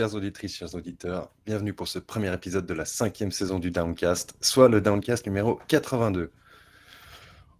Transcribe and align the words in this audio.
chères 0.00 0.14
auditrices, 0.14 0.56
chers 0.56 0.74
auditeurs. 0.74 1.30
Bienvenue 1.44 1.74
pour 1.74 1.86
ce 1.86 1.98
premier 1.98 2.32
épisode 2.32 2.64
de 2.64 2.72
la 2.72 2.86
cinquième 2.86 3.30
saison 3.30 3.58
du 3.58 3.70
Downcast, 3.70 4.32
soit 4.40 4.70
le 4.70 4.80
Downcast 4.80 5.26
numéro 5.26 5.60
82. 5.68 6.32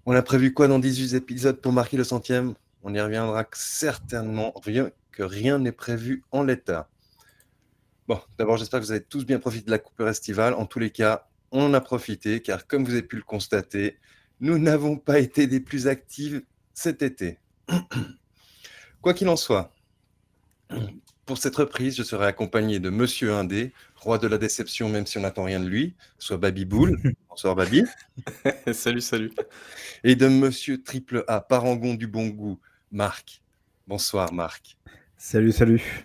On 0.07 0.15
a 0.15 0.23
prévu 0.23 0.55
quoi 0.55 0.67
dans 0.67 0.79
18 0.79 1.17
épisodes 1.17 1.61
pour 1.61 1.75
marquer 1.75 1.99
le 1.99 2.05
centième? 2.05 2.55
On 2.83 2.95
y 2.95 3.01
reviendra 3.03 3.47
certainement, 3.53 4.55
rien 4.65 4.91
que 5.13 5.23
rien 5.23 5.59
n'est 5.59 5.71
prévu 5.71 6.25
en 6.31 6.43
l'état. 6.43 6.89
Bon, 8.09 8.19
d'abord, 8.39 8.57
j'espère 8.57 8.81
que 8.81 8.87
vous 8.87 8.93
avez 8.93 9.05
tous 9.05 9.27
bien 9.27 9.39
profité 9.39 9.67
de 9.67 9.73
la 9.73 9.79
coupure 9.79 10.09
estivale. 10.09 10.55
En 10.55 10.65
tous 10.65 10.79
les 10.79 10.89
cas, 10.89 11.29
on 11.53 11.65
en 11.65 11.75
a 11.75 11.83
profité, 11.83 12.41
car 12.41 12.67
comme 12.67 12.87
vous 12.87 12.93
avez 12.93 13.03
pu 13.03 13.17
le 13.17 13.23
constater, 13.23 13.99
nous 14.41 14.57
n'avons 14.57 14.97
pas 14.97 15.19
été 15.19 15.47
des 15.47 15.61
plus 15.61 15.89
actifs 15.89 16.41
cet 16.73 17.03
été. 17.03 17.39
Quoi 19.03 19.13
qu'il 19.13 19.29
en 19.29 19.37
soit, 19.37 19.75
pour 21.31 21.39
cette 21.39 21.55
reprise, 21.55 21.95
je 21.97 22.03
serai 22.03 22.27
accompagné 22.27 22.81
de 22.81 22.91
Monsieur 22.91 23.33
Indé, 23.33 23.73
roi 23.95 24.19
de 24.19 24.27
la 24.27 24.37
déception, 24.37 24.89
même 24.89 25.07
si 25.07 25.17
on 25.17 25.21
n'attend 25.21 25.45
rien 25.45 25.61
de 25.61 25.69
lui, 25.69 25.95
soit 26.19 26.39
Baby 26.39 26.65
Boule. 26.65 27.01
Bonsoir 27.31 27.55
Baby. 27.55 27.85
salut, 28.73 29.01
salut. 29.01 29.31
Et 30.03 30.17
de 30.17 30.27
Monsieur 30.27 30.83
Triple 30.83 31.23
A, 31.29 31.41
parangon 31.41 31.95
du 31.95 32.09
bon 32.09 32.27
goût, 32.27 32.59
Marc. 32.91 33.43
Bonsoir 33.87 34.33
Marc. 34.33 34.77
Salut, 35.17 35.53
salut. 35.53 36.05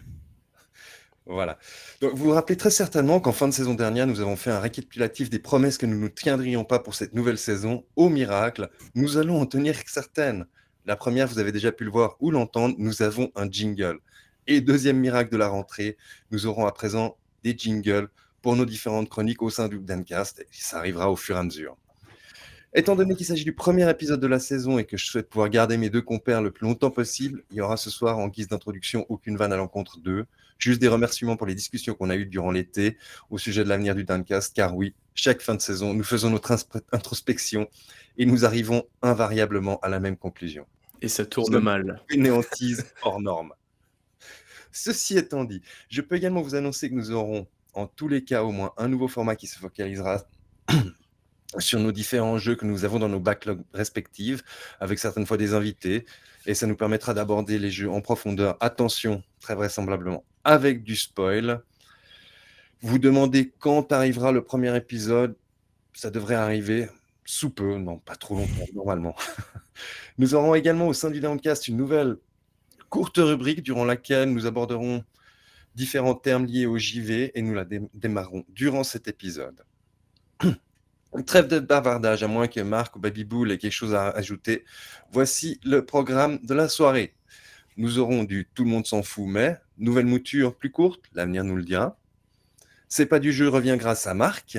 Voilà. 1.26 1.58
Donc, 2.02 2.14
vous 2.14 2.26
vous 2.26 2.32
rappelez 2.34 2.56
très 2.56 2.70
certainement 2.70 3.20
qu'en 3.20 3.34
fin 3.34 3.48
de 3.48 3.54
saison 3.54 3.74
dernière, 3.74 4.06
nous 4.06 4.20
avons 4.20 4.36
fait 4.36 4.52
un 4.52 4.60
récapitulatif 4.60 5.32
des 5.32 5.40
promesses 5.40 5.80
que 5.80 5.88
nous 5.88 6.00
ne 6.00 6.08
tiendrions 6.08 6.66
pas 6.66 6.78
pour 6.78 6.94
cette 6.94 7.16
nouvelle 7.16 7.40
saison. 7.40 7.84
Au 7.96 8.10
miracle, 8.10 8.70
nous 8.94 9.18
allons 9.18 9.42
en 9.42 9.48
tenir 9.48 9.74
certaines. 9.88 10.46
La 10.86 10.96
première, 10.96 11.28
vous 11.28 11.40
avez 11.40 11.52
déjà 11.52 11.72
pu 11.72 11.84
le 11.84 11.90
voir 11.90 12.16
ou 12.20 12.30
l'entendre, 12.30 12.76
nous 12.78 13.02
avons 13.02 13.32
un 13.36 13.50
jingle. 13.50 13.98
Et 14.48 14.62
deuxième 14.62 15.00
miracle 15.00 15.32
de 15.32 15.38
la 15.38 15.48
rentrée, 15.48 15.98
nous 16.32 16.46
aurons 16.46 16.66
à 16.66 16.72
présent 16.72 17.18
des 17.44 17.56
jingles 17.58 18.10
pour 18.42 18.56
nos 18.56 18.66
différentes 18.66 19.10
chroniques 19.10 19.42
au 19.42 19.50
sein 19.50 19.68
du 19.68 19.80
Dancast. 19.80 20.42
Et 20.42 20.48
ça 20.52 20.78
arrivera 20.78 21.12
au 21.12 21.16
fur 21.16 21.36
et 21.36 21.40
à 21.40 21.44
mesure. 21.44 21.78
Étant 22.78 22.98
donné 22.98 23.16
qu'il 23.16 23.26
s'agit 23.26 23.46
du 23.46 23.54
premier 23.54 23.90
épisode 23.90 24.20
de 24.20 24.28
la 24.28 24.38
saison 24.38 24.78
et 24.78 24.84
que 24.84 24.98
je 24.98 25.06
souhaite 25.06 25.30
pouvoir 25.30 25.50
garder 25.50 25.78
mes 25.78 25.90
deux 25.90 26.02
compères 26.02 26.42
le 26.42 26.52
plus 26.52 26.68
longtemps 26.68 26.92
possible, 26.92 27.42
il 27.50 27.56
y 27.58 27.62
aura 27.62 27.78
ce 27.78 27.90
soir 27.90 28.18
en 28.18 28.28
guise 28.28 28.50
d'introduction 28.50 29.06
aucune 29.08 29.38
vanne 29.38 29.54
à 29.54 29.56
l'encontre 29.56 29.98
d'eux. 29.98 30.26
Juste 30.60 30.82
des 30.82 30.90
remerciements 30.90 31.38
pour 31.38 31.48
les 31.48 31.56
discussions 31.56 31.94
qu'on 31.94 32.10
a 32.10 32.18
eues 32.18 32.26
durant 32.26 32.52
l'été 32.52 32.98
au 33.30 33.38
sujet 33.38 33.64
de 33.64 33.70
l'avenir 33.70 33.96
du 33.96 34.04
Dancast, 34.04 34.54
car 34.54 34.76
oui, 34.76 34.94
chaque 35.14 35.42
fin 35.42 35.56
de 35.56 35.62
saison, 35.62 35.94
nous 35.94 36.04
faisons 36.04 36.30
notre 36.30 36.54
introspection 36.92 37.68
et 38.18 38.26
nous 38.26 38.44
arrivons 38.44 38.84
invariablement 39.02 39.80
à 39.80 39.88
la 39.88 40.02
même 40.02 40.18
conclusion. 40.18 40.66
Et 41.02 41.08
ça 41.08 41.26
tourne 41.26 41.58
mal. 41.60 42.04
Une 42.10 42.30
hantise 42.30 42.86
hors 43.04 43.22
norme. 43.22 43.54
Ceci 44.76 45.18
étant 45.18 45.46
dit, 45.46 45.62
je 45.90 46.02
peux 46.02 46.16
également 46.16 46.42
vous 46.42 46.54
annoncer 46.54 46.90
que 46.90 46.96
nous 46.96 47.12
aurons 47.12 47.48
en 47.74 47.88
tous 47.88 48.10
les 48.10 48.26
cas 48.26 48.44
au 48.44 48.52
moins 48.52 48.74
un 48.76 48.90
nouveau 48.90 49.08
format 49.08 49.38
qui 49.38 49.48
se 49.48 49.58
focalisera 49.58 50.26
sur 51.60 51.80
nos 51.80 51.94
différents 51.94 52.38
jeux 52.38 52.56
que 52.58 52.66
nous 52.66 52.84
avons 52.84 53.00
dans 53.00 53.08
nos 53.08 53.22
backlogs 53.22 53.64
respectives, 53.74 54.44
avec 54.82 55.00
certaines 55.00 55.26
fois 55.26 55.38
des 55.38 55.54
invités, 55.54 56.06
et 56.46 56.54
ça 56.54 56.68
nous 56.68 56.76
permettra 56.76 57.14
d'aborder 57.14 57.58
les 57.58 57.72
jeux 57.72 57.90
en 57.90 58.02
profondeur. 58.02 58.58
Attention, 58.60 59.24
très 59.40 59.56
vraisemblablement, 59.56 60.26
avec 60.44 60.84
du 60.84 60.98
spoil. 60.98 61.64
Vous 62.82 63.00
demandez 63.00 63.54
quand 63.58 63.94
arrivera 63.94 64.34
le 64.34 64.44
premier 64.44 64.76
épisode, 64.76 65.38
ça 65.94 66.12
devrait 66.12 66.36
arriver 66.36 66.90
sous 67.24 67.50
peu, 67.50 67.78
non, 67.78 68.00
pas 68.00 68.18
trop 68.18 68.36
longtemps, 68.36 68.68
normalement. 68.74 69.16
Nous 70.18 70.36
aurons 70.36 70.54
également 70.54 70.88
au 70.88 70.94
sein 70.94 71.10
du 71.10 71.22
Downcast 71.22 71.70
une 71.70 71.78
nouvelle 71.78 72.18
courte 72.96 73.18
rubrique 73.18 73.62
durant 73.62 73.84
laquelle 73.84 74.32
nous 74.32 74.46
aborderons 74.46 75.04
différents 75.76 76.16
termes 76.16 76.46
liés 76.46 76.66
au 76.66 76.78
JV 76.78 77.38
et 77.38 77.42
nous 77.42 77.54
la 77.54 77.66
démarrons 77.66 78.46
durant 78.48 78.86
cet 78.86 79.10
épisode. 79.10 79.66
Trêve 81.26 81.50
de 81.50 81.60
bavardage, 81.60 82.24
à 82.24 82.30
moins 82.30 82.48
que 82.48 82.62
Marc 82.62 82.96
ou 82.96 83.00
Baby 83.00 83.26
Bull 83.26 83.52
ait 83.52 83.58
quelque 83.58 83.74
chose 83.74 83.94
à 83.94 84.12
ajouter. 84.12 84.64
Voici 85.12 85.60
le 85.66 85.86
programme 85.86 86.40
de 86.42 86.54
la 86.54 86.70
soirée. 86.70 87.14
Nous 87.76 88.00
aurons 88.00 88.24
du 88.24 88.48
Tout 88.56 88.64
le 88.64 88.70
monde 88.70 88.88
s'en 88.88 89.04
fout, 89.04 89.28
mais 89.28 89.58
nouvelle 89.78 90.06
mouture 90.06 90.56
plus 90.56 90.72
courte, 90.72 91.02
l'avenir 91.12 91.44
nous 91.44 91.58
le 91.58 91.64
dira. 91.64 92.00
C'est 92.88 93.08
pas 93.08 93.20
du 93.20 93.34
jeu 93.34 93.50
revient 93.50 93.76
grâce 93.78 94.08
à 94.08 94.14
Marc. 94.14 94.58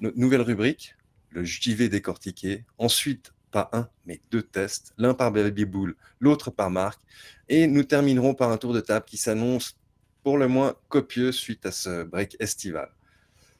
Nouvelle 0.00 0.42
rubrique, 0.42 0.94
le 1.30 1.42
JV 1.42 1.88
décortiqué. 1.88 2.66
Ensuite, 2.76 3.32
pas 3.50 3.68
un, 3.72 3.88
mais 4.06 4.20
deux 4.30 4.42
tests, 4.42 4.92
l'un 4.98 5.14
par 5.14 5.32
Baby 5.32 5.64
Bull, 5.64 5.96
l'autre 6.20 6.50
par 6.50 6.70
Marc. 6.70 7.00
Et 7.48 7.66
nous 7.66 7.84
terminerons 7.84 8.34
par 8.34 8.50
un 8.50 8.56
tour 8.56 8.72
de 8.72 8.80
table 8.80 9.04
qui 9.06 9.16
s'annonce 9.16 9.78
pour 10.22 10.38
le 10.38 10.48
moins 10.48 10.74
copieux 10.88 11.32
suite 11.32 11.66
à 11.66 11.72
ce 11.72 12.02
break 12.02 12.36
estival. 12.40 12.90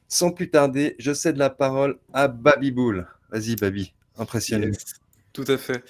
Sans 0.08 0.30
plus 0.30 0.50
tarder, 0.50 0.96
je 0.98 1.12
cède 1.12 1.36
la 1.36 1.50
parole 1.50 1.98
à 2.12 2.28
Baby 2.28 2.70
Bull. 2.70 3.06
Vas-y, 3.30 3.56
Baby, 3.56 3.92
impressionné. 4.18 4.70
tout 5.32 5.44
à 5.48 5.58
fait. 5.58 5.84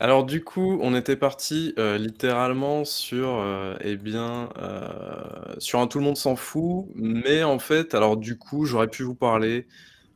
Alors 0.00 0.24
du 0.24 0.42
coup, 0.42 0.78
on 0.82 0.94
était 0.94 1.16
parti 1.16 1.74
euh, 1.78 1.98
littéralement 1.98 2.84
sur, 2.84 3.38
euh, 3.40 3.76
eh 3.80 3.96
bien, 3.96 4.50
euh, 4.58 5.54
sur 5.58 5.80
un 5.80 5.86
tout 5.86 5.98
le 5.98 6.04
monde 6.04 6.16
s'en 6.16 6.36
fout, 6.36 6.86
mais 6.94 7.42
en 7.42 7.58
fait, 7.58 7.94
alors 7.94 8.16
du 8.16 8.38
coup, 8.38 8.64
j'aurais 8.64 8.88
pu 8.88 9.02
vous 9.02 9.14
parler 9.14 9.66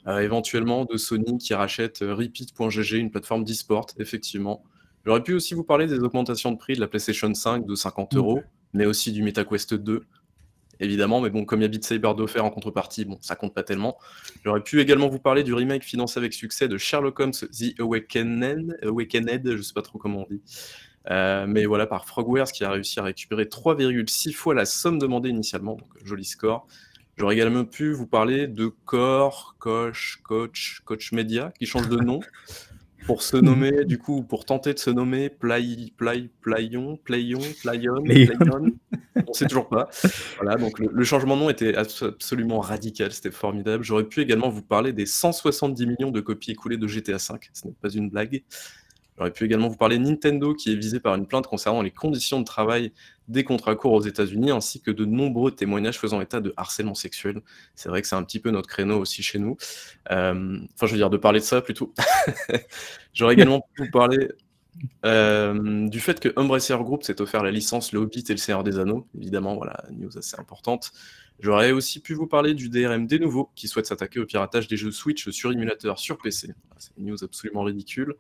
éventuellement 0.07 0.85
de 0.85 0.97
Sony 0.97 1.39
qui 1.39 1.55
rachète 1.55 2.03
euh, 2.03 2.15
Repeat.gg, 2.15 2.93
une 2.93 3.11
plateforme 3.11 3.45
d'e-sport, 3.45 3.87
effectivement. 3.99 4.63
J'aurais 5.05 5.23
pu 5.23 5.35
aussi 5.35 5.55
vous 5.55 5.65
parler 5.65 5.87
des 5.87 5.99
augmentations 6.01 6.53
de 6.53 6.57
prix 6.57 6.75
de 6.75 6.81
la 6.81 6.89
PlayStation 6.89 7.33
5 7.33 7.67
de 7.67 7.75
50 7.75 8.15
euros, 8.15 8.43
mais 8.73 8.87
aussi 8.87 9.13
du 9.13 9.23
MetaQuest 9.23 9.75
2, 9.75 10.05
évidemment. 10.81 11.21
Mais 11.21 11.31
bon, 11.31 11.45
comme 11.45 11.61
il 11.61 11.63
y 11.63 11.67
a 11.67 11.69
Beat 11.69 11.85
Saber 11.85 12.13
d'offert 12.17 12.45
en 12.45 12.51
contrepartie, 12.51 13.05
bon, 13.05 13.19
ça 13.21 13.35
compte 13.35 13.55
pas 13.55 13.65
tellement. 13.65 13.99
J'aurais 14.45 14.63
pu 14.63 14.81
également 14.81 15.09
vous 15.09 15.19
parler 15.19 15.43
du 15.43 15.55
remake 15.55 15.85
financé 15.85 16.19
avec 16.19 16.33
succès 16.35 16.69
de 16.69 16.79
Sherlock 16.79 17.19
Holmes 17.19 17.33
The 17.33 17.81
Awakened, 17.81 18.79
Awakened 18.83 19.57
je 19.57 19.63
sais 19.63 19.75
pas 19.75 19.83
trop 19.83 19.99
comment 19.99 20.23
on 20.23 20.33
dit. 20.33 20.43
Euh, 21.11 21.47
mais 21.49 21.67
voilà, 21.67 21.87
par 21.87 22.07
Frogwares 22.07 22.53
qui 22.53 22.65
a 22.65 22.71
réussi 22.71 23.01
à 23.01 23.03
récupérer 23.03 23.45
3,6 23.45 24.33
fois 24.33 24.55
la 24.55 24.65
somme 24.65 24.99
demandée 24.99 25.31
initialement, 25.31 25.75
donc 25.75 25.89
joli 26.05 26.25
score. 26.25 26.67
J'aurais 27.17 27.35
également 27.35 27.65
pu 27.65 27.93
vous 27.93 28.07
parler 28.07 28.47
de 28.47 28.73
Core, 28.85 29.57
Coach, 29.59 30.21
Coach, 30.23 30.81
Coach 30.85 31.13
Media, 31.13 31.53
qui 31.59 31.67
change 31.67 31.89
de 31.89 31.97
nom 31.97 32.21
pour 33.07 33.23
se 33.23 33.37
nommer, 33.37 33.85
du 33.85 33.99
coup, 33.99 34.23
pour 34.23 34.45
tenter 34.45 34.75
de 34.75 34.79
se 34.79 34.91
nommer 34.91 35.29
Play, 35.29 35.93
Play, 35.97 36.31
Playon, 36.41 36.99
Playon, 37.05 37.41
Playon, 37.61 38.03
Playon. 38.03 38.73
On 39.27 39.33
sait 39.33 39.47
toujours 39.47 39.69
pas. 39.69 39.91
Voilà, 40.41 40.57
donc 40.57 40.79
le, 40.79 41.05
changement 41.05 41.37
de 41.37 41.43
nom 41.43 41.51
était 41.51 41.77
absolument 41.77 42.61
radical, 42.61 43.13
c'était 43.13 43.31
formidable. 43.31 43.85
J'aurais 43.85 44.05
pu 44.05 44.21
également 44.21 44.49
vous 44.49 44.63
parler 44.63 44.93
des 44.93 45.07
170 45.07 45.87
millions 45.87 46.11
de 46.11 46.21
copies 46.21 46.53
écoulées 46.53 46.77
de 46.77 46.87
GTA 46.87 47.17
V, 47.17 47.39
ce 47.53 47.67
n'est 47.67 47.75
pas 47.75 47.91
une 47.91 48.09
blague. 48.09 48.43
J'aurais 49.17 49.31
pu 49.31 49.45
également 49.45 49.69
vous 49.69 49.77
parler 49.77 49.99
de 49.99 50.05
Nintendo 50.05 50.55
qui 50.55 50.73
est 50.73 50.75
visé 50.75 50.99
par 50.99 51.15
une 51.15 51.27
plainte 51.27 51.47
concernant 51.47 51.83
les 51.83 51.91
conditions 51.91 52.41
de 52.41 52.45
travail 52.45 52.93
des 53.29 53.45
contrats 53.45 53.75
courts 53.75 53.93
aux 53.93 54.03
États-Unis, 54.03 54.51
ainsi 54.51 54.81
que 54.81 54.91
de 54.91 55.05
nombreux 55.05 55.53
témoignages 55.53 55.99
faisant 55.99 56.21
état 56.21 56.41
de 56.41 56.53
harcèlement 56.57 56.95
sexuel. 56.95 57.41
C'est 57.75 57.89
vrai 57.89 58.03
que 58.03 58.09
c'est 58.09 58.17
un 58.17 58.25
petit 58.25 58.41
peu 58.41 58.51
notre 58.51 58.69
créneau 58.69 58.99
aussi 58.99 59.23
chez 59.23 59.39
nous. 59.39 59.57
Euh, 60.11 60.59
enfin, 60.75 60.87
je 60.87 60.93
veux 60.93 60.99
dire, 60.99 61.11
de 61.11 61.17
parler 61.19 61.41
de 61.41 61.45
ça 61.45 61.61
plutôt. 61.61 61.93
J'aurais 63.13 63.35
également 63.35 63.67
pu 63.75 63.85
vous 63.85 63.91
parler 63.91 64.29
euh, 65.05 65.89
du 65.89 66.01
fait 66.01 66.19
que 66.19 66.33
Embracer 66.37 66.77
Group 66.79 67.03
s'est 67.05 67.21
offert 67.21 67.43
la 67.43 67.51
licence 67.51 67.93
Le 67.93 68.01
Hobbit 68.01 68.25
et 68.29 68.33
le 68.33 68.39
Seigneur 68.39 68.65
des 68.65 68.79
Anneaux. 68.79 69.07
Évidemment, 69.17 69.57
voilà, 69.57 69.85
news 69.91 70.17
assez 70.17 70.39
importante. 70.39 70.93
J'aurais 71.41 71.73
aussi 71.73 72.01
pu 72.01 72.15
vous 72.15 72.27
parler 72.27 72.55
du 72.55 72.69
DRM 72.69 73.07
des 73.07 73.19
nouveaux 73.19 73.51
qui 73.55 73.69
souhaite 73.69 73.87
s'attaquer 73.87 74.21
au 74.21 74.27
piratage 74.27 74.69
des 74.69 74.77
jeux 74.77 74.93
Switch 74.93 75.29
sur 75.31 75.51
émulateur 75.53 75.99
sur 75.99 76.19
PC. 76.19 76.53
C'est 76.79 76.93
une 76.97 77.07
news 77.07 77.25
absolument 77.25 77.63
ridicule. 77.63 78.15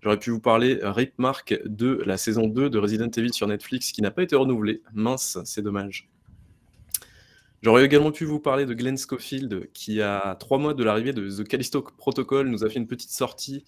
J'aurais 0.00 0.18
pu 0.18 0.30
vous 0.30 0.40
parler 0.40 0.78
euh, 0.82 0.92
Rip 0.92 1.14
Mark 1.18 1.58
de 1.64 2.02
la 2.06 2.16
saison 2.16 2.46
2 2.46 2.70
de 2.70 2.78
Resident 2.78 3.10
Evil 3.10 3.32
sur 3.32 3.48
Netflix 3.48 3.90
qui 3.90 4.00
n'a 4.00 4.10
pas 4.10 4.22
été 4.22 4.36
renouvelée. 4.36 4.82
Mince, 4.94 5.38
c'est 5.44 5.62
dommage. 5.62 6.08
J'aurais 7.62 7.84
également 7.84 8.12
pu 8.12 8.24
vous 8.24 8.38
parler 8.38 8.66
de 8.66 8.74
Glenn 8.74 8.96
Schofield 8.96 9.68
qui, 9.72 10.00
à 10.00 10.36
trois 10.38 10.58
mois 10.58 10.74
de 10.74 10.84
l'arrivée 10.84 11.12
de 11.12 11.28
The 11.28 11.46
Callisto 11.46 11.82
Protocol, 11.82 12.48
nous 12.48 12.64
a 12.64 12.70
fait 12.70 12.78
une 12.78 12.86
petite 12.86 13.10
sortie 13.10 13.64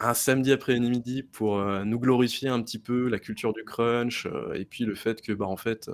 un 0.00 0.14
samedi 0.14 0.52
après-midi 0.52 1.22
pour 1.22 1.58
euh, 1.58 1.84
nous 1.84 1.98
glorifier 1.98 2.48
un 2.48 2.62
petit 2.62 2.78
peu 2.78 3.08
la 3.08 3.18
culture 3.18 3.52
du 3.52 3.64
crunch 3.64 4.26
euh, 4.26 4.54
et 4.54 4.64
puis 4.64 4.84
le 4.84 4.94
fait 4.94 5.20
que, 5.20 5.32
bah, 5.32 5.46
en 5.46 5.56
fait, 5.56 5.90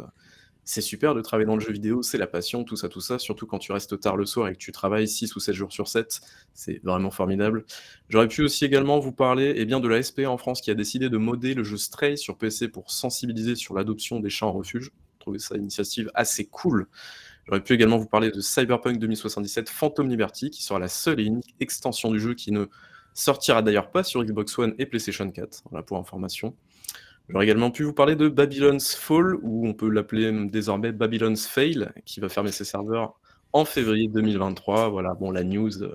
c'est 0.64 0.81
super 0.81 1.14
de 1.14 1.20
travailler 1.20 1.47
dans 1.47 1.56
le 1.56 1.61
jeu 1.61 1.73
vidéo, 1.73 2.03
c'est 2.03 2.19
la 2.19 2.26
passion, 2.26 2.62
tout 2.62 2.76
ça, 2.76 2.88
tout 2.88 3.00
ça, 3.00 3.19
surtout 3.19 3.47
quand 3.47 3.59
tu 3.59 3.73
restes 3.73 3.99
tard 3.99 4.17
le 4.17 4.26
soir 4.26 4.49
et 4.49 4.53
que 4.53 4.59
tu 4.59 4.70
travailles 4.70 5.09
6 5.09 5.35
ou 5.35 5.41
7 5.41 5.55
jours 5.55 5.73
sur 5.73 5.88
7, 5.88 6.20
c'est 6.55 6.81
vraiment 6.85 7.11
formidable. 7.11 7.64
J'aurais 8.09 8.29
pu 8.29 8.43
aussi 8.43 8.64
également 8.64 8.99
vous 9.00 9.12
parler 9.12 9.55
eh 9.56 9.64
de 9.64 9.88
la 9.88 10.03
SPA 10.03 10.31
en 10.31 10.38
France 10.38 10.61
qui 10.61 10.70
a 10.70 10.75
décidé 10.75 11.09
de 11.09 11.17
modder 11.17 11.55
le 11.55 11.64
jeu 11.64 11.76
Stray 11.76 12.17
sur 12.17 12.38
PC 12.38 12.69
pour 12.69 12.91
sensibiliser 12.91 13.56
sur 13.56 13.75
l'adoption 13.75 14.20
des 14.20 14.31
chats 14.31 14.47
en 14.47 14.53
refuge. 14.53 14.93
Je 15.14 15.20
trouvais 15.20 15.38
ça 15.38 15.56
une 15.56 15.62
initiative 15.62 16.11
assez 16.14 16.44
cool. 16.44 16.87
J'aurais 17.47 17.62
pu 17.62 17.73
également 17.73 17.99
vous 17.99 18.06
parler 18.06 18.31
de 18.31 18.41
Cyberpunk 18.41 18.99
2077 18.99 19.69
Phantom 19.69 20.08
Liberty, 20.08 20.50
qui 20.50 20.62
sera 20.62 20.79
la 20.79 20.88
seule 20.88 21.19
et 21.19 21.25
unique 21.25 21.56
extension 21.58 22.11
du 22.11 22.20
jeu 22.20 22.35
qui 22.35 22.53
ne 22.53 22.67
sortira 23.15 23.62
d'ailleurs 23.62 23.91
pas 23.91 24.05
sur 24.05 24.23
Xbox 24.23 24.58
One 24.58 24.75
et 24.79 24.87
PlayStation 24.87 25.29
4, 25.29 25.65
voilà 25.70 25.82
pour 25.82 25.99
information. 25.99 26.56
J'aurais 27.28 27.44
également 27.44 27.70
pu 27.70 27.84
vous 27.84 27.92
parler 27.92 28.16
de 28.16 28.28
Babylon's 28.28 28.94
Fall, 28.94 29.36
ou 29.42 29.66
on 29.66 29.74
peut 29.74 29.88
l'appeler 29.88 30.30
désormais 30.48 30.92
Babylon's 30.92 31.46
Fail, 31.46 31.90
qui 32.04 32.20
va 32.20 32.28
fermer 32.28 32.52
ses 32.52 32.64
serveurs 32.64 33.19
en 33.52 33.64
février 33.64 34.08
2023. 34.08 34.90
Voilà, 34.90 35.14
bon, 35.14 35.30
la 35.30 35.44
news 35.44 35.82
euh, 35.82 35.94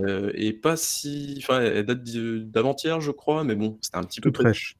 euh, 0.00 0.32
est 0.34 0.52
pas 0.52 0.76
si. 0.76 1.36
Enfin, 1.38 1.60
elle 1.60 1.86
date 1.86 2.02
d'avant-hier, 2.02 3.00
je 3.00 3.10
crois, 3.10 3.44
mais 3.44 3.54
bon, 3.54 3.78
c'était 3.80 3.98
un 3.98 4.04
petit 4.04 4.20
peu. 4.20 4.32
fraîche. 4.32 4.76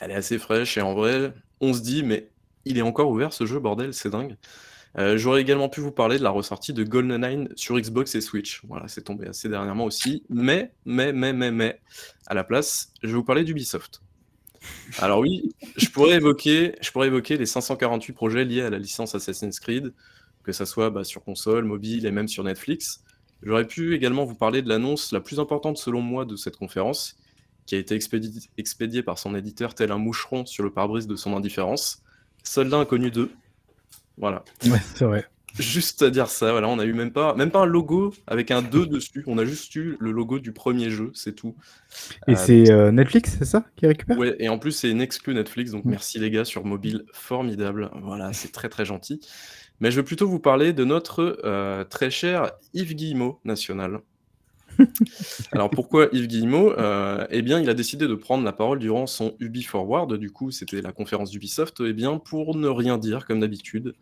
Elle 0.00 0.12
est 0.12 0.14
assez 0.14 0.38
fraîche, 0.38 0.78
et 0.78 0.80
en 0.80 0.94
vrai, 0.94 1.32
on 1.60 1.72
se 1.72 1.80
dit, 1.80 2.02
mais 2.02 2.30
il 2.64 2.78
est 2.78 2.82
encore 2.82 3.10
ouvert 3.10 3.32
ce 3.32 3.46
jeu, 3.46 3.58
bordel, 3.58 3.92
c'est 3.92 4.10
dingue. 4.10 4.36
Euh, 4.96 5.18
j'aurais 5.18 5.40
également 5.40 5.68
pu 5.68 5.80
vous 5.80 5.92
parler 5.92 6.18
de 6.18 6.22
la 6.22 6.30
ressortie 6.30 6.72
de 6.72 6.82
GoldenEye 6.82 7.48
sur 7.56 7.78
Xbox 7.78 8.14
et 8.14 8.20
Switch. 8.20 8.62
Voilà, 8.66 8.88
c'est 8.88 9.02
tombé 9.02 9.26
assez 9.28 9.48
dernièrement 9.48 9.84
aussi. 9.84 10.24
Mais, 10.28 10.72
mais, 10.84 11.12
mais, 11.12 11.32
mais, 11.32 11.50
mais, 11.50 11.80
à 12.26 12.34
la 12.34 12.44
place, 12.44 12.92
je 13.02 13.08
vais 13.08 13.14
vous 13.14 13.24
parler 13.24 13.44
d'Ubisoft. 13.44 14.00
Alors 14.98 15.20
oui, 15.20 15.54
je 15.76 15.88
pourrais 15.90 16.16
évoquer, 16.16 16.72
les 17.36 17.46
548 17.46 18.12
projets 18.12 18.44
liés 18.44 18.62
à 18.62 18.70
la 18.70 18.78
licence 18.78 19.14
Assassin's 19.14 19.60
Creed, 19.60 19.92
que 20.42 20.52
ça 20.52 20.66
soit 20.66 20.90
bah, 20.90 21.04
sur 21.04 21.22
console, 21.22 21.64
mobile 21.64 22.06
et 22.06 22.10
même 22.10 22.28
sur 22.28 22.44
Netflix. 22.44 23.02
J'aurais 23.42 23.66
pu 23.66 23.94
également 23.94 24.24
vous 24.24 24.34
parler 24.34 24.62
de 24.62 24.68
l'annonce 24.68 25.12
la 25.12 25.20
plus 25.20 25.38
importante 25.38 25.78
selon 25.78 26.00
moi 26.00 26.24
de 26.24 26.36
cette 26.36 26.56
conférence, 26.56 27.16
qui 27.66 27.74
a 27.74 27.78
été 27.78 27.94
expédiée, 28.56 29.02
par 29.02 29.18
son 29.18 29.34
éditeur 29.34 29.74
tel 29.74 29.92
un 29.92 29.98
moucheron 29.98 30.46
sur 30.46 30.64
le 30.64 30.70
pare-brise 30.70 31.06
de 31.06 31.16
son 31.16 31.36
indifférence. 31.36 32.02
Soldat 32.42 32.78
inconnu 32.78 33.10
2. 33.10 33.30
Voilà. 34.16 34.44
Ouais, 34.64 34.80
c'est 34.94 35.04
vrai. 35.04 35.28
Juste 35.58 36.02
à 36.02 36.10
dire 36.10 36.28
ça, 36.28 36.52
voilà, 36.52 36.68
on 36.68 36.78
a 36.78 36.84
eu 36.84 36.92
même 36.92 37.10
pas, 37.10 37.34
même 37.34 37.50
pas 37.50 37.60
un 37.60 37.66
logo 37.66 38.14
avec 38.26 38.50
un 38.50 38.62
2 38.62 38.86
dessus, 38.86 39.24
on 39.26 39.38
a 39.38 39.44
juste 39.44 39.74
eu 39.74 39.96
le 39.98 40.12
logo 40.12 40.38
du 40.38 40.52
premier 40.52 40.90
jeu, 40.90 41.10
c'est 41.14 41.34
tout. 41.34 41.56
Et 42.28 42.32
euh, 42.32 42.36
c'est 42.36 42.70
euh, 42.70 42.92
Netflix, 42.92 43.36
c'est 43.38 43.44
ça, 43.44 43.64
qui 43.76 43.86
récupère? 43.86 44.18
Ouais, 44.18 44.36
et 44.38 44.48
en 44.48 44.58
plus 44.58 44.72
c'est 44.72 44.90
une 44.90 45.00
exclu 45.00 45.34
Netflix, 45.34 45.72
donc 45.72 45.84
merci 45.84 46.18
les 46.18 46.30
gars 46.30 46.44
sur 46.44 46.64
mobile, 46.64 47.04
formidable, 47.12 47.90
voilà, 48.02 48.32
c'est 48.32 48.52
très 48.52 48.68
très 48.68 48.84
gentil. 48.84 49.20
Mais 49.80 49.90
je 49.90 49.96
veux 49.96 50.04
plutôt 50.04 50.28
vous 50.28 50.40
parler 50.40 50.72
de 50.72 50.84
notre 50.84 51.40
euh, 51.44 51.82
très 51.84 52.10
cher 52.10 52.52
Yves 52.74 52.94
Guillemot 52.94 53.40
national. 53.44 54.00
Alors 55.52 55.70
pourquoi 55.70 56.08
Yves 56.12 56.28
Guillemot? 56.28 56.72
Eh 57.30 57.42
bien, 57.42 57.58
il 57.58 57.68
a 57.68 57.74
décidé 57.74 58.06
de 58.06 58.14
prendre 58.14 58.44
la 58.44 58.52
parole 58.52 58.78
durant 58.78 59.08
son 59.08 59.34
Ubi 59.40 59.64
Forward, 59.64 60.14
du 60.14 60.30
coup 60.30 60.52
c'était 60.52 60.82
la 60.82 60.92
conférence 60.92 61.30
d'Ubisoft, 61.30 61.82
eh 61.84 61.92
bien 61.92 62.18
pour 62.18 62.54
ne 62.54 62.68
rien 62.68 62.96
dire 62.96 63.26
comme 63.26 63.40
d'habitude. 63.40 63.94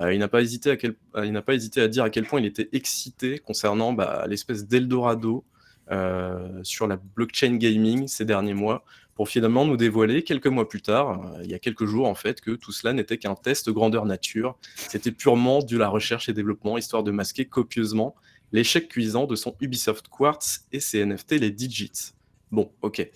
Euh, 0.00 0.12
il 0.12 0.18
n'a 0.18 0.28
pas, 0.28 0.42
hésité 0.42 0.70
à 0.70 0.76
quel... 0.76 0.94
Euh, 1.16 1.26
il 1.26 1.32
n'a 1.32 1.42
pas 1.42 1.54
hésité 1.54 1.80
à 1.80 1.88
dire 1.88 2.04
à 2.04 2.10
quel 2.10 2.24
point 2.24 2.40
il 2.40 2.46
était 2.46 2.68
excité 2.72 3.38
concernant 3.38 3.92
bah, 3.92 4.24
l'espèce 4.28 4.66
d'Eldorado 4.66 5.44
euh, 5.90 6.60
sur 6.62 6.86
la 6.86 6.96
blockchain 6.96 7.56
gaming 7.56 8.08
ces 8.08 8.24
derniers 8.24 8.54
mois, 8.54 8.84
pour 9.14 9.28
finalement 9.28 9.64
nous 9.64 9.76
dévoiler 9.76 10.24
quelques 10.24 10.48
mois 10.48 10.68
plus 10.68 10.82
tard, 10.82 11.36
il 11.44 11.50
y 11.50 11.54
a 11.54 11.58
quelques 11.58 11.84
jours 11.84 12.08
en 12.08 12.14
fait, 12.14 12.40
que 12.40 12.50
tout 12.52 12.72
cela 12.72 12.92
n'était 12.92 13.18
qu'un 13.18 13.36
test 13.36 13.70
grandeur 13.70 14.06
nature. 14.06 14.56
C'était 14.74 15.12
purement 15.12 15.60
de 15.60 15.76
la 15.76 15.88
recherche 15.88 16.28
et 16.28 16.32
développement, 16.32 16.76
histoire 16.78 17.04
de 17.04 17.12
masquer 17.12 17.44
copieusement 17.44 18.16
l'échec 18.52 18.88
cuisant 18.88 19.26
de 19.26 19.36
son 19.36 19.54
Ubisoft 19.60 20.08
Quartz 20.08 20.66
et 20.72 20.80
ses 20.80 21.04
NFT, 21.04 21.32
les 21.32 21.50
Digits. 21.50 22.14
Bon, 22.50 22.72
ok. 22.82 23.08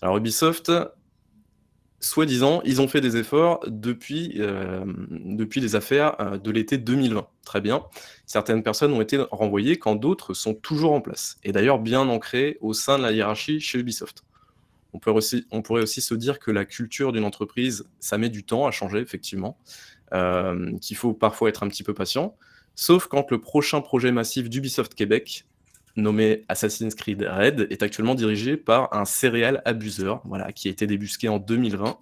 Alors 0.00 0.16
Ubisoft, 0.16 0.70
soi-disant, 2.00 2.60
ils 2.64 2.80
ont 2.80 2.88
fait 2.88 3.00
des 3.00 3.16
efforts 3.16 3.60
depuis, 3.66 4.34
euh, 4.38 4.84
les 5.10 5.74
affaires 5.76 6.20
euh, 6.20 6.38
de 6.38 6.50
l'été 6.50 6.78
2020. 6.78 7.26
Très 7.44 7.60
bien. 7.60 7.84
Certaines 8.26 8.62
personnes 8.62 8.92
ont 8.92 9.00
été 9.00 9.18
renvoyées 9.30 9.78
quand 9.78 9.96
d'autres 9.96 10.34
sont 10.34 10.54
toujours 10.54 10.92
en 10.92 11.00
place. 11.00 11.38
Et 11.42 11.52
d'ailleurs 11.52 11.78
bien 11.78 12.08
ancrées 12.08 12.58
au 12.60 12.72
sein 12.72 12.98
de 12.98 13.02
la 13.02 13.12
hiérarchie 13.12 13.60
chez 13.60 13.78
Ubisoft. 13.78 14.24
On 14.92 14.98
pourrait 14.98 15.82
aussi 15.82 16.00
se 16.00 16.14
dire 16.14 16.38
que 16.38 16.50
la 16.50 16.64
culture 16.64 17.12
d'une 17.12 17.24
entreprise, 17.24 17.86
ça 18.00 18.16
met 18.16 18.30
du 18.30 18.44
temps 18.44 18.66
à 18.66 18.70
changer, 18.70 18.98
effectivement. 18.98 19.58
Euh, 20.14 20.78
qu'il 20.78 20.96
faut 20.96 21.12
parfois 21.12 21.48
être 21.48 21.64
un 21.64 21.68
petit 21.68 21.82
peu 21.82 21.92
patient. 21.92 22.36
Sauf 22.76 23.08
quand 23.08 23.30
le 23.32 23.40
prochain 23.40 23.80
projet 23.80 24.12
massif 24.12 24.48
d'Ubisoft 24.48 24.94
Québec 24.94 25.46
nommé 25.96 26.44
Assassin's 26.48 26.94
Creed 26.94 27.22
Red, 27.22 27.66
est 27.70 27.82
actuellement 27.82 28.14
dirigé 28.14 28.56
par 28.56 28.92
un 28.94 29.04
céréal 29.04 29.62
abuseur, 29.64 30.22
voilà, 30.24 30.52
qui 30.52 30.68
a 30.68 30.70
été 30.70 30.86
débusqué 30.86 31.28
en 31.28 31.38
2020 31.38 31.98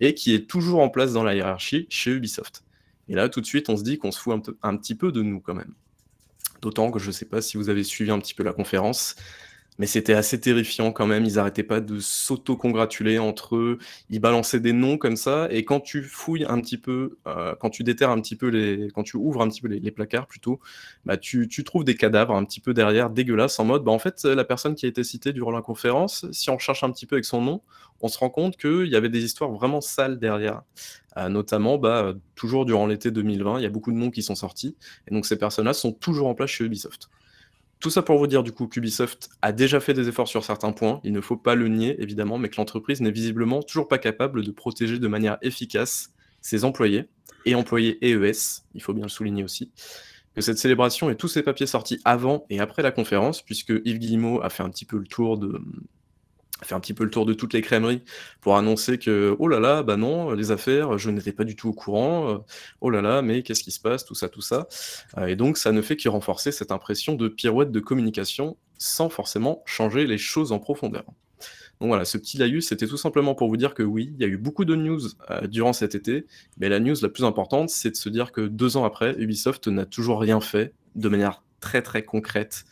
et 0.00 0.14
qui 0.14 0.34
est 0.34 0.48
toujours 0.48 0.80
en 0.80 0.88
place 0.88 1.12
dans 1.12 1.22
la 1.22 1.34
hiérarchie 1.34 1.86
chez 1.88 2.10
Ubisoft. 2.10 2.64
Et 3.08 3.14
là, 3.14 3.28
tout 3.28 3.40
de 3.40 3.46
suite, 3.46 3.68
on 3.68 3.76
se 3.76 3.82
dit 3.82 3.98
qu'on 3.98 4.10
se 4.10 4.18
fout 4.18 4.48
un, 4.62 4.70
un, 4.70 4.76
petit 4.76 4.94
peu 4.94 5.12
de 5.12 5.22
nous 5.22 5.40
quand 5.40 5.54
même. 5.54 5.74
D'autant 6.62 6.90
que 6.90 6.98
je 6.98 7.08
ne 7.08 7.12
sais 7.12 7.26
pas 7.26 7.42
si 7.42 7.56
vous 7.56 7.68
avez 7.68 7.84
suivi 7.84 8.10
un 8.10 8.18
petit 8.18 8.34
peu 8.34 8.42
la 8.42 8.52
conférence, 8.52 9.16
mais 9.78 9.86
c'était 9.86 10.14
assez 10.14 10.40
terrifiant 10.40 10.92
quand 10.92 11.06
même. 11.06 11.24
Ils 11.24 11.38
arrêtaient 11.38 11.62
pas 11.62 11.80
de 11.80 11.98
s'auto-congratuler 11.98 13.18
entre 13.18 13.56
eux. 13.56 13.78
Ils 14.10 14.20
balançaient 14.20 14.60
des 14.60 14.72
noms 14.72 14.98
comme 14.98 15.16
ça. 15.16 15.48
Et 15.50 15.64
quand 15.64 15.80
tu 15.80 16.02
fouilles 16.02 16.44
un 16.48 16.60
petit 16.60 16.78
peu, 16.78 17.18
euh, 17.26 17.54
quand 17.60 17.70
tu 17.70 17.82
déterres 17.82 18.10
un 18.10 18.20
petit 18.20 18.36
peu 18.36 18.48
les, 18.48 18.90
quand 18.94 19.02
tu 19.02 19.16
ouvres 19.16 19.42
un 19.42 19.48
petit 19.48 19.60
peu 19.60 19.68
les, 19.68 19.90
placards 19.90 20.26
plutôt, 20.26 20.60
bah 21.04 21.16
tu, 21.16 21.48
tu, 21.48 21.62
trouves 21.64 21.84
des 21.84 21.94
cadavres 21.94 22.34
un 22.34 22.44
petit 22.44 22.60
peu 22.60 22.74
derrière, 22.74 23.10
dégueulasses, 23.10 23.58
en 23.60 23.64
mode, 23.64 23.84
bah 23.84 23.92
en 23.92 23.98
fait, 23.98 24.24
la 24.24 24.44
personne 24.44 24.74
qui 24.74 24.86
a 24.86 24.88
été 24.88 25.04
citée 25.04 25.32
durant 25.32 25.52
la 25.52 25.62
conférence, 25.62 26.26
si 26.32 26.50
on 26.50 26.58
cherche 26.58 26.82
un 26.82 26.90
petit 26.90 27.06
peu 27.06 27.16
avec 27.16 27.24
son 27.24 27.40
nom, 27.40 27.62
on 28.00 28.08
se 28.08 28.18
rend 28.18 28.30
compte 28.30 28.56
qu'il 28.56 28.86
y 28.88 28.96
avait 28.96 29.08
des 29.08 29.24
histoires 29.24 29.50
vraiment 29.50 29.80
sales 29.80 30.18
derrière. 30.18 30.62
Euh, 31.16 31.28
notamment, 31.28 31.78
bah, 31.78 32.12
toujours 32.34 32.66
durant 32.66 32.86
l'été 32.86 33.10
2020, 33.10 33.60
il 33.60 33.62
y 33.62 33.66
a 33.66 33.70
beaucoup 33.70 33.92
de 33.92 33.96
noms 33.96 34.10
qui 34.10 34.22
sont 34.22 34.34
sortis. 34.34 34.76
Et 35.08 35.14
donc 35.14 35.26
ces 35.26 35.38
personnes-là 35.38 35.72
sont 35.72 35.92
toujours 35.92 36.26
en 36.26 36.34
place 36.34 36.50
chez 36.50 36.64
Ubisoft. 36.64 37.08
Tout 37.84 37.90
ça 37.90 38.00
pour 38.00 38.16
vous 38.16 38.26
dire 38.26 38.42
du 38.42 38.50
coup 38.50 38.66
qu'Ubisoft 38.66 39.28
a 39.42 39.52
déjà 39.52 39.78
fait 39.78 39.92
des 39.92 40.08
efforts 40.08 40.26
sur 40.26 40.42
certains 40.42 40.72
points, 40.72 41.02
il 41.04 41.12
ne 41.12 41.20
faut 41.20 41.36
pas 41.36 41.54
le 41.54 41.68
nier 41.68 42.00
évidemment, 42.02 42.38
mais 42.38 42.48
que 42.48 42.56
l'entreprise 42.56 43.02
n'est 43.02 43.10
visiblement 43.10 43.62
toujours 43.62 43.88
pas 43.88 43.98
capable 43.98 44.42
de 44.42 44.50
protéger 44.50 44.98
de 44.98 45.06
manière 45.06 45.36
efficace 45.42 46.08
ses 46.40 46.64
employés 46.64 47.10
et 47.44 47.54
employés 47.54 47.98
EES, 48.00 48.62
il 48.74 48.82
faut 48.82 48.94
bien 48.94 49.02
le 49.02 49.10
souligner 49.10 49.44
aussi, 49.44 49.70
que 50.34 50.40
cette 50.40 50.56
célébration 50.56 51.10
et 51.10 51.16
tous 51.16 51.28
ces 51.28 51.42
papiers 51.42 51.66
sortis 51.66 52.00
avant 52.06 52.46
et 52.48 52.58
après 52.58 52.80
la 52.80 52.90
conférence, 52.90 53.42
puisque 53.42 53.74
Yves 53.84 53.98
Guillemot 53.98 54.40
a 54.40 54.48
fait 54.48 54.62
un 54.62 54.70
petit 54.70 54.86
peu 54.86 54.96
le 54.96 55.06
tour 55.06 55.36
de, 55.36 55.60
fait 56.62 56.74
un 56.74 56.80
petit 56.80 56.94
peu 56.94 57.04
le 57.04 57.10
tour 57.10 57.26
de 57.26 57.34
toutes 57.34 57.52
les 57.52 57.62
crèmeries 57.62 58.02
pour 58.40 58.56
annoncer 58.56 58.98
que 58.98 59.36
oh 59.38 59.48
là 59.48 59.58
là, 59.60 59.82
bah 59.82 59.96
non, 59.96 60.32
les 60.32 60.50
affaires, 60.50 60.98
je 60.98 61.10
n'étais 61.10 61.32
pas 61.32 61.44
du 61.44 61.56
tout 61.56 61.68
au 61.68 61.72
courant, 61.72 62.44
oh 62.80 62.90
là 62.90 63.02
là, 63.02 63.22
mais 63.22 63.42
qu'est-ce 63.42 63.62
qui 63.62 63.72
se 63.72 63.80
passe, 63.80 64.04
tout 64.04 64.14
ça, 64.14 64.28
tout 64.28 64.40
ça. 64.40 64.68
Euh, 65.18 65.26
et 65.26 65.36
donc 65.36 65.58
ça 65.58 65.72
ne 65.72 65.82
fait 65.82 65.96
que 65.96 66.08
renforcer 66.08 66.52
cette 66.52 66.70
impression 66.70 67.14
de 67.14 67.28
pirouette 67.28 67.72
de 67.72 67.80
communication 67.80 68.56
sans 68.78 69.08
forcément 69.08 69.62
changer 69.66 70.06
les 70.06 70.18
choses 70.18 70.52
en 70.52 70.58
profondeur. 70.58 71.04
Donc 71.80 71.88
voilà, 71.88 72.04
ce 72.04 72.18
petit 72.18 72.38
laïus, 72.38 72.68
c'était 72.68 72.86
tout 72.86 72.96
simplement 72.96 73.34
pour 73.34 73.48
vous 73.48 73.56
dire 73.56 73.74
que 73.74 73.82
oui, 73.82 74.12
il 74.14 74.20
y 74.20 74.24
a 74.24 74.28
eu 74.28 74.36
beaucoup 74.36 74.64
de 74.64 74.76
news 74.76 75.00
euh, 75.30 75.46
durant 75.48 75.72
cet 75.72 75.94
été, 75.94 76.24
mais 76.58 76.68
la 76.68 76.78
news 76.78 76.94
la 77.02 77.08
plus 77.08 77.24
importante, 77.24 77.68
c'est 77.68 77.90
de 77.90 77.96
se 77.96 78.08
dire 78.08 78.30
que 78.30 78.42
deux 78.42 78.76
ans 78.76 78.84
après, 78.84 79.14
Ubisoft 79.18 79.66
n'a 79.66 79.84
toujours 79.84 80.20
rien 80.20 80.40
fait 80.40 80.72
de 80.94 81.08
manière 81.08 81.42
très 81.60 81.82
très 81.82 82.04
concrète 82.04 82.64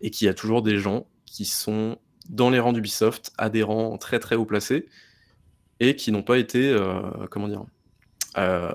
et 0.00 0.10
qu'il 0.10 0.26
y 0.26 0.28
a 0.28 0.34
toujours 0.34 0.62
des 0.62 0.78
gens 0.78 1.06
qui 1.26 1.44
sont 1.44 1.98
dans 2.30 2.48
les 2.48 2.60
rangs 2.60 2.72
d'Ubisoft, 2.72 3.32
adhérents 3.36 3.98
très 3.98 4.18
très 4.18 4.36
haut 4.36 4.44
placés, 4.44 4.86
et 5.80 5.96
qui 5.96 6.12
n'ont 6.12 6.22
pas 6.22 6.38
été, 6.38 6.70
euh, 6.70 7.00
comment 7.30 7.48
dire, 7.48 7.64
euh, 8.38 8.72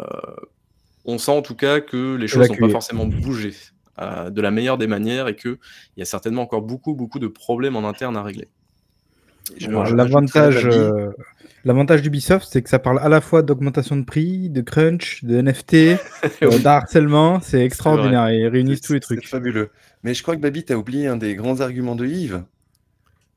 on 1.06 1.18
sent 1.18 1.32
en 1.32 1.42
tout 1.42 1.56
cas 1.56 1.80
que 1.80 2.16
les 2.16 2.28
choses 2.28 2.50
n'ont 2.50 2.58
pas 2.58 2.70
forcément 2.70 3.06
bougé 3.06 3.54
euh, 4.00 4.30
de 4.30 4.42
la 4.42 4.52
meilleure 4.52 4.78
des 4.78 4.88
manières 4.88 5.28
et 5.28 5.36
qu'il 5.36 5.58
y 5.98 6.02
a 6.02 6.06
certainement 6.06 6.42
encore 6.42 6.62
beaucoup 6.62 6.94
beaucoup 6.94 7.20
de 7.20 7.28
problèmes 7.28 7.76
en 7.76 7.88
interne 7.88 8.18
à 8.18 8.24
régler. 8.24 8.50
L'avantage, 9.60 10.68
l'avantage 11.64 12.02
d'Ubisoft, 12.02 12.48
c'est 12.50 12.64
que 12.64 12.70
ça 12.70 12.80
parle 12.80 12.98
à 13.00 13.10
la 13.10 13.22
fois 13.22 13.44
d'augmentation 13.44 13.96
de 13.96 14.04
prix, 14.04 14.50
de 14.50 14.62
crunch, 14.62 15.24
de 15.24 15.40
NFT, 15.40 16.00
d'harcèlement. 16.64 17.40
C'est 17.42 17.64
extraordinaire. 17.64 18.32
Ils 18.32 18.48
réunissent 18.48 18.82
tous 18.82 18.94
les 18.94 19.00
trucs. 19.00 19.22
C'est 19.22 19.30
fabuleux. 19.30 19.70
Mais 20.02 20.16
je 20.16 20.24
crois 20.24 20.36
que 20.36 20.42
Babi, 20.42 20.66
tu 20.66 20.74
as 20.74 20.78
oublié 20.80 21.06
un 21.06 21.16
des 21.16 21.36
grands 21.36 21.62
arguments 21.62 21.96
de 21.96 22.08
Yves. 22.08 22.44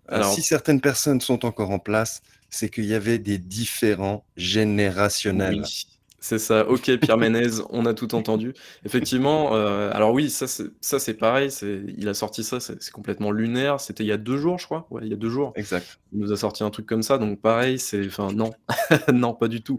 Alors, 0.09 0.33
si 0.33 0.43
certaines 0.43 0.81
personnes 0.81 1.21
sont 1.21 1.45
encore 1.45 1.71
en 1.71 1.79
place, 1.79 2.23
c'est 2.51 2.71
qu'il 2.71 2.87
y 2.87 2.95
avait 2.95 3.19
des 3.19 3.39
différents 3.39 4.25
générationnels. 4.37 5.63
Oui, 5.63 5.87
c'est 6.21 6.39
ça. 6.39 6.69
Ok, 6.69 6.97
Pierre 6.97 7.17
Ménez, 7.19 7.61
on 7.71 7.87
a 7.87 7.95
tout 7.95 8.15
entendu. 8.15 8.55
Effectivement, 8.85 9.55
euh, 9.55 9.91
alors 9.93 10.13
oui, 10.13 10.31
ça 10.31 10.47
c'est 10.47 11.15
pareil. 11.15 11.51
Il 11.97 12.09
a 12.09 12.15
sorti 12.15 12.43
ça, 12.43 12.59
c'est 12.61 12.91
complètement 12.91 13.31
lunaire. 13.31 13.81
C'était 13.81 14.05
il 14.05 14.09
y 14.09 14.13
a 14.13 14.17
deux 14.17 14.39
jours, 14.39 14.59
je 14.59 14.65
crois. 14.65 14.87
Ouais, 14.91 15.03
il 15.05 15.09
y 15.09 15.15
a 15.15 15.17
deux 15.17 15.31
jours. 15.31 15.53
Exact. 15.57 15.99
Il 16.13 16.21
nous 16.21 16.33
a 16.33 16.37
sorti 16.37 16.65
un 16.65 16.71
truc 16.71 16.87
comme 16.87 17.03
ça. 17.03 17.19
Donc 17.19 17.41
pareil, 17.41 17.79
c'est. 17.79 18.07
Enfin, 18.07 18.33
non. 18.33 18.53
non, 19.13 19.35
pas 19.35 19.49
du 19.49 19.63
tout. 19.63 19.79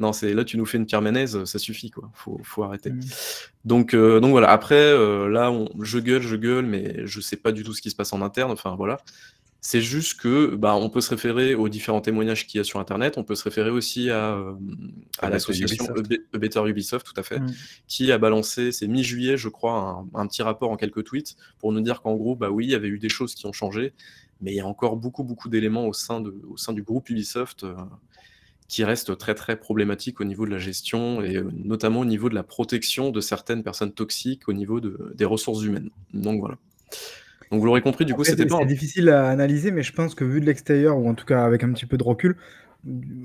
Non, 0.00 0.14
c'est 0.14 0.32
là 0.32 0.44
tu 0.44 0.56
nous 0.56 0.64
fais 0.64 0.78
une 0.78 0.86
Pierre 0.86 1.02
Ménez, 1.02 1.26
ça 1.26 1.58
suffit 1.58 1.90
quoi. 1.90 2.10
Faut, 2.14 2.40
faut 2.42 2.62
arrêter. 2.62 2.90
Mmh. 2.90 3.00
Donc, 3.66 3.92
euh, 3.92 4.18
donc 4.18 4.30
voilà. 4.30 4.50
Après, 4.50 4.74
euh, 4.74 5.28
là, 5.28 5.50
on, 5.50 5.68
je 5.82 5.98
gueule, 5.98 6.22
je 6.22 6.36
gueule, 6.36 6.64
mais 6.64 7.06
je 7.06 7.20
sais 7.20 7.36
pas 7.36 7.52
du 7.52 7.64
tout 7.64 7.74
ce 7.74 7.82
qui 7.82 7.90
se 7.90 7.96
passe 7.96 8.14
en 8.14 8.22
interne. 8.22 8.50
Enfin 8.50 8.74
voilà. 8.76 8.98
C'est 9.62 9.82
juste 9.82 10.18
que 10.18 10.54
bah, 10.54 10.74
on 10.74 10.88
peut 10.88 11.02
se 11.02 11.10
référer 11.10 11.54
aux 11.54 11.68
différents 11.68 12.00
témoignages 12.00 12.46
qu'il 12.46 12.58
y 12.58 12.60
a 12.60 12.64
sur 12.64 12.80
Internet. 12.80 13.18
On 13.18 13.24
peut 13.24 13.34
se 13.34 13.44
référer 13.44 13.70
aussi 13.70 14.08
à, 14.08 14.34
euh, 14.34 14.54
à 15.18 15.28
l'association 15.28 15.84
Better 16.32 16.66
Ubisoft, 16.66 17.06
tout 17.06 17.18
à 17.20 17.22
fait, 17.22 17.40
mmh. 17.40 17.52
qui 17.86 18.10
a 18.10 18.16
balancé, 18.16 18.72
c'est 18.72 18.86
mi-juillet, 18.86 19.36
je 19.36 19.50
crois, 19.50 20.04
un, 20.14 20.26
petit 20.26 20.42
rapport 20.42 20.70
en 20.70 20.76
quelques 20.76 21.04
tweets 21.04 21.36
pour 21.58 21.72
nous 21.72 21.82
dire 21.82 22.00
qu'en 22.00 22.14
gros, 22.14 22.36
bah 22.36 22.50
oui, 22.50 22.66
il 22.66 22.70
y 22.70 22.74
avait 22.74 22.88
eu 22.88 22.98
des 22.98 23.10
choses 23.10 23.34
qui 23.34 23.44
ont 23.46 23.52
changé, 23.52 23.92
mais 24.40 24.52
il 24.52 24.56
y 24.56 24.60
a 24.60 24.66
encore 24.66 24.96
beaucoup, 24.96 25.24
beaucoup 25.24 25.50
d'éléments 25.50 25.86
au, 25.86 25.92
sein 25.92 26.20
de, 26.20 26.34
au 26.48 26.56
sein 26.56 26.72
du 26.72 26.82
groupe 26.82 27.10
Ubisoft 27.10 27.66
qui 28.70 28.84
restent 28.84 29.18
très, 29.18 29.34
très 29.34 29.56
problématiques 29.56 30.20
au 30.20 30.24
niveau 30.24 30.46
de 30.46 30.52
la 30.52 30.58
gestion 30.58 31.20
et 31.22 31.42
notamment 31.52 32.00
au 32.00 32.04
niveau 32.04 32.28
de 32.28 32.36
la 32.36 32.44
protection 32.44 33.10
de 33.10 33.20
certaines 33.20 33.64
personnes 33.64 33.92
toxiques 33.92 34.48
au 34.48 34.52
niveau 34.52 34.80
de, 34.80 35.12
des 35.16 35.24
ressources 35.24 35.64
humaines. 35.64 35.90
Donc 36.14 36.38
voilà. 36.38 36.56
Donc 37.50 37.60
vous 37.60 37.66
l'aurez 37.66 37.82
compris, 37.82 38.04
du 38.04 38.14
coup, 38.14 38.24
c'était 38.24 38.46
pas. 38.46 38.58
C'est 38.60 38.66
difficile 38.66 39.08
à 39.08 39.28
analyser, 39.28 39.70
mais 39.70 39.82
je 39.82 39.92
pense 39.92 40.14
que 40.14 40.24
vu 40.24 40.40
de 40.40 40.46
l'extérieur, 40.46 40.98
ou 40.98 41.08
en 41.08 41.14
tout 41.14 41.24
cas 41.24 41.44
avec 41.44 41.64
un 41.64 41.72
petit 41.72 41.86
peu 41.86 41.96
de 41.96 42.04
recul, 42.04 42.36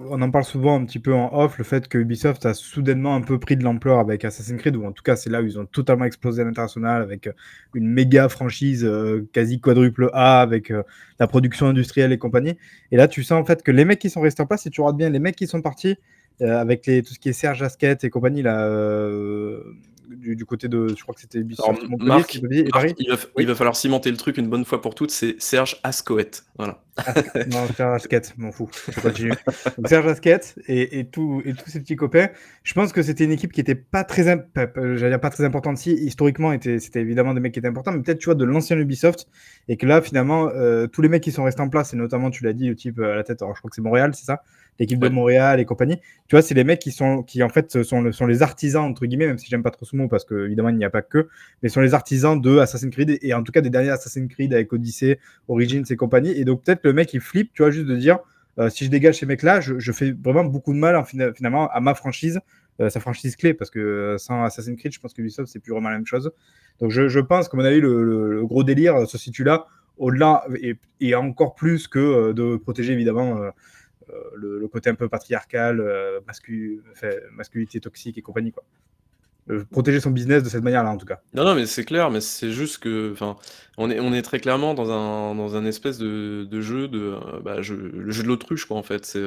on 0.10 0.22
en 0.22 0.32
parle 0.32 0.44
souvent 0.44 0.80
un 0.80 0.86
petit 0.86 1.00
peu 1.00 1.14
en 1.14 1.34
off, 1.34 1.58
le 1.58 1.64
fait 1.64 1.88
que 1.88 1.98
Ubisoft 1.98 2.46
a 2.46 2.54
soudainement 2.54 3.16
un 3.16 3.22
peu 3.22 3.40
pris 3.40 3.56
de 3.56 3.64
l'ampleur 3.64 4.00
avec 4.00 4.26
Assassin's 4.26 4.60
Creed, 4.60 4.76
ou 4.76 4.86
en 4.86 4.92
tout 4.92 5.04
cas 5.04 5.16
c'est 5.16 5.30
là 5.30 5.42
où 5.42 5.46
ils 5.46 5.58
ont 5.58 5.66
totalement 5.66 6.06
explosé 6.06 6.42
à 6.42 6.46
l'international 6.46 7.02
avec 7.02 7.28
euh, 7.28 7.34
une 7.74 7.88
méga 7.88 8.28
franchise 8.28 8.84
euh, 8.84 9.28
quasi 9.32 9.62
quadruple 9.62 10.10
A, 10.14 10.42
avec 10.42 10.72
euh, 10.72 10.84
la 11.20 11.28
production 11.28 11.68
industrielle 11.68 12.12
et 12.12 12.18
compagnie. 12.18 12.58
Et 12.92 12.98
là 12.98 13.08
tu 13.08 13.24
sens 13.24 13.42
en 13.42 13.46
fait 13.46 13.64
que 13.64 13.72
les 13.72 13.86
mecs 13.86 14.00
qui 14.00 14.10
sont 14.10 14.22
restés 14.22 14.44
en 14.44 14.46
place, 14.46 14.64
si 14.64 14.72
tu 14.72 14.82
regardes 14.82 14.98
bien, 14.98 15.10
les 15.10 15.20
mecs 15.20 15.36
qui 15.36 15.48
sont 15.48 15.62
partis, 15.62 15.96
avec 16.42 16.86
les, 16.86 17.02
tout 17.02 17.14
ce 17.14 17.20
qui 17.20 17.30
est 17.30 17.34
Serge 17.34 17.62
Asquette 17.62 18.04
et 18.04 18.10
compagnie, 18.10 18.42
là, 18.42 18.68
du, 20.10 20.46
côté 20.46 20.68
de. 20.68 20.90
Je 20.90 21.02
crois 21.02 21.16
que 21.16 21.22
c'était 21.22 21.40
Ubisoft. 21.40 21.84
Marc, 22.00 22.36
il, 22.36 23.48
va, 23.48 23.56
falloir 23.56 23.76
cimenter 23.76 24.12
le 24.12 24.18
truc 24.18 24.38
une 24.38 24.50
bonne 24.50 24.66
fois 24.66 24.82
pour 24.82 24.96
toutes. 24.96 25.12
C'est 25.12 25.36
Serge 25.42 25.80
Ascoët. 25.84 26.46
Voilà. 26.58 26.85
Non, 27.52 27.68
Serge 27.76 27.96
Asquette, 27.96 28.34
m'en 28.38 28.52
fous. 28.52 28.70
Serge 29.86 30.08
Asquette 30.08 30.56
et, 30.68 31.00
et, 31.00 31.06
tout, 31.06 31.42
et 31.44 31.54
tous 31.54 31.70
ces 31.70 31.82
petits 31.82 31.98
copains. 31.98 32.30
Je 32.64 32.74
pense 32.74 32.94
que 32.94 33.02
c'était 33.02 33.26
une 33.26 33.32
équipe 33.32 33.52
qui 33.52 33.60
était 33.60 33.76
pas 33.76 34.04
très, 34.04 34.24
j'allais 34.24 35.10
dire 35.10 35.20
pas 35.20 35.30
très 35.30 35.44
importante. 35.44 35.78
Si 35.78 35.92
historiquement, 35.92 36.56
c'était 36.62 37.02
évidemment 37.02 37.34
des 37.34 37.42
mecs 37.42 37.54
qui 37.54 37.60
étaient 37.60 37.68
importants, 37.68 37.92
mais 37.92 38.02
peut-être 38.02 38.20
tu 38.20 38.26
vois 38.26 38.36
de 38.36 38.46
l'ancien 38.46 38.78
Ubisoft 38.78 39.28
et 39.68 39.78
que 39.78 39.86
là 39.86 40.02
finalement 40.02 40.50
euh, 40.50 40.88
tous 40.88 41.02
les 41.02 41.10
mecs 41.10 41.24
qui 41.24 41.32
sont 41.32 41.44
restés 41.44 41.62
en 41.62 41.70
place 41.70 41.94
et 41.94 41.98
notamment 41.98 42.30
tu 42.30 42.44
l'as 42.44 42.54
dit 42.54 42.70
le 42.70 42.76
type 42.76 43.00
à 43.00 43.16
la 43.16 43.24
tête. 43.24 43.42
Alors 43.42 43.56
je 43.56 43.60
crois 43.60 43.70
que 43.70 43.76
c'est 43.76 43.82
Montréal, 43.82 44.12
c'est 44.16 44.26
ça? 44.26 44.42
L'équipe 44.78 45.00
de 45.00 45.08
Montréal 45.08 45.62
et 45.62 45.66
compagnie. 45.66 45.98
Tu 46.28 46.36
vois, 46.36 46.42
c'est 46.42 46.54
les 46.54 46.66
mecs 46.66 46.80
qui 46.80 46.92
sont, 46.92 47.24
qui 47.24 47.42
en 47.44 47.48
fait 47.48 47.84
sont, 47.84 48.12
sont 48.12 48.26
les 48.26 48.42
artisans 48.42 48.84
entre 48.84 49.06
guillemets, 49.06 49.28
même 49.28 49.38
si 49.38 49.48
j'aime 49.50 49.64
pas 49.64 49.72
trop 49.72 49.86
ce 49.86 49.96
mot 49.96 50.10
parce 50.10 50.26
que 50.26 50.48
évidemment 50.48 50.68
il 50.68 50.76
n'y 50.76 50.84
a 50.84 50.90
pas 50.90 51.02
que, 51.02 51.30
mais 51.64 51.70
sont 51.70 51.80
les 51.80 51.94
artisans 51.94 52.42
de 52.42 52.58
Assassin's 52.58 52.94
Creed 52.94 53.18
et 53.22 53.34
en 53.34 53.42
tout 53.42 53.54
cas 53.54 53.62
des 53.62 53.70
derniers 53.70 53.92
Assassin's 53.92 54.30
Creed 54.30 54.54
avec 54.54 54.74
Odyssey, 54.74 55.18
Origins 55.48 55.86
et 55.90 55.96
compagnie. 55.96 56.32
Et 56.32 56.44
donc 56.44 56.64
peut-être 56.64 56.82
le 56.88 56.94
mec 56.94 57.14
il 57.14 57.22
flippe, 57.22 57.52
tu 57.54 57.62
vois, 57.62 57.72
juste 57.72 57.88
de 57.88 57.96
dire 57.96 58.20
euh, 58.58 58.70
si 58.70 58.86
je 58.86 58.90
dégage 58.90 59.20
ces 59.20 59.26
mecs-là, 59.26 59.60
je, 59.60 59.92
fais 59.92 60.12
vraiment 60.12 60.46
beaucoup 60.46 60.74
de 60.74 60.78
mal 60.78 61.04
finalement 61.06 61.70
à 61.70 61.80
ma 61.82 61.94
franchise, 61.94 62.40
euh, 62.80 62.90
sa 62.90 63.00
franchise 63.00 63.36
clé, 63.36 63.54
parce 63.54 63.70
que 63.70 63.80
euh, 63.80 64.18
sans 64.18 64.44
Assassin's 64.44 64.78
Creed, 64.78 64.94
je 64.94 65.00
pense 65.00 65.14
que 65.14 65.22
Ubisoft 65.22 65.52
c'est 65.52 65.60
plus 65.60 65.72
vraiment 65.72 65.90
la 65.90 65.96
même 65.96 66.06
chose. 66.06 66.32
Donc 66.80 66.92
je, 66.92 67.20
pense 67.20 67.50
qu'à 67.50 67.58
mon 67.58 67.66
avis 67.66 67.80
le, 67.80 68.04
le, 68.04 68.46
gros 68.46 68.64
délire 68.64 69.08
se 69.08 69.18
situe 69.18 69.44
là, 69.44 69.68
au-delà 69.98 70.46
et, 71.00 71.16
encore 71.16 71.56
plus 71.56 71.88
que 71.88 72.34
de 72.34 72.58
protéger 72.58 72.94
évidemment 72.94 73.40
le, 74.36 74.68
côté 74.68 74.90
un 74.90 74.96
peu 74.96 75.08
patriarcal, 75.08 75.82
masculinité 76.26 77.80
toxique 77.80 78.18
et 78.18 78.22
compagnie. 78.22 78.52
Quoi. 78.52 78.66
Euh, 79.52 79.64
protéger 79.70 80.00
son 80.00 80.10
business 80.10 80.42
de 80.42 80.50
cette 80.50 80.64
manière-là, 80.64 80.90
en 80.90 80.98
tout 80.98 81.06
cas. 81.06 81.20
Non, 81.36 81.44
non, 81.44 81.54
mais 81.54 81.68
c'est 81.68 81.86
clair, 81.86 82.10
mais 82.10 82.20
c'est 82.20 82.52
juste 82.52 82.80
que, 82.80 83.12
enfin, 83.12 83.36
on 83.78 83.92
est, 83.92 84.00
on 84.00 84.12
est 84.12 84.24
très 84.24 84.40
clairement 84.40 84.74
dans 84.74 84.90
un, 84.90 85.36
dans 85.36 85.56
un 85.56 85.66
espèce 85.66 86.00
de, 86.00 86.48
de 86.50 86.62
jeu 86.62 86.88
de, 86.88 87.14
bah, 87.44 87.58
le 87.58 87.62
jeu 87.62 88.24
de 88.24 88.28
l'autruche, 88.28 88.66
quoi, 88.66 88.78
en 88.78 88.84
fait. 88.84 89.06
C'est, 89.06 89.24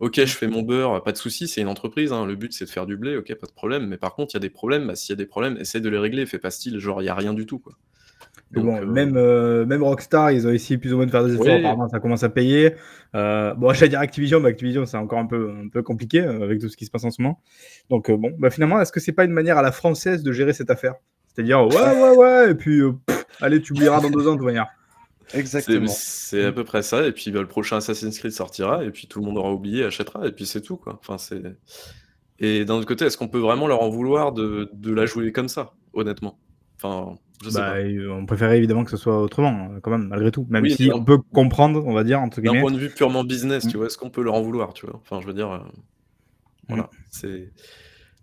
ok, 0.00 0.14
je 0.16 0.36
fais 0.36 0.46
mon 0.46 0.62
beurre, 0.62 1.02
pas 1.02 1.12
de 1.12 1.18
souci, 1.18 1.48
c'est 1.48 1.60
une 1.60 1.68
entreprise, 1.68 2.12
hein, 2.12 2.24
le 2.24 2.34
but 2.34 2.52
c'est 2.54 2.64
de 2.64 2.70
faire 2.70 2.86
du 2.86 2.96
blé, 2.96 3.16
ok, 3.16 3.34
pas 3.34 3.46
de 3.46 3.52
problème. 3.52 3.86
Mais 3.86 3.98
par 3.98 4.14
contre, 4.14 4.34
il 4.34 4.36
y 4.36 4.38
a 4.38 4.40
des 4.40 4.50
problèmes, 4.50 4.86
bah, 4.86 4.94
s'il 4.94 5.10
y 5.10 5.12
a 5.12 5.16
des 5.16 5.26
problèmes, 5.26 5.58
essaye 5.58 5.82
de 5.82 5.88
les 5.90 5.98
régler, 5.98 6.24
fais 6.24 6.38
pas 6.38 6.50
style, 6.50 6.78
genre, 6.78 7.02
il 7.02 7.04
y 7.04 7.10
a 7.10 7.14
rien 7.14 7.34
du 7.34 7.44
tout, 7.44 7.58
quoi 7.58 7.74
bon, 8.52 8.76
euh, 8.76 8.86
même, 8.86 9.16
euh, 9.16 9.66
même 9.66 9.82
Rockstar, 9.82 10.30
ils 10.32 10.46
ont 10.46 10.50
essayé 10.50 10.78
plus 10.78 10.92
ou 10.92 10.96
moins 10.96 11.06
de 11.06 11.10
faire 11.10 11.24
des 11.24 11.34
efforts. 11.34 11.48
Apparemment, 11.48 11.88
ça 11.88 12.00
commence 12.00 12.22
à 12.22 12.28
payer. 12.28 12.74
Euh, 13.14 13.54
bon, 13.54 13.72
j'allais 13.74 13.90
dire 13.90 14.00
Activision, 14.00 14.40
mais 14.40 14.50
Activision, 14.50 14.86
c'est 14.86 14.96
encore 14.96 15.18
un 15.18 15.26
peu, 15.26 15.50
un 15.50 15.68
peu 15.68 15.82
compliqué 15.82 16.20
avec 16.20 16.60
tout 16.60 16.68
ce 16.68 16.76
qui 16.76 16.86
se 16.86 16.90
passe 16.90 17.04
en 17.04 17.10
ce 17.10 17.20
moment. 17.20 17.40
Donc, 17.90 18.10
bon, 18.10 18.32
bah, 18.38 18.50
finalement, 18.50 18.80
est-ce 18.80 18.92
que 18.92 19.00
c'est 19.00 19.12
pas 19.12 19.24
une 19.24 19.32
manière 19.32 19.58
à 19.58 19.62
la 19.62 19.72
française 19.72 20.22
de 20.22 20.32
gérer 20.32 20.52
cette 20.52 20.70
affaire? 20.70 20.94
C'est-à-dire, 21.26 21.66
ouais, 21.66 21.74
ouais, 22.02 22.16
ouais, 22.16 22.50
et 22.50 22.54
puis, 22.54 22.80
allez, 23.40 23.60
tu 23.60 23.72
oublieras 23.72 24.00
dans 24.00 24.10
deux 24.10 24.26
ans 24.28 24.32
de 24.32 24.38
toute 24.38 24.46
manière. 24.46 24.68
Exactement. 25.34 25.88
C'est 25.88 26.44
à 26.44 26.52
peu 26.52 26.64
près 26.64 26.82
ça. 26.82 27.06
Et 27.06 27.12
puis, 27.12 27.30
bah, 27.30 27.40
le 27.40 27.48
prochain 27.48 27.78
Assassin's 27.78 28.18
Creed 28.18 28.32
sortira, 28.32 28.84
et 28.84 28.90
puis 28.90 29.06
tout 29.08 29.20
le 29.20 29.26
monde 29.26 29.38
aura 29.38 29.52
oublié, 29.52 29.84
achètera, 29.84 30.26
et 30.26 30.32
puis 30.32 30.46
c'est 30.46 30.60
tout, 30.60 30.76
quoi. 30.76 30.98
Enfin, 31.00 31.18
c'est. 31.18 31.42
Et 32.38 32.64
d'un 32.64 32.74
autre 32.74 32.86
côté, 32.86 33.06
est-ce 33.06 33.16
qu'on 33.16 33.28
peut 33.28 33.38
vraiment 33.38 33.66
leur 33.66 33.82
en 33.82 33.88
vouloir 33.88 34.32
de, 34.32 34.70
de 34.74 34.92
la 34.92 35.06
jouer 35.06 35.32
comme 35.32 35.48
ça, 35.48 35.72
honnêtement? 35.94 36.38
Enfin, 36.76 37.16
bah, 37.52 37.74
on 38.10 38.26
préférait 38.26 38.58
évidemment 38.58 38.84
que 38.84 38.90
ce 38.90 38.96
soit 38.96 39.20
autrement, 39.20 39.70
quand 39.82 39.90
même, 39.90 40.08
malgré 40.08 40.30
tout. 40.30 40.46
Même 40.48 40.68
si 40.68 40.90
on 40.92 41.04
peut 41.04 41.18
comprendre, 41.18 41.84
on 41.86 41.92
va 41.92 42.04
dire, 42.04 42.20
entre 42.20 42.40
guillemets. 42.40 42.56
D'un 42.56 42.62
point 42.62 42.72
de 42.72 42.78
vue 42.78 42.90
purement 42.90 43.24
business, 43.24 43.66
tu 43.66 43.76
mm. 43.76 43.78
vois, 43.78 43.86
est-ce 43.86 43.98
qu'on 43.98 44.10
peut 44.10 44.22
leur 44.22 44.34
en 44.34 44.42
vouloir, 44.42 44.72
tu 44.72 44.86
vois? 44.86 45.00
Enfin, 45.02 45.20
je 45.20 45.26
veux 45.26 45.34
dire, 45.34 45.50
euh, 45.50 45.58
voilà, 46.68 46.84
mm. 46.84 46.88
c'est. 47.10 47.52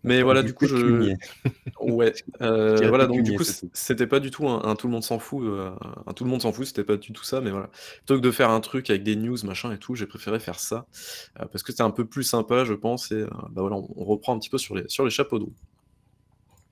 Mais 0.05 0.22
voilà, 0.22 0.43
du 0.43 0.53
coup, 0.53 0.67
je. 0.67 1.13
ouais. 1.79 2.13
Euh, 2.41 2.89
voilà, 2.89 3.08
donc 3.08 3.22
du 3.24 3.38
coup, 3.38 3.43
c'était 3.72 4.08
pas 4.08 4.20
du 4.20 4.29
tout 4.29 4.50
un, 4.50 4.75
tout 4.75 4.88
le 4.88 4.93
monde 4.93 5.03
s'en 5.03 5.17
fout. 5.17 5.43
Euh, 5.43 5.72
un 6.05 6.13
tout 6.13 6.25
le 6.25 6.29
monde 6.29 6.41
s'en 6.41 6.51
fout, 6.51 6.65
c'était 6.65 6.84
pas 6.84 6.98
du 6.98 7.13
tout 7.13 7.24
ça, 7.24 7.39
mais 7.39 7.51
voilà. 7.51 7.70
Plutôt 7.98 8.15
que 8.15 8.22
de 8.22 8.32
faire 8.32 8.50
un 8.50 8.60
truc 8.60 8.89
avec 8.89 9.03
des 9.03 9.15
news, 9.15 9.38
machin 9.46 9.72
et 9.72 9.77
tout, 9.77 9.96
j'ai 9.96 10.08
préféré 10.08 10.39
faire 10.39 10.60
ça. 10.60 10.88
parce 11.36 11.63
que 11.63 11.72
c'était 11.72 11.84
un 11.84 11.91
peu 11.91 12.05
plus 12.05 12.24
sympa, 12.24 12.65
je 12.65 12.74
pense, 12.74 13.12
et 13.12 13.24
bah 13.51 13.62
voilà, 13.62 13.77
on, 13.77 14.03
reprend 14.03 14.36
un 14.36 14.39
petit 14.39 14.50
peu 14.50 14.58
sur 14.58 14.75
les, 14.75 14.84
sur 14.88 15.05
les 15.05 15.12
chapeaux 15.12 15.39
d'eau. 15.39 15.53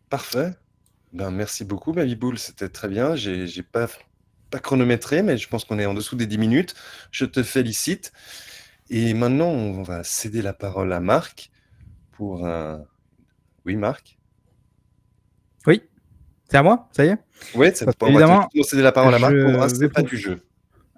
Parfait. 0.10 0.52
Ben, 1.13 1.30
merci 1.30 1.65
beaucoup, 1.65 1.91
Babyboul, 1.91 2.38
c'était 2.38 2.70
très 2.70 2.88
bien. 2.88 3.15
J'ai 3.15 3.46
n'ai 3.46 3.63
pas, 3.63 3.88
pas 4.50 4.60
chronométré, 4.60 5.24
mais 5.24 5.38
je 5.38 5.48
pense 5.50 5.65
qu'on 5.65 5.80
est 5.80 5.86
en 5.86 5.94
dessous 5.94 6.15
des 6.15 6.25
10 6.25 6.38
minutes. 6.38 6.75
Je 7.12 7.25
te 7.25 7.44
félicite. 7.44 8.13
Et 8.89 9.13
maintenant, 9.13 9.48
on 9.48 9.84
va 9.84 10.03
céder 10.03 10.41
la 10.41 10.53
parole 10.53 10.91
à 10.94 11.00
Marc 11.00 11.51
pour 12.12 12.46
un. 12.46 12.84
Oui, 13.65 13.75
Marc? 13.75 14.18
Oui, 15.68 15.82
c'est 16.50 16.58
à 16.58 16.63
moi, 16.63 16.89
ça 16.91 17.06
y 17.06 17.10
est? 17.10 17.18
Oui, 17.56 17.68
c'est 17.74 17.88
évidemment. 18.03 18.48
On 18.53 18.60
va 18.60 18.63
céder 18.63 18.84
la 18.84 18.91
parole 18.91 19.13
à 19.13 19.20
Marc 19.20 19.34
pour 19.34 19.62
un 19.62 19.89
pas 19.89 20.01
du 20.01 20.18
jeu. 20.18 20.41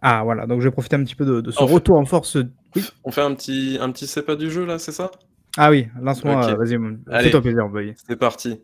Ah, 0.01 0.21
voilà, 0.23 0.45
donc 0.45 0.59
je 0.59 0.65
vais 0.67 0.71
profiter 0.71 0.95
un 0.95 1.03
petit 1.03 1.15
peu 1.15 1.41
de, 1.41 1.49
ce 1.49 1.63
retour 1.63 1.97
en 1.97 2.05
force. 2.05 2.37
Oui. 2.75 2.85
On 3.03 3.11
fait 3.11 3.21
un 3.21 3.33
petit, 3.33 3.77
un 3.79 3.91
petit 3.91 4.05
C'est 4.05 4.23
pas 4.23 4.35
du 4.35 4.51
jeu 4.51 4.65
là, 4.65 4.77
c'est 4.77 4.91
ça? 4.91 5.11
Ah 5.55 5.69
oui, 5.69 5.87
lance-moi, 6.01 6.55
vas-y, 6.55 6.77
fais-toi 7.23 7.41
plaisir. 7.41 7.69
C'est 8.07 8.15
parti. 8.15 8.59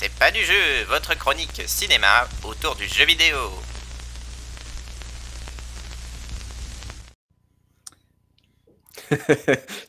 C'est 0.00 0.16
pas 0.16 0.30
du 0.30 0.38
jeu, 0.44 0.84
votre 0.88 1.18
chronique 1.18 1.60
cinéma 1.66 2.28
autour 2.44 2.76
du 2.76 2.84
jeu 2.84 3.04
vidéo. 3.04 3.36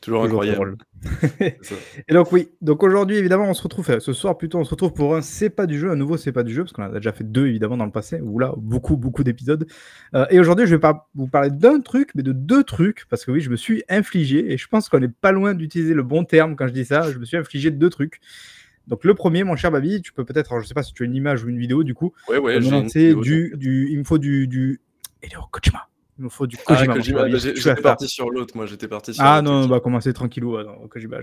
Toujours 0.02 0.24
incroyable. 0.24 0.78
et 1.40 2.14
donc 2.14 2.32
oui, 2.32 2.50
donc 2.60 2.82
aujourd'hui 2.82 3.18
évidemment 3.18 3.46
on 3.52 3.54
se 3.54 3.62
retrouve, 3.62 4.00
ce 4.00 4.14
soir 4.14 4.36
plutôt 4.36 4.58
on 4.58 4.64
se 4.64 4.72
retrouve 4.72 4.94
pour 4.94 5.16
un 5.16 5.22
c'est 5.22 5.52
pas 5.52 5.68
du 5.68 5.78
jeu, 5.78 5.92
un 5.92 5.96
nouveau 5.96 6.18
c'est 6.18 6.32
pas 6.32 6.42
du 6.42 6.56
jeu, 6.56 6.64
parce 6.64 6.74
qu'on 6.74 6.86
a 6.86 6.90
déjà 6.90 7.12
fait 7.12 7.24
deux 7.24 7.46
évidemment 7.46 7.78
dans 7.78 7.86
le 7.86 7.92
passé, 7.92 8.20
ou 8.20 8.40
là 8.40 8.52
beaucoup 8.58 8.98
beaucoup 8.98 9.24
d'épisodes. 9.24 9.68
Euh, 10.16 10.26
et 10.32 10.40
aujourd'hui 10.40 10.66
je 10.66 10.74
vais 10.74 10.82
pas 10.82 11.08
vous 11.14 11.28
parler 11.28 11.52
d'un 11.52 11.82
truc, 11.82 12.10
mais 12.16 12.24
de 12.24 12.32
deux 12.32 12.64
trucs, 12.64 13.06
parce 13.12 13.26
que 13.26 13.30
oui 13.30 13.42
je 13.42 13.52
me 13.52 13.56
suis 13.58 13.84
infligé, 13.90 14.52
et 14.52 14.58
je 14.58 14.68
pense 14.68 14.90
qu'on 14.90 15.02
n'est 15.02 15.08
pas 15.08 15.32
loin 15.32 15.54
d'utiliser 15.54 15.94
le 15.94 16.02
bon 16.02 16.26
terme 16.26 16.56
quand 16.56 16.66
je 16.66 16.74
dis 16.74 16.86
ça, 16.86 17.12
je 17.12 17.20
me 17.20 17.26
suis 17.26 17.38
infligé 17.38 17.70
deux 17.70 17.92
trucs. 17.92 18.20
Donc 18.90 19.04
le 19.06 19.14
premier, 19.14 19.44
mon 19.44 19.56
cher 19.56 19.72
Babi, 19.72 20.02
tu 20.02 20.12
peux 20.12 20.26
peut-être, 20.26 20.56
je 20.58 20.64
ne 20.64 20.68
sais 20.68 20.74
pas 20.74 20.84
si 20.84 20.94
tu 20.94 21.04
as 21.04 21.06
une 21.06 21.16
image 21.16 21.44
ou 21.44 21.50
une 21.50 21.60
vidéo 21.60 21.84
du 21.84 21.94
coup. 21.94 22.12
Oui, 22.28 22.38
oui, 22.38 22.54
j'ai 22.62 23.14
du, 23.14 23.54
du, 23.56 23.88
il 23.92 24.00
me 24.00 24.04
faut 24.04 24.18
du, 24.18 24.48
du... 24.48 24.82
Hideo 25.24 25.42
Kojima. 25.52 25.88
Il 26.18 26.26
me 26.26 26.30
faut 26.30 26.48
du 26.48 26.58
ah, 26.66 26.76
Kojima. 26.76 27.22
Ah, 27.24 27.38
j'étais 27.38 27.82
parti 27.82 28.08
sur 28.08 28.30
l'autre, 28.30 28.58
moi 28.58 28.66
j'étais 28.66 28.88
parti 28.88 29.14
sur 29.14 29.24
Ah 29.24 29.42
non, 29.42 29.64
on 29.64 29.68
va 29.68 29.80
commencer 29.80 30.12
tranquillou. 30.12 30.58
Kojima. 30.90 31.20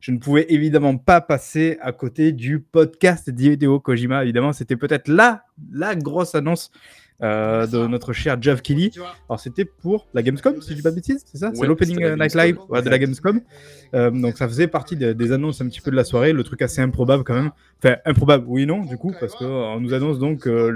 Je, 0.00 0.12
ne 0.12 0.18
pouvais 0.18 0.46
évidemment 0.48 0.98
pas 0.98 1.20
passer 1.20 1.78
à 1.80 1.92
côté 1.92 2.32
du 2.32 2.60
podcast 2.60 3.30
d'Hideo 3.30 3.80
Kojima. 3.80 4.24
Évidemment, 4.24 4.52
c'était 4.52 4.76
peut-être 4.76 5.08
là 5.08 5.44
la 5.72 5.94
grosse 5.94 6.34
annonce 6.34 6.72
euh, 7.22 7.68
de 7.68 7.86
notre 7.86 8.12
cher 8.12 8.36
Jeff 8.40 8.60
Kelly. 8.60 8.90
Alors 9.28 9.38
c'était 9.38 9.64
pour 9.64 10.08
la 10.14 10.22
Gamescom, 10.22 10.60
si 10.60 10.70
je 10.70 10.74
dis 10.74 10.82
pas 10.82 10.90
de 10.90 10.96
bêtises, 10.96 11.24
c'est 11.24 11.38
ça? 11.38 11.52
C'est 11.54 11.64
l'opening 11.64 12.02
euh, 12.02 12.16
night 12.16 12.34
live 12.34 12.58
de 12.68 12.90
la 12.90 12.98
Gamescom. 12.98 13.40
Euh, 13.94 14.10
donc 14.10 14.36
ça 14.36 14.48
faisait 14.48 14.66
partie 14.66 14.96
des 14.96 15.32
annonces 15.32 15.60
un 15.60 15.68
petit 15.68 15.80
peu 15.80 15.92
de 15.92 15.96
la 15.96 16.02
soirée, 16.02 16.32
le 16.32 16.42
truc 16.42 16.60
assez 16.60 16.80
improbable 16.80 17.22
quand 17.22 17.34
même. 17.34 17.52
Enfin 17.78 17.98
improbable, 18.04 18.44
oui 18.48 18.66
non 18.66 18.80
du 18.80 18.96
coup, 18.96 19.14
parce 19.20 19.36
qu'on 19.36 19.78
nous 19.78 19.94
annonce 19.94 20.18
donc 20.18 20.46
le, 20.46 20.70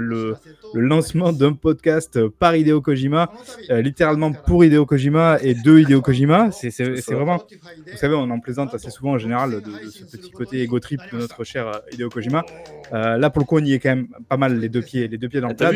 le, 0.73 0.81
lancement 0.81 1.33
d'un 1.33 1.53
podcast 1.53 2.25
par 2.27 2.55
Hideo 2.55 2.79
Kojima, 2.79 3.33
littéralement 3.69 4.31
pour 4.31 4.63
Hideo 4.63 4.85
Kojima 4.85 5.39
et 5.41 5.55
de 5.55 5.79
Hideo 5.79 6.01
Kojima. 6.01 6.51
C'est 6.51 7.11
vraiment, 7.11 7.43
vous 7.91 7.97
savez, 7.97 8.15
on 8.15 8.29
en 8.29 8.39
plaisante 8.39 8.73
assez 8.73 8.91
souvent 8.91 9.11
en 9.11 9.17
général 9.17 9.61
de, 9.61 9.89
ce 9.89 10.05
petit 10.05 10.31
côté 10.31 10.61
ego 10.61 10.79
trip 10.79 11.01
de 11.11 11.17
notre 11.17 11.43
cher 11.43 11.81
Hideo 11.91 12.07
Kojima. 12.07 12.45
là 12.93 13.29
pour 13.29 13.41
le 13.41 13.45
coup, 13.45 13.57
on 13.57 13.65
y 13.65 13.73
est 13.73 13.79
quand 13.79 13.89
même 13.89 14.07
pas 14.29 14.37
mal 14.37 14.57
les 14.57 14.69
deux 14.69 14.81
pieds, 14.81 15.09
les 15.09 15.17
deux 15.17 15.27
pieds 15.27 15.41
dans 15.41 15.49
le 15.49 15.55
plat 15.55 15.73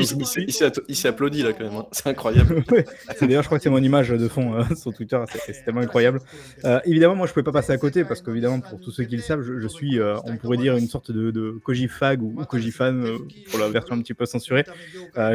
il 0.88 0.96
s'est 0.96 1.08
applaudi 1.08 1.44
là 1.44 1.54
quand 1.54 1.64
même. 1.64 1.76
Hein. 1.76 1.86
C'est 1.92 2.08
incroyable. 2.08 2.64
d'ailleurs, 3.22 3.44
je 3.44 3.48
crois 3.48 3.58
que 3.58 3.64
c'est 3.64 3.70
mon 3.70 3.82
image 3.82 4.10
de 4.10 4.28
fond 4.28 4.56
euh, 4.56 4.64
sur 4.76 4.94
Twitter. 4.94 5.20
C'est 5.46 5.64
tellement 5.66 5.82
incroyable. 5.82 6.20
Euh, 6.66 6.80
évidemment, 6.86 7.16
moi, 7.16 7.28
je 7.28 7.34
pouvais 7.34 7.44
pas 7.44 7.52
passer 7.52 7.72
à 7.72 7.78
côté 7.78 8.04
parce 8.04 8.22
qu'évidemment, 8.22 8.60
pour 8.60 8.80
tous 8.80 8.92
ceux 8.92 9.04
qui 9.04 9.16
le 9.16 9.22
savent, 9.22 9.42
je, 9.42 9.68
suis, 9.68 10.00
euh, 10.00 10.18
on 10.26 10.38
pourrait 10.38 10.58
dire, 10.58 10.76
une 10.76 10.88
sorte 10.88 11.12
de, 11.12 11.32
de 11.32 11.60
ou, 11.66 12.70
fan 12.72 13.06
pour 13.50 13.60
la 13.60 13.70
version 13.70 13.96
un 13.96 14.00
petit 14.00 14.14
peu 14.14 14.26
censurée. 14.26 14.66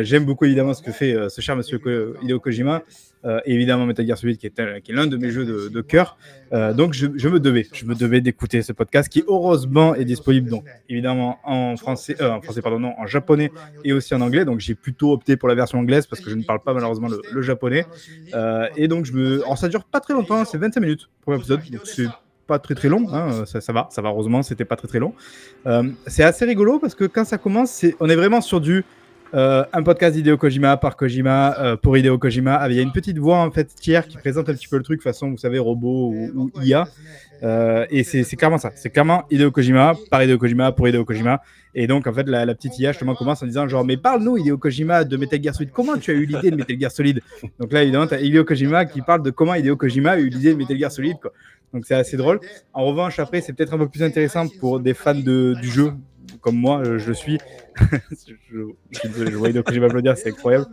J'aime 0.00 0.24
beaucoup 0.24 0.44
évidemment 0.44 0.74
ce 0.74 0.82
que 0.82 0.92
fait 0.92 1.16
ce 1.28 1.40
cher 1.40 1.56
monsieur 1.56 1.80
Hideo 2.22 2.40
Kojima. 2.40 2.82
Euh, 3.24 3.40
évidemment 3.46 3.84
Metal 3.84 4.06
Gear 4.06 4.16
Solid 4.16 4.38
qui 4.38 4.46
est, 4.46 4.60
l'un 4.90 5.06
de 5.08 5.16
mes 5.16 5.30
jeux 5.30 5.68
de, 5.68 5.80
cœur. 5.80 6.16
Euh, 6.52 6.72
donc 6.72 6.92
je, 6.92 7.06
me 7.06 7.40
devais, 7.40 7.66
je 7.72 7.84
me 7.84 7.94
devais 7.94 8.20
d'écouter 8.20 8.62
ce 8.62 8.72
podcast 8.72 9.08
qui 9.08 9.24
heureusement 9.26 9.94
est 9.94 10.04
disponible 10.04 10.48
donc 10.48 10.64
évidemment 10.88 11.38
en 11.44 11.76
français, 11.76 12.16
euh, 12.20 12.30
en 12.30 12.40
français 12.40 12.62
pardon 12.62 12.94
en 12.96 13.06
japonais 13.06 13.50
et 13.84 13.92
aussi 13.92 14.14
en 14.14 14.20
anglais. 14.20 14.44
Donc 14.44 14.60
j'ai 14.60 14.76
plutôt 14.76 15.12
opté 15.12 15.36
pour 15.36 15.48
la 15.48 15.56
version 15.56 15.78
anglaise 15.78 16.06
parce 16.06 16.22
que 16.22 16.30
je 16.30 16.36
ne 16.36 16.44
parle 16.44 16.60
pas 16.60 16.72
malheureusement 16.74 17.08
le, 17.08 17.42
japonais. 17.42 17.86
Euh, 18.34 18.68
et 18.76 18.86
donc 18.86 19.04
je 19.04 19.12
me, 19.12 19.42
alors 19.42 19.58
ça 19.58 19.68
dure 19.68 19.84
pas 19.84 20.00
très 20.00 20.14
longtemps, 20.14 20.44
c'est 20.44 20.58
25 20.58 20.80
minutes 20.80 21.08
pour 21.22 21.32
l'épisode, 21.32 21.60
donc 21.70 21.80
c'est 21.84 22.06
pas 22.46 22.58
très 22.58 22.74
très 22.74 22.88
long, 22.88 23.12
hein, 23.12 23.44
ça, 23.46 23.72
va, 23.72 23.88
ça 23.90 24.00
va 24.00 24.08
heureusement, 24.08 24.42
c'était 24.42 24.64
pas 24.64 24.76
très 24.76 24.88
très 24.88 25.00
long. 25.00 25.12
C'est 26.06 26.22
assez 26.22 26.44
rigolo 26.44 26.78
parce 26.78 26.94
que 26.94 27.04
quand 27.04 27.24
ça 27.24 27.36
commence, 27.36 27.84
on 28.00 28.08
est 28.08 28.16
vraiment 28.16 28.40
sur 28.40 28.60
du 28.60 28.84
euh, 29.34 29.62
un 29.74 29.82
podcast 29.82 30.14
d'Hideo 30.14 30.38
Kojima 30.38 30.76
par 30.78 30.96
Kojima 30.96 31.54
euh, 31.58 31.76
pour 31.76 31.98
Hideo 31.98 32.16
Kojima. 32.16 32.66
il 32.70 32.76
y 32.76 32.78
a 32.78 32.82
une 32.82 32.92
petite 32.92 33.18
voix 33.18 33.38
en 33.38 33.50
fait 33.50 33.66
tiers 33.74 34.06
qui 34.08 34.16
présente 34.16 34.48
un 34.48 34.54
petit 34.54 34.68
peu 34.68 34.78
le 34.78 34.82
truc 34.82 35.02
façon, 35.02 35.30
vous 35.30 35.36
savez, 35.36 35.58
robot 35.58 36.14
ou, 36.34 36.50
IA. 36.62 36.88
Euh, 37.42 37.86
et 37.90 38.04
c'est 38.04 38.24
clairement 38.36 38.58
ça. 38.58 38.72
C'est 38.74 38.90
clairement 38.90 39.24
Hideo 39.30 39.50
Kojima 39.50 39.92
par 40.10 40.22
Hideo 40.22 40.38
Kojima 40.38 40.72
pour 40.72 40.88
Hideo 40.88 41.04
Kojima. 41.04 41.42
Et 41.74 41.86
donc 41.86 42.06
en 42.06 42.12
fait 42.12 42.26
la, 42.26 42.46
la 42.46 42.54
petite 42.54 42.78
IA 42.78 42.92
justement 42.92 43.14
commence 43.14 43.42
en 43.42 43.46
disant 43.46 43.68
genre 43.68 43.84
mais 43.84 43.98
parle-nous 43.98 44.38
Hideo 44.38 44.56
Kojima 44.56 45.04
de 45.04 45.16
Metal 45.18 45.42
Gear 45.42 45.54
Solid. 45.54 45.72
Comment 45.72 45.98
tu 45.98 46.10
as 46.10 46.14
eu 46.14 46.24
l'idée 46.24 46.50
de 46.50 46.56
Metal 46.56 46.80
Gear 46.80 46.90
Solid? 46.90 47.20
Donc 47.60 47.70
là 47.72 47.82
évidemment 47.82 48.06
tu 48.06 48.14
as 48.14 48.20
Hideo 48.20 48.44
Kojima 48.44 48.86
qui 48.86 49.02
parle 49.02 49.22
de 49.22 49.30
comment 49.30 49.54
Hideo 49.54 49.76
Kojima 49.76 50.12
a 50.12 50.18
eu 50.18 50.28
l'idée 50.28 50.52
de 50.52 50.58
Metal 50.58 50.76
Gear 50.78 50.90
Solid. 50.90 51.18
Quoi. 51.20 51.32
Donc 51.74 51.84
c'est 51.86 51.94
assez 51.94 52.16
drôle. 52.16 52.40
En 52.72 52.86
revanche 52.86 53.18
après 53.18 53.42
c'est 53.42 53.52
peut-être 53.52 53.74
un 53.74 53.78
peu 53.78 53.88
plus 53.88 54.02
intéressant 54.02 54.46
pour 54.58 54.80
des 54.80 54.94
fans 54.94 55.14
de, 55.14 55.54
du 55.60 55.68
jeu 55.68 55.92
comme 56.40 56.56
moi, 56.56 56.80
euh, 56.80 56.98
je 56.98 57.12
suis. 57.12 57.38
je, 57.80 58.34
je, 58.50 58.98
suis 58.98 59.08
je 59.14 59.36
voyais 59.36 59.54
donc 59.54 59.72
je 59.72 59.78
vais 59.78 60.02
dire, 60.02 60.16
c'est 60.16 60.30
incroyable. 60.30 60.66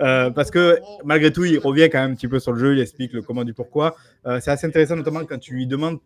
Euh, 0.00 0.30
parce 0.30 0.50
que 0.50 0.78
malgré 1.04 1.32
tout, 1.32 1.44
il 1.44 1.58
revient 1.58 1.88
quand 1.90 2.00
même 2.00 2.12
un 2.12 2.14
petit 2.14 2.28
peu 2.28 2.38
sur 2.38 2.52
le 2.52 2.58
jeu, 2.58 2.74
il 2.74 2.80
explique 2.80 3.12
le 3.12 3.22
comment 3.22 3.44
du 3.44 3.52
pourquoi. 3.52 3.96
Euh, 4.26 4.38
c'est 4.40 4.50
assez 4.50 4.66
intéressant, 4.66 4.96
notamment 4.96 5.24
quand 5.24 5.38
tu 5.38 5.54
lui 5.54 5.66
demandes 5.66 5.98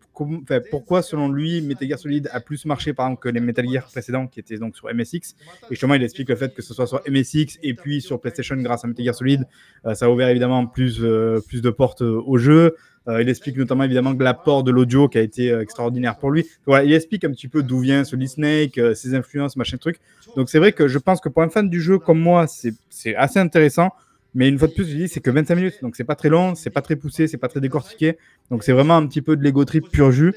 pourquoi, 0.71 1.01
selon 1.01 1.29
lui, 1.29 1.61
Metal 1.61 1.87
Gear 1.87 1.99
Solid 1.99 2.29
a 2.31 2.39
plus 2.39 2.65
marché 2.65 2.93
par 2.93 3.05
exemple 3.05 3.21
que 3.21 3.29
les 3.29 3.39
Metal 3.39 3.67
Gear 3.69 3.85
précédents 3.85 4.27
qui 4.27 4.39
étaient 4.39 4.57
donc 4.57 4.75
sur 4.75 4.91
MSX. 4.93 5.15
Et 5.15 5.71
justement, 5.71 5.93
il 5.93 6.03
explique 6.03 6.29
le 6.29 6.35
fait 6.35 6.53
que 6.53 6.61
ce 6.61 6.73
soit 6.73 6.87
sur 6.87 7.01
MSX 7.07 7.59
et 7.61 7.73
puis 7.75 8.01
sur 8.01 8.19
PlayStation 8.19 8.55
grâce 8.57 8.83
à 8.83 8.87
Metal 8.87 9.05
Gear 9.05 9.15
Solid, 9.15 9.45
ça 9.93 10.05
a 10.05 10.09
ouvert 10.09 10.29
évidemment 10.29 10.65
plus, 10.65 11.01
plus 11.47 11.61
de 11.61 11.69
portes 11.69 12.01
au 12.01 12.37
jeu. 12.37 12.75
Euh, 13.07 13.21
il 13.21 13.29
explique 13.29 13.57
notamment 13.57 13.83
évidemment 13.83 14.13
l'apport 14.17 14.63
de 14.63 14.71
l'audio 14.71 15.07
qui 15.07 15.17
a 15.17 15.21
été 15.21 15.51
euh, 15.51 15.61
extraordinaire 15.61 16.17
pour 16.17 16.31
lui. 16.31 16.45
Voilà, 16.65 16.83
il 16.83 16.93
explique 16.93 17.23
un 17.23 17.31
petit 17.31 17.47
peu 17.47 17.63
d'où 17.63 17.79
vient 17.79 18.03
Solid 18.03 18.27
Snake, 18.27 18.77
euh, 18.77 18.93
ses 18.93 19.15
influences, 19.15 19.55
machin 19.55 19.77
truc. 19.77 19.99
Donc 20.35 20.49
c'est 20.49 20.59
vrai 20.59 20.73
que 20.73 20.87
je 20.87 20.97
pense 20.97 21.21
que 21.21 21.29
pour 21.29 21.41
un 21.41 21.49
fan 21.49 21.69
du 21.69 21.81
jeu 21.81 21.99
comme 21.99 22.19
moi, 22.19 22.45
c'est 22.47 23.15
assez 23.15 23.39
intéressant. 23.39 23.91
Mais 24.35 24.49
une 24.49 24.59
fois 24.59 24.67
de 24.67 24.73
plus, 24.73 24.85
je 24.85 24.95
dis, 24.95 25.07
c'est 25.07 25.21
que 25.21 25.31
25 25.31 25.55
minutes, 25.55 25.79
donc 25.81 25.95
c'est 25.95 26.03
pas 26.03 26.15
très 26.15 26.29
long, 26.29 26.53
c'est 26.53 26.69
pas 26.69 26.81
très 26.81 26.95
poussé, 26.95 27.27
c'est 27.27 27.37
pas 27.37 27.47
très 27.47 27.61
décortiqué. 27.61 28.17
Donc 28.51 28.63
c'est 28.63 28.73
vraiment 28.73 28.95
un 28.95 29.07
petit 29.07 29.21
peu 29.21 29.35
de 29.35 29.43
l'ego 29.43 29.65
trip 29.65 29.89
pur 29.89 30.11
jus. 30.11 30.35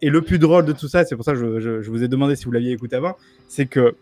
et 0.00 0.10
le 0.10 0.22
plus 0.22 0.38
drôle 0.40 0.64
de 0.64 0.72
tout 0.72 0.88
ça, 0.88 1.04
c'est 1.04 1.14
pour 1.14 1.24
ça 1.24 1.34
que 1.34 1.60
je, 1.60 1.80
je, 1.82 1.90
vous 1.90 2.02
ai 2.02 2.08
demandé 2.08 2.34
si 2.34 2.46
vous 2.46 2.50
l'aviez 2.50 2.72
écouté 2.72 2.96
avant, 2.96 3.16
c'est 3.46 3.66
que 3.66 3.94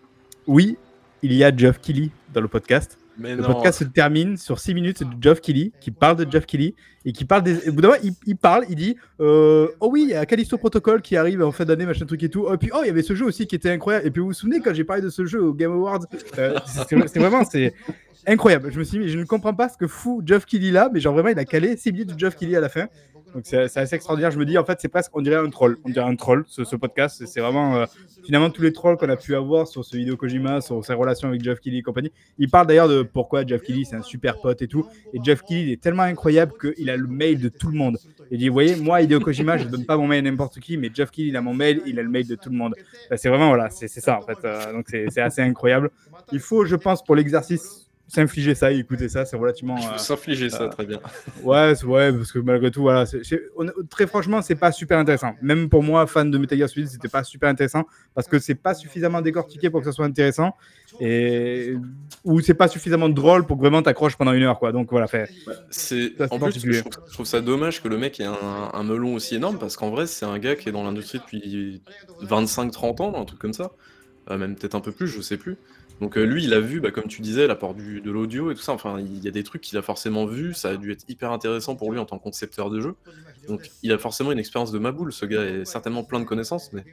oui, 0.47 0.79
il 1.23 1.35
y 1.35 1.45
a 1.45 1.55
Geoff 1.55 1.81
Kelly 1.81 2.13
dans 2.33 2.41
le 2.41 2.49
podcast 2.49 2.99
le 3.19 3.43
podcast 3.43 3.81
se 3.81 3.85
termine 3.85 4.37
sur 4.37 4.59
6 4.59 4.75
minutes 4.75 5.03
de 5.03 5.23
Geoff 5.23 5.41
Kelly 5.41 5.73
qui 5.81 5.91
parle 5.91 6.17
de 6.17 6.31
Geoff 6.31 6.47
Kelly 6.47 6.75
et 7.05 7.13
qui 7.13 7.25
parle 7.25 7.43
des. 7.43 7.59
Il, 8.03 8.13
il 8.27 8.37
parle, 8.37 8.65
il 8.69 8.77
dit 8.77 8.97
euh, 9.21 9.69
Oh 9.81 9.89
oui, 9.91 10.03
il 10.03 10.11
y 10.11 10.15
a 10.15 10.27
Callisto 10.27 10.59
Protocol 10.59 11.01
qui 11.01 11.17
arrive 11.17 11.43
en 11.43 11.53
fin 11.53 11.65
d'année, 11.65 11.87
machin 11.87 12.05
truc 12.05 12.23
et 12.23 12.29
tout. 12.29 12.53
Et 12.53 12.59
puis, 12.59 12.71
oh, 12.75 12.81
il 12.83 12.89
y 12.89 12.91
avait 12.91 13.03
ce 13.03 13.15
jeu 13.15 13.25
aussi 13.25 13.47
qui 13.47 13.55
était 13.55 13.71
incroyable. 13.71 14.07
Et 14.07 14.11
puis, 14.11 14.21
vous 14.21 14.29
vous 14.29 14.33
souvenez 14.33 14.61
quand 14.61 14.75
j'ai 14.75 14.85
parlé 14.85 15.03
de 15.03 15.09
ce 15.09 15.25
jeu 15.25 15.43
au 15.43 15.55
Game 15.55 15.73
Awards 15.73 16.01
euh, 16.39 16.59
C'est 16.89 17.19
vraiment. 17.19 17.45
c'est 17.45 17.75
incroyable. 18.27 18.73
Je 18.73 18.79
me 18.79 18.85
suis 18.85 18.99
dit, 18.99 19.09
je 19.09 19.19
ne 19.19 19.25
comprends 19.25 19.55
pas 19.55 19.69
ce 19.69 19.79
que 19.79 19.87
fout 19.87 20.27
Geoff 20.27 20.47
Kelly 20.47 20.73
là, 20.73 20.91
mais 20.93 21.01
genre 21.01 21.15
vraiment, 21.15 21.29
il 21.29 21.39
a 21.39 21.45
calé 21.45 21.77
6 21.77 21.93
minutes 21.93 22.15
de 22.15 22.19
Geoff 22.19 22.35
Kelly 22.35 22.57
à 22.57 22.61
la 22.61 22.69
fin. 22.69 22.89
Donc 23.37 23.45
c'est 23.45 23.77
assez 23.77 23.97
extraordinaire. 23.97 24.31
Je 24.31 24.39
me 24.39 24.47
dis, 24.47 24.57
en 24.57 24.65
fait, 24.65 24.79
c'est 24.81 24.89
presque, 24.89 25.15
on 25.15 25.21
dirait 25.21 25.37
un 25.37 25.51
troll. 25.51 25.77
On 25.85 25.91
dirait 25.91 26.07
un 26.07 26.17
troll, 26.17 26.47
ce, 26.49 26.63
podcast. 26.75 27.23
C'est 27.27 27.41
vraiment, 27.41 27.77
euh, 27.77 27.85
finalement, 28.25 28.49
tous 28.49 28.63
les 28.63 28.73
trolls 28.73 28.97
qu'on 28.97 29.11
a 29.11 29.17
pu 29.17 29.35
avoir 29.35 29.69
sur 29.69 29.85
ce 29.85 29.95
vidéo 29.95 30.17
Kojima, 30.17 30.63
sur 30.63 30.83
sa 30.83 30.95
relation 30.95 31.29
avec 31.29 31.45
Jeff 31.45 31.61
Kelly 31.61 31.81
et 31.81 31.83
compagnie. 31.83 32.11
Il 32.39 32.49
parle 32.49 32.67
d'ailleurs 32.67 32.89
de 32.89 33.03
pourquoi 33.03 33.45
Jeff 33.45 33.61
Kelly, 33.61 33.85
c'est 33.85 33.97
un 33.97 34.01
super 34.01 34.41
pote 34.41 34.63
et 34.63 34.69
tout. 34.69 34.87
Et 35.13 35.19
Jeff 35.23 35.43
Kelly, 35.43 35.73
est 35.73 35.83
tellement 35.83 36.05
incroyable 36.05 36.55
qu'il 36.59 36.89
a 36.89 36.97
le 36.97 37.07
mail 37.07 37.39
de 37.39 37.51
tout 37.51 37.69
le 37.69 37.77
monde. 37.77 37.99
Il 38.31 38.39
dit, 38.39 38.49
vous 38.49 38.55
voyez, 38.55 38.75
moi, 38.75 39.03
Hideo 39.03 39.21
Kojima, 39.21 39.59
je 39.59 39.65
ne 39.65 39.69
donne 39.69 39.85
pas 39.85 39.99
mon 39.99 40.07
mail 40.07 40.27
à 40.27 40.31
n'importe 40.31 40.59
qui, 40.59 40.79
mais 40.79 40.89
Jeff 40.95 41.11
Kelly, 41.11 41.29
il 41.29 41.37
a 41.37 41.43
mon 41.43 41.53
mail, 41.53 41.83
il 41.85 41.99
a 41.99 42.03
le 42.03 42.09
mail 42.09 42.27
de 42.27 42.37
tout 42.37 42.49
le 42.49 42.57
monde. 42.57 42.75
Euh, 43.13 43.17
c'est 43.19 43.29
vraiment, 43.29 43.49
voilà, 43.49 43.69
c'est 43.69 43.87
ça, 43.89 44.17
en 44.17 44.23
fait. 44.23 44.39
Euh, 44.47 44.73
donc 44.73 44.87
c'est 44.89 45.21
assez 45.21 45.43
incroyable. 45.43 45.91
Il 46.33 46.41
faut, 46.41 46.65
je 46.65 46.77
pense, 46.77 47.05
pour 47.05 47.15
l'exercice 47.15 47.86
s'infliger 48.09 48.55
ça 48.55 48.73
et 48.73 48.79
écouter 48.79 49.09
ça, 49.09 49.25
c'est 49.25 49.37
relativement. 49.37 49.77
Euh, 49.87 49.99
s'infliger 49.99 50.51
ça, 50.51 50.69
très 50.69 50.85
bien. 50.85 51.01
ouais, 51.43 51.73
ouais, 51.85 52.13
parce 52.13 52.33
que 52.33 52.39
malgré 52.39 52.71
tout, 52.71 52.83
voilà, 52.83 53.05
très 53.89 54.07
franchement, 54.07 54.43
c'est 54.43 54.55
pas 54.55 54.73
super 54.73 54.99
intéressant. 54.99 55.35
Même 55.43 55.69
pour 55.69 55.83
moi, 55.83 56.07
fan 56.07 56.31
de 56.31 56.39
Metal 56.39 56.59
Gear 56.59 56.69
Solid, 56.69 56.89
c'était 56.89 57.09
pas 57.09 57.23
super 57.23 57.49
intéressant 57.49 57.85
parce 58.15 58.27
que 58.27 58.39
c'est 58.39 58.55
pas 58.55 58.75
suffisamment 58.75 59.21
décortiqué 59.21 59.71
pour 59.71 59.81
que 59.81 59.87
ça 59.87 59.93
soit 59.93 60.07
intéressant 60.07 60.57
et 60.99 61.75
ou 62.25 62.41
c'est 62.41 62.55
pas 62.55 62.69
suffisamment 62.69 63.09
drôle 63.09 63.47
pour 63.47 63.57
que 63.57 63.63
vraiment 63.63 63.83
t'accroches 63.83 64.17
pendant 64.17 64.33
une 64.33 64.43
heure, 64.43 64.59
quoi. 64.59 64.73
Donc 64.73 64.91
voilà, 64.91 65.07
fait. 65.07 65.31
c'est 65.71 66.13
en 66.31 66.39
plus, 66.39 66.59
je 66.59 66.83
trouve, 67.13 67.27
ça 67.27 67.41
dommage 67.41 67.83
que 67.83 67.89
le 67.89 67.99
mec 67.99 68.19
ait 68.19 68.25
un, 68.25 68.71
un 68.73 68.83
melon 68.83 69.15
aussi 69.15 69.37
énorme 69.37 69.59
parce 69.59 69.77
qu'en 69.77 69.91
vrai, 69.91 70.07
c'est 70.07 70.27
un 70.27 70.39
gars 70.39 70.57
qui 70.57 70.69
est 70.69 70.73
dans 70.73 70.83
l'industrie 70.85 71.19
depuis 71.19 71.83
25-30 72.23 73.03
ans, 73.03 73.21
un 73.21 73.25
truc 73.25 73.39
comme 73.39 73.53
ça, 73.53 73.73
euh, 74.31 74.39
même 74.39 74.57
peut-être 74.57 74.75
un 74.75 74.81
peu 74.81 74.93
plus, 74.93 75.07
je 75.07 75.21
sais 75.21 75.37
plus. 75.37 75.57
Donc 76.01 76.19
euh, 76.19 76.25
lui, 76.25 76.45
il 76.45 76.53
a 76.53 76.61
vu, 76.61 76.81
bah, 76.81 76.91
comme 76.91 77.07
tu 77.07 77.23
disais, 77.23 77.47
l'apport 77.47 77.75
de 77.75 78.11
l'audio 78.11 78.51
et 78.51 78.55
tout 78.55 78.61
ça. 78.61 78.73
Enfin, 78.73 78.99
il 79.01 79.25
y 79.25 79.29
a 79.29 79.31
des 79.31 79.43
trucs 79.43 79.63
qu'il 79.63 79.79
a 79.79 79.83
forcément 79.83 80.27
vu. 80.27 80.53
Ça 80.53 80.71
a 80.71 80.77
dû 80.77 80.93
être 80.93 81.05
hyper 81.09 81.33
intéressant 81.33 81.75
pour 81.75 81.91
lui 81.91 81.99
en 81.99 82.05
tant 82.05 82.19
que 82.19 82.23
concepteur 82.23 82.71
de 82.71 82.81
jeu. 82.81 82.95
Donc 83.49 83.71
il 83.83 83.93
a 83.93 83.99
forcément 83.99 84.33
une 84.33 84.39
expérience 84.39 84.73
de 84.73 84.79
Maboule. 84.79 85.13
Ce 85.13 85.25
gars 85.25 85.43
est 85.43 85.65
certainement 85.65 86.05
plein 86.05 86.21
de 86.21 86.25
connaissances, 86.25 86.71
mais 86.73 86.85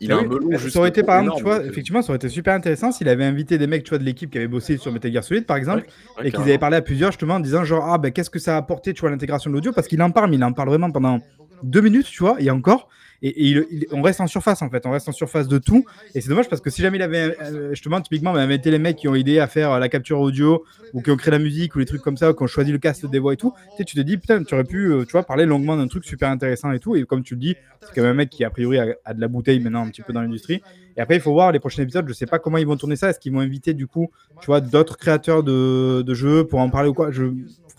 il 0.00 0.12
a 0.12 0.18
un 0.18 0.22
melon 0.22 0.56
juste. 0.56 0.74
Ça 0.74 0.78
aurait 0.80 0.90
été 0.90 1.02
par 1.02 1.20
exemple, 1.20 1.38
tu 1.38 1.42
vois, 1.44 1.64
effectivement, 1.64 2.02
ça 2.02 2.10
aurait 2.10 2.16
été 2.16 2.28
super 2.28 2.54
intéressant 2.54 2.92
s'il 2.92 3.08
avait 3.08 3.24
invité 3.24 3.58
des 3.58 3.66
mecs, 3.66 3.84
tu 3.84 3.90
vois, 3.90 3.98
de 3.98 4.04
l'équipe 4.04 4.30
qui 4.30 4.38
avaient 4.38 4.46
bossé 4.46 4.76
sur 4.76 4.92
Metal 4.92 5.12
Gear 5.12 5.24
Solid, 5.24 5.46
par 5.46 5.56
exemple, 5.56 5.86
et 6.22 6.30
qu'ils 6.30 6.40
avaient 6.40 6.58
parlé 6.58 6.76
à 6.76 6.82
plusieurs 6.82 7.10
justement 7.10 7.34
en 7.34 7.40
disant 7.40 7.64
genre 7.64 7.86
ah 7.88 7.98
ben 7.98 8.12
qu'est-ce 8.12 8.30
que 8.30 8.38
ça 8.38 8.54
a 8.54 8.58
apporté, 8.58 8.92
tu 8.94 9.00
vois, 9.00 9.10
l'intégration 9.10 9.50
de 9.50 9.54
l'audio, 9.54 9.72
parce 9.72 9.88
qu'il 9.88 10.02
en 10.02 10.10
parle, 10.10 10.30
mais 10.30 10.36
il 10.36 10.44
en 10.44 10.52
parle 10.52 10.68
vraiment 10.68 10.90
pendant 10.90 11.20
deux 11.62 11.80
minutes, 11.80 12.06
tu 12.06 12.22
vois, 12.22 12.36
et 12.40 12.50
encore. 12.50 12.88
Et, 13.22 13.86
on 13.92 14.02
reste 14.02 14.20
en 14.20 14.26
surface 14.26 14.62
en 14.62 14.70
fait, 14.70 14.86
on 14.86 14.90
reste 14.90 15.08
en 15.08 15.12
surface 15.12 15.48
de 15.48 15.58
tout. 15.58 15.84
Et 16.14 16.20
c'est 16.20 16.28
dommage 16.28 16.48
parce 16.48 16.60
que 16.60 16.70
si 16.70 16.82
jamais 16.82 16.98
il 16.98 17.02
avait, 17.02 17.36
euh, 17.40 17.70
justement, 17.70 18.00
typiquement, 18.00 18.34
avait 18.34 18.54
été 18.54 18.70
les 18.70 18.78
mecs 18.78 18.96
qui 18.96 19.08
ont 19.08 19.14
aidé 19.14 19.38
à 19.38 19.46
faire 19.46 19.78
la 19.78 19.88
capture 19.88 20.20
audio 20.20 20.64
ou 20.92 21.02
qui 21.02 21.10
ont 21.10 21.16
créé 21.16 21.32
la 21.32 21.40
musique 21.40 21.74
ou 21.74 21.80
les 21.80 21.86
trucs 21.86 22.02
comme 22.02 22.16
ça, 22.16 22.30
ou 22.30 22.34
qui 22.34 22.42
ont 22.44 22.46
choisi 22.46 22.70
le 22.70 22.78
cast 22.78 23.04
des 23.04 23.18
voix 23.18 23.32
et 23.32 23.36
tout, 23.36 23.52
tu, 23.76 23.84
tu 23.84 23.96
te 23.96 24.00
dis, 24.00 24.16
putain, 24.16 24.44
tu 24.44 24.54
aurais 24.54 24.64
pu, 24.64 24.92
euh, 24.92 25.04
tu 25.04 25.12
vois, 25.12 25.24
parler 25.24 25.44
longuement 25.44 25.76
d'un 25.76 25.88
truc 25.88 26.04
super 26.04 26.28
intéressant 26.30 26.70
et 26.70 26.78
tout. 26.78 26.94
Et 26.94 27.04
comme 27.04 27.24
tu 27.24 27.34
le 27.34 27.40
dis, 27.40 27.56
c'est 27.80 27.92
quand 27.92 28.02
même 28.02 28.12
un 28.12 28.14
mec 28.14 28.30
qui, 28.30 28.44
a 28.44 28.50
priori, 28.50 28.78
a, 28.78 29.14
de 29.14 29.20
la 29.20 29.28
bouteille 29.28 29.58
maintenant 29.58 29.84
un 29.84 29.90
petit 29.90 30.02
peu 30.02 30.12
dans 30.12 30.20
l'industrie. 30.22 30.62
Et 30.96 31.00
après, 31.00 31.16
il 31.16 31.20
faut 31.20 31.32
voir 31.32 31.50
les 31.50 31.58
prochains 31.58 31.82
épisodes. 31.82 32.06
Je 32.08 32.12
sais 32.12 32.26
pas 32.26 32.38
comment 32.38 32.58
ils 32.58 32.66
vont 32.66 32.76
tourner 32.76 32.94
ça. 32.94 33.10
Est-ce 33.10 33.18
qu'ils 33.18 33.32
vont 33.32 33.40
inviter, 33.40 33.74
du 33.74 33.88
coup, 33.88 34.10
tu 34.38 34.46
vois, 34.46 34.60
d'autres 34.60 34.96
créateurs 34.96 35.42
de, 35.42 36.14
jeux 36.14 36.46
pour 36.46 36.60
en 36.60 36.70
parler 36.70 36.88
ou 36.88 36.94
quoi? 36.94 37.10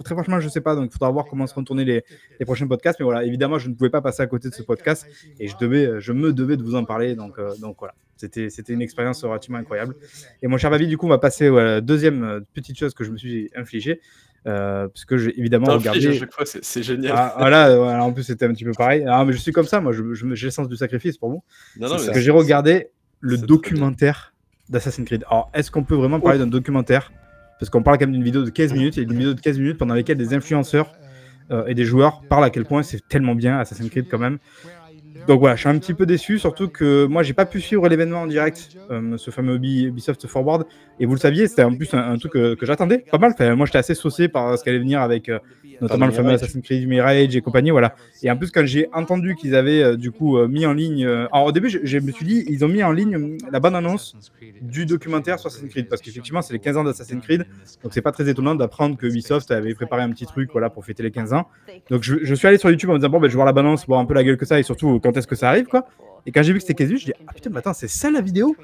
Très 0.04 0.16
franchement, 0.16 0.40
je 0.40 0.50
sais 0.50 0.62
pas. 0.62 0.76
Donc, 0.76 0.90
il 0.90 0.94
faudra 0.94 1.10
voir 1.12 1.26
comment 1.26 1.48
seront 1.48 1.64
tournés 1.64 1.86
les, 1.86 2.04
les, 2.40 2.46
prochains 2.46 2.68
podcasts. 2.68 3.00
Mais 3.00 3.04
voilà, 3.06 3.24
évidemment, 3.24 3.58
je 3.60 3.70
ne 3.70 3.74
pouvais 3.76 3.90
pas 3.90 4.02
passer 4.02 4.22
à 4.22 4.28
côté 4.28 4.50
de 4.50 4.54
ce 4.54 4.64
podcast 4.64 5.08
et 5.40 5.48
je 5.48 5.56
devais, 5.58 6.00
je 6.00 6.12
me 6.12 6.34
devais 6.34 6.58
de 6.58 6.64
vous 6.64 6.76
en 6.76 6.86
parler. 6.86 7.16
Donc, 7.16 7.40
euh, 7.40 7.56
donc 7.58 7.78
voilà. 7.80 7.94
C'était, 8.18 8.50
une 8.70 8.82
expérience 8.82 9.24
relativement 9.24 9.58
incroyable. 9.58 9.96
Et 10.42 10.48
mon 10.48 10.58
cher 10.58 10.72
Babi, 10.72 10.88
du 10.88 10.98
coup, 10.98 11.06
on 11.06 11.10
va 11.10 11.18
passer 11.18 11.48
à 11.48 11.64
la 11.64 11.82
deuxième 11.82 12.24
euh, 12.24 12.40
petite 12.54 12.78
chose 12.78 12.94
que 12.94 13.04
je 13.04 13.12
me 13.12 13.18
suis 13.18 13.50
infligé. 13.56 14.00
Euh, 14.48 14.88
parce 14.88 15.06
que 15.06 15.18
j'ai 15.18 15.38
évidemment 15.40 15.74
regardé. 15.74 16.20
C'est, 16.44 16.84
génial. 16.84 17.14
Ah, 17.16 17.34
voilà, 17.38 18.04
en 18.04 18.14
plus, 18.14 18.24
c'était 18.24 18.46
un 18.46 18.54
petit 18.54 18.64
peu 18.64 18.74
pareil. 18.74 19.04
Ah, 19.08 19.26
mais 19.26 19.34
je 19.34 19.40
suis 19.40 19.52
comme 19.52 19.66
ça, 19.66 19.82
moi, 19.82 19.92
je, 19.92 20.04
j'ai 20.14 20.48
le 20.48 20.52
sens 20.52 20.70
du 20.70 20.76
sacrifice 20.76 21.18
pour 21.18 21.30
vous. 21.30 21.44
Non, 21.80 21.90
non, 21.90 21.98
que 21.98 22.20
j'ai 22.20 22.32
regardé 22.32 22.90
le 23.22 23.38
documentaire 23.38 24.34
d'Assassin's 24.70 25.06
Creed. 25.06 25.26
Alors, 25.30 25.50
est-ce 25.54 25.72
qu'on 25.72 25.84
peut 25.84 25.96
vraiment 25.96 26.20
parler 26.20 26.38
d'un 26.38 26.48
documentaire 26.48 27.12
parce 27.60 27.70
qu'on 27.70 27.84
parle 27.84 27.98
quand 27.98 28.06
même 28.06 28.14
d'une 28.14 28.24
vidéo 28.24 28.44
de 28.44 28.50
15 28.50 28.74
minutes, 28.74 28.98
et 28.98 29.02
une 29.02 29.14
vidéo 29.14 29.34
de 29.34 29.40
15 29.40 29.60
minutes 29.60 29.78
pendant 29.78 29.94
lesquelles 29.94 30.18
des 30.18 30.34
influenceurs 30.34 30.92
euh, 31.52 31.66
et 31.68 31.76
des 31.76 31.86
joueurs 31.86 32.22
parlent 32.28 32.44
à 32.44 32.50
quel 32.50 32.66
point 32.66 32.84
c'est 32.84 33.08
tellement 33.08 33.36
bien 33.36 33.60
Assassin's 33.60 33.90
Creed 33.90 34.08
quand 34.10 34.18
même. 34.18 34.40
Donc 35.28 35.40
voilà, 35.40 35.56
je 35.56 35.62
suis 35.62 35.70
un 35.70 35.78
petit 35.80 35.94
peu 35.94 36.06
déçu, 36.06 36.40
surtout 36.40 36.68
que 36.68 37.06
moi 37.06 37.24
j'ai 37.24 37.34
pas 37.34 37.46
pu 37.46 37.62
suivre 37.62 37.88
l'événement 37.88 38.22
en 38.24 38.28
direct, 38.28 38.76
euh, 38.92 39.18
ce 39.18 39.32
fameux 39.32 39.56
Ubi- 39.56 39.86
Ubisoft 39.88 40.28
Forward. 40.28 40.66
Et 41.00 41.06
vous 41.06 41.14
le 41.14 41.20
saviez, 41.20 41.48
c'était 41.48 41.64
en 41.64 41.76
plus 41.76 41.94
un, 41.94 42.12
un 42.12 42.18
truc 42.18 42.34
que, 42.34 42.56
que 42.56 42.66
j'attendais 42.66 43.00
pas 43.12 43.18
mal. 43.18 43.32
Enfin, 43.34 43.56
moi 43.56 43.66
j'étais 43.66 43.78
assez 43.80 43.96
saucé 43.96 44.28
par 44.28 44.58
ce 44.58 44.64
qu'allait 44.64 44.80
venir 44.80 45.02
avec 45.02 45.30
euh, 45.30 45.40
notamment 45.82 46.06
le 46.06 46.12
fameux. 46.14 46.30
Assassin's 46.36 46.64
Creed 46.64 46.88
Mirage 46.88 47.36
et 47.36 47.42
compagnie, 47.42 47.72
voilà. 47.72 47.96
Et 48.24 48.32
en 48.32 48.38
plus 48.38 48.52
quand 48.52 48.66
j'ai 48.66 48.88
entendu 48.94 49.36
qu'ils 49.36 49.56
avaient 49.56 49.84
euh, 49.84 49.96
du 49.98 50.12
coup 50.12 50.38
euh, 50.38 50.48
mis 50.48 50.66
en 50.66 50.74
ligne, 50.74 51.06
euh, 51.06 51.28
alors 51.34 51.48
au 51.48 51.52
début 51.52 51.70
je, 51.70 51.80
je 51.84 51.98
me 52.00 52.12
suis 52.12 52.26
dit 52.26 52.46
ils 52.48 52.64
ont 52.64 52.70
mis 52.70 52.82
en 52.84 52.92
ligne 52.92 53.16
euh, 53.16 53.38
la 53.52 53.60
bonne 53.60 53.76
annonce 53.76 54.16
du 54.62 54.86
documentaire 54.86 55.38
sur 55.40 55.48
Assassin's 55.48 55.70
Creed 55.70 55.90
parce 55.90 56.02
qu'effectivement 56.02 56.42
c'est 56.42 56.54
les 56.54 56.60
15 56.60 56.78
ans 56.78 56.84
d'Assassin's 56.86 57.22
Creed, 57.24 57.46
donc 57.84 57.94
c'est 57.94 58.02
pas 58.02 58.12
très 58.14 58.30
étonnant 58.30 58.56
d'apprendre 58.56 58.96
que 58.98 59.06
Ubisoft 59.06 59.52
avait 59.52 59.74
préparé 59.76 60.02
un 60.04 60.10
petit 60.12 60.26
truc 60.26 60.50
voilà 60.54 60.70
pour 60.70 60.86
fêter 60.86 61.04
les 61.04 61.12
15 61.12 61.34
ans. 61.34 61.48
Donc 61.90 62.04
je, 62.04 62.16
je 62.24 62.36
suis 62.36 62.48
allé 62.48 62.58
sur 62.58 62.70
YouTube 62.70 62.90
en 62.90 62.94
me 62.94 63.00
disant 63.00 63.10
bon 63.10 63.20
ben 63.20 63.28
je 63.28 63.32
vais 63.34 63.36
voir 63.36 63.46
la 63.46 63.54
balance, 63.54 63.86
voir 63.86 64.00
un 64.00 64.06
peu 64.06 64.14
la 64.14 64.24
gueule 64.24 64.38
que 64.38 64.46
ça 64.46 64.60
et 64.60 64.64
surtout 64.64 65.00
quand 65.06 65.16
est-ce 65.18 65.28
que 65.28 65.36
ça 65.36 65.50
arrive 65.50 65.66
quoi. 65.68 65.88
Et 66.28 66.32
quand 66.32 66.42
j'ai 66.42 66.54
vu 66.54 66.58
que 66.58 66.66
c'était 66.66 66.74
15 66.74 66.88
minutes, 66.88 67.02
je 67.02 67.06
dis 67.12 67.14
ah 67.28 67.34
putain 67.34 67.52
mais 67.52 67.60
attends 67.60 67.74
c'est 67.74 67.88
ça 67.88 68.10
la 68.10 68.22
vidéo. 68.22 68.56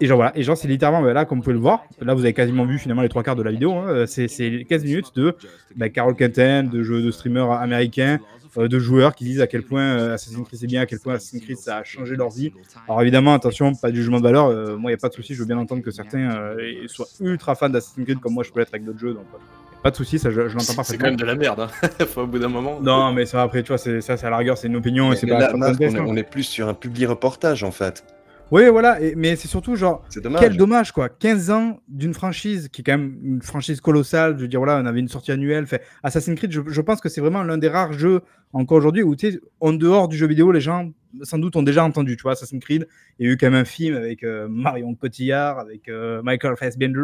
Et 0.00 0.06
genre 0.06 0.18
voilà, 0.18 0.32
et 0.36 0.42
genre 0.44 0.56
c'est 0.56 0.68
littéralement 0.68 1.02
ben, 1.02 1.12
là 1.12 1.24
comme 1.24 1.38
vous 1.38 1.44
pouvez 1.44 1.54
le 1.54 1.60
voir, 1.60 1.82
là 2.00 2.14
vous 2.14 2.20
avez 2.20 2.32
quasiment 2.32 2.64
vu 2.64 2.78
finalement 2.78 3.02
les 3.02 3.08
trois 3.08 3.24
quarts 3.24 3.36
de 3.36 3.42
la 3.42 3.50
vidéo, 3.50 3.72
hein, 3.72 4.04
c'est 4.06 4.28
c'est 4.28 4.64
15 4.68 4.84
minutes 4.84 5.16
de 5.16 5.34
ben, 5.74 5.90
Carol 5.90 6.14
Quentin, 6.14 6.62
de 6.62 6.82
jeux 6.82 7.02
de 7.02 7.10
streamers 7.10 7.50
américains, 7.50 8.20
euh, 8.56 8.68
de 8.68 8.78
joueurs 8.78 9.14
qui 9.16 9.24
disent 9.24 9.40
à 9.40 9.48
quel 9.48 9.62
point 9.62 9.82
euh, 9.82 10.14
Assassin's 10.14 10.46
Creed 10.46 10.60
c'est 10.60 10.66
bien, 10.66 10.82
à 10.82 10.86
quel 10.86 11.00
point 11.00 11.14
Assassin's 11.14 11.42
Creed 11.42 11.58
ça 11.58 11.78
a 11.78 11.84
changé 11.84 12.14
leur 12.14 12.30
vie. 12.30 12.52
Alors 12.86 13.02
évidemment 13.02 13.34
attention, 13.34 13.74
pas 13.74 13.90
du 13.90 13.98
jugement 13.98 14.18
de 14.18 14.22
valeur, 14.22 14.46
euh, 14.46 14.76
moi 14.76 14.90
il 14.90 14.94
n'y 14.94 14.98
a 14.98 15.00
pas 15.00 15.08
de 15.08 15.14
souci, 15.14 15.34
je 15.34 15.40
veux 15.40 15.46
bien 15.46 15.58
entendre 15.58 15.82
que 15.82 15.90
certains 15.90 16.30
euh, 16.36 16.86
soient 16.86 17.08
ultra 17.20 17.56
fans 17.56 17.68
d'Assassin's 17.68 18.04
Creed 18.04 18.20
comme 18.20 18.34
moi 18.34 18.44
je 18.44 18.52
peux 18.52 18.60
l'être 18.60 18.72
avec 18.72 18.84
d'autres 18.84 19.00
jeux, 19.00 19.14
donc 19.14 19.26
euh, 19.34 19.38
pas 19.82 19.90
de 19.90 19.96
souci, 19.96 20.18
ça 20.18 20.30
je, 20.30 20.48
je 20.48 20.54
l'entends 20.54 20.60
C'est 20.60 20.76
parfaitement. 20.76 20.98
quand 21.04 21.10
même 21.10 21.16
de 21.16 21.24
la 21.24 21.34
merde, 21.34 21.60
hein. 21.60 21.88
Au 22.16 22.26
bout 22.26 22.38
d'un 22.38 22.48
moment. 22.48 22.78
Non, 22.80 23.12
mais 23.12 23.26
ça, 23.26 23.42
après, 23.42 23.62
tu 23.62 23.68
vois, 23.68 23.78
c'est, 23.78 24.00
ça, 24.00 24.16
c'est 24.16 24.26
à 24.26 24.30
la 24.30 24.36
rigueur, 24.38 24.58
c'est 24.58 24.66
une 24.68 24.76
opinion 24.76 25.12
et 25.12 25.16
c'est 25.16 25.26
pas. 25.26 25.38
là, 25.38 25.48
pas 25.48 25.56
on, 25.56 25.72
est, 25.80 26.00
on 26.00 26.16
est 26.16 26.22
plus 26.28 26.42
sur 26.44 26.68
un 26.68 26.74
public 26.74 27.08
reportage 27.08 27.62
en 27.64 27.70
fait. 27.70 28.04
Oui, 28.50 28.62
voilà, 28.70 29.00
et- 29.00 29.14
mais 29.14 29.36
c'est 29.36 29.48
surtout 29.48 29.76
genre, 29.76 30.04
dommage. 30.22 30.40
quel 30.40 30.56
dommage, 30.56 30.92
quoi. 30.92 31.08
15 31.08 31.50
ans 31.50 31.80
d'une 31.88 32.14
franchise 32.14 32.68
qui 32.68 32.80
est 32.80 32.84
quand 32.84 32.96
même 32.98 33.18
une 33.22 33.42
franchise 33.42 33.80
colossale. 33.80 34.36
Je 34.36 34.42
veux 34.42 34.48
dire, 34.48 34.60
voilà, 34.60 34.80
on 34.82 34.86
avait 34.86 35.00
une 35.00 35.08
sortie 35.08 35.32
annuelle. 35.32 35.66
Fait, 35.66 35.82
Assassin's 36.02 36.36
Creed, 36.38 36.50
je, 36.52 36.60
je 36.66 36.80
pense 36.80 37.00
que 37.00 37.08
c'est 37.08 37.20
vraiment 37.20 37.42
l'un 37.42 37.58
des 37.58 37.68
rares 37.68 37.92
jeux 37.92 38.22
encore 38.54 38.78
aujourd'hui 38.78 39.02
où, 39.02 39.14
tu 39.16 39.30
sais, 39.32 39.40
en 39.60 39.72
dehors 39.74 40.08
du 40.08 40.16
jeu 40.16 40.26
vidéo, 40.26 40.50
les 40.50 40.62
gens, 40.62 40.90
sans 41.22 41.38
doute, 41.38 41.56
ont 41.56 41.62
déjà 41.62 41.84
entendu, 41.84 42.16
tu 42.16 42.22
vois, 42.22 42.32
Assassin's 42.32 42.62
Creed. 42.64 42.88
Il 43.18 43.26
y 43.26 43.30
a 43.30 43.32
eu 43.32 43.36
quand 43.36 43.50
même 43.50 43.60
un 43.60 43.64
film 43.66 43.94
avec 43.96 44.24
euh, 44.24 44.48
Marion 44.48 44.94
Cotillard, 44.94 45.58
avec 45.58 45.88
euh, 45.90 46.22
Michael 46.22 46.56
Fassbender. 46.56 47.00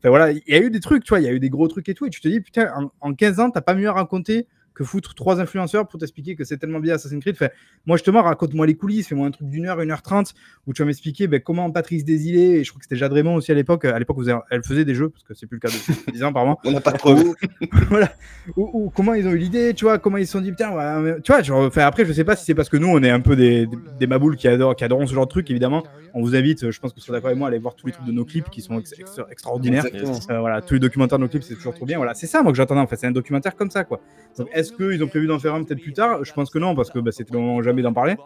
Enfin, 0.00 0.08
voilà, 0.08 0.32
il 0.32 0.42
y 0.48 0.54
a 0.54 0.58
eu 0.60 0.70
des 0.70 0.80
trucs, 0.80 1.04
tu 1.04 1.10
vois, 1.10 1.20
il 1.20 1.26
y 1.26 1.28
a 1.28 1.32
eu 1.32 1.38
des 1.40 1.50
gros 1.50 1.68
trucs 1.68 1.88
et 1.88 1.94
tout. 1.94 2.06
Et 2.06 2.10
tu 2.10 2.20
te 2.20 2.26
dis, 2.26 2.40
putain, 2.40 2.72
en, 2.76 2.90
en 3.00 3.14
15 3.14 3.38
ans, 3.38 3.50
t'as 3.50 3.60
pas 3.60 3.74
mieux 3.74 3.88
à 3.88 3.92
raconter 3.92 4.46
que 4.78 4.84
foutre 4.84 5.12
trois 5.14 5.40
influenceurs 5.40 5.88
pour 5.88 5.98
t'expliquer 5.98 6.36
que 6.36 6.44
c'est 6.44 6.56
tellement 6.56 6.78
bien 6.78 6.94
Assassin's 6.94 7.20
Creed. 7.20 7.36
Fait, 7.36 7.52
moi, 7.84 7.96
justement, 7.96 8.22
raconte-moi 8.22 8.64
les 8.64 8.76
coulisses, 8.76 9.08
fais-moi 9.08 9.26
un 9.26 9.32
truc 9.32 9.48
d'une 9.48 9.66
heure, 9.66 9.80
une 9.80 9.90
heure 9.90 10.02
trente, 10.02 10.34
où 10.68 10.72
tu 10.72 10.82
vas 10.82 10.86
m'expliquer 10.86 11.26
ben, 11.26 11.40
comment 11.40 11.68
Patrice 11.72 12.04
Desilets, 12.04 12.60
et 12.60 12.64
je 12.64 12.70
crois 12.70 12.78
que 12.78 12.84
c'était 12.84 12.94
Jade 12.94 13.12
Raymond 13.12 13.34
aussi 13.34 13.50
à 13.50 13.56
l'époque, 13.56 13.84
à 13.84 13.98
l'époque, 13.98 14.18
elle 14.50 14.62
faisait 14.62 14.84
des 14.84 14.94
jeux, 14.94 15.08
parce 15.08 15.24
que 15.24 15.34
c'est 15.34 15.46
plus 15.46 15.56
le 15.56 15.60
cas 15.60 15.68
depuis 15.68 16.12
10 16.12 16.22
ans, 16.22 16.28
apparemment, 16.28 16.60
On 16.64 16.70
n'a 16.70 16.80
pas 16.80 16.92
de 16.92 16.98
preuves. 16.98 17.34
voilà. 17.90 18.12
Ou, 18.56 18.70
ou 18.72 18.90
comment 18.90 19.14
ils 19.14 19.26
ont 19.26 19.32
eu 19.32 19.38
l'idée, 19.38 19.74
tu 19.74 19.84
vois, 19.84 19.98
comment 19.98 20.16
ils 20.16 20.26
se 20.26 20.32
sont 20.32 20.40
dit, 20.40 20.50
putain, 20.52 20.70
ouais, 20.70 21.20
tu 21.22 21.32
vois, 21.32 21.42
genre, 21.42 21.64
enfin, 21.64 21.82
après, 21.82 22.04
je 22.04 22.12
sais 22.12 22.24
pas 22.24 22.36
si 22.36 22.44
c'est 22.44 22.54
parce 22.54 22.68
que 22.68 22.76
nous, 22.76 22.88
on 22.88 23.02
est 23.02 23.10
un 23.10 23.20
peu 23.20 23.34
des, 23.34 23.66
des, 23.66 23.76
des 23.98 24.06
maboules 24.06 24.36
qui 24.36 24.46
adorent, 24.46 24.76
qui 24.76 24.84
adorent 24.84 25.08
ce 25.08 25.12
genre 25.14 25.26
de 25.26 25.30
truc, 25.30 25.50
évidemment. 25.50 25.82
On 26.14 26.22
vous 26.22 26.36
invite, 26.36 26.70
je 26.70 26.80
pense 26.80 26.92
que 26.92 26.96
vous 26.96 27.02
serez 27.02 27.12
d'accord 27.14 27.28
avec 27.28 27.38
moi, 27.38 27.48
à 27.48 27.50
aller 27.50 27.58
voir 27.58 27.74
tous 27.74 27.86
les 27.86 27.92
trucs 27.92 28.06
de 28.06 28.12
nos 28.12 28.24
clips 28.24 28.48
qui 28.50 28.62
sont 28.62 28.78
ex- 28.78 28.94
ex- 28.98 29.20
extraordinaires. 29.30 29.84
Euh, 30.30 30.40
voilà, 30.40 30.62
tous 30.62 30.74
les 30.74 30.80
documentaires 30.80 31.18
de 31.18 31.24
nos 31.24 31.28
clips, 31.28 31.42
c'est 31.42 31.54
toujours 31.54 31.74
trop 31.74 31.86
bien. 31.86 31.96
Voilà, 31.98 32.14
c'est 32.14 32.26
ça, 32.26 32.42
moi, 32.42 32.52
que 32.52 32.56
j'attendais, 32.56 32.80
en 32.80 32.86
fait. 32.86 32.96
C'est 32.96 33.06
un 33.06 33.12
documentaire 33.12 33.56
comme 33.56 33.70
ça, 33.70 33.84
quoi. 33.84 34.00
Donc, 34.36 34.48
est-ce 34.68 34.76
qu'ils 34.76 35.02
ont 35.02 35.08
prévu 35.08 35.26
d'en 35.26 35.38
faire 35.38 35.54
un 35.54 35.62
peut-être 35.64 35.80
plus 35.82 35.92
tard? 35.92 36.24
Je 36.24 36.32
pense 36.32 36.50
que 36.50 36.58
non, 36.58 36.74
parce 36.74 36.90
que 36.90 36.98
bah, 36.98 37.12
c'était 37.12 37.32
le 37.34 37.40
moment 37.40 37.62
jamais 37.62 37.82
d'en 37.82 37.92
parler. 37.92 38.16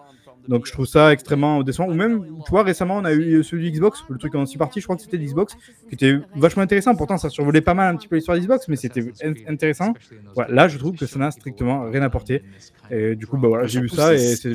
Donc, 0.49 0.67
je 0.67 0.73
trouve 0.73 0.87
ça 0.87 1.13
extrêmement 1.13 1.63
décevant. 1.63 1.87
Ou 1.89 1.95
même, 1.95 2.27
tu 2.45 2.51
vois, 2.51 2.65
récemment, 2.65 2.97
on 2.97 3.05
a 3.05 3.13
eu 3.13 3.45
celui 3.45 3.71
de 3.71 3.77
Xbox, 3.77 4.03
le 4.09 4.19
truc 4.19 4.35
en 4.35 4.45
six 4.45 4.59
parties, 4.59 4.81
je 4.81 4.87
crois 4.87 4.97
que 4.97 5.03
c'était 5.03 5.17
l'Xbox, 5.17 5.55
qui 5.89 5.95
était 5.95 6.17
vachement 6.35 6.65
intéressant. 6.65 6.97
Pourtant, 6.97 7.17
ça 7.17 7.31
survolait 7.31 7.61
pas 7.61 7.75
mal 7.75 7.95
un 7.95 7.97
petit 7.97 8.09
peu 8.09 8.17
l'histoire 8.17 8.37
d'Xbox, 8.37 8.67
mais 8.67 8.75
c'était 8.75 9.03
in- 9.23 9.35
intéressant. 9.47 9.95
Voilà, 10.35 10.53
là, 10.53 10.67
je 10.69 10.79
trouve 10.79 10.97
que 10.97 11.07
ça 11.07 11.21
n'a 11.21 11.31
strictement 11.31 11.89
rien 11.89 12.03
apporté. 12.03 12.43
Et 12.91 13.15
du 13.15 13.29
coup, 13.29 13.39
bah 13.39 13.47
voilà, 13.47 13.69
j'ai 13.69 13.81
vu 13.83 13.89
ça 13.89 14.15
et 14.15 14.19
c'est 14.19 14.35
c'est- 14.37 14.49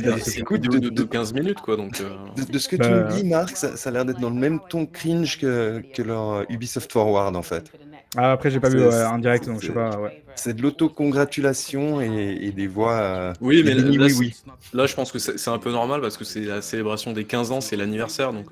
vidéo 0.54 0.58
de, 0.58 0.90
de 0.90 1.04
15 1.04 1.34
minutes, 1.34 1.62
quoi, 1.62 1.78
donc... 1.78 2.02
euh, 2.02 2.10
De, 2.36 2.52
de 2.52 2.60
ce 2.60 2.68
que 2.68 2.76
Bah, 2.76 2.86
tu 2.86 2.92
me 3.16 3.22
dis, 3.22 3.28
Marc, 3.30 3.56
ça, 3.56 3.78
ça 3.78 3.90
a 3.90 3.94
l'air 3.94 4.04
d'être 4.04 4.20
dans 4.20 4.30
le 4.30 4.36
même 4.36 4.60
ton 4.70 4.86
cringe 4.86 5.40
que, 5.40 5.82
que 5.96 6.02
leur 6.02 6.32
euh, 6.34 6.44
Ubisoft 6.50 6.92
Forward 6.92 7.34
en 7.38 7.42
fait. 7.42 7.72
Ah, 8.18 8.32
après, 8.32 8.50
j'ai 8.50 8.60
pas 8.60 8.70
vu 8.70 8.80
ouais, 8.84 9.04
en 9.06 9.20
direct, 9.20 9.46
donc 9.46 9.62
je 9.62 9.68
sais 9.68 9.74
pas. 9.74 9.98
Ouais. 10.00 10.24
C'est 10.36 10.54
de 10.56 10.62
l'autocongratulation 10.64 12.02
et, 12.02 12.38
et 12.42 12.52
des 12.52 12.68
voix. 12.68 12.94
euh, 12.94 13.34
Oui, 13.42 13.64
mais 13.64 13.74
là, 13.74 13.84
oui, 13.88 13.98
là, 13.98 14.06
oui, 14.18 14.34
là, 14.74 14.86
je 14.88 14.96
pense 14.96 15.12
que 15.12 15.20
c'est 15.20 15.50
un 15.50 15.58
peu 15.60 15.72
normal 15.72 16.02
parce 16.02 16.18
que 16.18 16.24
c'est 16.26 16.42
la 16.42 16.62
célébration 16.62 17.14
des 17.14 17.26
15 17.26 17.52
ans, 17.52 17.62
c'est 17.62 17.76
l'anniversaire, 17.76 18.34
donc 18.34 18.48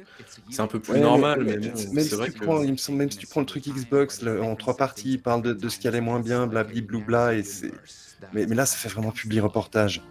c'est 0.49 0.61
un 0.61 0.67
peu 0.67 0.79
plus 0.79 0.93
Ouais, 0.93 0.99
normal. 0.99 1.39
mais- 1.43 1.51
Mais, 1.53 1.57
mais- 1.57 1.67
bon, 1.69 1.79
même, 1.93 2.03
c'est 2.03 2.09
si 2.09 2.15
vrai 2.15 2.27
tu 2.31 2.39
que. 2.39 2.45
prends, 2.45 2.63
il 2.63 2.71
me 2.71 2.77
semble, 2.77 2.97
même 2.99 3.11
si 3.11 3.17
tu 3.17 3.27
prends 3.27 3.39
le 3.41 3.45
truc 3.45 3.67
Xbox 3.67 4.21
le- 4.21 4.41
en 4.41 4.55
trois 4.55 4.77
parties, 4.77 5.13
il 5.13 5.21
parle 5.21 5.41
de, 5.41 5.53
de 5.53 5.69
ce 5.69 5.77
qui 5.79 5.87
allait 5.87 6.01
moins 6.01 6.19
bien, 6.19 6.47
blabli 6.47 6.81
bloubla, 6.81 7.33
et 7.33 7.43
c'est. 7.43 7.71
Mais, 8.33 8.45
mais 8.47 8.55
là, 8.55 8.65
ça 8.65 8.77
fait 8.77 8.89
vraiment 8.89 9.11
public 9.11 9.41
reportage. 9.41 10.01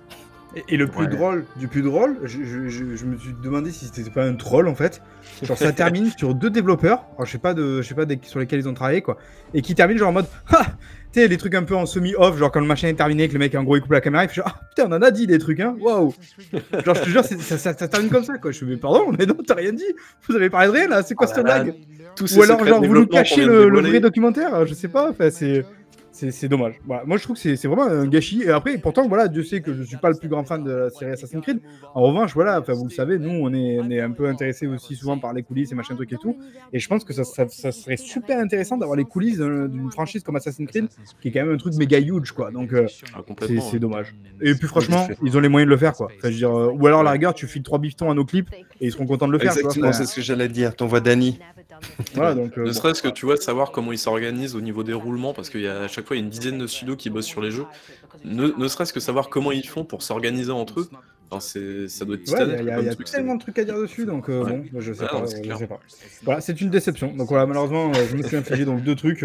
Et, 0.57 0.75
et 0.75 0.77
le 0.77 0.87
plus 0.87 1.01
Ouais. 1.03 1.07
drôle 1.09 1.45
du 1.57 1.67
plus 1.67 1.83
drôle, 1.83 2.17
je, 2.23 2.45
je- 2.45 2.69
je- 2.69 2.95
je 2.95 3.05
me 3.07 3.17
suis 3.19 3.35
demandé 3.43 3.73
si 3.73 3.87
c'était 3.87 4.09
pas 4.11 4.25
un 4.25 4.35
troll 4.35 4.69
en 4.69 4.75
fait. 4.77 5.03
Genre 5.43 5.59
ça 5.59 5.73
termine 5.73 6.11
sur 6.17 6.35
deux 6.35 6.51
développeurs, 6.51 7.07
alors 7.17 7.27
je 7.27 7.33
sais 7.33 7.39
pas 7.39 7.55
de, 7.55 7.83
je 7.83 7.89
sais 7.89 7.95
pas 7.97 8.05
des- 8.05 8.21
sur 8.23 8.39
lesquels 8.39 8.61
ils 8.61 8.69
ont 8.69 8.75
travaillé 8.75 9.03
quoi, 9.03 9.17
et 9.53 9.63
qui 9.63 9.75
termine 9.75 9.99
genre 9.99 10.11
en 10.11 10.13
mode, 10.13 10.27
ah, 10.51 10.65
tu 11.13 11.21
sais 11.21 11.27
les 11.29 11.37
trucs 11.39 11.57
un 11.57 11.65
peu 11.65 11.75
en 11.75 11.87
semi-off, 11.87 12.39
genre 12.39 12.53
quand 12.53 12.61
le 12.61 12.67
machin 12.67 12.87
est 12.87 12.95
terminé, 12.95 13.27
que 13.27 13.33
le 13.33 13.41
mec 13.41 13.53
en 13.57 13.65
gros 13.65 13.77
il 13.77 13.81
coupe 13.83 13.91
la 13.93 14.01
caméra, 14.01 14.23
il 14.25 14.29
fait 14.29 14.37
genre, 14.37 14.47
ah, 14.49 14.61
putain 14.69 14.89
on 14.89 14.93
en 14.95 15.03
a 15.03 15.11
dit 15.11 15.27
des 15.27 15.39
trucs 15.41 15.59
hein, 15.59 15.75
waouh. 15.81 16.15
Genre 16.85 16.95
je 16.95 17.01
te 17.03 17.09
jure 17.09 17.25
ça, 17.25 17.59
ça, 17.59 17.75
ça 17.75 17.89
termine 17.89 18.11
comme 18.11 18.25
ça 18.25 18.39
quoi. 18.39 18.53
Je 18.53 18.59
fais 18.61 18.67
mais 18.67 18.77
pardon, 18.77 19.11
mais 19.19 19.27
non 19.27 19.35
t'as 19.45 19.55
rien 19.55 19.73
dit, 19.73 19.83
vous 20.29 20.37
avez 20.37 20.51
parlé 20.51 20.69
de 20.69 20.73
rien 20.73 20.87
là, 20.89 21.03
c'est 21.03 21.17
quoi 21.17 21.27
Oh 21.29 21.33
cette 21.35 21.45
blague? 21.45 21.75
Ou 22.37 22.43
alors 22.43 22.65
genre 22.65 22.81
vient 22.81 22.89
de 22.89 23.43
le, 23.47 23.69
le 23.71 23.81
vrai 23.81 23.99
documentaire, 23.99 24.67
je 24.67 24.75
sais 24.75 24.87
pas, 24.89 25.11
enfin 25.11 25.31
c'est. 25.31 25.65
C'est 26.17 26.49
dommage. 26.49 26.75
Voilà. 26.87 27.03
Moi, 27.05 27.17
je 27.17 27.25
trouve 27.25 27.37
que 27.37 27.57
c'est 27.57 27.67
vraiment 27.67 27.83
un 27.87 28.07
gâchis. 28.07 28.43
Et 28.45 28.51
après, 28.51 28.79
pourtant, 28.79 29.09
voilà, 29.09 29.27
Dieu 29.27 29.43
sait 29.43 29.61
que 29.61 29.75
je 29.75 29.83
suis 29.83 29.97
pas 29.97 30.11
le 30.11 30.17
plus 30.17 30.29
grand 30.29 30.45
fan 30.45 30.63
de 30.63 30.71
la 30.71 30.91
série 30.91 31.11
Assassin's 31.11 31.43
Creed. 31.43 31.61
En 31.93 32.03
revanche, 32.03 32.35
voilà, 32.35 32.61
enfin, 32.61 32.73
vous 32.73 32.85
le 32.85 32.91
savez, 32.91 33.19
nous, 33.19 33.31
on 33.31 33.53
est, 33.53 33.81
on 33.81 33.91
est 33.91 34.01
un 34.01 34.13
peu 34.13 34.29
intéressés 34.29 34.69
aussi 34.69 34.95
souvent 34.95 35.19
par 35.19 35.33
les 35.33 35.43
coulisses 35.43 35.73
et 35.73 35.75
machin 35.75 35.97
truc 35.97 36.13
et 36.13 36.17
tout. 36.17 36.37
Et 36.73 36.79
je 36.79 36.89
pense 36.89 37.03
que 37.05 37.13
ça, 37.13 37.25
ça- 37.25 37.49
ça 37.49 37.73
serait 37.73 37.97
super 37.97 38.39
intéressant 38.39 38.77
d'avoir 38.77 38.97
les 38.97 39.05
coulisses 39.05 39.39
d'un- 39.39 39.67
d'une 39.67 39.91
franchise 39.91 40.23
comme 40.23 40.37
Assassin's 40.37 40.69
Creed, 40.71 40.87
qui 41.21 41.29
est 41.29 41.33
quand 41.33 41.45
même 41.45 41.55
un 41.55 41.59
truc 41.59 41.75
méga 41.75 41.99
huge, 41.99 42.31
quoi. 42.31 42.53
Donc, 42.53 42.73
euh, 42.73 42.87
Ah, 43.15 43.23
c'est 43.71 43.79
dommage. 43.81 44.15
Et 44.41 44.55
puis, 44.55 44.69
franchement, 44.69 45.09
ils 45.23 45.37
ont 45.37 45.41
les 45.41 45.49
moyens 45.49 45.67
de 45.69 45.75
le 45.75 45.79
faire, 45.79 45.95
quoi. 45.95 46.07
Enfin, 46.07 46.29
je 46.29 46.29
veux 46.29 46.35
dire, 46.39 46.57
euh, 46.57 46.71
ou 46.73 46.87
alors, 46.87 47.01
à 47.01 47.05
la 47.05 47.11
rigueur, 47.11 47.35
tu 47.35 47.47
files 47.49 47.63
trois 47.65 47.79
bifetons 47.81 48.11
à 48.11 48.15
nos 48.15 48.25
clips 48.25 48.53
et 48.53 48.87
ils 48.87 48.93
seront 48.93 49.07
contents 49.07 49.27
de 49.27 49.33
le 49.33 49.39
faire. 49.41 49.53
Exactement, 49.53 49.93
c'est 49.93 50.07
ce 50.07 50.15
que 50.15 50.23
j'allais 50.23 50.49
dire. 50.49 50.77
T'envoies 50.77 51.01
voilà, 52.15 52.35
donc, 52.35 52.57
euh, 52.57 52.65
Ne 52.67 52.73
serait-ce 52.73 53.03
que 53.03 53.09
tu 53.09 53.27
vois, 53.27 53.35
de 53.37 53.41
savoir 53.41 53.73
comment 53.73 53.91
ils 53.93 53.99
s'organisent 53.99 54.55
au 54.55 54.61
niveau 54.61 54.83
des 54.85 54.93
roulements, 54.93 55.33
parce 55.35 55.51
qu'il 55.51 55.63
y 55.63 55.67
a 55.67 55.81
à 55.83 55.89
chaque 55.89 56.04
fois 56.05 56.17
il 56.17 56.21
y 56.21 56.23
a 56.23 56.25
une 56.25 56.31
dizaine 56.31 56.59
de 56.59 56.67
studios 56.67 56.97
qui 56.97 57.11
bossent 57.11 57.27
sur 57.27 57.41
les 57.41 57.51
jeux. 57.51 57.67
Ne, 58.25 58.49
ne 58.57 58.69
serait-ce 58.69 58.93
que 58.93 59.01
savoir 59.01 59.29
comment 59.29 59.53
ils 59.53 59.67
font 59.67 59.85
pour 59.85 60.03
s'organiser 60.03 60.53
entre 60.53 60.81
eux. 60.81 60.89
Enfin, 61.31 61.41
c'est, 61.41 61.89
ça 61.89 62.05
doit 62.05 62.17
être 62.17 62.23
il 62.27 62.31
y 62.33 62.71
a- 62.71 62.81
y 62.83 62.87
y 62.87 62.91
truc, 62.95 63.07
tellement 63.11 63.35
de 63.35 63.41
trucs 63.41 63.59
à 63.59 63.65
dire 63.65 63.79
dessus, 63.79 64.05
donc 64.05 64.29
euh, 64.29 64.45
Ouais. 64.45 64.63
bon, 64.71 64.81
je 64.81 64.93
sais 64.93 65.05
Ah 65.09 65.13
pas, 65.13 65.21
non, 65.21 65.27
c'est 65.27 65.39
euh, 65.39 65.53
je 65.53 65.57
sais 65.57 65.67
pas. 65.67 65.81
Voilà, 66.23 66.41
c'est 66.43 66.61
une 66.61 66.69
déception. 66.69 67.13
Donc 67.17 67.29
voilà, 67.29 67.47
malheureusement, 67.47 67.91
euh, 67.93 68.07
je 68.11 68.17
me 68.17 68.23
suis 68.23 68.37
infligé 68.37 68.65
donc 68.67 68.83
deux 68.85 68.95
trucs 68.95 69.23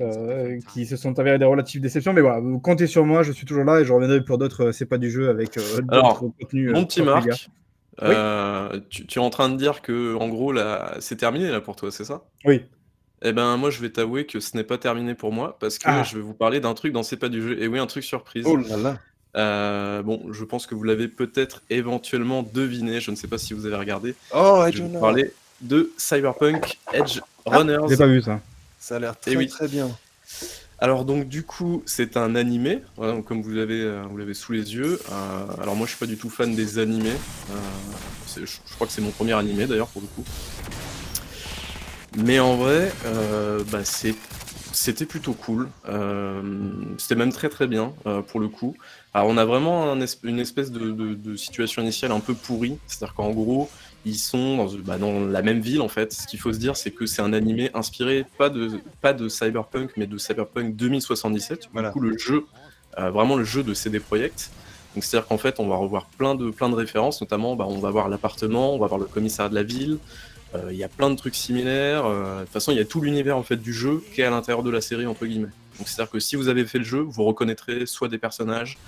euh, 0.00 0.58
qui 0.72 0.86
se 0.86 0.96
sont 0.96 1.18
avérés 1.18 1.38
des 1.38 1.44
relatives 1.44 1.80
déceptions, 1.80 2.12
mais 2.12 2.22
voilà, 2.22 2.40
vous 2.40 2.58
comptez 2.58 2.86
sur 2.86 3.04
moi, 3.04 3.22
je 3.22 3.32
suis 3.32 3.46
toujours 3.46 3.64
là 3.64 3.80
et 3.80 3.84
je 3.84 3.92
reviendrai 3.92 4.24
pour 4.24 4.38
d'autres. 4.38 4.72
c'est 4.72 4.86
pas 4.86 4.98
du 4.98 5.10
jeu 5.10 5.28
avec 5.28 5.58
Alors, 5.90 6.18
contenus. 6.18 6.72
Mon 6.72 6.84
petit. 6.86 7.02
Marc, 7.02 7.28
euh, 8.02 8.80
tu, 8.90 9.06
tu 9.06 9.18
es 9.18 9.22
en 9.22 9.30
train 9.30 9.48
de 9.48 9.56
dire 9.56 9.82
que 9.82 10.14
en 10.16 10.28
gros 10.28 10.52
là, 10.52 10.96
c'est 11.00 11.16
terminé 11.16 11.50
là 11.50 11.60
pour 11.60 11.76
toi, 11.76 11.90
c'est 11.90 12.04
ça? 12.04 12.22
Oui. 12.44 12.64
Eh 13.22 13.32
ben 13.32 13.56
moi 13.56 13.70
je 13.70 13.80
vais 13.80 13.90
t'avouer 13.90 14.26
que 14.26 14.38
ce 14.40 14.56
n'est 14.56 14.64
pas 14.64 14.78
terminé 14.78 15.14
pour 15.14 15.32
moi 15.32 15.56
parce 15.60 15.78
que 15.78 15.84
Ah. 15.88 16.02
je 16.04 16.16
vais 16.16 16.22
vous 16.22 16.34
parler 16.34 16.60
d'un 16.60 16.74
truc 16.74 16.92
dans 16.92 17.02
C'est 17.02 17.16
pas 17.16 17.28
du 17.28 17.42
jeu. 17.42 17.60
Et 17.60 17.66
oui, 17.68 17.78
un 17.78 17.86
truc 17.86 18.04
surprise. 18.04 18.44
Oh 18.46 18.56
là 18.56 18.76
là. 18.76 18.98
Euh, 19.36 20.02
bon, 20.02 20.22
je 20.32 20.44
pense 20.44 20.66
que 20.66 20.74
vous 20.74 20.84
l'avez 20.84 21.06
peut-être 21.08 21.62
éventuellement 21.70 22.42
deviné. 22.42 23.00
Je 23.00 23.10
ne 23.10 23.16
sais 23.16 23.26
pas 23.28 23.38
si 23.38 23.54
vous 23.54 23.66
avez 23.66 23.76
regardé. 23.76 24.14
Oh, 24.34 24.60
Je 24.64 24.68
Edge 24.68 24.76
vais 24.76 24.80
vous 24.82 24.86
Runner. 24.88 25.00
parler 25.00 25.32
de 25.60 25.90
Cyberpunk 25.98 26.78
Edge 26.92 27.20
Ah, 27.46 27.58
Runners. 27.58 27.78
J'ai 27.88 27.96
pas 27.96 28.06
vu 28.06 28.22
ça. 28.22 28.40
Ça 28.78 28.96
a 28.96 28.98
l'air 29.00 29.14
Eh 29.26 29.30
très 29.30 29.36
oui. 29.36 29.48
très 29.48 29.68
bien. 29.68 29.88
Alors 30.80 31.04
donc 31.04 31.26
du 31.28 31.42
coup 31.42 31.82
c'est 31.86 32.16
un 32.16 32.36
animé, 32.36 32.82
voilà, 32.96 33.14
donc, 33.14 33.24
comme 33.24 33.42
vous 33.42 33.50
l'avez 33.50 33.80
euh, 33.82 34.02
vous 34.08 34.16
l'avez 34.16 34.34
sous 34.34 34.52
les 34.52 34.74
yeux. 34.76 35.00
Euh, 35.10 35.60
alors 35.60 35.74
moi 35.74 35.86
je 35.86 35.90
suis 35.90 35.98
pas 35.98 36.06
du 36.06 36.16
tout 36.16 36.30
fan 36.30 36.54
des 36.54 36.78
animés. 36.78 37.10
Euh, 37.50 38.36
je 38.44 38.74
crois 38.76 38.86
que 38.86 38.92
c'est 38.92 39.00
mon 39.02 39.10
premier 39.10 39.32
animé 39.32 39.66
d'ailleurs 39.66 39.88
pour 39.88 40.02
le 40.02 40.06
coup. 40.08 40.24
Mais 42.24 42.38
en 42.40 42.56
vrai, 42.56 42.90
euh, 43.06 43.62
bah, 43.70 43.80
c'était 43.84 45.06
plutôt 45.06 45.32
cool. 45.34 45.68
Euh, 45.88 46.42
c'était 46.98 47.14
même 47.14 47.32
très 47.32 47.48
très 47.48 47.66
bien 47.66 47.92
euh, 48.06 48.22
pour 48.22 48.40
le 48.40 48.48
coup. 48.48 48.74
Alors 49.14 49.28
on 49.28 49.36
a 49.36 49.44
vraiment 49.44 49.90
un 49.90 50.00
es- 50.00 50.18
une 50.24 50.38
espèce 50.40 50.70
de, 50.70 50.90
de- 50.90 51.14
de 51.14 51.36
situation 51.36 51.82
initiale 51.82 52.12
un 52.12 52.20
peu 52.20 52.34
pourrie, 52.34 52.78
c'est-à-dire 52.86 53.14
qu'en 53.14 53.30
gros 53.30 53.68
ils 54.04 54.16
sont 54.16 54.56
dans, 54.56 54.68
bah, 54.84 54.96
dans 54.98 55.20
la 55.26 55.42
même 55.42 55.60
ville 55.60 55.80
en 55.80 55.88
fait. 55.88 56.12
Ce 56.12 56.26
qu'il 56.26 56.38
faut 56.38 56.52
se 56.52 56.58
dire 56.58 56.76
c'est 56.76 56.90
que 56.90 57.06
c'est 57.06 57.22
un 57.22 57.32
animé 57.32 57.70
inspiré 57.74 58.24
pas 58.36 58.48
de 58.50 58.70
pas 59.00 59.12
de 59.12 59.28
Cyberpunk 59.28 59.90
mais 59.96 60.06
de 60.06 60.18
Cyberpunk 60.18 60.76
2077. 60.76 61.68
Voilà. 61.72 61.88
Du 61.88 61.92
coup 61.94 62.00
le 62.00 62.16
jeu, 62.18 62.46
vraiment 62.96 63.36
le 63.36 63.44
jeu 63.44 63.62
de 63.62 63.74
CD 63.74 64.00
Projekt. 64.00 64.50
Donc 64.94 65.04
c'est-à-dire 65.04 65.28
qu'en 65.28 65.38
fait, 65.38 65.60
on 65.60 65.68
va 65.68 65.76
revoir 65.76 66.06
plein 66.06 66.34
de, 66.34 66.50
plein 66.50 66.68
de 66.70 66.74
références, 66.74 67.20
notamment 67.20 67.54
bah, 67.56 67.66
on 67.68 67.78
va 67.78 67.90
voir 67.90 68.08
l'appartement, 68.08 68.74
on 68.74 68.78
va 68.78 68.86
voir 68.86 68.98
le 68.98 69.04
commissariat 69.06 69.50
de 69.50 69.54
la 69.54 69.62
ville, 69.62 69.98
il 70.70 70.76
y 70.76 70.84
a 70.84 70.88
plein 70.88 71.10
de 71.10 71.16
trucs 71.16 71.34
similaires. 71.34 72.06
euh, 72.06 72.40
de 72.40 72.44
toute 72.44 72.52
façon, 72.52 72.72
il 72.72 72.78
y 72.78 72.80
a 72.80 72.84
tout 72.84 73.00
l'univers 73.00 73.36
en 73.36 73.42
fait 73.42 73.56
du 73.56 73.72
jeu 73.72 74.02
qui 74.14 74.20
est 74.20 74.24
à 74.24 74.30
l'intérieur 74.30 74.62
de 74.62 74.70
la 74.70 74.80
série 74.80 75.06
entre 75.06 75.26
guillemets. 75.26 75.52
Donc 75.78 75.88
c'est-à-dire 75.88 76.10
que 76.10 76.20
si 76.20 76.36
vous 76.36 76.48
avez 76.48 76.64
fait 76.64 76.78
le 76.78 76.84
jeu, 76.84 77.00
vous 77.00 77.24
reconnaîtrez 77.24 77.86
soit 77.86 78.08
des 78.08 78.18
personnages, 78.18 78.78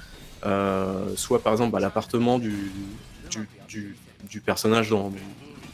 euh, 0.44 1.14
soit 1.16 1.42
par 1.42 1.52
exemple 1.52 1.72
bah, 1.72 1.80
l'appartement 1.80 2.38
du, 2.38 2.72
du, 3.68 4.40
personnage 4.40 4.90
dans, 4.90 5.12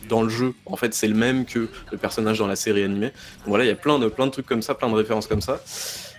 dans 0.08 0.22
le 0.22 0.28
jeu. 0.28 0.54
En 0.66 0.76
fait, 0.76 0.92
c'est 0.92 1.08
le 1.08 1.14
même 1.14 1.46
que 1.46 1.68
le 1.90 1.98
personnage 1.98 2.38
dans 2.38 2.46
la 2.46 2.56
série 2.56 2.82
animée. 2.82 3.12
Donc 3.38 3.48
voilà, 3.48 3.64
il 3.64 3.68
y 3.68 3.70
a 3.70 3.76
plein 3.76 3.98
de, 3.98 4.08
plein 4.08 4.26
de 4.26 4.32
trucs 4.32 4.46
comme 4.46 4.62
ça, 4.62 4.74
plein 4.74 4.90
de 4.90 4.94
références 4.94 5.26
comme 5.26 5.40
ça. 5.40 5.62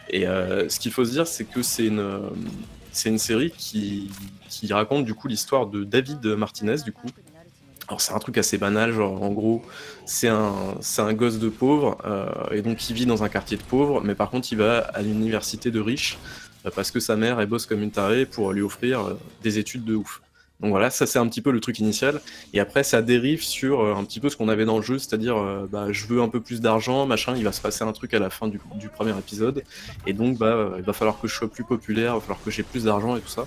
Et 0.10 0.26
euh, 0.26 0.70
ce 0.70 0.80
qu'il 0.80 0.92
faut 0.92 1.06
se 1.06 1.12
dire, 1.12 1.28
c'est 1.28 1.46
que 1.46 1.62
c'est 1.62 1.86
une, 1.86 2.00
euh, 2.00 2.30
c'est 2.92 3.10
une 3.10 3.20
série 3.20 3.52
qui, 3.52 4.10
qui 4.50 4.72
raconte 4.72 5.06
du 5.06 5.14
coup 5.14 5.28
l'histoire 5.28 5.68
de 5.68 5.84
David 5.84 6.26
Martinez, 6.26 6.78
du 6.84 6.94
coup. 6.94 7.08
Alors 7.88 8.02
c'est 8.02 8.14
un 8.14 8.20
truc 8.20 8.38
assez 8.38 8.58
banal, 8.58 8.92
genre 8.92 9.24
en 9.24 9.32
gros, 9.32 9.64
c'est 10.06 10.28
un, 10.28 10.76
un 10.98 11.14
gosse 11.14 11.40
de 11.40 11.48
pauvre, 11.48 11.98
euh, 12.06 12.28
et 12.52 12.62
donc 12.62 12.90
il 12.90 12.94
vit 12.94 13.06
dans 13.06 13.24
un 13.24 13.30
quartier 13.30 13.56
de 13.56 13.64
pauvres, 13.64 14.02
mais 14.04 14.14
par 14.14 14.30
contre 14.30 14.52
il 14.52 14.58
va 14.58 14.80
à 14.80 15.02
l'université 15.02 15.72
de 15.72 15.80
riches, 15.80 16.18
euh, 16.66 16.70
parce 16.76 16.92
que 16.92 17.00
sa 17.00 17.16
mère, 17.16 17.40
elle 17.40 17.48
bosse 17.48 17.66
comme 17.66 17.82
une 17.82 17.92
tarée 17.92 18.26
pour 18.26 18.52
lui 18.52 18.62
offrir 18.62 19.02
euh, 19.02 19.14
des 19.42 19.58
études 19.58 19.86
de 19.86 19.96
ouf. 19.96 20.22
Donc 20.60 20.72
voilà, 20.72 20.90
ça 20.90 21.06
c'est 21.06 21.20
un 21.20 21.28
petit 21.28 21.40
peu 21.40 21.52
le 21.52 21.62
truc 21.62 21.80
initial. 21.80 22.20
Et 22.52 22.60
après, 22.60 22.84
ça 22.84 23.02
dérive 23.02 23.44
sur 23.44 23.80
un 23.96 24.04
petit 24.04 24.20
peu 24.20 24.28
ce 24.28 24.36
qu'on 24.36 24.50
avait 24.50 24.66
dans 24.66 24.78
le 24.78 24.84
jeu, 24.84 24.98
c'est-à-dire, 24.98 25.38
bah, 25.72 25.92
je 25.92 26.08
veux 26.08 26.20
un 26.20 26.30
peu 26.30 26.42
plus 26.42 26.62
d'argent, 26.62 27.06
machin, 27.06 27.36
il 27.38 27.44
va 27.44 27.52
se 27.52 27.62
passer 27.62 27.84
un 27.84 27.92
truc 27.92 28.16
à 28.16 28.20
la 28.20 28.32
fin 28.32 28.48
du, 28.48 28.60
premier 28.90 29.16
épisode. 29.20 29.64
Et 30.08 30.14
donc, 30.14 30.40
bah, 30.40 30.72
il 30.80 30.84
va 30.84 30.94
falloir 30.94 31.22
que 31.22 31.28
je 31.28 31.36
sois 31.36 31.48
plus 31.48 31.64
populaire, 31.64 32.14
il 32.14 32.16
va 32.16 32.22
falloir 32.22 32.44
que 32.44 32.50
j'ai 32.50 32.64
plus 32.64 32.86
d'argent 32.86 33.16
et 33.16 33.22
tout 33.22 33.28
ça. 33.28 33.46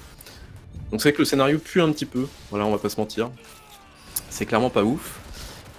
Donc 0.93 1.01
c'est 1.01 1.09
vrai 1.09 1.13
que 1.15 1.23
le 1.23 1.25
scénario 1.25 1.59
pue 1.59 1.81
un 1.81 1.91
petit 1.91 2.07
peu, 2.07 2.27
voilà, 2.51 2.65
on 2.65 2.71
va 2.71 2.79
pas 2.79 2.89
se 2.89 3.01
mentir. 3.01 3.31
C'est 4.41 4.47
clairement 4.47 4.71
pas 4.71 4.85
ouf. 4.85 5.21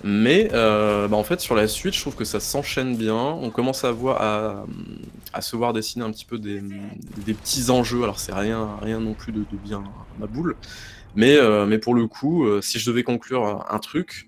Mais 0.04 0.50
euh, 0.54 1.08
bah, 1.08 1.18
en 1.18 1.24
fait, 1.24 1.40
sur 1.42 1.56
la 1.56 1.68
suite, 1.68 1.96
je 1.96 2.00
trouve 2.02 2.14
que 2.16 2.26
ça 2.26 2.40
s'enchaîne 2.40 2.96
bien. 2.96 3.16
On 3.16 3.50
commence 3.50 3.84
à 3.84 3.92
voir, 3.92 4.22
à, 4.22 4.66
à 5.34 5.42
se 5.42 5.56
voir 5.56 5.74
dessiner 5.74 6.06
un 6.06 6.12
petit 6.12 6.26
peu 6.26 6.38
des, 6.38 6.62
des 7.26 7.34
petits 7.34 7.72
enjeux. 7.72 8.04
Alors, 8.04 8.20
c'est 8.20 8.36
rien, 8.36 8.78
rien 8.80 9.00
non 9.00 9.16
plus 9.16 9.32
de, 9.32 9.40
de 9.40 9.58
bien 9.64 9.84
ma 10.20 10.28
boule. 10.28 10.56
Mais, 11.16 11.38
euh, 11.38 11.66
mais 11.66 11.80
pour 11.80 11.96
le 11.96 12.06
coup, 12.06 12.46
euh, 12.46 12.62
si 12.62 12.78
je 12.78 12.88
devais 12.88 13.02
conclure 13.02 13.66
un 13.68 13.80
truc, 13.80 14.28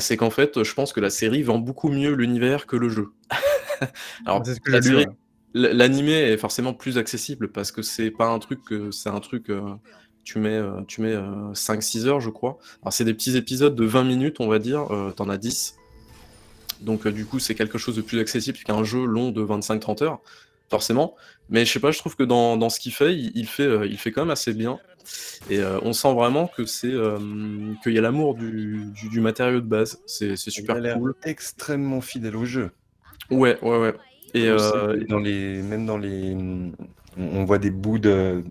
c'est 0.00 0.18
qu'en 0.18 0.28
fait, 0.28 0.62
je 0.62 0.74
pense 0.74 0.92
que 0.92 1.00
la 1.00 1.08
série 1.08 1.42
vend 1.42 1.56
beaucoup 1.56 1.88
mieux 1.88 2.12
l'univers 2.12 2.66
que 2.66 2.76
le 2.76 2.90
jeu. 2.90 3.08
Alors, 4.26 4.42
C'est 4.44 4.54
ce 4.56 4.60
que 4.60 4.70
la 4.70 5.72
l'animé 5.72 6.12
est 6.12 6.36
forcément 6.36 6.74
plus 6.74 6.98
accessible 6.98 7.48
parce 7.52 7.72
que 7.72 7.80
c'est 7.80 8.10
pas 8.10 8.26
un 8.28 8.38
truc, 8.38 8.62
que- 8.64 8.90
c'est 8.90 9.08
un 9.08 9.20
truc, 9.20 9.48
tu 10.24 10.38
mets, 10.38 10.50
euh, 10.56 10.80
tu 10.88 11.00
mets 11.02 11.14
5-6 11.54 12.06
heures, 12.06 12.20
je 12.20 12.30
crois. 12.30 12.58
Alors, 12.82 12.92
c'est 12.92 13.04
des 13.04 13.14
petits 13.14 13.36
épisodes 13.36 13.74
de 13.74 13.84
20 13.84 14.04
minutes, 14.04 14.40
on 14.40 14.48
va 14.48 14.58
dire, 14.58 14.92
euh, 14.92 15.10
t'en 15.10 15.28
as 15.28 15.38
10. 15.38 15.76
Donc, 16.80 17.06
euh, 17.06 17.12
du 17.12 17.24
coup, 17.24 17.38
c'est 17.38 17.54
quelque 17.54 17.78
chose 17.78 17.96
de 17.96 18.02
plus 18.02 18.18
accessible 18.18 18.58
qu'un 18.58 18.84
jeu 18.84 19.04
long 19.04 19.30
de 19.30 19.42
25-30 19.42 20.02
heures, 20.02 20.20
forcément. 20.70 21.14
Mais 21.50 21.64
je 21.64 21.72
sais 21.72 21.80
pas, 21.80 21.90
je 21.90 21.98
trouve 21.98 22.16
que 22.16 22.22
dans, 22.24 22.56
dans 22.56 22.70
ce 22.70 22.80
qu'il 22.80 22.92
fait, 22.92 23.14
il, 23.14 23.32
il 23.34 23.46
fait, 23.46 23.62
euh, 23.64 23.86
il 23.86 23.98
fait 23.98 24.10
quand 24.12 24.22
même 24.22 24.30
assez 24.30 24.52
bien. 24.54 24.78
Et 25.50 25.58
euh, 25.58 25.78
on 25.82 25.92
sent 25.92 26.12
vraiment 26.14 26.46
que 26.46 26.64
c'est 26.64 26.90
euh, 26.92 27.18
qu'il 27.82 27.92
y 27.92 27.98
a 27.98 28.00
l'amour 28.00 28.34
du, 28.34 28.86
du, 28.94 29.08
du 29.10 29.20
matériau 29.20 29.60
de 29.60 29.66
base. 29.66 30.00
C'est 30.06 30.36
c'est 30.36 30.50
Il 30.50 30.54
super 30.54 30.76
a 30.76 30.94
cool. 30.94 31.14
extrêmement 31.24 32.00
fidèle 32.00 32.36
au 32.36 32.46
jeu. 32.46 32.70
Ouais, 33.30 33.58
ouais, 33.62 33.78
ouais. 33.78 33.94
Et 34.32 34.48
euh, 34.48 35.04
dans 35.08 35.18
les, 35.18 35.62
même 35.62 35.84
dans 35.86 35.98
les, 35.98 36.34
on 37.18 37.44
voit 37.44 37.58
des 37.58 37.70
bouts 37.70 37.98
de, 37.98 38.42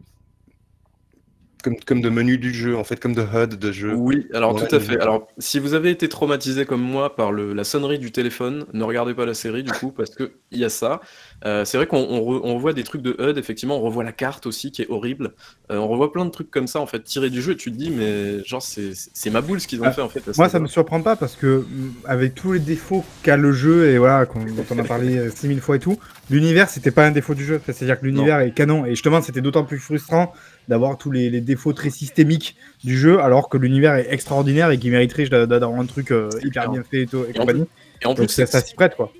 comme, 1.64 1.76
comme 1.80 2.02
de 2.02 2.10
menus 2.10 2.40
du 2.40 2.54
jeu, 2.54 2.78
en 2.78 2.84
fait, 2.84 3.00
comme 3.00 3.14
de 3.16 3.22
HUD 3.24 3.56
de 3.58 3.72
jeu. 3.72 3.94
Oui, 3.96 4.28
alors 4.34 4.54
Ouais, 4.54 4.68
tout 4.68 4.76
à 4.76 4.80
fait. 4.80 5.00
Alors, 5.00 5.28
si 5.40 5.58
vous 5.60 5.74
avez 5.74 5.90
été 5.90 6.08
traumatisé 6.10 6.66
comme 6.66 6.82
moi 6.82 7.16
par 7.16 7.32
le, 7.32 7.54
la 7.54 7.64
sonnerie 7.64 7.98
du 7.98 8.12
téléphone, 8.12 8.66
ne 8.74 8.84
regardez 8.84 9.14
pas 9.16 9.26
la 9.26 9.34
série 9.34 9.64
du 9.64 9.72
coup, 9.72 9.92
parce 9.98 10.12
que 10.12 10.34
il 10.52 10.60
y 10.60 10.66
a 10.66 10.70
ça. 10.70 11.02
Euh, 11.46 11.66
c'est 11.66 11.78
vrai 11.78 11.88
qu'on 11.88 11.98
on 11.98 12.20
re- 12.20 12.42
on 12.44 12.56
revoit 12.56 12.74
des 12.74 12.84
trucs 12.84 13.02
de 13.02 13.16
HUD, 13.20 13.38
effectivement, 13.38 13.78
on 13.78 13.82
revoit 13.82 14.04
la 14.04 14.12
carte 14.12 14.46
aussi 14.46 14.72
qui 14.72 14.82
est 14.84 14.90
horrible. 14.90 15.34
Euh, 15.72 15.78
on 15.78 15.88
revoit 15.88 16.12
plein 16.12 16.26
de 16.26 16.30
trucs 16.32 16.52
comme 16.52 16.68
ça 16.68 16.80
en 16.80 16.86
fait 16.86 17.04
tirés 17.04 17.30
du 17.30 17.42
jeu. 17.42 17.54
Et 17.54 17.58
tu 17.58 17.72
te 17.72 17.78
dis, 17.78 17.90
mais 17.90 18.44
genre, 18.44 18.62
c'est 18.62 18.92
c'est 18.94 19.30
ma 19.30 19.42
boule 19.42 19.60
ce 19.62 19.68
qu'ils 19.68 19.82
ont 19.82 19.86
Ah, 19.86 19.92
fait 19.92 20.02
en 20.02 20.10
fait. 20.10 20.26
Moi, 20.38 20.50
ça 20.50 20.60
me 20.60 20.66
niveau-là. 20.66 20.68
surprend 20.68 21.02
pas 21.02 21.16
parce 21.16 21.36
que 21.36 21.66
mm, 21.68 21.94
avec 22.06 22.36
tous 22.36 22.52
les 22.54 22.60
défauts 22.60 23.06
qu'a 23.24 23.38
le 23.38 23.52
jeu 23.54 23.88
et 23.90 23.98
voilà, 23.98 24.26
dont 24.26 24.66
on 24.70 24.80
a 24.80 24.84
parlé 24.84 25.18
euh, 25.18 25.30
6000 25.32 25.62
fois 25.62 25.78
et 25.78 25.80
tout, 25.80 25.98
l'univers 26.30 26.70
c'était 26.70 26.92
pas 26.92 27.06
un 27.06 27.12
défaut 27.12 27.36
du 27.36 27.46
jeu. 27.46 27.62
C'est-à-dire 27.66 28.00
que 28.00 28.06
l'univers 28.06 28.40
est 28.40 28.52
canon 28.54 28.86
et 28.86 28.92
justement 28.92 29.22
c'était 29.22 29.42
d'autant 29.42 29.64
plus 29.64 29.80
frustrant 29.80 30.34
d'avoir 30.68 30.98
tous 30.98 31.12
les, 31.12 31.30
les 31.30 31.42
défauts 31.42 31.74
très 31.74 31.90
systémiques 31.90 32.56
du 32.84 32.98
jeu 32.98 33.20
alors 33.20 33.50
que 33.50 33.58
l'univers 33.58 33.96
est 33.96 34.08
extraordinaire 34.12 34.72
et 34.72 34.78
qui 34.78 34.90
mériterait 34.90 35.26
d'a- 35.28 35.46
d'avoir 35.46 35.80
un 35.80 35.86
truc 35.86 36.12
euh, 36.12 36.30
hyper 36.44 36.70
bien 36.72 36.84
fait 36.84 37.02
et, 37.04 37.08
tout, 37.08 37.24
et 37.26 37.32
Et 37.36 37.38
en 37.38 37.42
compagnie. 37.42 37.66
Et 38.02 38.06
en 38.06 38.10
Donc 38.14 38.28
plus, 38.28 38.34
ça, 38.34 38.46
c'est 38.46 38.52
ça 38.52 38.62
s'y 38.62 38.76
prête 38.76 38.96
quoi. 38.96 39.12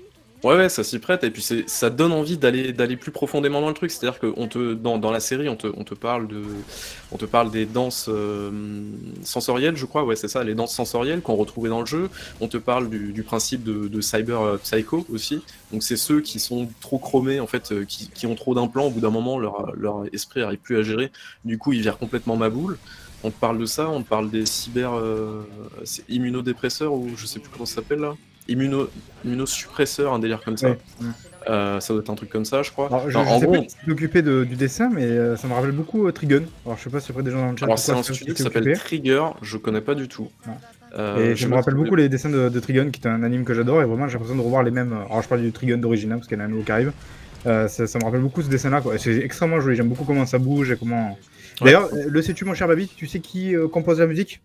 Ouais, 0.44 0.56
ouais, 0.56 0.68
ça 0.68 0.84
s'y 0.84 0.98
prête, 0.98 1.24
et 1.24 1.30
puis 1.30 1.42
ça 1.66 1.88
donne 1.88 2.12
envie 2.12 2.36
d'aller, 2.36 2.74
d'aller 2.74 2.98
plus 2.98 3.10
profondément 3.10 3.62
dans 3.62 3.68
le 3.68 3.74
truc. 3.74 3.90
C'est-à-dire 3.90 4.20
que 4.20 4.30
on 4.36 4.46
te, 4.46 4.74
dans, 4.74 4.98
dans 4.98 5.10
la 5.10 5.18
série, 5.20 5.48
on 5.48 5.56
te, 5.56 5.68
on 5.74 5.84
te 5.84 5.94
parle 5.94 6.28
de, 6.28 6.42
on 7.12 7.16
te 7.16 7.24
parle 7.24 7.50
des 7.50 7.64
danses 7.64 8.10
euh, 8.10 8.50
sensorielles, 9.22 9.78
je 9.78 9.86
crois, 9.86 10.04
ouais, 10.04 10.16
c'est 10.16 10.28
ça, 10.28 10.44
les 10.44 10.54
danses 10.54 10.74
sensorielles 10.74 11.22
qu'on 11.22 11.36
retrouvait 11.36 11.70
dans 11.70 11.80
le 11.80 11.86
jeu. 11.86 12.10
On 12.42 12.48
te 12.48 12.58
parle 12.58 12.90
du, 12.90 13.22
principe 13.22 13.64
de, 13.64 13.88
de 13.88 14.00
cyber 14.02 14.42
euh, 14.42 14.56
psycho 14.58 15.06
aussi. 15.10 15.42
Donc 15.72 15.82
c'est 15.82 15.96
ceux 15.96 16.20
qui 16.20 16.38
sont 16.38 16.68
trop 16.82 16.98
chromés, 16.98 17.40
en 17.40 17.46
fait, 17.46 17.72
euh, 17.72 17.86
qui, 17.86 18.10
qui 18.10 18.26
ont 18.26 18.34
trop 18.34 18.54
d'implants. 18.54 18.88
Au 18.88 18.90
bout 18.90 19.00
d'un 19.00 19.08
moment, 19.08 19.38
leur, 19.38 19.74
leur 19.74 20.04
esprit 20.12 20.40
n'arrive 20.40 20.58
plus 20.58 20.76
à 20.76 20.82
gérer. 20.82 21.10
Du 21.46 21.56
coup, 21.56 21.72
ils 21.72 21.80
virent 21.80 21.98
complètement 21.98 22.36
ma 22.36 22.50
boule. 22.50 22.76
On 23.22 23.30
te 23.30 23.38
parle 23.40 23.56
de 23.58 23.64
ça, 23.64 23.88
on 23.88 24.02
parle 24.02 24.30
des 24.30 24.44
cyber 24.44 24.92
immunodépresseurs 26.10 26.92
ou 26.92 27.16
je 27.16 27.24
sais 27.24 27.40
plus 27.40 27.48
comment 27.48 27.64
ça 27.64 27.76
s'appelle 27.76 28.00
là. 28.00 28.14
Immuno, 28.48 28.88
immunosuppresseurs, 29.24 30.12
un 30.12 30.18
délire 30.18 30.42
comme 30.44 30.56
ça. 30.56 30.70
Ouais. 30.70 30.78
Euh, 31.48 31.78
ça 31.80 31.92
doit 31.92 32.02
être 32.02 32.10
un 32.10 32.14
truc 32.14 32.30
comme 32.30 32.44
ça, 32.44 32.62
je 32.62 32.70
crois. 32.70 32.86
Alors, 32.86 33.08
je, 33.10 33.18
Non, 33.18 33.24
je 33.24 33.28
en 33.30 33.38
sais 33.40 33.46
gros, 33.46 33.54
pas 33.62 33.68
s'est 33.68 33.90
occupé 33.90 34.22
de- 34.22 34.44
du 34.44 34.56
dessin, 34.56 34.90
mais 34.92 35.04
euh, 35.04 35.36
ça 35.36 35.46
me 35.46 35.52
rappelle 35.52 35.72
beaucoup 35.72 36.06
euh, 36.06 36.12
Trigun. 36.12 36.42
Alors 36.64 36.78
je 36.78 36.84
sais 36.84 36.90
pas 36.90 37.00
si 37.00 37.10
après 37.10 37.22
des 37.22 37.30
gens 37.30 37.44
dans 37.44 37.50
le 37.52 37.56
chat. 37.56 37.66
alors 37.66 37.78
c'est 37.78 37.92
un 37.92 38.02
ça 38.02 38.14
studio 38.14 38.32
qui 38.34 38.42
s'appelle. 38.42 38.72
Trigger, 38.78 39.24
je 39.42 39.56
connais 39.58 39.80
pas 39.82 39.94
du 39.94 40.08
tout. 40.08 40.30
Euh, 40.98 41.32
Et 41.32 41.36
je 41.36 41.46
me 41.48 41.54
rappelle 41.54 41.74
si- 41.74 41.80
beaucoup 41.82 41.96
les 41.96 42.08
dessins 42.08 42.30
de, 42.30 42.48
de 42.48 42.60
Trigun, 42.60 42.90
qui 42.90 43.00
est 43.02 43.06
un 43.08 43.22
anime 43.22 43.44
que 43.44 43.52
j'adore, 43.52 43.82
et 43.82 43.84
vraiment 43.84 44.06
j'ai 44.08 44.14
l'impression 44.14 44.36
de 44.36 44.40
revoir 44.42 44.62
les 44.62 44.70
mêmes. 44.70 44.92
Alors 44.92 45.20
je 45.22 45.28
parle 45.28 45.42
du 45.42 45.52
Trigun 45.52 45.76
d'origine, 45.76 46.12
hein, 46.12 46.16
parce 46.16 46.28
qu'il 46.28 46.38
y 46.38 46.40
en 46.40 46.44
a 46.44 46.46
un 46.46 46.50
nouveau 46.50 46.62
qui 46.62 46.72
arrive. 46.72 46.92
Ça, 47.44 47.68
ça 47.68 47.98
me 47.98 48.04
rappelle 48.04 48.20
beaucoup 48.22 48.40
ce 48.40 48.48
dessin-là, 48.48 48.80
quoi. 48.80 48.96
C'est 48.96 49.16
extrêmement 49.18 49.60
joli, 49.60 49.76
j'aime 49.76 49.88
beaucoup 49.88 50.04
comment 50.04 50.24
ça 50.24 50.38
bouge 50.38 50.70
et 50.70 50.76
comment. 50.76 51.18
D'ailleurs, 51.60 51.90
le 51.92 52.22
sais-tu, 52.22 52.46
mon 52.46 52.54
cher 52.54 52.68
Babi, 52.68 52.88
tu 52.96 53.06
sais 53.06 53.20
qui 53.20 53.54
compose 53.70 54.00
la 54.00 54.06
musique? 54.06 54.40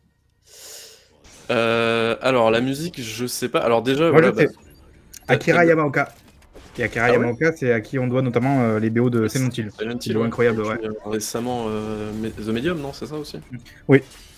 Euh, 1.52 2.16
alors 2.22 2.52
la 2.52 2.62
musique, 2.62 3.02
je 3.02 3.26
sais 3.26 3.50
pas. 3.50 3.60
Alors 3.60 3.82
déjà, 3.82 4.12
Moi, 4.12 4.22
voilà, 4.22 4.32
je 4.32 4.46
sais. 4.48 4.48
bah, 4.48 5.34
Akira 5.36 5.66
Yamaoka. 5.66 6.14
Et 6.78 6.84
Akira 6.84 7.08
Ah 7.08 7.12
ouais 7.12 7.16
Yamaoka, 7.16 7.52
c'est 7.56 7.72
à 7.72 7.82
qui 7.82 8.00
on 8.00 8.08
doit 8.08 8.22
notamment 8.22 8.62
euh, 8.62 8.80
les 8.80 8.90
BO 8.90 9.10
de 9.10 9.22
Ouais, 9.22 9.30
Silent 9.30 9.50
Hill. 9.56 9.70
Silent 9.78 9.98
Hill, 10.06 10.18
ouais. 10.18 10.26
incroyable, 10.28 10.62
ouais. 10.62 10.78
euh, 10.84 10.92
récemment, 11.06 11.66
euh, 11.68 12.12
Me- 12.14 12.30
The 12.30 12.50
Medium, 12.50 12.80
non, 12.80 12.94
c'est 12.94 13.06
ça 13.06 13.16
aussi 13.16 13.38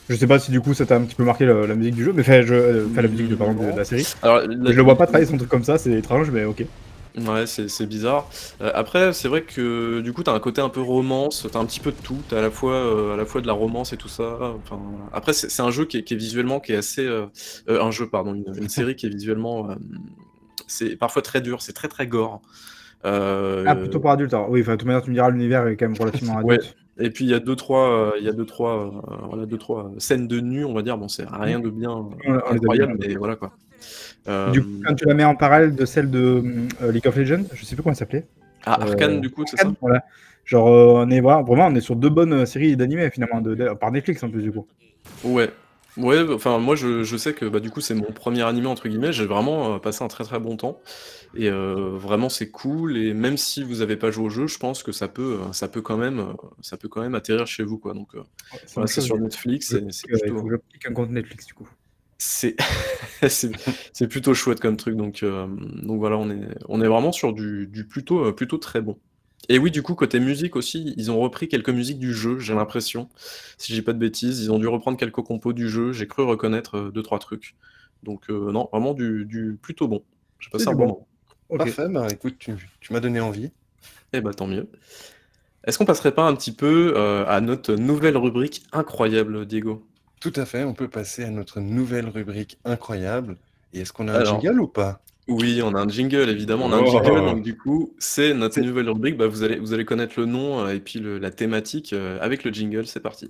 Je 0.10 0.16
sais 0.16 0.28
pas 0.28 0.40
si 0.40 0.52
du 0.52 0.60
coup 0.60 0.74
ça 0.74 0.86
t'a 0.86 0.98
un 0.98 1.02
petit 1.06 1.16
peu 1.16 1.24
marqué 1.24 1.46
la 1.46 1.76
musique 1.76 1.96
du 1.96 2.04
jeu, 2.04 2.14
mais 2.14 2.22
enfin, 2.22 2.42
je, 2.42 2.54
euh, 2.54 2.88
enfin, 2.92 3.02
la 3.02 3.08
musique 3.08 3.30
de, 3.30 3.36
pardon, 3.36 3.66
de, 3.68 3.72
de 3.72 3.78
la 3.78 3.86
série. 3.86 4.06
Alors, 4.22 4.42
la- 4.48 4.72
Je 4.72 4.76
le 4.78 4.84
vois 4.84 4.98
pas 4.98 5.06
travailler 5.06 5.26
son 5.26 5.38
truc 5.38 5.50
comme 5.50 5.64
ça, 5.64 5.78
c'est 5.78 5.92
étrange, 5.92 6.32
mais 6.32 6.44
ok. 6.44 6.64
Ouais, 7.18 7.46
c'est 7.46 7.68
c'est 7.70 7.86
bizarre. 7.88 8.30
Euh, 8.62 8.72
après, 8.74 9.12
c'est 9.12 9.28
vrai 9.28 9.42
que 9.44 10.00
du 10.02 10.14
coup, 10.14 10.24
t'as 10.24 10.34
un 10.34 10.40
côté 10.40 10.62
un 10.62 10.70
peu 10.70 10.80
romance, 10.82 11.46
t'as 11.52 11.60
un 11.60 11.66
petit 11.66 11.82
peu 11.82 11.92
de 11.92 11.98
tout, 12.02 12.18
t'as 12.30 12.40
à 12.40 12.42
la 12.42 12.52
fois, 12.52 12.74
euh, 12.74 13.14
à 13.14 13.18
la 13.18 13.26
fois 13.26 13.42
de 13.42 13.48
la 13.48 13.54
romance 13.54 13.92
et 13.92 13.98
tout 13.98 14.08
ça. 14.08 14.38
Enfin, 14.64 14.80
voilà. 14.82 15.06
après, 15.12 15.34
c'est 15.34 15.50
c'est 15.50 15.62
un 15.62 15.72
jeu 15.72 15.84
qui 15.86 15.98
est, 15.98 16.04
qui 16.04 16.14
est 16.14 16.18
visuellement, 16.18 16.60
qui 16.62 16.72
est 16.72 16.78
assez, 16.78 17.06
euh, 17.06 17.26
un 17.68 17.92
jeu, 17.92 18.08
pardon, 18.08 18.34
une, 18.34 18.46
une 18.58 18.70
série 18.70 18.96
qui 18.96 19.08
est 19.08 19.10
visuellement, 19.10 19.68
c'est 20.68 20.96
parfois 20.96 21.22
très 21.22 21.42
dur, 21.42 21.62
c'est 21.62 21.74
très 21.74 21.90
très 21.90 22.08
gore. 22.08 22.42
Ah, 23.04 23.76
plutôt 23.76 24.00
pour 24.00 24.12
adultes. 24.12 24.34
alors. 24.34 24.50
Oui, 24.50 24.62
enfin, 24.62 24.74
de 24.74 24.78
toute 24.78 24.88
manière, 24.88 25.02
tu 25.02 25.10
me 25.10 25.16
diras, 25.16 25.30
l'univers 25.32 25.68
est 25.68 25.76
quand 25.76 25.90
même 25.90 25.98
relativement 26.00 26.38
Ouais. 26.42 26.56
adulte. 26.56 26.76
Et 27.00 27.10
puis 27.10 27.26
il 27.26 27.32
y 27.32 27.34
a 27.34 27.40
deux 27.40 27.56
trois, 27.56 27.90
euh, 27.90 28.12
il 28.20 28.26
y 28.26 28.30
a 28.30 28.34
deux 28.34 28.46
trois, 28.46 28.78
euh, 28.88 29.16
voilà, 29.28 29.46
deux 29.48 29.58
trois 29.58 29.92
scènes 29.98 30.28
de 30.28 30.40
nu, 30.40 30.66
on 30.66 30.74
va 30.74 30.82
dire. 30.84 30.98
Bon, 30.98 31.08
c'est 31.08 31.26
rien 31.28 31.60
de 31.60 31.70
bien 31.70 31.90
On- 31.92 32.10
on 32.28 32.32
les 32.34 32.38
a 32.40 32.52
incroyable, 32.54 32.98
mais 33.00 33.16
voilà 33.16 33.36
quoi. 33.38 33.54
Du 34.26 34.32
Euh, 34.32 34.64
coup, 34.64 34.70
quand 34.86 34.96
tu 34.96 35.06
la 35.06 35.14
mets 35.14 35.24
en 35.26 35.36
parallèle 35.36 35.76
de 35.76 35.86
celle 35.86 36.10
de 36.12 36.44
euh, 36.82 36.92
League 36.92 37.08
of 37.08 37.16
Legends, 37.16 37.44
je 37.54 37.66
sais 37.66 37.76
plus 37.76 37.84
comment 37.84 37.94
elle 37.94 37.98
s'appelait. 37.98 38.26
ah, 38.66 38.82
Arcane, 38.82 39.18
euh, 39.18 39.20
du 39.20 39.30
coup, 39.30 39.44
c'est 39.46 39.58
ça 39.58 39.72
Voilà. 39.82 40.04
Genre, 40.46 40.66
on 40.68 41.10
est 41.10 41.22
voilà, 41.22 41.42
vraiment, 41.44 41.68
on 41.68 41.76
est 41.76 41.82
sur 41.82 41.96
deux 41.96 42.10
bonnes 42.10 42.46
séries 42.46 42.76
d'animés 42.76 43.10
finalement, 43.12 43.42
de, 43.42 43.56
de- 43.56 43.74
par 43.74 43.92
Netflix 43.92 44.24
en 44.24 44.30
plus 44.30 44.42
du 44.44 44.52
coup. 44.52 44.68
Ouais. 45.24 45.50
Ouais, 45.98 46.24
enfin 46.34 46.58
moi 46.58 46.78
je, 46.78 47.04
je 47.04 47.18
sais 47.18 47.34
que 47.34 47.44
bah, 47.46 47.60
du 47.60 47.70
coup 47.70 47.82
c'est 47.82 47.94
mon 47.96 48.14
premier 48.14 48.44
animé 48.44 48.68
entre 48.68 48.88
guillemets, 48.88 49.12
j'ai 49.12 49.26
vraiment 49.26 49.76
euh, 49.76 49.78
passé 49.78 50.06
un 50.06 50.08
très 50.08 50.24
très 50.24 50.40
bon 50.40 50.56
temps 50.56 50.80
et 51.36 51.50
euh, 51.50 51.90
vraiment 51.98 52.30
c'est 52.30 52.50
cool 52.50 52.96
et 52.96 53.14
même 53.14 53.36
si 53.36 53.62
vous 53.62 53.82
avez 53.82 53.98
pas 53.98 54.10
joué 54.10 54.26
au 54.28 54.30
jeu, 54.30 54.48
je 54.48 54.58
pense 54.58 54.84
que 54.84 54.94
ça 54.94 55.10
peut 55.10 55.40
ça 55.52 55.68
peut 55.68 55.82
quand 55.82 55.98
même 55.98 56.34
ça 56.62 56.78
peut 56.78 56.88
quand 56.88 57.02
même 57.02 57.14
atterrir 57.14 57.46
chez 57.46 57.64
vous 57.64 57.78
quoi. 57.78 57.94
Donc 57.94 58.16
euh, 58.16 58.24
C'est 58.68 58.76
voilà, 58.76 58.88
sur 58.88 59.18
Netflix, 59.18 59.76
c'est 59.90 60.08
plutôt 60.08 60.48
je 60.50 60.56
clique 60.70 60.86
un 60.86 60.94
compte 60.94 61.10
Netflix 61.10 61.46
du 61.46 61.54
coup. 61.56 61.68
c'est 63.28 64.08
plutôt 64.08 64.36
chouette 64.36 64.60
comme 64.60 64.78
truc 64.78 64.96
donc 64.96 65.24
euh, 65.24 65.48
donc 65.48 65.98
voilà, 65.98 66.18
on 66.18 66.30
est 66.30 66.48
on 66.70 66.80
est 66.80 66.88
vraiment 66.88 67.12
sur 67.12 67.34
du, 67.34 67.66
du 67.66 67.88
plutôt 67.88 68.26
euh, 68.26 68.32
plutôt 68.32 68.60
très 68.60 68.80
bon. 68.82 69.00
Et 69.50 69.58
oui, 69.58 69.72
du 69.72 69.82
coup, 69.82 69.96
côté 69.96 70.20
musique 70.20 70.56
aussi, 70.56 70.94
ils 70.98 71.10
ont 71.10 71.20
repris 71.20 71.48
quelques 71.48 71.72
musiques 71.72 71.98
du 71.98 72.14
jeu, 72.14 72.38
j'ai 72.38 72.54
l'impression. 72.54 73.10
Si 73.58 73.74
j'ai 73.74 73.82
pas 73.82 73.92
de 73.94 73.98
bêtises, 73.98 74.40
ils 74.44 74.52
ont 74.52 74.60
dû 74.60 74.68
reprendre 74.68 75.00
quelques 75.00 75.24
compos 75.24 75.52
du 75.52 75.68
jeu. 75.68 75.94
J'ai 75.94 76.08
cru 76.08 76.22
reconnaître 76.22 76.78
euh, 76.78 76.92
deux 76.92 77.02
trois 77.02 77.18
trucs. 77.18 77.56
Donc 78.04 78.30
non, 78.30 78.68
vraiment 78.72 78.94
du, 78.94 79.26
du 79.26 79.58
plutôt 79.62 79.88
bon. 79.88 80.04
J'ai 80.40 80.50
passé 80.50 80.68
un 80.68 80.74
bon 80.74 80.88
moment. 80.88 81.08
Ok. 81.50 81.60
Parfait, 81.60 81.88
bah 81.88 82.08
écoute, 82.12 82.36
tu, 82.40 82.56
tu 82.80 82.94
m'as 82.94 83.00
donné 83.00 83.20
envie. 83.20 83.52
Eh 84.14 84.22
bah 84.22 84.34
tant 84.34 84.48
mieux. 84.48 84.68
Est-ce 85.66 85.78
qu'on 85.78 85.86
passerait 85.86 86.14
pas 86.14 86.24
un 86.24 86.36
petit 86.36 86.52
peu 86.52 86.98
à 87.28 87.42
notre 87.42 87.76
nouvelle 87.76 88.18
rubrique 88.18 88.64
incroyable, 88.74 89.46
Diego? 89.46 89.86
Tout 90.22 90.34
à 90.36 90.46
fait, 90.46 90.64
on 90.64 90.76
peut 90.76 90.88
passer 90.88 91.24
à 91.24 91.32
notre 91.32 91.60
nouvelle 91.60 92.08
rubrique 92.08 92.60
incroyable. 92.64 93.38
Et 93.74 93.80
est-ce 93.82 93.92
qu'on 93.92 94.08
a 94.08 94.20
un 94.20 94.24
jingle 94.24 94.62
ou 94.62 94.68
pas? 94.68 95.02
Oui, 95.28 95.62
on 95.64 95.74
a 95.74 95.82
un 95.82 95.88
jingle, 95.90 96.30
évidemment, 96.30 96.66
on 96.68 96.72
a 96.72 96.76
un 96.78 96.84
Oh. 96.84 96.92
jingle, 96.92 97.26
donc 97.26 97.42
du 97.42 97.58
coup, 97.58 97.96
c'est 97.98 98.34
notre 98.36 98.54
C'est- 98.56 98.62
nouvelle 98.62 98.88
rubrique. 98.90 99.18
Bah, 99.18 99.26
vous 99.28 99.42
allez, 99.42 99.58
vous 99.58 99.74
allez 99.74 99.84
connaître 99.86 100.20
le 100.20 100.28
nom 100.28 100.60
euh, 100.64 100.76
et 100.76 100.80
puis 100.80 101.00
le- 101.00 101.18
la 101.18 101.32
thématique 101.32 101.94
euh, 101.94 102.20
avec 102.22 102.44
le 102.44 102.52
jingle, 102.54 102.86
c'est 102.86 103.00
parti. 103.00 103.30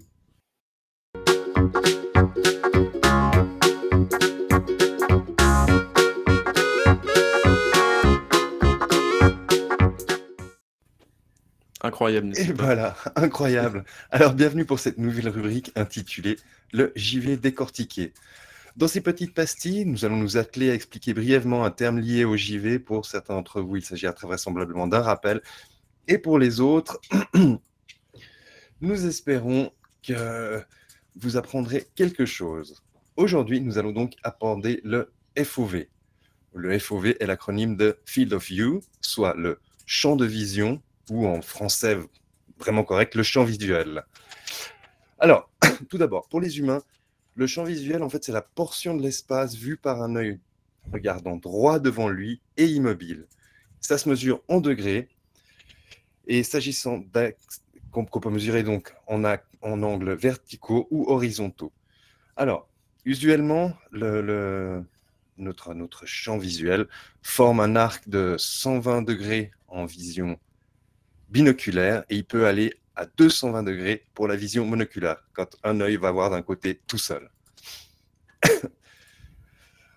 Incroyable, 11.84 12.34
Et 12.38 12.45
pas? 12.54 12.63
voilà, 12.63 12.95
incroyable. 13.15 13.84
Alors 14.12 14.34
bienvenue 14.34 14.65
pour 14.65 14.80
cette 14.80 14.99
nouvelle 14.99 15.30
rubrique 15.30 15.71
intitulée 15.75 16.38
Le 16.71 16.91
JV 16.95 17.38
décortiqué. 17.38 18.13
Dans 18.77 18.88
ces 18.88 19.01
petites 19.01 19.34
pastilles, 19.34 19.86
nous 19.86 20.05
allons 20.05 20.17
nous 20.17 20.38
atteler 20.38 20.71
à 20.71 20.73
expliquer 20.73 21.13
brièvement 21.13 21.65
un 21.65 21.71
terme 21.71 21.99
lié 21.99 22.23
au 22.23 22.38
JV. 22.38 22.79
Pour 22.79 23.05
certains 23.05 23.34
d'entre 23.34 23.62
vous, 23.62 23.77
il 23.77 23.84
s'agira 23.84 24.13
très 24.13 24.27
vraisemblablement 24.27 24.88
d'un 24.88 25.01
rappel. 25.01 25.41
Et 26.07 26.17
pour 26.17 26.39
les 26.39 26.62
autres, 26.62 26.99
nous 28.81 29.05
espérons 29.05 29.71
que 30.01 30.63
vous 31.15 31.38
apprendrez 31.38 31.88
quelque 31.95 32.25
chose. 32.25 32.81
Aujourd'hui, 33.17 33.60
nous 33.60 33.77
allons 33.77 33.91
donc 33.91 34.13
aborder 34.23 34.79
le 34.84 35.12
FOV. 35.38 35.88
Le 36.53 36.79
FOV 36.79 37.15
est 37.19 37.27
l'acronyme 37.27 37.75
de 37.75 37.97
Field 38.05 38.34
of 38.34 38.47
View, 38.47 38.81
soit 39.01 39.36
le 39.36 39.60
champ 39.86 40.15
de 40.15 40.25
vision, 40.25 40.81
ou 41.10 41.27
en 41.27 41.41
français 41.41 41.97
vraiment 42.57 42.84
correct, 42.84 43.15
le 43.15 43.23
champ 43.23 43.43
visuel. 43.43 44.05
Alors, 45.21 45.51
tout 45.89 45.99
d'abord, 45.99 46.27
pour 46.27 46.41
les 46.41 46.57
humains, 46.57 46.81
le 47.36 47.45
champ 47.45 47.63
visuel, 47.63 48.01
en 48.01 48.10
fait, 48.10 48.23
c'est 48.23 48.31
la 48.31 48.41
portion 48.41 48.97
de 48.97 49.03
l'espace 49.03 49.55
vue 49.55 49.77
par 49.77 50.01
un 50.01 50.15
œil 50.15 50.39
regardant 50.91 51.38
droit 51.38 51.77
devant 51.79 52.10
lui 52.10 52.41
et 52.57 52.65
immobile. 52.65 53.27
Ça 53.79 53.99
se 53.99 54.10
mesure 54.10 54.41
en 54.47 54.60
degrés. 54.60 55.07
Et 56.25 56.41
s'agissant 56.43 57.03
qu'on 57.91 58.05
peut 58.05 58.29
mesurer 58.31 58.63
donc 58.63 58.93
en, 59.05 59.23
en 59.23 59.84
angles 59.84 60.13
verticaux 60.13 60.88
ou 60.89 61.05
horizontaux. 61.07 61.71
Alors, 62.36 62.67
usuellement, 63.05 63.73
le, 63.91 64.21
le- 64.21 64.84
notre, 65.38 65.75
notre 65.75 66.07
champ 66.07 66.39
visuel 66.39 66.88
forme 67.21 67.60
un 67.60 67.75
arc 67.75 68.10
de 68.10 68.36
120 68.39 69.03
degrés 69.03 69.51
en 69.67 69.86
vision 69.86 70.39
binoculaire 71.29 72.05
et 72.10 72.15
il 72.17 72.25
peut 72.25 72.47
aller 72.47 72.81
à 72.95 73.06
220 73.06 73.63
degrés 73.63 74.06
pour 74.13 74.27
la 74.27 74.36
vision 74.36 74.65
monoculaire, 74.65 75.23
quand 75.34 75.58
un 75.63 75.80
œil 75.82 75.97
va 75.97 76.12
voir 76.12 76.30
d'un 76.30 76.41
côté 76.41 76.82
tout 76.88 76.97
seul. 76.97 77.30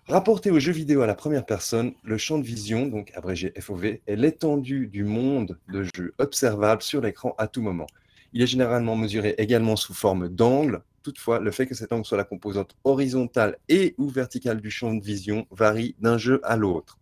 Rapporté 0.06 0.50
aux 0.50 0.60
jeux 0.60 0.72
vidéo 0.72 1.00
à 1.00 1.06
la 1.06 1.14
première 1.14 1.46
personne, 1.46 1.94
le 2.02 2.18
champ 2.18 2.38
de 2.38 2.44
vision, 2.44 2.86
donc 2.86 3.10
abrégé 3.14 3.54
FOV, 3.58 4.00
est 4.06 4.16
l'étendue 4.16 4.86
du 4.86 5.02
monde 5.02 5.58
de 5.68 5.82
jeu 5.82 6.14
observable 6.18 6.82
sur 6.82 7.00
l'écran 7.00 7.34
à 7.38 7.48
tout 7.48 7.62
moment. 7.62 7.86
Il 8.34 8.42
est 8.42 8.46
généralement 8.46 8.96
mesuré 8.96 9.34
également 9.38 9.76
sous 9.76 9.94
forme 9.94 10.28
d'angle. 10.28 10.82
Toutefois, 11.02 11.38
le 11.38 11.50
fait 11.50 11.66
que 11.66 11.74
cet 11.74 11.92
angle 11.92 12.04
soit 12.04 12.18
la 12.18 12.24
composante 12.24 12.76
horizontale 12.84 13.56
et 13.68 13.94
ou 13.96 14.08
verticale 14.10 14.60
du 14.60 14.70
champ 14.70 14.92
de 14.92 15.02
vision 15.02 15.46
varie 15.50 15.94
d'un 16.00 16.18
jeu 16.18 16.40
à 16.44 16.56
l'autre. 16.56 16.98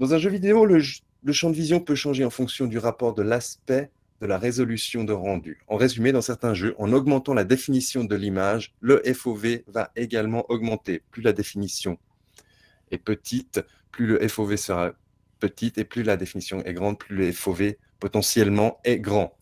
Dans 0.00 0.12
un 0.12 0.18
jeu 0.18 0.30
vidéo, 0.30 0.66
le 0.66 1.32
champ 1.32 1.50
de 1.50 1.54
vision 1.54 1.78
peut 1.78 1.94
changer 1.94 2.24
en 2.24 2.30
fonction 2.30 2.66
du 2.66 2.78
rapport 2.78 3.14
de 3.14 3.22
l'aspect 3.22 3.90
de 4.20 4.26
la 4.26 4.38
résolution 4.38 5.04
de 5.04 5.12
rendu. 5.12 5.62
En 5.68 5.76
résumé, 5.76 6.12
dans 6.12 6.20
certains 6.20 6.54
jeux, 6.54 6.74
en 6.78 6.92
augmentant 6.92 7.34
la 7.34 7.44
définition 7.44 8.04
de 8.04 8.14
l'image, 8.14 8.74
le 8.80 9.02
FOV 9.04 9.60
va 9.66 9.90
également 9.96 10.44
augmenter. 10.50 11.02
Plus 11.10 11.22
la 11.22 11.32
définition 11.32 11.98
est 12.90 12.98
petite, 12.98 13.64
plus 13.90 14.06
le 14.06 14.28
FOV 14.28 14.56
sera 14.56 14.92
petite, 15.38 15.78
et 15.78 15.84
plus 15.84 16.02
la 16.02 16.16
définition 16.16 16.62
est 16.64 16.74
grande, 16.74 16.98
plus 16.98 17.16
le 17.16 17.32
FOV 17.32 17.74
potentiellement 17.98 18.78
est 18.84 18.98
grand. 18.98 19.36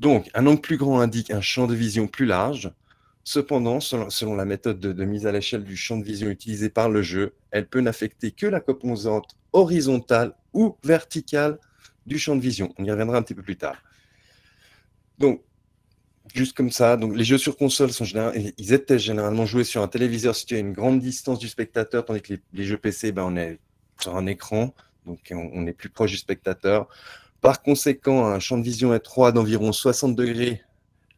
Donc, 0.00 0.28
un 0.34 0.46
angle 0.46 0.60
plus 0.60 0.76
grand 0.76 1.00
indique 1.00 1.30
un 1.30 1.40
champ 1.40 1.68
de 1.68 1.74
vision 1.74 2.08
plus 2.08 2.26
large. 2.26 2.72
Cependant, 3.22 3.78
selon, 3.78 4.34
la 4.34 4.44
méthode 4.44 4.80
de, 4.80 4.92
de 4.92 5.04
mise 5.04 5.28
à 5.28 5.32
l'échelle 5.32 5.62
du 5.62 5.76
champ 5.76 5.96
de 5.96 6.02
vision 6.02 6.28
utilisée 6.28 6.70
par 6.70 6.88
le 6.88 7.02
jeu, 7.02 7.34
elle 7.52 7.68
peut 7.68 7.80
n'affecter 7.80 8.32
que 8.32 8.46
la 8.46 8.58
composante 8.58 9.36
horizontale 9.52 10.34
ou 10.52 10.76
verticale 10.82 11.60
du 12.06 12.18
champ 12.18 12.36
de 12.36 12.40
vision. 12.40 12.72
On 12.78 12.84
y 12.84 12.90
reviendra 12.90 13.18
un 13.18 13.22
petit 13.22 13.34
peu 13.34 13.42
plus 13.42 13.56
tard. 13.56 13.82
Donc, 15.18 15.42
juste 16.34 16.56
comme 16.56 16.70
ça, 16.70 16.96
donc 16.96 17.16
les 17.16 17.24
jeux 17.24 17.38
sur 17.38 17.56
console 17.56 17.92
sont 17.92 18.04
ils 18.58 18.72
étaient 18.72 18.98
généralement 18.98 19.46
joués 19.46 19.64
sur 19.64 19.82
un 19.82 19.88
téléviseur 19.88 20.34
situé 20.34 20.56
à 20.56 20.60
une 20.60 20.72
grande 20.72 21.00
distance 21.00 21.38
du 21.38 21.48
spectateur, 21.48 22.04
tandis 22.04 22.22
que 22.22 22.34
les, 22.52 22.64
jeux 22.64 22.78
PC, 22.78 23.12
ben, 23.12 23.24
on 23.24 23.36
est 23.36 23.58
sur 24.00 24.16
un 24.16 24.26
écran, 24.26 24.74
donc 25.06 25.20
on, 25.30 25.66
est 25.66 25.72
plus 25.72 25.88
proche 25.88 26.12
du 26.12 26.16
spectateur. 26.16 26.88
Par 27.40 27.62
conséquent, 27.62 28.26
un 28.26 28.38
champ 28.38 28.56
de 28.56 28.62
vision 28.62 28.94
étroit 28.94 29.32
d'environ 29.32 29.72
60 29.72 30.14
degrés 30.14 30.62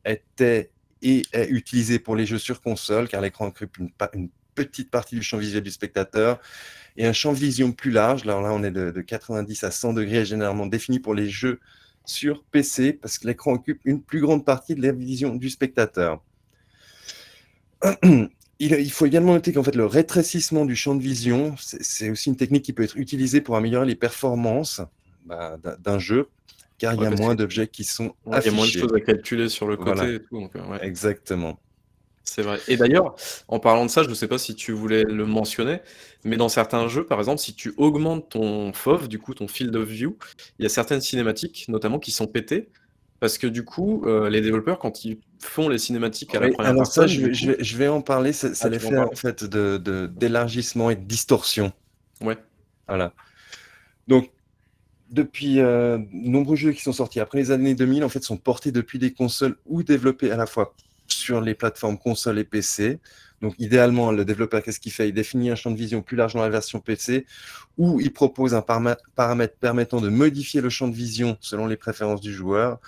était 0.05 0.71
et 1.03 1.23
est 1.33 1.49
utilisé 1.49 1.99
pour 1.99 2.17
les 2.17 2.25
jeux 2.25 2.39
sur 2.39 2.63
console, 2.63 3.09
car 3.09 3.21
l'écran 3.21 3.49
occupe 3.49 3.77
une 3.79 4.31
petite 4.55 4.91
partie 4.91 5.17
du 5.17 5.23
champ 5.23 5.37
visuel 5.37 5.63
du 5.63 5.71
spectateur. 5.71 6.41
Et 6.97 7.07
un 7.07 7.13
champ 7.13 7.33
de 7.33 7.39
vision 7.39 7.73
plus 7.73 7.91
large, 7.91 8.23
alors 8.23 8.41
là 8.41 8.53
on 8.53 8.63
est 8.63 8.71
de, 8.71 8.91
de 8.91 9.01
90 9.01 9.65
à 9.65 9.71
100 9.71 9.95
degrés, 9.95 10.25
généralement 10.25 10.67
défini 10.67 11.01
pour 11.01 11.15
les 11.15 11.29
jeux 11.29 11.59
sur 12.05 12.45
PC, 12.45 12.93
parce 12.93 13.19
que 13.19 13.27
l'écran 13.27 13.53
occupe 13.55 13.81
une 13.85 14.03
plus 14.03 14.21
grande 14.21 14.45
partie 14.45 14.75
de 14.75 14.83
la 14.83 14.93
vision 14.93 15.35
du 15.35 15.51
spectateur. 15.51 16.23
Il, 18.61 18.91
faut 18.93 19.05
également 19.05 19.33
noter 19.35 19.53
qu'en 19.53 19.65
fait 19.65 19.75
le 19.75 19.85
rétrécissement 19.85 20.65
du 20.65 20.77
champ 20.77 20.95
de 20.95 21.03
vision, 21.03 21.55
c'est 21.59 22.09
aussi 22.09 22.31
une 22.31 22.37
technique 22.37 22.65
qui 22.65 22.73
peut 22.73 22.85
être 22.85 22.97
utilisée 22.97 23.41
pour 23.41 23.57
améliorer 23.57 23.85
les 23.85 23.97
performances 23.97 24.81
bah, 25.27 25.59
d'un 25.81 25.99
jeu, 25.99 26.29
car 26.79 26.95
il 26.95 27.03
y 27.03 27.07
a 27.07 27.11
moins 27.11 27.35
d'objets 27.35 27.67
qui 27.67 27.83
sont 27.85 28.15
Ouais, 28.25 28.39
il 28.43 28.47
y 28.47 28.49
a 28.49 28.53
moins 28.53 28.65
de 28.65 28.69
affichés. 28.69 28.81
choses 28.81 28.95
à 28.95 29.01
calculer 29.01 29.49
sur 29.49 29.67
le 29.67 29.77
côté 29.77 29.93
Voilà. 29.93 30.13
et 30.13 30.21
tout. 30.21 30.41
donc, 30.41 30.55
euh, 30.57 30.65
ouais. 30.67 30.87
Exactement. 30.87 31.59
C'est 32.25 32.43
vrai. 32.43 32.59
Et 32.69 32.77
d'ailleurs, 32.77 33.15
en 33.49 33.61
parlant 33.61 33.85
de 33.85 33.91
ça, 33.91 34.03
je 34.03 34.09
ne 34.09 34.15
sais 34.15 34.29
pas 34.29 34.39
si 34.39 34.55
tu 34.55 34.73
voulais 34.73 35.05
le 35.05 35.27
mentionner, 35.27 35.81
mais 36.25 36.37
dans 36.37 36.49
certains 36.49 36.89
jeux, 36.89 37.05
par 37.05 37.19
exemple, 37.19 37.39
si 37.41 37.55
tu 37.55 37.75
augmentes 37.77 38.31
ton 38.31 38.73
FOV, 38.73 39.09
du 39.09 39.19
coup, 39.19 39.35
ton 39.35 39.47
field 39.47 39.75
of 39.77 39.87
view, 39.89 40.17
il 40.59 40.63
y 40.63 40.67
a 40.67 40.69
certaines 40.71 41.01
cinématiques, 41.03 41.67
notamment, 41.69 41.99
qui 41.99 42.11
sont 42.13 42.27
pétées, 42.27 42.71
parce 43.21 43.37
que 43.39 43.47
du 43.47 43.65
coup, 43.65 44.03
euh, 44.07 44.31
les 44.31 44.41
développeurs, 44.41 44.79
quand 44.79 45.05
ils 45.05 45.19
font 45.39 45.69
les 45.69 45.79
cinématiques 45.79 46.35
à 46.35 46.41
la 46.41 46.47
Oui, 46.47 46.53
première 46.55 46.71
alors 46.73 46.87
ça, 46.87 47.07
je 47.07 47.21
vais, 47.21 47.29
coup- 47.29 47.35
je 47.35 47.47
vais- 47.53 47.57
je 47.63 47.77
vais 47.77 47.89
en 47.89 48.01
parler. 48.01 48.33
C'est 48.33 48.53
Ah, 48.63 48.67
en 48.67 48.71
l'effet 48.71 48.99
en 48.99 49.11
fait 49.15 49.45
de 49.45 49.77
de- 49.77 50.07
d'élargissement 50.07 50.91
et 50.91 50.97
de 50.97 51.05
distorsion. 51.05 51.73
Ouais. 52.23 52.39
Voilà. 52.89 53.13
Donc, 54.09 54.31
depuis 55.11 55.61
euh, 55.61 55.99
nombreux 56.13 56.57
jeux 56.57 56.73
qui 56.73 56.83
sont 56.83 56.93
sortis 56.93 57.21
après 57.21 57.39
les 57.39 57.51
années 57.51 57.75
2000, 57.75 58.03
en 58.05 58.09
fait, 58.09 58.23
sont 58.25 58.37
portés 58.39 58.73
depuis 58.73 58.99
des 58.99 59.13
consoles 59.13 59.57
ou 59.67 59.83
développés 59.83 60.31
à 60.31 60.37
la 60.37 60.47
fois 60.47 60.75
sur 61.15 61.41
les 61.41 61.55
plateformes 61.55 61.99
consoles 61.99 62.39
et 62.39 62.45
PC. 62.45 63.01
Donc, 63.41 63.55
idéalement, 63.59 64.13
le 64.13 64.25
développeur, 64.25 64.63
qu'est-ce 64.63 64.81
qu'il 64.81 64.93
fait? 64.93 65.09
Il 65.09 65.13
définit 65.13 65.51
un 65.51 65.55
champ 65.55 65.71
de 65.71 65.77
vision 65.77 66.03
plus 66.03 66.17
large 66.17 66.35
dans 66.35 66.43
la 66.43 66.49
version 66.49 66.81
PC, 66.81 67.27
ou 67.77 68.01
il 68.01 68.13
propose 68.13 68.55
un 68.55 68.63
paramètre 68.63 69.55
permettant 69.61 70.01
de 70.01 70.09
modifier 70.09 70.61
le 70.61 70.71
champ 70.71 70.89
de 70.89 70.95
vision 70.95 71.37
selon 71.41 71.67
les 71.67 71.77
préférences 71.77 72.21
du 72.21 72.33
joueur. 72.33 72.81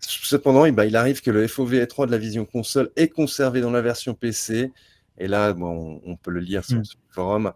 Cependant, 0.00 0.64
eh 0.64 0.72
ben, 0.72 0.84
il 0.84 0.96
arrive 0.96 1.22
que 1.22 1.30
le 1.30 1.46
FOV 1.46 1.74
étroit 1.74 2.06
de 2.06 2.12
la 2.12 2.18
vision 2.18 2.44
console 2.44 2.90
est 2.96 3.08
conservé 3.08 3.60
dans 3.60 3.70
la 3.70 3.82
version 3.82 4.14
PC. 4.14 4.72
Et 5.18 5.28
là, 5.28 5.52
bon, 5.52 6.00
on, 6.04 6.16
peut 6.16 6.30
le 6.30 6.40
lire 6.40 6.64
sur, 6.64 6.84
sur 6.84 6.98
le 7.08 7.14
forum. 7.14 7.52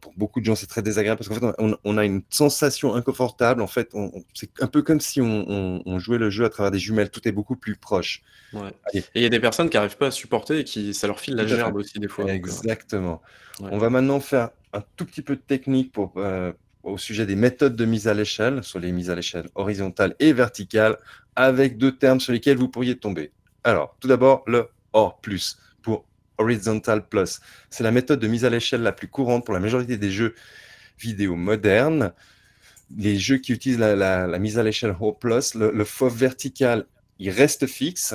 Pour 0.00 0.12
beaucoup 0.16 0.40
de 0.40 0.44
gens, 0.44 0.54
c'est 0.54 0.66
très 0.66 0.82
désagréable 0.82 1.18
parce 1.18 1.28
qu'en 1.28 1.48
fait, 1.48 1.54
on, 1.58 1.76
on 1.82 1.96
a 1.98 2.04
une 2.04 2.22
sensation 2.30 2.94
inconfortable. 2.94 3.62
En 3.62 3.66
fait, 3.66 3.90
c'est 4.34 4.50
un 4.60 4.66
peu 4.66 4.82
comme 4.82 5.00
si 5.00 5.20
on, 5.22 5.44
on- 5.48 5.82
on 5.86 5.98
jouait 5.98 6.18
le 6.18 6.28
jeu 6.30 6.44
à 6.44 6.50
travers 6.50 6.70
des 6.70 6.78
jumelles. 6.78 7.10
Tout 7.10 7.26
est 7.26 7.32
beaucoup 7.32 7.56
plus 7.56 7.74
proche. 7.76 8.22
Ouais. 8.52 8.70
Et 8.92 9.02
il 9.14 9.22
y 9.22 9.26
a 9.26 9.30
des 9.30 9.40
personnes 9.40 9.70
qui 9.70 9.76
n'arrivent 9.76 9.96
pas 9.96 10.08
à 10.08 10.10
supporter 10.10 10.58
et 10.60 10.64
qui 10.64 10.92
ça 10.94 11.06
leur 11.06 11.20
file 11.20 11.34
la 11.36 11.44
fait. 11.44 11.56
gerbe 11.56 11.76
aussi 11.76 11.98
des 11.98 12.08
fois. 12.08 12.26
euh, 12.26 12.28
Exactement. 12.28 13.22
ouais. 13.60 13.68
On 13.72 13.78
va 13.78 13.88
maintenant 13.90 14.20
faire 14.20 14.50
un 14.74 14.82
tout 14.96 15.06
petit 15.06 15.22
peu 15.22 15.36
de 15.36 15.40
technique 15.40 15.90
pour, 15.90 16.12
euh, 16.18 16.52
au 16.82 16.98
sujet 16.98 17.24
des 17.26 17.34
méthodes 17.36 17.76
de 17.76 17.84
mise 17.86 18.08
à 18.08 18.14
l'échelle, 18.14 18.62
soit 18.62 18.80
les 18.80 18.92
mises 18.92 19.08
à 19.10 19.14
l'échelle 19.14 19.48
horizontale 19.54 20.14
et 20.20 20.32
verticale, 20.34 20.98
avec 21.34 21.78
deux 21.78 21.96
termes 21.96 22.20
sur 22.20 22.32
lesquels 22.32 22.58
vous 22.58 22.68
pourriez 22.68 22.96
tomber. 22.98 23.32
Alors, 23.64 23.96
tout 24.00 24.06
d'abord, 24.08 24.42
le 24.46 24.68
OR+, 24.92 25.18
pour 25.82 26.04
Horizontal 26.38 27.06
Plus. 27.06 27.40
C'est 27.70 27.84
la 27.84 27.90
méthode 27.90 28.20
de 28.20 28.26
mise 28.26 28.44
à 28.44 28.50
l'échelle 28.50 28.82
la 28.82 28.92
plus 28.92 29.08
courante 29.08 29.44
pour 29.44 29.54
la 29.54 29.60
majorité 29.60 29.96
des 29.96 30.10
jeux 30.10 30.34
vidéo 30.98 31.36
modernes. 31.36 32.12
les 32.96 33.18
jeux 33.18 33.38
qui 33.38 33.52
utilisent 33.52 33.78
la, 33.78 34.38
mise 34.38 34.58
à 34.58 34.62
l'échelle 34.62 34.94
Plus, 35.20 35.54
le, 35.54 35.70
le 35.72 35.84
vertical, 36.08 36.86
il 37.18 37.30
reste 37.30 37.66
fixe, 37.66 38.14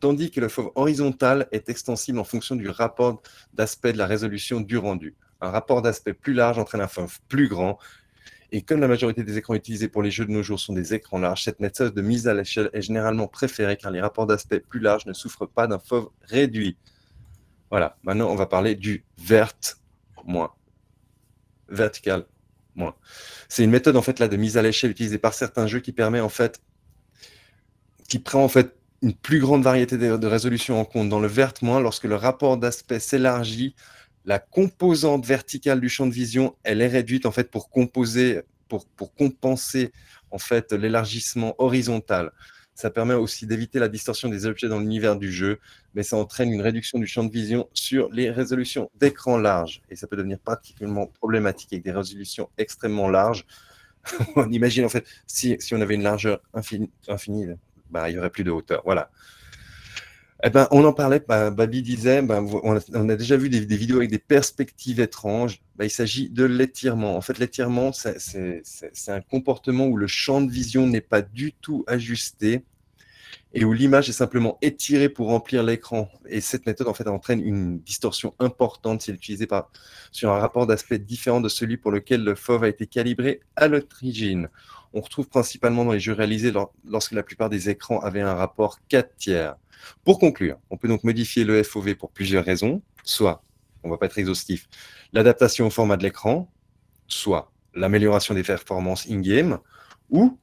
tandis 0.00 0.30
que 0.30 0.40
le 0.40 0.48
fauve 0.48 0.70
horizontal 0.74 1.46
est 1.52 1.68
extensible 1.68 2.18
en 2.18 2.24
fonction 2.24 2.56
du 2.56 2.68
rapport 2.68 3.22
d'aspect 3.54 3.92
de 3.92 3.98
la 3.98 4.06
résolution 4.06 4.60
du 4.60 4.76
rendu. 4.76 5.14
Un 5.40 5.50
rapport 5.50 5.82
d'aspect 5.82 6.14
plus 6.14 6.34
large 6.34 6.58
entraîne 6.58 6.80
un 6.80 6.88
fauve 6.88 7.18
plus 7.28 7.48
grand. 7.48 7.78
Et 8.52 8.62
comme 8.62 8.80
la 8.80 8.88
majorité 8.88 9.24
des 9.24 9.36
écrans 9.36 9.54
utilisés 9.54 9.88
pour 9.88 10.02
les 10.02 10.10
jeux 10.10 10.26
de 10.26 10.30
nos 10.30 10.42
jours 10.42 10.60
sont 10.60 10.72
des 10.72 10.94
écrans 10.94 11.18
larges, 11.18 11.42
cette 11.42 11.60
méthode 11.60 11.94
de 11.94 12.02
mise 12.02 12.28
à 12.28 12.34
l'échelle 12.34 12.70
est 12.72 12.82
généralement 12.82 13.26
préférée 13.26 13.76
car 13.76 13.90
les 13.90 14.00
rapports 14.00 14.26
d'aspect 14.26 14.60
plus 14.60 14.80
larges 14.80 15.06
ne 15.06 15.12
souffrent 15.12 15.48
pas 15.48 15.66
d'un 15.66 15.78
fauve 15.78 16.10
réduit. 16.22 16.76
Voilà, 17.70 17.96
maintenant 18.02 18.30
on 18.30 18.36
va 18.36 18.46
parler 18.46 18.74
du 18.74 19.04
vert 19.18 19.52
moins. 20.24 20.52
Vertical 21.68 22.24
moins. 22.74 22.94
C'est 23.48 23.64
une 23.64 23.70
méthode 23.70 23.96
en 23.96 24.02
fait 24.02 24.18
là 24.18 24.28
de 24.28 24.36
mise 24.36 24.56
à 24.56 24.62
l'échelle 24.62 24.90
utilisée 24.90 25.18
par 25.18 25.34
certains 25.34 25.66
jeux 25.66 25.80
qui 25.80 25.92
permet 25.92 26.20
en 26.20 26.28
fait 26.28 26.60
qui 28.08 28.18
prend 28.18 28.44
en 28.44 28.48
fait 28.48 28.76
une 29.02 29.14
plus 29.14 29.38
grande 29.38 29.62
variété 29.62 29.98
de, 29.98 30.16
de 30.16 30.26
résolution 30.26 30.80
en 30.80 30.84
compte. 30.84 31.08
Dans 31.08 31.20
le 31.20 31.28
vert 31.28 31.52
moins, 31.62 31.80
lorsque 31.80 32.04
le 32.04 32.16
rapport 32.16 32.56
d'aspect 32.56 33.00
s'élargit, 33.00 33.74
la 34.24 34.38
composante 34.38 35.26
verticale 35.26 35.80
du 35.80 35.88
champ 35.88 36.06
de 36.06 36.12
vision, 36.12 36.56
elle 36.62 36.80
est 36.80 36.88
réduite 36.88 37.26
en 37.26 37.32
fait 37.32 37.50
pour 37.50 37.68
composer, 37.68 38.42
pour, 38.68 38.86
pour 38.86 39.14
compenser 39.14 39.92
en 40.30 40.38
fait 40.38 40.72
l'élargissement 40.72 41.54
horizontal. 41.58 42.32
Ça 42.74 42.90
permet 42.90 43.14
aussi 43.14 43.46
d'éviter 43.46 43.78
la 43.78 43.88
distorsion 43.88 44.28
des 44.28 44.46
objets 44.46 44.68
dans 44.68 44.80
l'univers 44.80 45.16
du 45.16 45.32
jeu, 45.32 45.60
mais 45.94 46.02
ça 46.02 46.16
entraîne 46.16 46.52
une 46.52 46.60
réduction 46.60 46.98
du 46.98 47.06
champ 47.06 47.22
de 47.22 47.30
vision 47.30 47.68
sur 47.72 48.08
les 48.10 48.30
résolutions 48.30 48.90
d'écran 48.96 49.38
large. 49.38 49.80
Et 49.90 49.96
ça 49.96 50.06
peut 50.08 50.16
devenir 50.16 50.38
particulièrement 50.40 51.06
problématique 51.06 51.72
avec 51.72 51.84
des 51.84 51.92
résolutions 51.92 52.50
extrêmement 52.58 53.08
larges. 53.08 53.46
on 54.36 54.50
imagine 54.50 54.84
en 54.84 54.88
fait, 54.88 55.06
si, 55.26 55.56
on 55.72 55.80
avait 55.80 55.94
une 55.94 56.02
largeur 56.02 56.40
infinie, 56.52 56.90
infinie 57.08 57.46
bah, 57.90 58.10
il 58.10 58.14
n'y 58.14 58.18
aurait 58.18 58.30
plus 58.30 58.44
de 58.44 58.50
hauteur. 58.50 58.82
Voilà. 58.84 59.10
Eh 60.46 60.50
ben, 60.50 60.68
on 60.70 60.84
en 60.84 60.92
parlait, 60.92 61.24
bah, 61.26 61.50
Babi 61.50 61.80
disait, 61.80 62.20
bah, 62.20 62.42
on, 62.62 62.76
a, 62.76 63.16
déjà 63.16 63.38
vu 63.38 63.48
des, 63.48 63.60
vidéos 63.60 63.96
avec 63.96 64.10
des 64.10 64.18
perspectives 64.18 65.00
étranges. 65.00 65.62
Bah, 65.76 65.86
il 65.86 65.90
s'agit 65.90 66.28
de 66.28 66.44
l'étirement. 66.44 67.16
En 67.16 67.22
fait, 67.22 67.38
l'étirement, 67.38 67.92
c'est 67.92 68.62
un 69.08 69.20
comportement 69.22 69.86
où 69.86 69.96
le 69.96 70.06
champ 70.06 70.42
de 70.42 70.50
vision 70.50 70.86
n'est 70.86 71.00
pas 71.00 71.22
du 71.22 71.54
tout 71.54 71.82
ajusté 71.86 72.62
et 73.54 73.64
où 73.64 73.72
l'image 73.72 74.10
est 74.10 74.12
simplement 74.12 74.58
étirée 74.60 75.08
pour 75.08 75.28
remplir 75.28 75.62
l'écran. 75.62 76.10
Et 76.28 76.42
cette 76.42 76.66
méthode, 76.66 76.88
en 76.88 76.94
fait, 76.94 77.08
entraîne 77.08 77.40
une 77.40 77.78
distorsion 77.78 78.34
importante 78.38 79.00
si 79.00 79.10
elle 79.10 79.14
est 79.14 79.18
utilisée 79.18 79.48
sur 80.12 80.30
un 80.30 80.38
rapport 80.38 80.66
d'aspect 80.66 80.98
différent 80.98 81.40
de 81.40 81.48
celui 81.48 81.78
pour 81.78 81.90
lequel 81.90 82.22
le 82.22 82.34
FOV 82.34 82.64
a 82.64 82.68
été 82.68 82.86
calibré 82.86 83.40
à 83.56 83.68
l'origine. 83.68 84.50
On 84.94 85.00
retrouve 85.00 85.28
principalement 85.28 85.84
dans 85.84 85.92
les 85.92 86.00
jeux 86.00 86.12
réalisés 86.12 86.52
lorsque 86.86 87.12
la 87.12 87.24
plupart 87.24 87.50
des 87.50 87.68
écrans 87.68 87.98
avaient 87.98 88.20
un 88.20 88.34
rapport 88.34 88.78
4 88.88 89.16
tiers. 89.16 89.56
Pour 90.04 90.20
conclure, 90.20 90.56
on 90.70 90.76
peut 90.76 90.86
donc 90.86 91.02
modifier 91.02 91.44
le 91.44 91.62
FOV 91.62 91.96
pour 91.96 92.10
plusieurs 92.10 92.44
raisons, 92.44 92.80
soit, 93.02 93.42
on 93.82 93.88
ne 93.88 93.92
va 93.92 93.98
pas 93.98 94.06
être 94.06 94.18
exhaustif, 94.18 94.68
l'adaptation 95.12 95.66
au 95.66 95.70
format 95.70 95.96
de 95.96 96.04
l'écran, 96.04 96.48
soit 97.08 97.52
l'amélioration 97.74 98.34
des 98.34 98.44
performances 98.44 99.10
in-game, 99.10 99.58
ou 100.10 100.38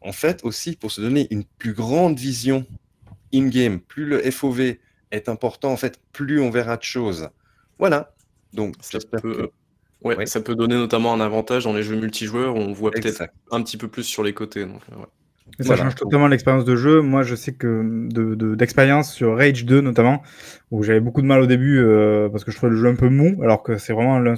en 0.00 0.12
fait 0.12 0.42
aussi 0.44 0.76
pour 0.76 0.90
se 0.90 1.02
donner 1.02 1.28
une 1.30 1.44
plus 1.44 1.74
grande 1.74 2.18
vision 2.18 2.66
in-game. 3.34 3.80
Plus 3.80 4.06
le 4.06 4.30
FOV 4.30 4.78
est 5.10 5.28
important, 5.28 5.70
en 5.70 5.76
fait, 5.76 6.00
plus 6.12 6.40
on 6.40 6.50
verra 6.50 6.78
de 6.78 6.82
choses. 6.82 7.28
Voilà. 7.78 8.14
Donc, 8.54 8.76
j'espère 8.90 9.20
que... 9.20 9.52
Ouais, 10.04 10.16
ouais, 10.16 10.26
ça 10.26 10.40
peut 10.40 10.54
donner 10.54 10.74
notamment 10.74 11.14
un 11.14 11.20
avantage 11.20 11.64
dans 11.64 11.72
les 11.72 11.82
jeux 11.82 11.96
multijoueurs 11.96 12.54
où 12.54 12.58
on 12.58 12.72
voit 12.72 12.90
peut-être 12.90 13.24
un 13.50 13.62
petit 13.62 13.78
peu 13.78 13.88
plus 13.88 14.04
sur 14.04 14.22
les 14.22 14.34
côtés. 14.34 14.66
Donc, 14.66 14.80
ouais. 14.96 15.06
Ça 15.60 15.64
voilà. 15.66 15.84
change 15.84 15.94
totalement 15.94 16.26
l'expérience 16.26 16.64
de 16.64 16.74
jeu. 16.74 17.00
Moi, 17.00 17.22
je 17.22 17.34
sais 17.34 17.52
que 17.52 18.08
d'expérience 18.56 19.10
de, 19.10 19.14
sur 19.14 19.36
Rage 19.36 19.64
2 19.64 19.82
notamment, 19.82 20.22
où 20.70 20.82
j'avais 20.82 21.00
beaucoup 21.00 21.22
de 21.22 21.26
mal 21.26 21.40
au 21.40 21.46
début 21.46 21.78
euh, 21.78 22.28
parce 22.28 22.44
que 22.44 22.50
je 22.50 22.56
trouvais 22.56 22.72
le 22.72 22.78
jeu 22.78 22.88
un 22.88 22.94
peu 22.94 23.08
mou, 23.08 23.40
alors 23.42 23.62
que 23.62 23.76
c'est 23.76 23.92
vraiment 23.92 24.18
l'un 24.18 24.34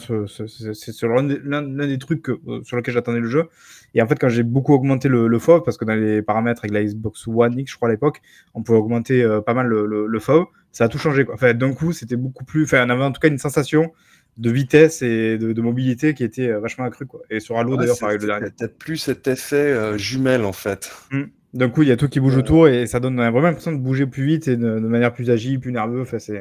des, 1.23 1.87
des, 1.87 1.99
trucs 1.99 2.23
que, 2.23 2.33
euh, 2.49 2.61
sur 2.64 2.77
lesquels 2.77 2.93
j'attendais 2.93 3.21
le 3.21 3.29
jeu. 3.29 3.49
Et 3.95 4.03
en 4.03 4.07
fait, 4.07 4.17
quand 4.17 4.29
j'ai 4.29 4.43
beaucoup 4.43 4.75
augmenté 4.75 5.09
le, 5.09 5.27
le 5.27 5.39
FOV, 5.39 5.62
parce 5.62 5.79
que 5.79 5.85
dans 5.85 5.95
les 5.95 6.23
paramètres 6.23 6.62
avec 6.64 6.73
la 6.73 6.85
Xbox 6.85 7.27
One 7.29 7.59
X, 7.59 7.71
je 7.71 7.77
crois 7.77 7.89
à 7.89 7.93
l'époque, 7.93 8.21
on 8.55 8.62
pouvait 8.62 8.79
augmenter 8.79 9.23
euh, 9.23 9.41
pas 9.41 9.55
mal 9.55 9.69
le, 9.69 9.87
le, 9.87 10.07
le 10.07 10.19
FOV, 10.19 10.47
ça 10.73 10.85
a 10.85 10.89
tout 10.89 10.99
changé. 10.99 11.25
Quoi. 11.25 11.35
Enfin, 11.35 11.55
d'un 11.55 11.73
coup, 11.73 11.93
c'était 11.93 12.17
beaucoup 12.17 12.45
plus. 12.45 12.64
Enfin, 12.64 12.85
on 12.87 12.91
avait 12.91 13.05
en 13.05 13.12
tout 13.12 13.21
cas 13.21 13.29
une 13.29 13.39
sensation 13.39 13.93
de 14.37 14.51
vitesse 14.51 15.03
et 15.03 15.39
de, 15.39 15.53
de, 15.53 15.62
mobilité 15.62 16.14
qui 16.14 16.24
était 16.24 16.53
vachement 16.53 16.84
accrue. 16.84 17.07
Quoi. 17.07 17.20
Et 17.30 17.41
sur 17.41 17.59
Halo, 17.59 17.72
ouais, 17.72 17.78
d'ailleurs, 17.78 17.99
pareil, 17.99 18.18
le 18.18 18.26
dernier. 18.26 18.51
Peut-être 18.51 18.78
plus 18.78 18.99
cet 18.99 19.26
effet 19.28 19.57
euh, 19.57 19.97
jumelle, 19.97 20.45
en 20.45 20.53
fait. 20.53 20.93
Mmh. 21.11 21.22
D'un 21.55 21.70
coup, 21.70 21.82
il 21.82 21.89
y 21.89 21.93
a 21.93 21.97
tout 21.97 22.09
qui 22.09 22.20
bouge 22.20 22.37
autour 22.37 22.68
et 22.68 22.87
ça 22.87 23.01
donne 23.01 23.16
vraiment 23.16 23.41
l'impression 23.41 23.72
de 23.72 23.78
bouger 23.78 24.07
plus 24.07 24.26
vite 24.26 24.49
et 24.49 24.57
de, 24.57 24.78
de 24.78 24.87
manière 24.87 25.14
plus 25.14 25.30
agile, 25.30 25.59
plus 25.59 25.72
nerveux. 25.72 26.03
Enfin, 26.03 26.18
ça, 26.18 26.34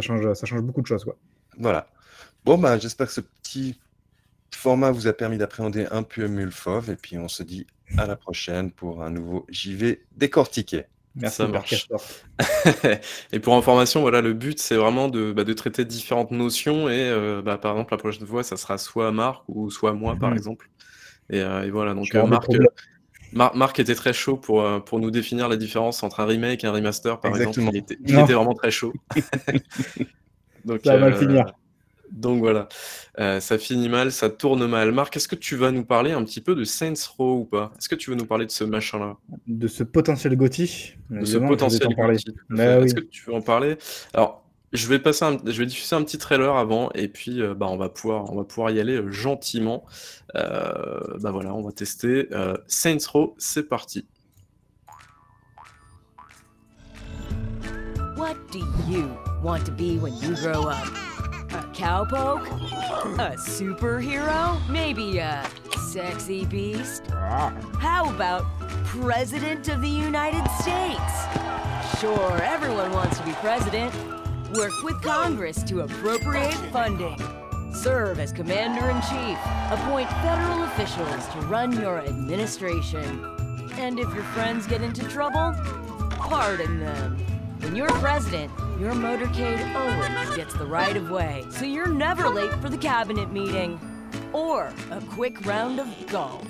change, 0.00 0.32
ça 0.32 0.46
change 0.46 0.62
beaucoup 0.62 0.80
de 0.80 0.86
choses. 0.86 1.04
Quoi. 1.04 1.18
Voilà. 1.58 1.88
Bon, 2.44 2.56
bah, 2.56 2.78
j'espère 2.78 3.06
que 3.06 3.12
ce 3.12 3.20
petit 3.20 3.78
format 4.50 4.90
vous 4.90 5.06
a 5.06 5.12
permis 5.12 5.36
d'appréhender 5.36 5.86
un 5.90 6.02
peu 6.02 6.26
mieux 6.28 6.44
le 6.44 6.50
FOV. 6.50 6.90
Et 6.90 6.96
puis, 6.96 7.18
on 7.18 7.28
se 7.28 7.42
dit 7.42 7.66
à 7.98 8.06
la 8.06 8.16
prochaine 8.16 8.70
pour 8.70 9.02
un 9.02 9.10
nouveau 9.10 9.44
JV 9.50 10.00
décortiqué. 10.16 10.84
Merci, 11.14 11.36
ça 11.36 11.48
marche. 11.48 11.88
et 13.32 13.38
pour 13.38 13.54
information, 13.54 14.00
voilà, 14.00 14.20
le 14.22 14.32
but 14.32 14.58
c'est 14.58 14.76
vraiment 14.76 15.08
de, 15.08 15.32
bah, 15.32 15.44
de, 15.44 15.52
traiter 15.52 15.84
différentes 15.84 16.30
notions 16.30 16.88
et 16.88 17.00
euh, 17.00 17.42
bah, 17.42 17.58
par 17.58 17.72
exemple 17.72 17.92
la 17.92 17.98
prochaine 17.98 18.26
fois 18.26 18.42
ça 18.42 18.56
sera 18.56 18.78
soit 18.78 19.12
Marc 19.12 19.42
ou 19.48 19.70
soit 19.70 19.92
moi 19.92 20.14
mmh. 20.14 20.18
par 20.18 20.32
exemple. 20.32 20.70
Et, 21.30 21.40
euh, 21.40 21.64
et 21.64 21.70
voilà 21.70 21.94
donc 21.94 22.14
euh, 22.14 22.26
Marc, 22.26 22.48
Mar 23.32 23.54
Marc 23.54 23.78
était 23.78 23.94
très 23.94 24.12
chaud 24.12 24.36
pour, 24.36 24.64
pour 24.84 25.00
nous 25.00 25.10
définir 25.10 25.48
la 25.48 25.56
différence 25.56 26.02
entre 26.02 26.20
un 26.20 26.26
remake 26.26 26.64
et 26.64 26.66
un 26.66 26.72
remaster 26.72 27.20
par 27.20 27.30
Exactement. 27.30 27.70
exemple. 27.70 27.76
Il 27.76 27.78
était, 27.78 27.98
il 28.04 28.18
était, 28.18 28.32
vraiment 28.32 28.54
très 28.54 28.70
chaud. 28.70 28.92
donc, 30.64 30.80
ça 30.84 30.96
va 30.96 31.10
mal 31.10 31.16
finir. 31.16 31.44
Donc 32.12 32.40
voilà, 32.40 32.68
euh, 33.18 33.40
ça 33.40 33.56
finit 33.56 33.88
mal, 33.88 34.12
ça 34.12 34.28
tourne 34.28 34.66
mal. 34.66 34.92
Marc, 34.92 35.16
est-ce 35.16 35.28
que 35.28 35.34
tu 35.34 35.56
vas 35.56 35.70
nous 35.70 35.84
parler 35.84 36.12
un 36.12 36.22
petit 36.24 36.42
peu 36.42 36.54
de 36.54 36.62
Saints 36.62 36.92
Row 37.16 37.40
ou 37.40 37.44
pas? 37.46 37.72
Est-ce 37.78 37.88
que 37.88 37.94
tu 37.94 38.10
veux 38.10 38.16
nous 38.16 38.26
parler 38.26 38.44
de 38.44 38.50
ce 38.50 38.64
machin-là? 38.64 39.16
De 39.46 39.66
ce 39.66 39.82
potentiel 39.82 40.36
Gotti 40.36 40.94
De 41.08 41.24
ce 41.24 41.38
potentiel 41.38 41.88
Gotti. 41.94 42.26
Bah, 42.50 42.80
Est-ce 42.80 42.94
oui. 42.94 43.00
que 43.00 43.06
tu 43.08 43.24
veux 43.24 43.34
en 43.34 43.40
parler? 43.40 43.78
Alors, 44.12 44.44
je 44.74 44.86
vais, 44.88 44.98
passer 44.98 45.24
un, 45.24 45.38
je 45.44 45.58
vais 45.58 45.64
diffuser 45.64 45.96
un 45.96 46.02
petit 46.02 46.18
trailer 46.18 46.54
avant 46.54 46.90
et 46.94 47.08
puis 47.08 47.40
euh, 47.40 47.54
bah, 47.54 47.66
on, 47.68 47.78
va 47.78 47.88
pouvoir, 47.88 48.30
on 48.30 48.36
va 48.36 48.44
pouvoir 48.44 48.70
y 48.70 48.78
aller 48.78 48.96
euh, 48.96 49.10
gentiment. 49.10 49.86
Euh, 50.36 51.00
bah 51.18 51.30
voilà, 51.30 51.54
on 51.54 51.62
va 51.62 51.72
tester. 51.72 52.28
Saints 52.66 53.06
Row, 53.10 53.34
c'est 53.38 53.68
parti. 53.68 54.06
What 58.18 58.36
do 58.52 58.60
you 58.88 59.08
want 59.42 59.64
to 59.64 59.72
be 59.72 59.98
when 59.98 60.14
you 60.20 60.34
grow 60.34 60.68
up? 60.68 61.11
A 61.52 61.62
cowpoke? 61.74 62.46
A 63.18 63.36
superhero? 63.36 64.58
Maybe 64.70 65.18
a 65.18 65.46
sexy 65.90 66.46
beast? 66.46 67.06
How 67.08 68.08
about 68.08 68.46
President 68.84 69.68
of 69.68 69.82
the 69.82 69.88
United 69.88 70.48
States? 70.52 71.12
Sure, 72.00 72.42
everyone 72.42 72.90
wants 72.92 73.18
to 73.18 73.24
be 73.26 73.32
president. 73.32 73.94
Work 74.54 74.72
with 74.82 75.02
Congress 75.02 75.62
to 75.64 75.80
appropriate 75.80 76.54
funding. 76.72 77.20
Serve 77.74 78.18
as 78.18 78.32
commander 78.32 78.88
in 78.88 78.96
chief. 79.02 79.38
Appoint 79.70 80.08
federal 80.08 80.62
officials 80.62 81.26
to 81.34 81.40
run 81.48 81.78
your 81.78 81.98
administration. 81.98 83.36
And 83.74 83.98
if 83.98 84.12
your 84.14 84.24
friends 84.24 84.66
get 84.66 84.80
into 84.80 85.06
trouble, 85.06 85.54
pardon 86.12 86.80
them. 86.80 87.18
When 87.62 87.76
you're 87.76 87.88
president, 88.00 88.50
your 88.80 88.92
motorcade 88.92 89.74
always 89.76 90.36
gets 90.36 90.52
the 90.54 90.66
right 90.66 90.96
of 90.96 91.10
way, 91.10 91.44
so 91.50 91.64
you're 91.64 91.86
never 91.86 92.28
late 92.28 92.52
for 92.54 92.68
the 92.68 92.76
cabinet 92.76 93.32
meeting. 93.32 93.78
Or 94.32 94.72
a 94.90 95.00
quick 95.00 95.46
round 95.46 95.78
of 95.78 95.86
golf. 96.08 96.44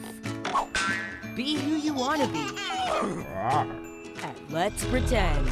Be 1.37 1.55
who 1.57 1.77
you 1.77 1.93
want 1.93 2.23
to 2.23 2.29
be. 2.29 2.47
At 4.23 4.37
Let's 4.51 4.85
Pretend. 4.87 5.47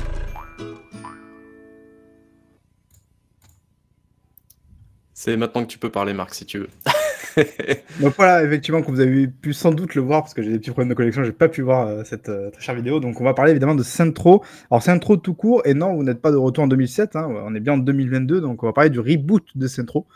C'est 5.13 5.37
maintenant 5.37 5.65
que 5.65 5.73
tu 5.73 5.79
peux 5.79 5.91
parler, 5.91 6.15
Marc, 6.15 6.33
si 6.33 6.47
tu 6.47 6.61
veux. 6.61 6.71
donc 8.01 8.14
voilà, 8.16 8.45
effectivement, 8.45 8.83
que 8.83 8.91
vous 8.91 9.01
avez 9.01 9.28
pu 9.28 9.53
sans 9.53 9.72
doute 9.72 9.95
le 9.95 10.03
voir, 10.03 10.22
parce 10.22 10.35
que 10.35 10.43
j'ai 10.43 10.51
des 10.51 10.59
petits 10.59 10.70
problèmes 10.70 10.89
de 10.89 10.95
connexion, 10.95 11.24
j'ai 11.24 11.33
pas 11.33 11.49
pu 11.49 11.62
voir 11.62 11.87
euh, 11.87 12.03
cette 12.05 12.28
euh, 12.28 12.51
très 12.51 12.62
chère 12.62 12.74
vidéo. 12.74 13.01
Donc 13.01 13.20
on 13.20 13.24
va 13.24 13.35
parler 13.35 13.53
évidemment 13.53 13.74
de 13.74 13.83
Centro. 13.83 14.43
Alors 14.70 14.83
Centro 14.83 15.16
tout 15.16 15.35
court, 15.35 15.62
et 15.64 15.74
non, 15.74 15.95
vous 15.95 16.03
n'êtes 16.03 16.20
pas 16.20 16.33
de 16.33 16.37
retour 16.37 16.64
en 16.64 16.68
2007, 16.68 17.16
hein, 17.16 17.28
on 17.28 17.55
est 17.55 17.61
bien 17.61 17.74
en 17.74 17.78
2022, 17.78 18.41
donc 18.41 18.62
on 18.62 18.66
va 18.66 18.72
parler 18.72 18.91
du 18.91 19.01
reboot 19.01 19.45
de 19.55 19.66
Centro. 19.66 20.07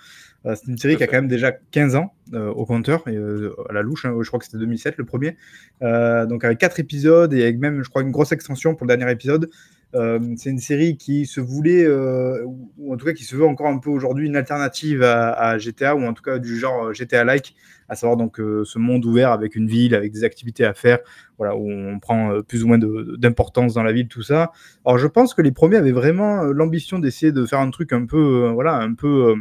Euh, 0.46 0.54
c'est 0.56 0.70
une 0.70 0.76
série 0.76 0.96
qui 0.96 1.02
a 1.02 1.06
quand 1.06 1.16
même 1.16 1.28
déjà 1.28 1.52
15 1.52 1.96
ans 1.96 2.12
euh, 2.34 2.50
au 2.50 2.66
compteur, 2.66 3.06
et, 3.08 3.16
à 3.16 3.72
la 3.72 3.82
louche, 3.82 4.04
hein, 4.04 4.14
je 4.20 4.26
crois 4.26 4.38
que 4.38 4.44
c'était 4.44 4.58
2007 4.58 4.96
le 4.98 5.04
premier. 5.04 5.36
donc 5.80 6.44
avec 6.44 6.58
4 6.58 6.80
épisodes, 6.80 7.32
et 7.32 7.42
avec 7.42 7.58
même, 7.58 7.82
je 7.82 7.88
crois, 7.88 8.02
une 8.02 8.10
grosse 8.10 8.32
extension 8.32 8.74
pour 8.74 8.86
le 8.86 8.96
dernier 8.96 9.10
épisode. 9.10 9.48
Euh, 9.94 10.18
c'est 10.36 10.50
une 10.50 10.58
série 10.58 10.96
qui 10.96 11.26
se 11.26 11.40
voulait, 11.40 11.84
euh, 11.84 12.42
ou 12.78 12.92
en 12.92 12.96
tout 12.96 13.06
cas 13.06 13.12
qui 13.12 13.24
se 13.24 13.36
veut 13.36 13.46
encore 13.46 13.68
un 13.68 13.78
peu 13.78 13.90
aujourd'hui 13.90 14.26
une 14.26 14.36
alternative 14.36 15.02
à, 15.02 15.56
GTA, 15.58 15.94
ou 15.94 16.04
en 16.04 16.12
tout 16.12 16.22
cas 16.22 16.38
du 16.38 16.58
genre 16.58 16.92
GTA-like, 16.92 17.54
à 17.88 17.94
savoir 17.94 18.16
donc 18.16 18.40
euh, 18.40 18.64
ce 18.64 18.78
monde 18.78 19.04
ouvert 19.04 19.30
avec 19.30 19.56
une 19.56 19.66
ville, 19.66 19.94
avec 19.94 20.12
des 20.12 20.24
activités 20.24 20.64
à 20.64 20.74
faire, 20.74 20.98
voilà, 21.38 21.56
où 21.56 21.70
on 21.70 21.98
prend 21.98 22.32
euh, 22.32 22.42
plus 22.42 22.64
ou 22.64 22.68
moins 22.68 22.78
d'importance 22.78 23.74
dans 23.74 23.82
la 23.82 23.92
ville, 23.92 24.08
tout 24.08 24.22
ça. 24.22 24.52
Alors 24.84 24.98
je 24.98 25.06
pense 25.06 25.34
que 25.34 25.42
les 25.42 25.52
premiers 25.52 25.76
avaient 25.76 25.92
vraiment 25.92 26.42
euh, 26.42 26.52
l'ambition 26.52 26.98
d'essayer 26.98 27.32
de 27.32 27.44
faire 27.46 27.60
un 27.60 27.70
truc 27.70 27.92
un 27.92 28.06
peu, 28.06 28.46
euh, 28.46 28.50
voilà, 28.52 28.76
un 28.76 28.94
peu 28.94 29.30
euh, 29.30 29.36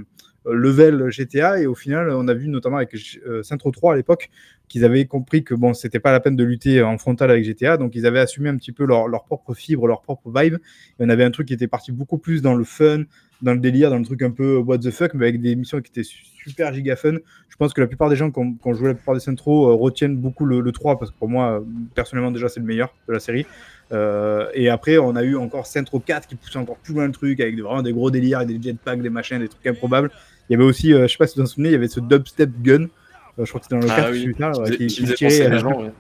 level 0.46 1.10
GTA, 1.10 1.60
et 1.60 1.68
au 1.68 1.76
final, 1.76 2.10
on 2.10 2.28
a 2.28 2.34
vu 2.34 2.48
notamment 2.48 2.78
avec 2.78 2.94
euh, 3.26 3.44
Saints 3.44 3.58
Row 3.64 3.72
3 3.72 3.94
à 3.94 3.96
l'époque 3.96 4.30
qu'ils 4.68 4.86
avaient 4.86 5.06
compris 5.06 5.44
que 5.44 5.54
bon, 5.54 5.74
c'était 5.74 6.00
pas 6.00 6.12
la 6.12 6.20
peine 6.20 6.36
de 6.36 6.44
lutter 6.44 6.82
en 6.82 6.98
frontal 6.98 7.30
avec 7.30 7.44
GTA, 7.44 7.78
donc 7.78 7.96
ils 7.96 8.06
avaient 8.06 8.20
assumé 8.20 8.50
un 8.50 8.58
petit 8.58 8.72
peu 8.72 8.86
leur, 8.86 9.08
leur 9.08 9.24
propre 9.26 9.54
fibre, 9.54 9.88
leur 9.88 10.02
propre 10.02 10.32
vibe. 10.36 10.56
Et 10.56 10.60
on 11.00 11.10
avait 11.10 11.24
un 11.24 11.32
truc 11.32 11.48
qui 11.48 11.54
était 11.54 11.68
parti 11.68 11.92
beaucoup 11.92 12.18
plus 12.18 12.42
dans 12.42 12.56
le 12.56 12.64
fun, 12.64 13.04
dans 13.42 13.54
le 13.54 13.60
délire, 13.60 13.90
dans 13.90 14.00
le 14.00 14.06
truc 14.06 14.22
un 14.22 14.32
peu 14.32 14.58
what 14.58 14.80
the 14.80 14.90
fuck, 14.90 15.14
mais 15.14 15.28
avec 15.28 15.42
des 15.42 15.56
missions 15.56 15.80
qui 15.82 15.92
étaient 15.92 16.04
su- 16.04 16.24
super 16.44 16.74
giga 16.74 16.96
fun. 16.96 17.16
Je 17.50 17.56
pense 17.58 17.74
que 17.74 17.82
la 17.82 17.88
plupart 17.88 18.10
des 18.10 18.16
gens 18.16 18.32
qui 18.32 18.40
ont, 18.40 18.54
qui 18.54 18.68
ont 18.68 18.74
joué 18.74 18.88
la 18.88 18.94
plupart 18.96 19.14
des 19.14 19.20
Centro 19.20 19.70
euh, 19.70 19.76
retiennent 19.76 20.18
beaucoup 20.18 20.46
le, 20.46 20.60
le 20.60 20.72
3 20.72 20.98
parce 20.98 21.12
que 21.12 21.18
pour 21.18 21.30
moi, 21.30 21.60
euh, 21.60 21.62
personnellement, 21.94 22.32
déjà, 22.32 22.50
c'est 22.50 22.60
le 22.60 22.66
meilleur 22.66 22.96
de 23.08 23.14
la 23.14 23.20
série. 23.20 23.46
Euh, 23.92 24.48
et 24.54 24.70
après, 24.70 24.98
on 24.98 25.16
a 25.16 25.24
eu 25.24 25.36
encore 25.36 25.68
Centro 25.68 26.00
4 26.00 26.28
qui 26.28 26.36
poussait 26.36 26.58
encore 26.58 26.78
plus 26.78 26.94
loin 26.96 27.06
le 27.06 27.12
truc 27.12 27.40
avec 27.40 27.60
vraiment 27.60 27.84
des 27.84 27.94
gros 27.94 28.10
délires, 28.10 28.46
des 28.46 28.60
jetpacks, 28.62 29.02
des 29.02 29.10
machins, 29.10 29.40
des 29.40 29.50
trucs 29.50 29.68
improbables. 29.68 30.10
Il 30.50 30.54
y 30.54 30.56
avait 30.56 30.64
aussi, 30.64 30.94
euh, 30.94 31.08
je 31.08 31.12
sais 31.12 31.18
pas 31.18 31.28
si 31.28 31.36
vous 31.36 31.44
vous 31.44 31.50
en 31.50 31.52
souvenez, 31.52 31.70
il 31.70 31.74
y 31.74 31.76
avait 31.76 31.88
ce 31.88 32.00
dubstep 32.00 32.50
gun. 32.62 32.84
Euh, 32.84 33.46
je 33.46 33.50
crois 33.50 33.60
que 33.60 33.66
c'était 33.66 33.76
dans 33.76 33.86
le 33.86 33.92
Ah 33.92 34.02
4 34.02 34.12
oui, 34.12 34.34
ouais, 34.72 34.88
qui, 34.88 34.88
tirait, 35.16 35.52
euh, 35.52 35.60
gens. 35.60 35.82
ouais. 35.82 35.92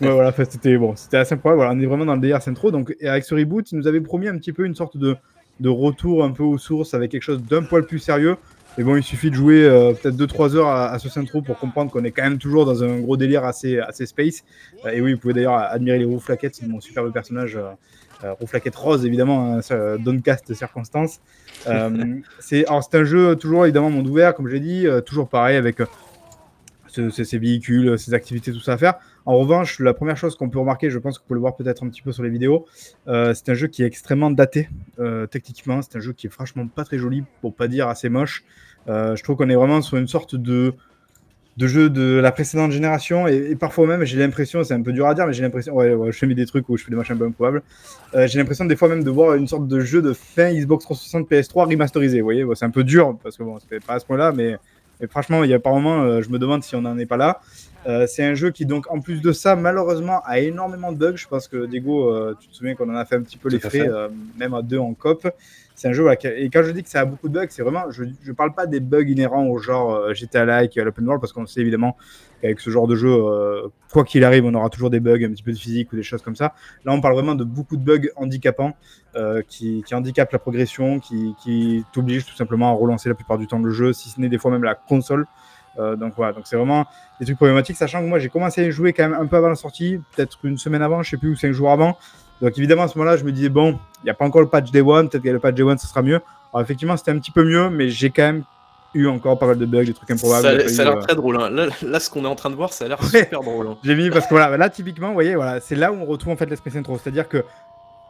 Ouais, 0.00 0.10
voilà, 0.10 0.32
c'était 0.32 0.76
bon, 0.76 0.94
c'était 0.94 1.16
assez 1.16 1.34
incroyable. 1.34 1.58
Voilà, 1.58 1.72
on 1.72 1.80
est 1.80 1.86
vraiment 1.86 2.04
dans 2.04 2.14
le 2.14 2.20
délire 2.20 2.42
Centro. 2.42 2.70
Donc, 2.70 2.94
et 3.00 3.08
avec 3.08 3.24
ce 3.24 3.34
reboot, 3.34 3.70
ils 3.72 3.78
nous 3.78 3.86
avaient 3.88 4.00
promis 4.00 4.28
un 4.28 4.36
petit 4.38 4.52
peu 4.52 4.64
une 4.64 4.74
sorte 4.74 4.96
de, 4.96 5.16
de 5.60 5.68
retour 5.68 6.24
un 6.24 6.30
peu 6.30 6.42
aux 6.42 6.58
sources 6.58 6.94
avec 6.94 7.10
quelque 7.10 7.22
chose 7.22 7.42
d'un 7.42 7.62
poil 7.62 7.84
plus 7.84 7.98
sérieux. 7.98 8.36
Et 8.78 8.84
bon, 8.84 8.96
il 8.96 9.02
suffit 9.02 9.28
de 9.28 9.34
jouer 9.34 9.64
euh, 9.64 9.92
peut-être 9.92 10.16
2-3 10.16 10.56
heures 10.56 10.68
à, 10.68 10.90
à 10.90 10.98
ce 10.98 11.08
Centro 11.08 11.42
pour 11.42 11.58
comprendre 11.58 11.90
qu'on 11.90 12.04
est 12.04 12.10
quand 12.10 12.22
même 12.22 12.38
toujours 12.38 12.64
dans 12.64 12.82
un 12.82 13.00
gros 13.00 13.18
délire 13.18 13.44
assez, 13.44 13.78
assez 13.78 14.06
space. 14.06 14.44
Euh, 14.86 14.90
et 14.90 15.00
oui, 15.00 15.12
vous 15.12 15.18
pouvez 15.18 15.34
d'ailleurs 15.34 15.54
admirer 15.54 15.98
les 15.98 16.04
Rouflaquettes, 16.06 16.54
c'est 16.54 16.66
mon 16.66 16.80
superbe 16.80 17.12
personnage. 17.12 17.58
Euh, 18.22 18.28
euh, 18.28 18.32
Rouflaquette 18.34 18.76
rose, 18.76 19.04
évidemment, 19.04 19.58
hein, 19.58 19.96
Downcast 19.98 20.52
circonstance. 20.54 21.20
Euh, 21.66 22.16
c'est 22.40 22.66
alors, 22.66 22.82
c'est 22.82 22.98
un 22.98 23.04
jeu 23.04 23.36
toujours 23.36 23.64
évidemment 23.64 23.90
monde 23.90 24.06
ouvert, 24.06 24.34
comme 24.34 24.48
j'ai 24.48 24.60
dit, 24.60 24.86
euh, 24.86 25.00
toujours 25.00 25.28
pareil 25.28 25.56
avec 25.56 25.80
euh, 25.80 25.86
ce- 26.86 27.10
ces, 27.10 27.38
véhicules, 27.38 27.98
ces 27.98 28.14
activités, 28.14 28.52
tout 28.52 28.60
ça 28.60 28.74
à 28.74 28.78
faire. 28.78 28.94
En 29.24 29.36
revanche, 29.36 29.78
la 29.78 29.94
première 29.94 30.16
chose 30.16 30.36
qu'on 30.36 30.50
peut 30.50 30.58
remarquer, 30.58 30.90
je 30.90 30.98
pense 30.98 31.18
que 31.18 31.22
vous 31.22 31.28
pouvez 31.28 31.36
le 31.36 31.40
voir 31.42 31.54
peut-être 31.56 31.84
un 31.84 31.88
petit 31.88 32.02
peu 32.02 32.12
sur 32.12 32.22
les 32.22 32.30
vidéos, 32.30 32.66
euh, 33.08 33.34
c'est 33.34 33.48
un 33.50 33.54
jeu 33.54 33.68
qui 33.68 33.82
est 33.82 33.86
extrêmement 33.86 34.30
daté 34.30 34.68
euh, 34.98 35.26
techniquement. 35.26 35.80
C'est 35.82 35.96
un 35.96 36.00
jeu 36.00 36.12
qui 36.12 36.26
est 36.26 36.30
franchement 36.30 36.66
pas 36.66 36.84
très 36.84 36.98
joli, 36.98 37.24
pour 37.40 37.54
pas 37.54 37.68
dire 37.68 37.88
assez 37.88 38.08
moche. 38.08 38.44
Euh, 38.88 39.14
je 39.14 39.22
trouve 39.22 39.36
qu'on 39.36 39.48
est 39.48 39.54
vraiment 39.54 39.80
sur 39.80 39.96
une 39.96 40.08
sorte 40.08 40.34
de, 40.34 40.74
de 41.56 41.66
jeu 41.66 41.90
de 41.90 42.18
la 42.18 42.32
précédente 42.32 42.72
génération 42.72 43.26
et, 43.26 43.54
parfois 43.56 43.86
même, 43.86 44.04
j'ai 44.04 44.18
l'impression, 44.18 44.64
c'est 44.64 44.74
un 44.74 44.82
peu 44.82 44.92
dur 44.92 45.06
à 45.06 45.14
dire, 45.14 45.26
mais 45.26 45.32
j'ai 45.32 45.42
l'impression, 45.42 45.74
ouais, 45.74 45.94
je 46.06 46.18
fais 46.18 46.26
des 46.26 46.46
trucs 46.46 46.68
où 46.68 46.76
je 46.76 46.84
fais 46.84 46.90
des 46.90 46.96
machins 46.96 47.14
un 47.14 47.18
peu 47.18 47.26
improbables. 47.26 47.62
Euh, 48.14 48.26
j'ai 48.26 48.38
l'impression 48.38 48.64
des 48.64 48.76
fois 48.76 48.88
même 48.88 49.04
de 49.04 49.10
voir 49.10 49.34
une 49.34 49.46
sorte 49.46 49.68
de 49.68 49.80
jeu 49.80 50.00
de 50.00 50.12
fin 50.12 50.52
Xbox 50.52 50.84
360 50.84 51.30
PS3 51.30 51.68
remasterisé. 51.70 52.20
Vous 52.20 52.24
voyez, 52.24 52.46
c'est 52.54 52.64
un 52.64 52.70
peu 52.70 52.84
dur 52.84 53.18
parce 53.22 53.36
que 53.36 53.42
bon, 53.42 53.58
c'était 53.58 53.80
pas 53.80 53.94
à 53.94 53.98
ce 53.98 54.06
point-là, 54.06 54.32
mais, 54.32 54.56
mais 55.00 55.06
franchement, 55.08 55.44
il 55.44 55.50
y 55.50 55.54
a 55.54 55.58
par 55.58 55.74
moment, 55.74 56.02
euh, 56.02 56.22
je 56.22 56.30
me 56.30 56.38
demande 56.38 56.62
si 56.62 56.74
on 56.74 56.82
n'en 56.82 56.98
est 56.98 57.06
pas 57.06 57.18
là. 57.18 57.40
Euh, 57.86 58.06
c'est 58.06 58.24
un 58.24 58.34
jeu 58.34 58.50
qui, 58.50 58.64
donc, 58.64 58.90
en 58.92 59.00
plus 59.00 59.20
de 59.20 59.32
ça, 59.32 59.56
malheureusement, 59.56 60.20
a 60.24 60.38
énormément 60.38 60.92
de 60.92 60.98
bugs. 60.98 61.16
Je 61.16 61.26
pense 61.26 61.48
que 61.48 61.66
Diego, 61.66 62.10
euh, 62.10 62.36
tu 62.40 62.48
te 62.48 62.54
souviens 62.54 62.74
qu'on 62.74 62.88
en 62.88 62.94
a 62.94 63.04
fait 63.04 63.16
un 63.16 63.22
petit 63.22 63.36
peu 63.38 63.48
Tout 63.48 63.54
les 63.56 63.60
frais, 63.60 63.88
euh, 63.88 64.08
même 64.38 64.54
à 64.54 64.62
deux 64.62 64.78
en 64.78 64.94
cop. 64.94 65.26
C'est 65.74 65.88
un 65.88 65.92
jeu, 65.92 66.02
voilà, 66.02 66.16
qui 66.16 66.28
a- 66.28 66.36
et 66.38 66.48
quand 66.48 66.62
je 66.62 66.70
dis 66.70 66.82
que 66.84 66.88
ça 66.88 67.00
a 67.00 67.04
beaucoup 67.04 67.28
de 67.28 67.34
bugs, 67.34 67.46
c'est 67.50 67.62
vraiment, 67.62 67.90
je 67.90 68.04
ne 68.04 68.32
parle 68.32 68.54
pas 68.54 68.66
des 68.66 68.78
bugs 68.78 69.02
inhérents 69.08 69.46
au 69.46 69.58
genre 69.58 70.14
GTA-like, 70.14 70.76
à 70.78 70.84
l'open 70.84 71.04
world, 71.06 71.20
parce 71.20 71.32
qu'on 71.32 71.46
sait 71.46 71.60
évidemment 71.60 71.96
qu'avec 72.40 72.60
ce 72.60 72.70
genre 72.70 72.86
de 72.86 72.94
jeu, 72.94 73.18
quoi 73.90 74.04
qu'il 74.04 74.22
arrive, 74.22 74.44
on 74.44 74.54
aura 74.54 74.68
toujours 74.68 74.90
des 74.90 75.00
bugs, 75.00 75.24
un 75.24 75.30
petit 75.30 75.42
peu 75.42 75.50
de 75.50 75.58
physique 75.58 75.92
ou 75.92 75.96
des 75.96 76.02
choses 76.02 76.22
comme 76.22 76.36
ça. 76.36 76.54
Là, 76.84 76.92
on 76.92 77.00
parle 77.00 77.14
vraiment 77.14 77.34
de 77.34 77.42
beaucoup 77.42 77.76
de 77.76 77.82
bugs 77.82 78.08
handicapants 78.16 78.74
qui, 79.48 79.82
qui 79.84 79.94
handicapent 79.94 80.32
la 80.32 80.38
progression, 80.38 81.00
qui, 81.00 81.34
qui 81.42 81.84
t'obligent 81.92 82.26
tout 82.26 82.36
simplement 82.36 82.70
à 82.70 82.74
relancer 82.74 83.08
la 83.08 83.14
plupart 83.16 83.38
du 83.38 83.46
temps 83.48 83.58
le 83.58 83.70
jeu, 83.70 83.92
si 83.92 84.10
ce 84.10 84.20
n'est 84.20 84.28
des 84.28 84.38
fois 84.38 84.50
même 84.52 84.62
la 84.64 84.74
console. 84.74 85.26
Euh, 85.78 85.96
donc 85.96 86.12
voilà, 86.16 86.32
donc 86.32 86.42
c'est 86.46 86.56
vraiment 86.56 86.84
des 87.18 87.24
trucs 87.26 87.36
problématiques, 87.36 87.76
sachant 87.76 88.00
que 88.02 88.06
moi 88.06 88.18
j'ai 88.18 88.28
commencé 88.28 88.64
à 88.66 88.70
jouer 88.70 88.92
quand 88.92 89.08
même 89.08 89.18
un 89.18 89.26
peu 89.26 89.36
avant 89.36 89.48
la 89.48 89.54
sortie, 89.54 90.00
peut-être 90.14 90.38
une 90.44 90.58
semaine 90.58 90.82
avant, 90.82 91.02
je 91.02 91.10
sais 91.10 91.16
plus, 91.16 91.30
ou 91.32 91.36
cinq 91.36 91.52
jours 91.52 91.70
avant. 91.70 91.96
Donc 92.40 92.58
évidemment 92.58 92.82
à 92.82 92.88
ce 92.88 92.98
moment-là, 92.98 93.16
je 93.16 93.24
me 93.24 93.32
disais 93.32 93.48
bon, 93.48 93.78
il 94.02 94.04
n'y 94.04 94.10
a 94.10 94.14
pas 94.14 94.24
encore 94.24 94.40
le 94.42 94.48
patch 94.48 94.70
Day 94.70 94.80
One, 94.82 95.08
peut-être 95.08 95.22
qu'avec 95.22 95.34
le 95.34 95.40
patch 95.40 95.54
Day 95.54 95.62
One, 95.62 95.78
ce 95.78 95.86
sera 95.86 96.02
mieux. 96.02 96.20
Alors 96.52 96.62
effectivement, 96.62 96.96
c'était 96.96 97.12
un 97.12 97.18
petit 97.18 97.30
peu 97.30 97.44
mieux, 97.44 97.70
mais 97.70 97.88
j'ai 97.88 98.10
quand 98.10 98.22
même 98.24 98.42
eu 98.94 99.06
encore 99.06 99.38
pas 99.38 99.46
mal 99.46 99.56
de 99.56 99.64
bugs, 99.64 99.84
des 99.84 99.94
trucs 99.94 100.10
improbables. 100.10 100.42
Ça, 100.42 100.48
a 100.50 100.52
l'air- 100.54 100.64
pas 100.66 100.68
ça 100.72 100.82
a 100.82 100.84
eu, 100.84 100.88
l'air 100.88 100.98
euh, 100.98 101.00
très 101.00 101.14
drôle. 101.14 101.36
hein. 101.40 101.48
Là, 101.48 101.66
là, 101.82 101.98
ce 102.00 102.10
qu'on 102.10 102.24
est 102.24 102.28
en 102.28 102.34
train 102.34 102.50
de 102.50 102.56
voir, 102.56 102.74
ça 102.74 102.84
a 102.84 102.88
l'air 102.88 103.00
Ouais. 103.00 103.20
super 103.20 103.40
drôle. 103.40 103.66
hein. 103.68 103.76
J'ai 103.82 103.94
mis 103.94 104.10
parce 104.10 104.26
que 104.26 104.34
voilà, 104.34 104.54
là 104.58 104.68
typiquement, 104.68 105.08
vous 105.08 105.14
voyez, 105.14 105.34
voilà, 105.34 105.60
c'est 105.60 105.76
là 105.76 105.90
où 105.92 105.96
on 105.96 106.04
retrouve 106.04 106.34
en 106.34 106.36
fait 106.36 106.44
l'esprit 106.44 106.70
Centro. 106.72 106.98
C'est-à-dire 106.98 107.26
que 107.26 107.42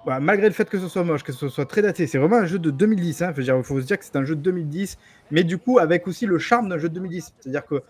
voilà, 0.04 0.20
malgré 0.20 0.48
le 0.48 0.52
fait 0.54 0.68
que 0.68 0.78
ce 0.78 0.88
soit 0.88 1.04
moche, 1.04 1.22
que 1.22 1.32
ce 1.32 1.48
soit 1.48 1.66
très 1.66 1.82
daté, 1.82 2.06
c'est 2.06 2.18
vraiment 2.18 2.36
un 2.38 2.46
jeu 2.46 2.58
de 2.58 2.70
2010. 2.70 3.22
Hein, 3.22 3.32
Faut 3.34 3.40
dire- 3.42 3.56
il 3.56 3.62
faut 3.64 3.80
se 3.80 3.86
dire 3.86 3.98
que 3.98 4.04
c'est 4.04 4.16
un 4.16 4.24
jeu 4.24 4.34
de 4.34 4.40
2010, 4.40 4.98
mais 5.30 5.44
du 5.44 5.58
coup 5.58 5.78
avec 5.78 6.06
aussi 6.08 6.26
le 6.26 6.38
charme 6.38 6.68
d'un 6.68 6.78
jeu 6.78 6.88
de 6.88 6.94
2010. 6.94 7.32
C'est-à-dire 7.40 7.64
que 7.64 7.76
euh, 7.76 7.80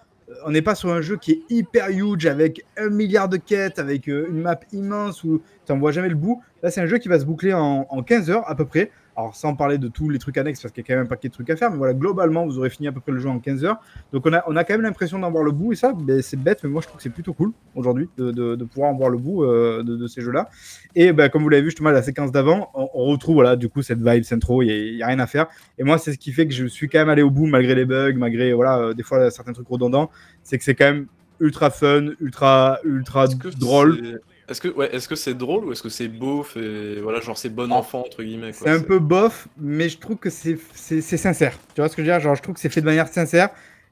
on 0.44 0.50
n'est 0.50 0.62
pas 0.62 0.74
sur 0.74 0.90
un 0.92 1.00
jeu 1.00 1.16
qui 1.16 1.32
est 1.32 1.42
hyper 1.50 1.88
huge 1.90 2.26
avec 2.26 2.64
un 2.76 2.90
milliard 2.90 3.28
de 3.28 3.36
quêtes, 3.38 3.78
avec 3.78 4.08
euh, 4.08 4.26
une 4.30 4.40
map 4.42 4.60
immense 4.72 5.24
où 5.24 5.40
tu 5.66 5.72
n'en 5.72 5.78
vois 5.78 5.92
jamais 5.92 6.08
le 6.10 6.14
bout. 6.14 6.42
Là, 6.62 6.70
c'est 6.70 6.80
un 6.80 6.86
jeu 6.86 6.98
qui 6.98 7.08
va 7.08 7.18
se 7.18 7.24
boucler 7.24 7.52
en, 7.54 7.86
en 7.88 8.02
15 8.02 8.30
heures 8.30 8.48
à 8.48 8.54
peu 8.54 8.64
près. 8.66 8.90
Alors, 9.14 9.36
sans 9.36 9.54
parler 9.54 9.76
de 9.76 9.88
tous 9.88 10.08
les 10.08 10.18
trucs 10.18 10.38
annexes, 10.38 10.62
parce 10.62 10.72
qu'il 10.72 10.82
y 10.82 10.86
a 10.86 10.88
quand 10.88 10.94
même 10.96 11.04
un 11.04 11.08
paquet 11.08 11.28
de 11.28 11.34
trucs 11.34 11.50
à 11.50 11.56
faire, 11.56 11.70
mais 11.70 11.76
voilà, 11.76 11.92
globalement, 11.92 12.46
vous 12.46 12.58
aurez 12.58 12.70
fini 12.70 12.88
à 12.88 12.92
peu 12.92 13.00
près 13.00 13.12
le 13.12 13.18
jeu 13.18 13.28
en 13.28 13.40
15 13.40 13.62
heures. 13.64 13.76
Donc, 14.10 14.24
on 14.24 14.32
a, 14.32 14.42
on 14.46 14.56
a 14.56 14.64
quand 14.64 14.72
même 14.72 14.80
l'impression 14.82 15.18
d'en 15.18 15.30
voir 15.30 15.44
le 15.44 15.52
bout, 15.52 15.72
et 15.72 15.76
ça, 15.76 15.92
ben, 15.92 16.22
c'est 16.22 16.38
bête, 16.38 16.60
mais 16.64 16.70
moi, 16.70 16.80
je 16.80 16.86
trouve 16.86 16.96
que 16.96 17.02
c'est 17.02 17.10
plutôt 17.10 17.34
cool 17.34 17.52
aujourd'hui 17.74 18.08
de, 18.16 18.30
de- 18.30 18.56
de 18.56 18.64
pouvoir 18.64 18.90
en 18.90 18.94
voir 18.96 19.10
le 19.10 19.18
bout 19.18 19.44
euh, 19.44 19.82
de, 19.82 19.96
de 19.96 20.06
ces 20.06 20.22
jeux-là. 20.22 20.48
Et 20.94 21.12
ben, 21.12 21.28
comme 21.28 21.42
vous 21.42 21.50
l'avez 21.50 21.62
vu, 21.62 21.68
justement, 21.68 21.90
la 21.90 22.02
séquence 22.02 22.32
d'avant, 22.32 22.70
on, 22.72 22.88
on 22.94 23.04
retrouve 23.04 23.34
voilà, 23.34 23.56
du 23.56 23.68
coup 23.68 23.82
cette 23.82 24.00
vibe 24.02 24.22
Centro, 24.24 24.62
il 24.62 24.94
n'y 24.96 25.02
a, 25.02 25.06
rien 25.08 25.18
à 25.18 25.26
faire. 25.26 25.46
Et 25.78 25.84
moi, 25.84 25.98
c'est 25.98 26.12
ce 26.12 26.18
qui 26.18 26.32
fait 26.32 26.46
que 26.46 26.54
je 26.54 26.66
suis 26.66 26.88
quand 26.88 26.98
même 26.98 27.10
allé 27.10 27.22
au 27.22 27.30
bout, 27.30 27.46
malgré 27.46 27.74
les 27.74 27.84
bugs, 27.84 28.14
malgré 28.16 28.54
voilà, 28.54 28.78
euh, 28.78 28.94
des 28.94 29.02
fois 29.02 29.30
certains 29.30 29.52
trucs 29.52 29.68
redondants. 29.68 30.10
C'est 30.42 30.56
que 30.56 30.64
c'est 30.64 30.74
quand 30.74 30.86
même 30.86 31.06
ultra 31.38 31.70
fun, 31.70 32.12
ultra, 32.20 32.78
ultra 32.84 33.26
drôle. 33.58 34.20
Est-ce 34.52 34.60
que 34.60 34.68
ouais, 34.68 34.94
est-ce 34.94 35.08
que 35.08 35.14
c'est 35.14 35.32
drôle 35.32 35.64
ou 35.64 35.72
est-ce 35.72 35.82
que 35.82 35.88
c'est 35.88 36.08
beauf 36.08 36.58
et 36.58 37.00
voilà 37.00 37.20
genre 37.20 37.38
c'est 37.38 37.48
bon 37.48 37.72
enfant 37.72 38.00
entre 38.00 38.22
guillemets 38.22 38.52
C'est 38.52 38.68
un 38.68 38.80
peu 38.82 38.98
bof, 38.98 39.48
mais 39.58 39.88
je 39.88 39.96
trouve 39.96 40.18
que 40.18 40.28
c'est 40.28 40.58
sincère. 41.00 41.58
Tu 41.74 41.80
vois 41.80 41.88
ce 41.88 41.96
que 41.96 42.02
je 42.04 42.06
veux 42.10 42.12
dire? 42.12 42.20
Genre, 42.20 42.34
je 42.34 42.42
trouve 42.42 42.54
que 42.54 42.60
c'est 42.60 42.68
fait 42.68 42.82
de 42.82 42.86
manière 42.86 43.08
sincère. 43.08 43.48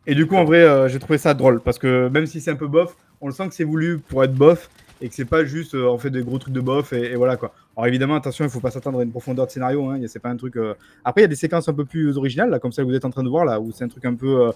Et 0.06 0.14
du 0.14 0.26
coup, 0.26 0.36
en 0.36 0.44
vrai, 0.44 0.58
euh, 0.62 0.86
j'ai 0.86 0.98
trouvé 0.98 1.16
ça 1.16 1.32
drôle. 1.32 1.62
Parce 1.62 1.78
que 1.78 2.08
même 2.08 2.26
si 2.26 2.42
c'est 2.42 2.50
un 2.50 2.56
peu 2.56 2.66
bof, 2.68 2.94
on 3.22 3.26
le 3.28 3.32
sent 3.32 3.48
que 3.48 3.54
c'est 3.54 3.64
voulu 3.64 4.00
pour 4.00 4.22
être 4.22 4.34
bof. 4.34 4.68
Et 5.00 5.08
que 5.08 5.14
c'est 5.14 5.24
pas 5.24 5.46
juste, 5.46 5.74
euh, 5.74 5.88
on 5.88 5.96
fait 5.96 6.11
des 6.11 6.22
gros 6.22 6.36
trucs 6.38 6.52
de 6.52 6.61
bof. 6.61 6.92
Et, 6.92 7.12
et 7.12 7.16
voilà 7.16 7.36
quoi. 7.38 7.54
Alors 7.74 7.86
évidemment, 7.86 8.16
attention, 8.16 8.44
il 8.44 8.50
faut 8.50 8.61
pas 8.61 8.70
s'attendre 8.70 9.00
à 9.00 9.02
une 9.02 9.11
profondeur 9.12 9.46
de 9.46 9.50
scénario. 9.50 9.88
Hein. 9.88 9.98
C'est 10.08 10.18
pas 10.18 10.28
un 10.28 10.36
truc. 10.36 10.56
euh, 10.56 10.74
Après, 11.06 11.22
il 11.22 11.24
y 11.24 11.24
a 11.24 11.28
des 11.28 11.36
séquences 11.36 11.70
un 11.70 11.74
peu 11.74 11.86
plus 11.86 12.18
originales, 12.18 12.50
là, 12.50 12.58
comme 12.58 12.72
celle 12.72 12.84
que 12.84 12.90
vous 12.90 12.96
êtes 12.96 13.06
en 13.06 13.11
train 13.11 13.22
de 13.22 13.30
voir, 13.30 13.46
là, 13.46 13.58
où 13.61 13.72
c'est 13.72 13.84
un 13.84 13.88
truc 13.88 14.04
un 14.04 14.14
peu 14.14 14.50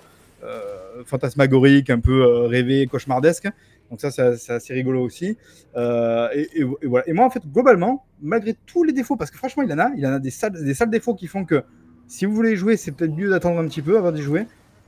euh, 0.44 1.02
fantasmagorique, 1.07 1.88
un 1.88 2.00
peu 2.00 2.44
rêvé, 2.46 2.86
cauchemardesque. 2.86 3.48
Donc 3.91 4.01
ça, 4.01 4.11
c'est 4.11 4.53
assez 4.53 4.74
rigolo 4.74 5.03
aussi. 5.03 5.37
Euh, 5.76 6.28
et, 6.32 6.64
voilà. 6.82 7.09
Et 7.09 7.12
moi, 7.12 7.26
en 7.26 7.30
fait, 7.30 7.43
globalement, 7.47 8.05
malgré 8.20 8.55
tous 8.66 8.85
les 8.85 8.93
défauts, 8.93 9.16
parce 9.16 9.30
que 9.30 9.37
franchement, 9.37 9.62
il 9.62 9.72
en 9.72 9.78
a, 9.78 9.91
il 9.97 10.07
en 10.07 10.14
a 10.14 10.18
des 10.18 10.30
sales, 10.30 10.91
défauts 10.91 11.14
qui 11.14 11.26
font 11.26 11.45
que 11.45 11.62
si 12.07 12.26
vous 12.26 12.35
voulez 12.35 12.57
jouer, 12.57 12.76
c'est 12.76 12.93
peut-être 12.93 13.14
mieux 13.14 13.30
d'attendre 13.30 13.61
un 13.61 13.66
petit 13.66 13.82
peu 13.82 13.97
avant 13.97 14.12
d'y 14.12 14.22
jouer. 14.22 14.47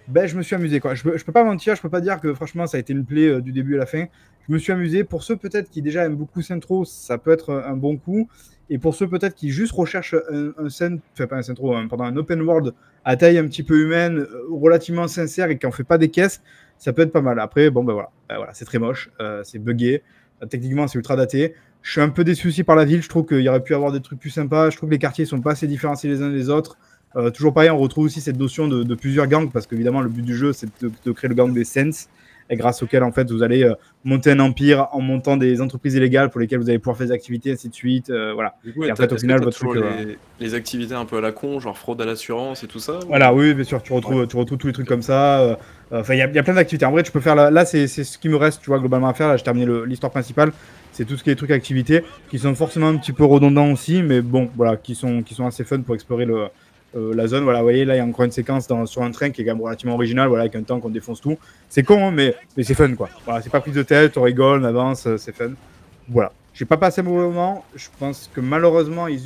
Ben, 0.09 0.27
je 0.27 0.37
me 0.37 0.43
suis 0.43 0.55
amusé. 0.55 0.81
Quoi. 0.81 0.95
Je, 0.95 1.03
je 1.17 1.25
peux 1.25 1.33
pas 1.33 1.45
mentir, 1.45 1.75
je 1.75 1.83
peux 1.83 1.89
pas 1.89 2.01
dire 2.01 2.21
que 2.21 2.33
franchement, 2.35 2.67
ça 2.67 2.77
a 2.77 2.81
été 2.81 2.93
une 2.93 3.05
plaie 3.05 3.29
euh, 3.29 3.41
du 3.41 3.53
début 3.53 3.75
à 3.77 3.79
la 3.79 3.87
fin. 3.87 4.07
Je 4.49 4.53
me 4.53 4.59
suis 4.59 4.73
amusé. 4.73 5.05
Pour 5.05 5.23
ceux 5.23 5.37
peut-être 5.37 5.71
qui 5.71 5.83
déjà 5.83 6.05
aiment 6.05 6.17
beaucoup 6.17 6.43
Centro, 6.43 6.85
ça 6.85 7.19
peut 7.19 7.33
être 7.33 7.53
un 7.53 7.77
bon 7.77 7.97
coup. 7.97 8.29
Et 8.69 8.79
pour 8.79 8.95
ceux 8.95 9.07
peut-être 9.07 9.35
qui 9.35 9.51
juste 9.51 9.73
recherchent 9.73 10.15
un, 10.15 10.53
un 10.59 10.99
un 11.31 11.43
Centro, 11.43 11.75
un, 11.75 11.89
un 11.89 12.17
open 12.17 12.43
world 12.43 12.75
à 13.05 13.17
taille 13.17 13.39
un 13.39 13.47
petit 13.47 13.63
peu 13.63 13.81
humaine, 13.81 14.19
euh, 14.19 14.43
relativement 14.51 15.07
sincère 15.07 15.51
et 15.51 15.59
qui 15.59 15.67
en 15.67 15.71
fait 15.71 15.85
pas 15.85 15.99
des 15.99 16.09
caisses, 16.09 16.43
ça 16.79 16.93
peut 16.93 17.03
être 17.03 17.13
pas 17.13 17.23
mal. 17.23 17.39
Après, 17.41 17.71
bon 17.71 17.85
ben 17.85 17.93
voilà, 17.93 18.09
Ben 18.29 18.37
voilà 18.37 18.53
c'est 18.55 18.65
très 18.65 18.79
moche, 18.79 19.11
euh, 19.21 19.43
c'est 19.45 19.59
buggé, 19.59 20.03
Euh, 20.43 20.47
techniquement 20.47 20.87
c'est 20.87 20.99
ultra 20.99 21.17
daté. 21.17 21.55
Je 21.83 21.93
suis 21.93 22.01
un 22.01 22.09
peu 22.11 22.25
déçu 22.25 22.49
aussi 22.49 22.65
par 22.65 22.77
la 22.77 22.85
ville. 22.85 23.01
Je 23.03 23.09
trouve 23.09 23.25
qu'il 23.27 23.41
y 23.41 23.49
aurait 23.49 23.63
pu 23.63 23.75
avoir 23.75 23.93
des 23.93 24.01
trucs 24.01 24.19
plus 24.19 24.31
sympas. 24.31 24.71
Je 24.71 24.77
trouve 24.77 24.89
que 24.89 24.95
les 24.95 24.99
quartiers 24.99 25.25
sont 25.25 25.41
pas 25.41 25.53
assez 25.53 25.67
différenciés 25.67 26.11
les 26.11 26.21
uns 26.21 26.31
des 26.31 26.51
autres. 26.51 26.77
Euh, 27.15 27.31
toujours 27.31 27.55
pareil, 27.55 27.71
on 27.71 27.79
retrouve 27.79 28.05
aussi 28.05 28.21
cette 28.21 28.37
notion 28.39 28.69
de, 28.69 28.83
de 28.83 28.95
plusieurs 28.95 29.27
gangs 29.29 29.51
parce 29.51 29.67
qu'évidemment 29.67 30.03
le 30.03 30.09
but 30.11 30.23
du 30.23 30.37
jeu 30.37 30.53
c'est 30.53 30.69
de, 30.83 30.91
de 31.05 31.13
créer 31.13 31.29
le 31.29 31.35
gang 31.35 31.53
des 31.55 31.65
Sens 31.65 32.09
et 32.51 32.57
grâce 32.57 32.83
auquel 32.83 33.03
en 33.03 33.11
fait 33.13 33.31
vous 33.31 33.43
allez 33.43 33.63
euh, 33.65 33.75
monter 34.05 34.33
un 34.33 34.39
empire 34.41 34.89
en 34.93 35.01
montant 35.01 35.37
des 35.39 35.61
entreprises 35.63 35.95
illégales 35.95 36.29
pour 36.31 36.41
lesquelles 36.41 36.59
vous 36.61 36.69
allez 36.69 36.79
pouvoir 36.79 36.97
faire 36.99 37.07
des 37.07 37.13
activités 37.13 37.53
ainsi 37.53 37.69
de 37.71 37.75
suite. 37.75 38.11
euh, 38.11 38.33
voilà. 38.35 38.57
Coup, 38.75 38.85
Et 38.85 38.93
en 38.93 38.97
fait, 38.97 39.11
au 39.13 39.17
final, 39.17 39.41
votre 39.43 39.57
truc, 39.57 39.77
euh, 39.77 40.05
les, 40.05 40.19
les 40.41 40.55
activités 40.55 40.95
un 40.95 41.07
peu 41.07 41.17
à 41.17 41.21
la 41.23 41.33
con, 41.33 41.59
genre 41.59 41.79
fraude 41.79 42.01
à 42.03 42.05
l'assurance 42.05 42.63
et 42.63 42.67
tout 42.67 42.79
ça 42.81 42.99
ou- 42.99 43.07
Voilà, 43.09 43.33
oui, 43.33 43.55
bien 43.55 43.65
sûr, 43.65 43.83
tu 43.83 43.93
retrouves, 43.95 44.27
tu 44.29 44.37
retrouves 44.37 44.59
tous 44.59 44.67
les 44.67 44.73
trucs 44.75 44.87
comme 44.89 45.03
ça. 45.03 45.59
Euh, 45.93 46.01
Enfin, 46.01 46.15
il 46.15 46.19
y, 46.19 46.23
a- 46.23 46.43
plein 46.43 46.55
d'activités. 46.55 46.85
En 46.85 46.91
vrai, 46.91 47.03
tu 47.03 47.13
peux 47.13 47.21
faire 47.21 47.35
là, 47.35 47.65
c'est 47.65 47.87
ce 47.87 48.19
qui 48.19 48.29
me 48.29 48.37
reste, 48.37 48.63
tu 48.63 48.71
vois, 48.71 48.79
globalement 48.79 49.09
à 49.09 49.15
faire. 49.15 49.29
Là, 49.29 49.37
j'ai 49.37 49.45
terminé 49.45 49.67
l'histoire 49.87 50.11
principale. 50.11 50.53
C'est 50.93 51.05
tout 51.05 51.17
ce 51.19 51.23
qui 51.23 51.31
est 51.31 51.35
trucs 51.35 51.51
activités 51.51 52.05
qui 52.31 52.39
sont 52.39 52.55
forcément 52.55 52.89
un 52.89 52.97
petit 52.97 53.13
peu 53.13 53.25
redondants 53.25 53.71
aussi, 53.71 54.03
mais 54.03 54.23
bon, 54.23 54.49
voilà, 54.57 54.77
qui 54.77 54.95
sont, 54.95 55.23
qui 55.23 55.35
sont 55.35 55.47
assez 55.47 55.63
fun 55.63 55.81
pour 55.83 55.95
explorer 55.95 56.27
euh, 56.27 57.15
la 57.15 57.27
zone. 57.27 57.45
Voilà, 57.45 57.59
vous 57.59 57.67
voyez, 57.67 57.85
là, 57.85 57.97
il 57.97 57.99
y 57.99 58.01
a 58.01 58.05
encore 58.05 58.25
une 58.25 58.31
séquence 58.31 58.67
sur 58.87 59.03
un 59.03 59.11
train 59.11 59.29
qui 59.29 59.43
est 59.43 59.45
quand 59.45 59.55
même 59.55 59.63
relativement 59.63 59.95
originale, 59.95 60.29
voilà, 60.29 60.45
avec 60.45 60.57
un 60.57 60.63
tank, 60.63 60.83
on 60.85 60.89
défonce 60.89 61.21
tout. 61.21 61.37
C'est 61.69 61.83
con, 61.83 62.09
hein, 62.09 62.13
mais, 62.13 62.35
mais 62.57 62.63
c'est 62.63 62.73
fun, 62.73 62.95
quoi. 62.95 63.11
Voilà, 63.27 63.43
c'est 63.43 63.51
pas 63.51 63.61
prise 63.61 63.75
de 63.75 63.83
tête, 63.83 64.17
on 64.17 64.23
rigole, 64.23 64.63
on 64.63 64.65
avance, 64.65 65.07
euh, 65.07 65.19
c'est 65.19 65.37
fun. 65.37 65.51
Voilà. 66.09 66.33
J'ai 66.55 66.65
pas 66.65 66.79
passé 66.79 67.03
un 67.03 67.05
mauvais 67.05 67.25
moment. 67.27 67.67
Je 67.75 67.89
pense 67.99 68.31
que 68.33 68.41
malheureusement, 68.41 69.07
ils, 69.07 69.21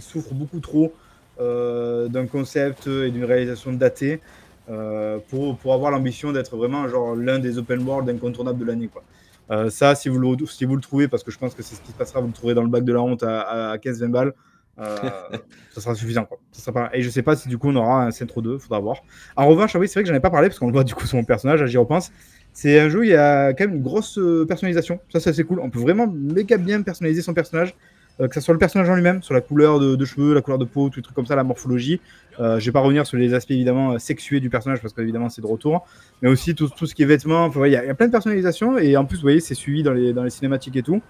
souffrent 0.00 0.32
beaucoup 0.32 0.60
trop 0.60 0.94
d'un 1.38 2.26
concept 2.26 2.86
et 2.86 3.10
d'une 3.10 3.24
réalisation 3.24 3.72
datée 3.72 4.20
euh, 4.68 5.18
pour, 5.28 5.56
pour 5.56 5.74
avoir 5.74 5.90
l'ambition 5.90 6.32
d'être 6.32 6.56
vraiment 6.56 6.86
genre 6.88 7.16
l'un 7.16 7.38
des 7.38 7.58
open 7.58 7.82
world 7.82 8.08
incontournables 8.08 8.58
de 8.58 8.64
l'année. 8.64 8.88
quoi. 8.88 9.02
Euh, 9.50 9.68
ça, 9.68 9.94
si 9.94 10.08
vous, 10.08 10.18
le, 10.18 10.46
si 10.46 10.64
vous 10.64 10.76
le 10.76 10.82
trouvez, 10.82 11.08
parce 11.08 11.24
que 11.24 11.30
je 11.30 11.38
pense 11.38 11.54
que 11.54 11.62
c'est 11.62 11.74
ce 11.74 11.80
qui 11.80 11.90
se 11.90 11.96
passera, 11.96 12.20
vous 12.20 12.28
le 12.28 12.32
trouverez 12.32 12.54
dans 12.54 12.62
le 12.62 12.68
bac 12.68 12.84
de 12.84 12.92
la 12.92 13.02
honte 13.02 13.22
à, 13.22 13.70
à 13.72 13.76
15-20 13.78 14.06
balles, 14.08 14.32
euh, 14.78 14.96
ça 15.74 15.80
sera 15.80 15.94
suffisant. 15.94 16.24
Quoi. 16.24 16.38
Ça 16.52 16.62
sera 16.62 16.72
pas... 16.72 16.90
Et 16.92 17.02
je 17.02 17.10
sais 17.10 17.22
pas 17.22 17.34
si 17.34 17.48
du 17.48 17.58
coup 17.58 17.68
on 17.70 17.76
aura 17.76 18.04
un 18.04 18.10
Centro 18.12 18.42
2, 18.42 18.58
faudra 18.58 18.78
voir. 18.78 18.98
En 19.34 19.48
revanche, 19.48 19.74
ah 19.74 19.78
oui, 19.80 19.88
c'est 19.88 19.94
vrai 19.94 20.04
que 20.04 20.08
j'en 20.08 20.14
ai 20.14 20.20
pas 20.20 20.30
parlé 20.30 20.48
parce 20.48 20.58
qu'on 20.60 20.68
le 20.68 20.72
voit 20.72 20.84
du 20.84 20.94
coup 20.94 21.06
sur 21.06 21.16
mon 21.16 21.24
personnage, 21.24 21.64
j'y 21.66 21.78
repense. 21.78 22.12
C'est 22.52 22.78
un 22.78 22.88
jeu 22.88 23.00
où 23.00 23.02
il 23.02 23.10
y 23.10 23.14
a 23.14 23.52
quand 23.54 23.66
même 23.66 23.76
une 23.76 23.82
grosse 23.82 24.18
personnalisation. 24.46 25.00
Ça, 25.12 25.20
c'est 25.20 25.30
assez 25.30 25.44
cool. 25.44 25.60
On 25.60 25.70
peut 25.70 25.78
vraiment 25.80 26.06
méga 26.06 26.56
bien 26.56 26.82
personnaliser 26.82 27.22
son 27.22 27.32
personnage, 27.32 27.76
que 28.18 28.34
ce 28.34 28.40
soit 28.40 28.54
le 28.54 28.58
personnage 28.58 28.90
en 28.90 28.96
lui-même, 28.96 29.22
sur 29.22 29.34
la 29.34 29.40
couleur 29.40 29.78
de, 29.78 29.94
de 29.94 30.04
cheveux, 30.04 30.34
la 30.34 30.42
couleur 30.42 30.58
de 30.58 30.64
peau, 30.64 30.90
tous 30.90 30.96
les 30.98 31.02
trucs 31.02 31.14
comme 31.14 31.26
ça, 31.26 31.36
la 31.36 31.44
morphologie. 31.44 32.00
Euh, 32.40 32.58
je 32.58 32.64
vais 32.66 32.72
pas 32.72 32.80
revenir 32.80 33.06
sur 33.06 33.18
les 33.18 33.34
aspects 33.34 33.50
évidemment 33.50 33.92
euh, 33.92 33.98
sexués 33.98 34.40
du 34.40 34.48
personnage 34.50 34.80
parce 34.80 34.94
qu'évidemment 34.94 35.28
c'est 35.28 35.42
de 35.42 35.46
retour, 35.46 35.86
mais 36.22 36.28
aussi 36.30 36.54
tout, 36.54 36.68
tout 36.68 36.86
ce 36.86 36.94
qui 36.94 37.02
est 37.02 37.06
vêtements. 37.06 37.50
Il 37.66 37.70
y, 37.72 37.76
a- 37.76 37.84
il 37.84 37.86
y 37.86 37.90
a 37.90 37.94
plein 37.94 38.06
de 38.06 38.12
personnalisation 38.12 38.78
et 38.78 38.96
en 38.96 39.04
plus, 39.04 39.16
vous 39.16 39.22
voyez, 39.22 39.40
c'est 39.40 39.54
suivi 39.54 39.82
dans 39.82 39.92
les, 39.92 40.12
dans 40.12 40.22
les 40.24 40.30
cinématiques 40.30 40.76
et 40.76 40.82
tout. 40.82 41.02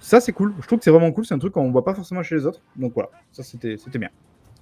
Ça, 0.00 0.20
c'est 0.20 0.32
cool. 0.32 0.54
Je 0.60 0.66
trouve 0.66 0.78
que 0.78 0.84
c'est 0.84 0.90
vraiment 0.90 1.10
cool. 1.10 1.26
C'est 1.26 1.34
un 1.34 1.38
truc 1.38 1.52
qu'on 1.54 1.70
voit 1.72 1.84
pas 1.84 1.94
forcément 1.94 2.22
chez 2.22 2.36
les 2.36 2.46
autres. 2.46 2.60
Donc 2.76 2.92
voilà, 2.94 3.08
ça 3.32 3.42
c'était 3.42 3.76
c'était 3.82 3.98
bien. 3.98 4.10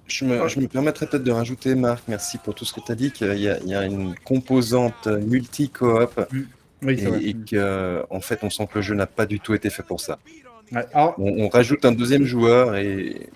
Je 0.07 0.23
me, 0.25 0.47
je 0.47 0.59
me 0.59 0.67
permettrais 0.67 1.07
peut-être 1.07 1.23
de 1.23 1.31
rajouter, 1.31 1.73
Marc, 1.75 2.03
merci 2.07 2.37
pour 2.37 2.53
tout 2.55 2.63
ce 2.65 2.73
que 2.73 2.79
tu 2.79 2.91
as 2.91 2.95
dit, 2.95 3.11
qu'il 3.11 3.27
y, 3.39 3.49
a- 3.49 3.57
il 3.59 3.67
y 3.67 3.73
a 3.75 3.85
une 3.85 4.13
composante 4.23 5.07
multi-coop 5.07 6.19
Oui, 6.83 6.97
c'est 6.99 7.05
vrai. 7.05 7.19
et, 7.23 7.29
et 7.29 7.33
que, 7.35 8.03
en 8.09 8.19
fait, 8.21 8.39
on 8.43 8.49
sent 8.49 8.67
que 8.67 8.75
le 8.75 8.81
jeu 8.81 8.95
n'a 8.95 9.07
pas 9.07 9.25
du 9.25 9.39
tout 9.39 9.53
été 9.53 9.69
fait 9.69 9.83
pour 9.83 9.99
ça. 9.99 10.19
Ouais. 10.71 10.85
Alors, 10.93 11.15
On, 11.19 11.45
on 11.45 11.49
rajoute 11.49 11.85
un 11.85 11.91
deuxième 11.91 12.23
joueur 12.23 12.75
et. 12.75 12.97
et 12.97 13.29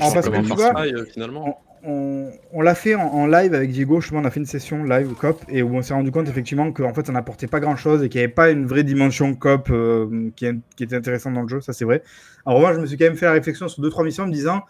Ah, 0.00 0.08
c'est 0.08 0.14
parce 0.14 0.26
que 0.28 0.32
comme 0.34 0.44
tu 0.46 0.52
un 0.52 0.54
vois- 0.56 0.74
Cry, 0.74 0.94
euh, 0.94 1.04
finalement. 1.06 1.60
On, 1.84 2.62
l'a 2.62 2.74
fait 2.74 2.94
en, 2.94 3.26
live 3.26 3.54
avec 3.54 3.70
Diego, 3.70 4.00
justement, 4.00 4.20
on 4.20 4.24
a 4.24 4.30
fait 4.30 4.40
une 4.40 4.46
session 4.46 4.84
live 4.84 5.14
cop 5.14 5.42
et 5.48 5.62
où 5.62 5.74
on 5.76 5.82
s'est 5.82 5.94
rendu 5.94 6.10
compte 6.10 6.28
effectivement 6.28 6.72
qu'en 6.72 6.92
fait 6.92 7.06
ça 7.06 7.12
n'apportait 7.12 7.46
pas 7.46 7.60
grand 7.60 7.76
chose 7.76 8.02
et 8.02 8.08
qu'il 8.08 8.20
n'y 8.20 8.24
avait 8.24 8.32
pas 8.32 8.50
une 8.50 8.66
vraie 8.66 8.84
dimension 8.84 9.34
cop 9.34 9.68
euh, 9.70 10.30
qui, 10.36 10.46
était 10.80 10.96
intéressante 10.96 11.34
dans 11.34 11.42
le 11.42 11.48
jeu, 11.48 11.60
ça 11.60 11.72
c'est 11.72 11.84
vrai. 11.84 12.02
En 12.44 12.54
revanche, 12.54 12.76
je 12.76 12.80
me 12.80 12.86
suis 12.86 12.96
quand 12.96 13.04
même 13.04 13.16
fait 13.16 13.26
la 13.26 13.32
réflexion 13.32 13.68
sur 13.68 13.82
deux 13.82 13.90
trois 13.90 14.04
missions 14.04 14.24
en 14.24 14.28
me 14.28 14.32
disant 14.32 14.62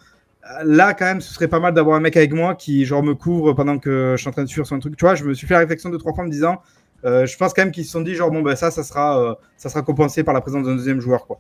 là 0.65 0.95
quand 0.95 1.05
même 1.05 1.21
ce 1.21 1.33
serait 1.33 1.49
pas 1.49 1.61
mal 1.61 1.75
d'avoir 1.75 1.97
un 1.97 2.01
mec 2.01 2.17
avec 2.17 2.33
moi 2.33 2.55
qui 2.55 2.85
genre 2.85 3.03
me 3.03 3.15
couvre 3.15 3.53
pendant 3.53 3.79
que 3.79 4.15
je 4.17 4.21
suis 4.21 4.29
en 4.29 4.33
train 4.33 4.45
de 4.45 4.49
suivre 4.49 4.67
sur 4.67 4.77
un 4.77 4.79
truc. 4.81 4.97
Tu 4.97 5.05
vois, 5.05 5.15
je 5.15 5.25
me 5.25 5.35
suis 5.35 5.47
fait 5.47 5.55
la 5.55 5.61
réflexion 5.61 5.91
deux 5.91 5.99
trois 5.99 6.15
fois 6.15 6.25
en 6.25 6.27
me 6.27 6.33
disant 6.33 6.63
euh, 7.05 7.27
je 7.27 7.37
pense 7.37 7.55
quand 7.55 7.63
même 7.63 7.71
qu'ils 7.71 7.85
se 7.85 7.93
sont 7.93 8.01
dit 8.01 8.15
genre 8.15 8.31
bon 8.31 8.43
ben 8.43 8.57
ça 8.57 8.71
ça 8.71 8.83
sera 8.83 9.21
euh, 9.21 9.35
ça 9.57 9.69
sera 9.69 9.83
compensé 9.83 10.25
par 10.25 10.35
la 10.35 10.41
présence 10.41 10.67
d'un 10.67 10.75
deuxième 10.75 11.01
joueur 11.01 11.27
quoi. 11.27 11.39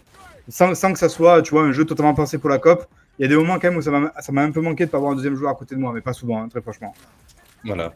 Sans, 0.49 0.75
sans 0.75 0.93
que 0.93 0.99
ça 0.99 1.09
soit 1.09 1.43
tu 1.43 1.51
vois 1.51 1.63
un 1.63 1.73
jeu 1.73 1.85
totalement 1.85 2.15
pensé 2.15 2.39
pour 2.39 2.51
la 2.51 2.59
cop. 2.59 2.87
Il 3.19 3.23
y 3.23 3.25
a 3.25 3.29
des 3.29 3.37
moments 3.37 3.59
quand 3.59 3.69
même 3.69 3.77
où 3.79 3.83
ça 3.83 3.91
m'a 3.91 4.13
ça 4.21 4.33
m'a 4.33 4.43
un 4.43 4.51
peu 4.53 4.61
manqué 4.61 4.87
de 4.87 4.91
pas 4.91 4.99
avoir 4.99 5.13
un 5.13 5.17
deuxième 5.17 5.35
joueur 5.35 5.51
à 5.53 5.55
côté 5.55 5.75
de 5.75 5.81
moi, 5.81 5.93
mais 5.93 6.01
pas 6.01 6.13
souvent, 6.13 6.43
hein, 6.43 6.49
très 6.49 6.61
franchement. 6.61 6.95
Voilà. 7.65 7.93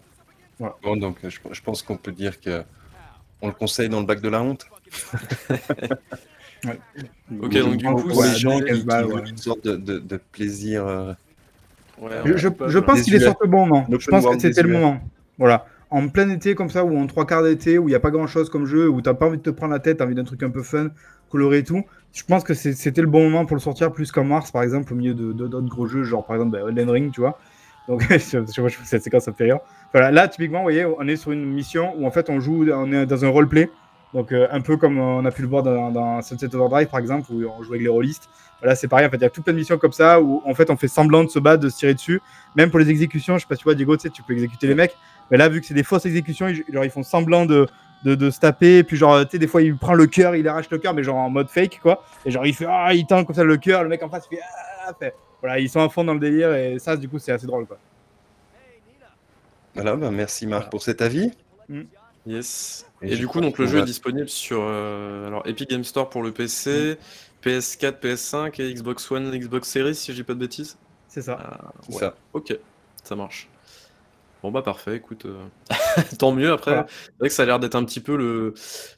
Voilà. 0.59 0.75
Bon, 0.83 0.97
donc 0.97 1.17
je, 1.23 1.39
je 1.51 1.61
pense 1.63 1.83
qu'on 1.83 1.97
peut 1.97 2.13
dire 2.13 2.41
que 2.41 2.63
on 3.41 3.49
le 3.49 3.53
conseille 3.55 3.89
dans 3.89 4.01
le 4.01 4.07
bac 4.07 4.21
de 4.21 4.29
la 4.29 4.43
honte. 4.43 4.67
Ok, 7.41 7.53
donc 7.59 7.77
du 7.77 7.85
Pour- 7.85 8.03
coup, 8.03 8.09
pour 8.11 8.23
les 8.23 8.29
ouais, 8.31 8.37
gens 8.37 8.61
qui, 8.61 8.73
qui 8.73 8.85
bah, 8.85 9.05
ouais. 9.05 9.29
une 9.29 9.37
sorte 9.37 9.65
de, 9.65 9.75
de- 9.77 9.99
de 9.99 10.17
plaisir. 10.31 10.87
euh, 10.87 11.13
Ouais, 12.01 12.11
Je, 12.37 12.79
pense 12.79 13.03
qu'il 13.03 13.15
est 13.15 13.21
sorti 13.21 13.43
au 13.45 13.49
bon 13.49 13.67
moment. 13.67 13.87
Je 13.99 14.09
pense 14.11 14.25
que 14.27 14.39
c'était 14.39 14.63
le 14.63 14.69
moment. 14.73 15.01
Voilà. 15.39 15.67
En 15.91 16.09
plein 16.09 16.29
été 16.31 16.55
comme 16.55 16.71
ça, 16.71 16.85
ou 16.85 16.97
en 16.99 17.07
trois 17.07 17.27
quarts 17.27 17.43
d'été, 17.43 17.79
où 17.79 17.89
il 17.89 17.91
n'y 17.91 17.97
a 17.97 18.01
pas 18.01 18.11
grand 18.11 18.27
chose 18.27 18.49
comme 18.49 18.65
jeu, 18.65 18.89
où 18.89 19.01
t'as 19.03 19.15
pas 19.15 19.27
envie 19.27 19.39
de 19.39 19.43
te 19.43 19.51
prendre 19.51 19.73
la 19.73 19.79
tête, 19.81 19.99
t'as 19.99 20.05
envie 20.05 20.15
d'un 20.15 20.25
truc 20.25 20.43
un 20.43 20.51
peu 20.51 20.63
fun, 20.63 20.89
coloré 21.33 21.59
et 21.59 21.65
tout. 21.65 21.83
Je 22.13 22.23
pense 22.25 22.45
que 22.45 22.53
c'était 22.53 23.01
le 23.01 23.07
bon 23.07 23.25
moment 23.25 23.47
pour 23.47 23.57
le 23.57 23.61
sortir, 23.61 23.91
plus 23.91 24.13
qu'en 24.13 24.25
mars, 24.25 24.51
par 24.51 24.63
exemple, 24.63 24.93
au 24.93 24.97
milieu 24.97 25.15
de 25.15 25.33
d'autres 25.33 25.69
gros 25.69 25.87
jeux, 25.87 26.05
genre 26.05 26.25
par 26.27 26.37
exemple 26.37 26.53
bah, 26.53 26.69
Elden 26.69 26.91
Ring, 26.91 27.13
tu 27.13 27.23
vois. 27.23 27.39
Donc, 27.89 28.03
je, 28.11 28.19
je, 28.19 28.69
je, 28.69 28.77
cette 28.85 29.03
séquence, 29.03 29.29
rire. 29.39 29.59
Voilà, 29.93 30.11
là, 30.11 30.29
typiquement, 30.29 30.59
vous 30.59 30.65
voyez, 30.65 30.85
on 30.85 31.09
est 31.09 31.17
sur 31.17 31.33
une 31.33 31.45
mission 31.45 31.95
où 31.97 32.07
en 32.07 32.11
fait 32.11 32.31
on 32.31 32.39
joue, 32.39 32.71
on 32.71 32.93
est 32.93 33.07
dans 33.07 33.25
un 33.25 33.29
roleplay. 33.29 33.71
Donc, 34.15 34.31
euh, 34.31 34.47
un 34.51 34.61
peu 34.61 34.77
comme 34.77 34.99
on 34.99 35.25
a 35.25 35.31
pu 35.31 35.41
le 35.41 35.49
voir 35.49 35.63
dans, 35.63 35.91
dans 35.91 36.21
Sunset 36.21 36.55
Overdrive, 36.55 36.89
par 36.89 37.01
exemple, 37.01 37.33
où 37.33 37.45
on 37.47 37.63
joue 37.63 37.73
avec 37.73 37.83
les 37.83 37.89
rôlistes. 37.89 38.29
Voilà, 38.61 38.75
c'est 38.75 38.87
pareil, 38.87 39.07
en 39.07 39.11
fait, 39.11 39.17
il 39.17 39.23
y 39.23 39.27
a 39.27 39.31
tout 39.31 39.43
plein 39.43 39.55
de 39.55 39.59
missions 39.59 39.79
comme 39.79 39.93
ça 39.93 40.21
où 40.21 40.43
en 40.45 40.55
fait 40.55 40.71
on 40.71 40.77
fait 40.77 40.87
semblant 40.87 41.25
de 41.25 41.31
se 41.31 41.39
battre, 41.39 41.63
de 41.63 41.71
se 41.71 41.79
tirer 41.79 41.95
dessus. 41.95 42.21
Même 42.55 42.71
pour 42.71 42.79
les 42.79 42.91
exécutions, 42.91 43.39
je 43.39 43.41
sais 43.41 43.49
pas 43.49 43.57
tu 43.57 43.65
vois, 43.65 43.75
Diego, 43.75 43.97
tu 43.97 44.03
sais, 44.03 44.11
tu 44.11 44.23
peux 44.23 44.35
exécuter 44.35 44.67
les 44.67 44.75
mecs. 44.75 44.95
Mais 45.31 45.39
là, 45.39 45.49
vu 45.49 45.61
que 45.61 45.67
c'est 45.67 45.75
des 45.75 45.83
fausses 45.83 46.05
exécutions, 46.05 46.47
ils, 46.49 46.63
ils 46.69 46.91
font 46.91 47.03
semblant 47.03 47.47
de, 47.47 47.67
de, 48.05 48.15
de 48.15 48.31
se 48.31 48.41
taper. 48.41 48.79
Et 48.79 48.85
puis, 48.85 48.97
genre, 48.97 49.21
tu 49.25 49.31
sais, 49.33 49.39
des 49.39 49.47
fois, 49.47 49.63
il 49.63 49.77
prend 49.77 49.95
le 49.95 50.07
cœur, 50.07 50.35
il 50.37 50.47
arrache 50.49 50.71
le 50.71 50.79
cœur, 50.79 50.95
mais 50.95 51.03
genre 51.03 51.17
en 51.17 51.31
mode 51.31 51.49
fake, 51.49 51.81
quoi. 51.83 52.05
Et 52.25 52.31
genre, 52.31 52.47
il 52.47 52.55
fait 52.55 52.67
Ah, 52.69 52.93
il 52.95 53.07
tend 53.07 53.25
comme 53.25 53.35
ça 53.37 53.45
le 53.45 53.57
cœur, 53.57 53.83
le 53.83 53.89
mec 53.89 54.03
en 54.03 54.09
face, 54.11 54.27
il 54.31 54.37
fait 54.37 54.43
Ah, 54.87 54.93
fait. 54.99 55.15
Voilà, 55.41 55.59
ils 55.59 55.69
sont 55.69 55.81
à 55.81 55.89
fond 55.89 56.05
dans 56.05 56.15
le 56.15 56.21
délire 56.21 56.55
et 56.55 56.79
ça, 56.79 56.97
du 56.97 57.09
coup, 57.09 57.19
c'est 57.19 57.33
assez 57.33 57.47
drôle, 57.47 57.67
quoi. 57.67 57.79
Voilà, 59.75 59.97
bah, 59.97 60.11
merci 60.11 60.47
Marc 60.47 60.71
pour 60.71 60.83
cet 60.83 61.01
avis. 61.03 61.31
Yes. 62.27 62.87
Et 63.01 63.17
du 63.17 63.27
coup, 63.27 63.41
donc 63.41 63.59
le 63.59 63.67
jeu 63.67 63.79
va- 63.79 63.83
est 63.83 63.87
disponible 63.87 64.29
sur 64.29 64.61
euh, 64.63 65.27
alors 65.27 65.43
Epic 65.47 65.69
Game 65.69 65.83
Store 65.83 66.09
pour 66.09 66.23
le 66.23 66.31
PC, 66.31 66.97
PS4, 67.43 67.99
PS5 68.01 68.61
et 68.63 68.73
Xbox 68.73 69.11
One, 69.11 69.37
Xbox 69.37 69.69
Series, 69.69 69.95
si 69.97 70.13
je 70.13 70.19
dis 70.19 70.23
pas 70.23 70.35
de 70.35 70.39
bêtises. 70.39 70.77
C'est 71.09 71.23
ça. 71.23 71.37
Ah, 71.43 71.73
ouais. 71.89 71.99
ça. 71.99 72.15
Ok, 72.33 72.57
ça 73.03 73.17
marche. 73.17 73.49
Bon 74.43 74.51
bah 74.51 74.63
parfait, 74.63 74.97
écoute, 74.97 75.27
euh, 75.27 75.45
tant 76.19 76.33
mieux. 76.33 76.51
Après, 76.53 76.73
Voilà. 76.73 76.87
c'est 76.89 77.13
vrai 77.21 77.29
que 77.29 77.35
ça 77.35 77.45
a 77.45 77.47
l'air 77.47 77.61
d'être 77.61 77.77
un 77.77 77.85
petit 77.85 78.01
peu 78.01 78.17
le, 78.17 78.55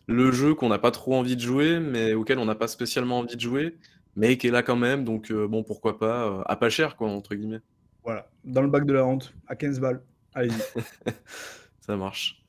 le 0.06 0.32
jeu 0.32 0.54
qu'on 0.54 0.68
n'a 0.70 0.78
pas 0.78 0.90
trop 0.90 1.14
envie 1.14 1.36
de 1.36 1.40
jouer, 1.42 1.80
mais 1.80 2.14
auquel 2.14 2.38
on 2.38 2.46
n'a 2.46 2.54
pas 2.54 2.66
spécialement 2.68 3.18
envie 3.18 3.36
de 3.36 3.40
jouer, 3.40 3.76
mais 4.16 4.38
qui 4.38 4.46
est 4.46 4.50
là 4.50 4.62
quand 4.62 4.76
même, 4.76 5.04
donc 5.04 5.30
euh, 5.30 5.46
bon 5.46 5.62
pourquoi 5.62 5.98
pas, 5.98 6.26
euh, 6.28 6.42
à 6.46 6.56
pas 6.56 6.70
cher 6.70 6.96
quoi, 6.96 7.08
entre 7.08 7.34
guillemets. 7.34 7.60
Voilà. 8.04 8.30
Dans 8.44 8.62
le 8.62 8.68
bac 8.68 8.86
de 8.86 8.92
la 8.94 9.04
honte, 9.04 9.34
à 9.46 9.54
15 9.56 9.80
balles. 9.80 10.02
Allez-y. 10.34 10.62
Ça 11.80 11.96
marche. 11.96 12.42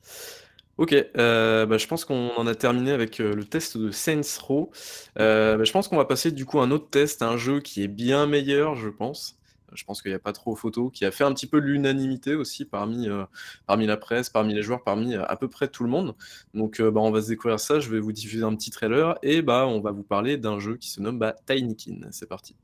Ok, 0.78 0.94
euh, 1.16 1.64
bah, 1.66 1.78
je 1.78 1.86
pense 1.86 2.04
qu'on 2.04 2.30
en 2.36 2.46
a 2.46 2.54
terminé 2.54 2.92
avec 2.92 3.20
euh, 3.20 3.34
le 3.34 3.44
test 3.44 3.78
de 3.78 3.90
Saints 3.90 4.20
Row. 4.42 4.70
Euh, 5.18 5.56
bah, 5.56 5.64
je 5.64 5.72
pense 5.72 5.88
qu'on 5.88 5.96
va 5.96 6.04
passer 6.04 6.32
du 6.32 6.44
coup 6.44 6.60
à 6.60 6.64
un 6.64 6.70
autre 6.70 6.90
test, 6.90 7.22
un 7.22 7.36
jeu 7.38 7.60
qui 7.60 7.82
est 7.82 7.88
bien 7.88 8.26
meilleur, 8.26 8.74
je 8.74 8.88
pense. 8.90 9.38
Je 9.76 9.84
pense 9.84 10.02
qu'il 10.02 10.10
n'y 10.10 10.16
a 10.16 10.18
pas 10.18 10.32
trop 10.32 10.56
photo, 10.56 10.90
qui 10.90 11.04
a 11.04 11.10
fait 11.10 11.24
un 11.24 11.32
petit 11.32 11.46
peu 11.46 11.58
l'unanimité 11.58 12.34
aussi 12.34 12.64
parmi, 12.64 13.08
euh, 13.08 13.24
parmi 13.66 13.86
la 13.86 13.96
presse, 13.96 14.30
parmi 14.30 14.54
les 14.54 14.62
joueurs, 14.62 14.82
parmi 14.82 15.14
euh, 15.14 15.24
à 15.26 15.36
peu 15.36 15.48
près 15.48 15.68
tout 15.68 15.84
le 15.84 15.90
monde. 15.90 16.14
Donc 16.54 16.80
euh, 16.80 16.90
bah, 16.90 17.00
on 17.00 17.10
va 17.10 17.22
se 17.22 17.28
découvrir 17.28 17.60
ça, 17.60 17.80
je 17.80 17.90
vais 17.90 18.00
vous 18.00 18.12
diffuser 18.12 18.44
un 18.44 18.54
petit 18.56 18.70
trailer 18.70 19.18
et 19.22 19.42
bah, 19.42 19.66
on 19.66 19.80
va 19.80 19.92
vous 19.92 20.02
parler 20.02 20.36
d'un 20.36 20.58
jeu 20.58 20.76
qui 20.76 20.90
se 20.90 21.00
nomme 21.00 21.18
bah, 21.18 21.34
Tinykin. 21.46 22.08
C'est 22.10 22.28
parti. 22.28 22.56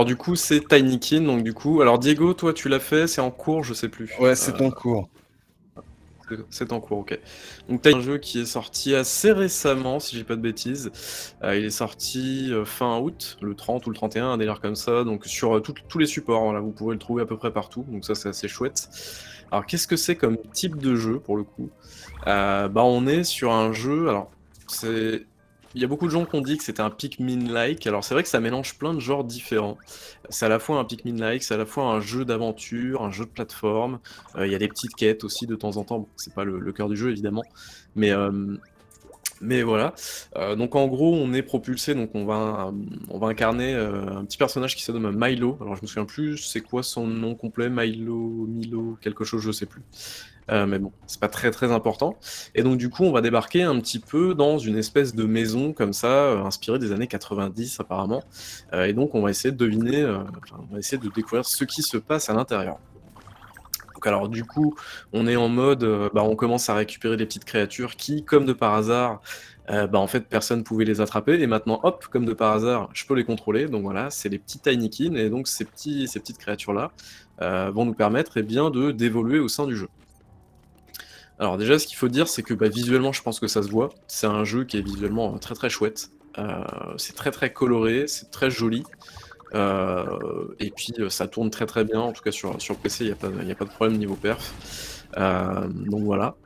Alors 0.00 0.06
du 0.06 0.16
coup, 0.16 0.34
c'est 0.34 0.66
Tinykin. 0.66 1.20
Donc 1.20 1.42
du 1.44 1.52
coup, 1.52 1.82
alors 1.82 1.98
Diego, 1.98 2.32
toi, 2.32 2.54
tu 2.54 2.70
l'as 2.70 2.80
fait. 2.80 3.06
C'est 3.06 3.20
en 3.20 3.30
cours, 3.30 3.64
je 3.64 3.74
sais 3.74 3.90
plus. 3.90 4.10
Ouais, 4.18 4.34
c'est 4.34 4.58
Euh, 4.58 4.66
en 4.66 4.70
cours. 4.70 5.10
c'est- 6.48 6.72
en 6.72 6.80
cours, 6.80 6.98
ok. 6.98 7.18
Donc 7.68 7.82
t'as 7.82 7.94
un 7.94 8.00
jeu 8.00 8.16
qui 8.16 8.40
est 8.40 8.46
sorti 8.46 8.94
assez 8.94 9.30
récemment, 9.32 10.00
si 10.00 10.16
j'ai 10.16 10.24
pas 10.24 10.36
de 10.36 10.40
bêtises. 10.40 10.90
Euh, 11.42 11.54
il 11.58 11.66
est 11.66 11.70
sorti 11.70 12.48
euh, 12.50 12.64
fin 12.64 12.98
août, 12.98 13.36
le 13.42 13.54
30 13.54 13.86
ou 13.86 13.90
le 13.90 13.96
31, 13.96 14.30
un 14.32 14.38
délire 14.38 14.60
comme 14.62 14.76
ça. 14.76 15.04
Donc 15.04 15.26
sur 15.26 15.56
euh, 15.56 15.60
tout- 15.60 15.74
tous 15.88 15.98
les 15.98 16.06
supports, 16.06 16.44
voilà, 16.44 16.60
vous 16.60 16.70
pouvez 16.70 16.94
le 16.94 16.98
trouver 16.98 17.22
à 17.22 17.26
peu 17.26 17.36
près 17.36 17.52
partout. 17.52 17.84
Donc 17.88 18.06
ça, 18.06 18.14
c'est 18.14 18.30
assez 18.30 18.48
chouette. 18.48 18.88
Alors 19.50 19.66
qu'est-ce 19.66 19.86
que 19.86 19.96
c'est 19.96 20.16
comme 20.16 20.38
type 20.54 20.78
de 20.78 20.94
jeu 20.94 21.18
pour 21.18 21.36
le 21.36 21.42
coup? 21.44 21.68
Bah 22.24 22.70
on 22.76 23.06
est 23.06 23.24
sur 23.24 23.52
un 23.52 23.72
jeu. 23.72 24.08
Alors 24.08 24.30
c'est 24.66 25.26
il 25.74 25.80
y 25.80 25.84
a 25.84 25.86
beaucoup 25.86 26.06
de 26.06 26.10
gens 26.10 26.24
qui 26.24 26.34
ont 26.34 26.40
dit 26.40 26.56
que 26.56 26.64
c'était 26.64 26.80
un 26.80 26.90
Pikmin-like. 26.90 27.86
Alors 27.86 28.02
c'est 28.02 28.14
vrai 28.14 28.22
que 28.22 28.28
ça 28.28 28.40
mélange 28.40 28.76
plein 28.76 28.92
de 28.92 29.00
genres 29.00 29.24
différents. 29.24 29.78
C'est 30.28 30.46
à 30.46 30.48
la 30.48 30.58
fois 30.58 30.78
un 30.78 30.84
Pikmin-like, 30.84 31.42
c'est 31.42 31.54
à 31.54 31.58
la 31.58 31.66
fois 31.66 31.84
un 31.84 32.00
jeu 32.00 32.24
d'aventure, 32.24 33.02
un 33.02 33.12
jeu 33.12 33.24
de 33.24 33.30
plateforme. 33.30 34.00
Euh, 34.36 34.46
Il 34.46 34.52
y 34.52 34.54
a 34.54 34.58
des 34.58 34.68
petites 34.68 34.94
quêtes 34.94 35.22
aussi 35.22 35.46
de 35.46 35.54
temps 35.54 35.76
en 35.76 35.84
temps. 35.84 36.00
Bon, 36.00 36.08
c'est 36.16 36.34
pas 36.34 36.44
le, 36.44 36.72
cœur 36.72 36.88
du 36.88 36.96
jeu 36.96 37.10
évidemment, 37.10 37.44
mais 37.94 38.10
euh, 38.10 38.56
mais 39.40 39.62
voilà. 39.62 39.94
Euh, 40.36 40.56
donc 40.56 40.74
en 40.74 40.86
gros, 40.88 41.14
on 41.14 41.32
est 41.32 41.42
propulsé. 41.42 41.94
Donc 41.94 42.10
on 42.14 42.24
va 42.24 42.72
on 43.08 43.18
va 43.18 43.28
incarner 43.28 43.72
un 43.74 44.24
petit 44.24 44.38
personnage 44.38 44.74
qui 44.74 44.82
se 44.82 44.90
nomme 44.90 45.16
Milo. 45.16 45.56
Alors 45.60 45.76
je 45.76 45.82
me 45.82 45.86
souviens 45.86 46.04
plus. 46.04 46.36
C'est 46.38 46.60
quoi 46.62 46.82
son 46.82 47.06
nom 47.06 47.34
complet? 47.36 47.70
Milo, 47.70 48.46
Milo, 48.48 48.98
quelque 49.00 49.24
chose, 49.24 49.42
je 49.42 49.52
sais 49.52 49.66
plus. 49.66 49.82
Euh, 50.50 50.66
mais 50.66 50.78
bon, 50.78 50.92
c'est 51.06 51.20
pas 51.20 51.28
très 51.28 51.50
très 51.50 51.72
important. 51.72 52.16
Et 52.54 52.62
donc 52.62 52.76
du 52.78 52.90
coup, 52.90 53.04
on 53.04 53.12
va 53.12 53.20
débarquer 53.20 53.62
un 53.62 53.78
petit 53.80 53.98
peu 53.98 54.34
dans 54.34 54.58
une 54.58 54.76
espèce 54.76 55.14
de 55.14 55.24
maison 55.24 55.72
comme 55.72 55.92
ça, 55.92 56.08
euh, 56.08 56.44
inspirée 56.44 56.78
des 56.78 56.92
années 56.92 57.06
90 57.06 57.80
apparemment. 57.80 58.22
Euh, 58.72 58.84
et 58.84 58.92
donc 58.92 59.14
on 59.14 59.22
va 59.22 59.30
essayer 59.30 59.52
de 59.52 59.56
deviner, 59.56 60.04
enfin, 60.04 60.64
on 60.68 60.74
va 60.74 60.78
essayer 60.78 60.98
de 60.98 61.08
découvrir 61.08 61.44
ce 61.44 61.64
qui 61.64 61.82
se 61.82 61.96
passe 61.96 62.30
à 62.30 62.34
l'intérieur. 62.34 62.78
Donc 63.94 64.06
alors 64.06 64.28
du 64.28 64.44
coup, 64.44 64.74
on 65.12 65.26
est 65.26 65.36
en 65.36 65.48
mode, 65.48 65.84
bah, 66.14 66.22
on 66.24 66.34
commence 66.34 66.68
à 66.68 66.74
récupérer 66.74 67.16
des 67.16 67.26
petites 67.26 67.44
créatures 67.44 67.96
qui, 67.96 68.24
comme 68.24 68.46
de 68.46 68.54
par 68.54 68.74
hasard, 68.74 69.20
bah, 69.68 69.98
en 69.98 70.06
fait 70.06 70.26
personne 70.26 70.64
pouvait 70.64 70.86
les 70.86 71.00
attraper. 71.00 71.40
Et 71.40 71.46
maintenant, 71.46 71.80
hop, 71.82 72.06
comme 72.10 72.24
de 72.24 72.32
par 72.32 72.52
hasard, 72.52 72.88
je 72.94 73.04
peux 73.04 73.14
les 73.14 73.24
contrôler. 73.24 73.66
Donc 73.66 73.82
voilà, 73.82 74.10
c'est 74.10 74.30
les 74.30 74.38
petits 74.38 74.58
Tinykin. 74.58 75.14
Et 75.14 75.28
donc 75.28 75.48
ces, 75.48 75.66
petits, 75.66 76.08
ces 76.08 76.18
petites 76.18 76.38
créatures-là 76.38 76.92
euh, 77.42 77.70
vont 77.70 77.84
nous 77.84 77.94
permettre 77.94 78.32
eh 78.36 78.42
bien, 78.42 78.70
de 78.70 78.90
d'évoluer 78.90 79.38
au 79.38 79.48
sein 79.48 79.66
du 79.66 79.76
jeu. 79.76 79.88
Alors 81.40 81.56
déjà, 81.56 81.78
ce 81.78 81.86
qu'il 81.86 81.96
faut 81.96 82.08
dire, 82.08 82.28
c'est 82.28 82.42
que 82.42 82.54
bah, 82.54 82.68
visuellement, 82.68 83.12
je 83.12 83.22
pense 83.22 83.40
que 83.40 83.48
ça 83.48 83.62
se 83.62 83.68
voit. 83.70 83.88
C'est 84.08 84.26
un 84.28 84.44
jeu 84.44 84.64
qui 84.64 84.76
est 84.78 84.82
visuellement 84.82 85.34
euh, 85.34 85.38
très 85.38 85.54
très 85.54 85.70
chouette. 85.70 86.10
Euh, 86.38 86.62
c'est 86.98 87.14
très 87.16 87.32
très 87.32 87.52
coloré, 87.52 88.06
c'est 88.06 88.30
très 88.30 88.50
joli. 88.50 88.84
Euh, 89.54 90.06
et 90.60 90.70
puis 90.70 90.92
ça 91.08 91.28
tourne 91.28 91.50
très 91.50 91.66
très 91.66 91.84
bien, 91.84 92.00
en 92.00 92.12
tout 92.12 92.22
cas 92.22 92.30
sur, 92.30 92.60
sur 92.62 92.76
PC, 92.78 93.04
il 93.04 93.06
n'y 93.08 93.12
a, 93.12 93.16
pas- 93.16 93.44
y 93.44 93.50
a 93.52 93.56
pas 93.56 93.64
de 93.64 93.70
problème 93.70 93.98
niveau 93.98 94.16
perf. 94.16 94.54
Donc 95.16 96.02
voilà. 96.04 96.36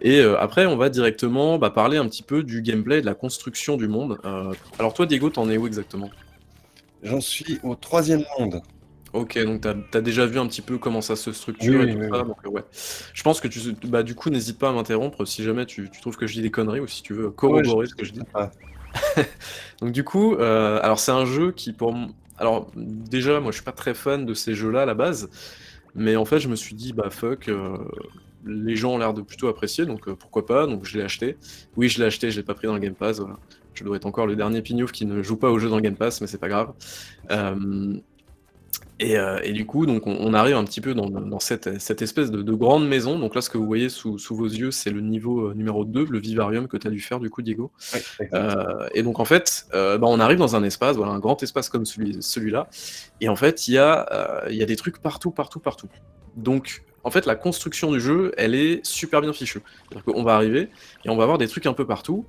Et 0.00 0.22
après, 0.22 0.66
on 0.66 0.76
va 0.76 0.90
directement 0.90 1.58
bah, 1.58 1.70
parler 1.70 1.98
un 1.98 2.08
petit 2.08 2.22
peu 2.22 2.44
du 2.44 2.62
gameplay, 2.62 3.00
de 3.00 3.06
la 3.06 3.14
construction 3.14 3.76
du 3.76 3.88
monde. 3.88 4.18
Alors 4.78 4.94
toi, 4.94 5.06
Diego, 5.06 5.30
t'en 5.30 5.50
es 5.50 5.58
où 5.58 5.66
exactement? 5.66 6.10
J'en 7.02 7.20
suis 7.20 7.58
au 7.64 7.74
troisième 7.74 8.24
monde. 8.38 8.62
Ok, 9.14 9.38
donc 9.42 9.62
t'as 9.62 9.74
as 9.94 10.00
déjà 10.02 10.26
vu 10.26 10.38
un 10.38 10.46
petit 10.46 10.60
peu 10.60 10.76
comment 10.78 11.00
ça 11.00 11.16
se 11.16 11.32
structure 11.32 11.80
Oui, 11.80 11.88
et 11.90 11.94
tout 11.94 11.98
oui, 11.98 12.08
ça, 12.12 12.22
oui. 12.22 12.28
donc 12.28 12.36
euh, 12.44 12.50
ouais. 12.50 12.62
Je 13.14 13.22
pense 13.22 13.40
que 13.40 13.48
tu, 13.48 13.58
bah, 13.86 14.02
du 14.02 14.14
coup, 14.14 14.28
n'hésite 14.28 14.58
pas 14.58 14.68
à 14.68 14.72
m'interrompre 14.72 15.24
si 15.24 15.42
jamais 15.42 15.64
tu, 15.64 15.88
tu 15.90 16.00
trouves 16.02 16.16
que 16.18 16.26
je 16.26 16.34
dis 16.34 16.42
des 16.42 16.50
conneries 16.50 16.80
ou 16.80 16.86
si 16.86 17.02
tu 17.02 17.14
veux 17.14 17.30
corroborer 17.30 17.86
ce 17.86 17.94
que 17.94 18.04
je 18.04 18.12
dis. 18.12 18.20
Ah, 18.34 18.50
Donc 19.80 19.92
du 19.92 20.04
coup, 20.04 20.34
euh, 20.34 20.78
alors 20.82 20.98
c'est 20.98 21.12
un 21.12 21.24
jeu 21.24 21.52
qui 21.52 21.72
pour 21.72 21.90
m- 21.94 22.08
alors 22.38 22.70
déjà 22.76 23.40
moi 23.40 23.50
je 23.50 23.56
suis 23.56 23.64
pas 23.64 23.72
très 23.72 23.94
fan 23.94 24.24
de 24.26 24.34
ces 24.34 24.54
jeux-là 24.54 24.82
à 24.82 24.86
la 24.86 24.94
base, 24.94 25.28
mais 25.94 26.16
en 26.16 26.24
fait 26.24 26.40
je 26.40 26.48
me 26.48 26.56
suis 26.56 26.74
dit 26.74 26.92
bah 26.92 27.10
fuck, 27.10 27.48
euh, 27.48 27.76
les 28.46 28.76
gens 28.76 28.92
ont 28.94 28.98
l'air 28.98 29.14
de 29.14 29.22
plutôt 29.22 29.48
apprécier 29.48 29.86
donc 29.86 30.08
euh, 30.08 30.14
pourquoi 30.14 30.46
pas 30.46 30.66
donc 30.66 30.84
je 30.84 30.96
l'ai 30.98 31.04
acheté. 31.04 31.36
Oui 31.76 31.88
je 31.88 31.98
l'ai 31.98 32.06
acheté, 32.06 32.30
je 32.30 32.36
l'ai 32.38 32.42
pas 32.44 32.54
pris 32.54 32.66
dans 32.66 32.74
le 32.74 32.80
Game 32.80 32.94
Pass. 32.94 33.18
Voilà. 33.20 33.38
Je 33.74 33.84
dois 33.84 33.96
être 33.96 34.06
encore 34.06 34.26
le 34.26 34.36
dernier 34.36 34.62
pignouf 34.62 34.90
qui 34.92 35.06
ne 35.06 35.22
joue 35.22 35.36
pas 35.36 35.50
au 35.50 35.58
jeu 35.58 35.68
dans 35.68 35.76
le 35.76 35.82
Game 35.82 35.96
Pass, 35.96 36.20
mais 36.20 36.26
c'est 36.26 36.38
pas 36.38 36.48
grave. 36.48 36.72
Euh, 37.30 37.94
et, 39.00 39.16
euh, 39.16 39.38
et 39.42 39.52
du 39.52 39.64
coup, 39.64 39.86
donc 39.86 40.06
on, 40.06 40.16
on 40.18 40.34
arrive 40.34 40.56
un 40.56 40.64
petit 40.64 40.80
peu 40.80 40.94
dans, 40.94 41.08
dans 41.08 41.38
cette, 41.40 41.80
cette 41.80 42.02
espèce 42.02 42.30
de, 42.30 42.42
de 42.42 42.52
grande 42.52 42.86
maison. 42.88 43.18
Donc 43.18 43.34
là, 43.34 43.40
ce 43.40 43.50
que 43.50 43.58
vous 43.58 43.66
voyez 43.66 43.88
sous, 43.88 44.18
sous 44.18 44.34
vos 44.34 44.46
yeux, 44.46 44.70
c'est 44.70 44.90
le 44.90 45.00
niveau 45.00 45.48
euh, 45.48 45.54
numéro 45.54 45.84
2, 45.84 46.06
le 46.10 46.18
vivarium 46.18 46.66
que 46.66 46.76
tu 46.76 46.88
as 46.88 46.90
dû 46.90 47.00
faire 47.00 47.20
du 47.20 47.30
coup, 47.30 47.42
Diego. 47.42 47.70
Euh, 48.32 48.88
et 48.94 49.02
donc 49.02 49.20
en 49.20 49.24
fait, 49.24 49.66
bah, 49.72 49.98
on 50.02 50.20
arrive 50.20 50.38
dans 50.38 50.56
un 50.56 50.64
espace, 50.64 50.96
voilà, 50.96 51.12
un 51.12 51.18
grand 51.20 51.42
espace 51.42 51.68
comme 51.68 51.84
celui, 51.84 52.16
celui-là, 52.20 52.68
et 53.20 53.28
en 53.28 53.36
fait, 53.36 53.68
il 53.68 53.74
y, 53.74 53.78
a, 53.78 54.44
y 54.50 54.62
a 54.62 54.66
des 54.66 54.76
trucs 54.76 54.98
partout, 54.98 55.30
partout, 55.30 55.60
partout. 55.60 55.88
Donc, 56.36 56.84
en 57.04 57.10
fait, 57.10 57.26
la 57.26 57.36
construction 57.36 57.92
du 57.92 58.00
jeu, 58.00 58.32
elle 58.36 58.54
est 58.54 58.84
super 58.84 59.20
bien 59.20 59.32
fichue. 59.32 59.62
C'est-à-dire 59.88 60.04
qu'on 60.04 60.22
va 60.24 60.34
arriver 60.34 60.68
et 61.04 61.10
on 61.10 61.16
va 61.16 61.22
avoir 61.22 61.38
des 61.38 61.48
trucs 61.48 61.66
un 61.66 61.72
peu 61.72 61.86
partout. 61.86 62.26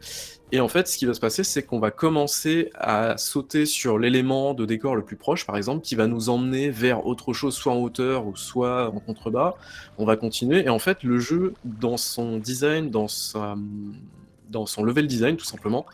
Et 0.51 0.59
en 0.59 0.67
fait, 0.67 0.87
ce 0.87 0.97
qui 0.97 1.05
va 1.05 1.13
se 1.13 1.19
passer, 1.19 1.43
c'est 1.43 1.61
qu'on 1.61 1.79
va 1.79 1.91
commencer 1.91 2.71
à 2.73 3.17
sauter 3.17 3.65
sur 3.67 3.99
l'élément 3.99 4.55
de 4.55 4.65
décor 4.65 4.95
le 4.95 5.03
plus 5.03 5.15
proche, 5.15 5.45
par 5.45 5.57
exemple, 5.57 5.83
qui 5.83 5.93
va 5.95 6.07
nous 6.07 6.29
emmener 6.29 6.71
vers 6.71 7.05
autre 7.05 7.33
chose, 7.33 7.55
soit 7.55 7.73
en 7.73 7.77
hauteur 7.77 8.25
ou 8.25 8.35
soit 8.35 8.89
en 8.89 8.99
contrebas. 8.99 9.53
On 9.99 10.05
va 10.05 10.15
continuer. 10.15 10.65
Et 10.65 10.69
en 10.69 10.79
fait, 10.79 11.03
le 11.03 11.19
jeu, 11.19 11.53
dans 11.63 11.97
son 11.97 12.37
design, 12.37 12.89
dans, 12.89 13.07
sa, 13.07 13.55
dans 14.49 14.65
son 14.65 14.83
level 14.83 15.05
design, 15.05 15.37
tout 15.37 15.45
simplement, 15.45 15.85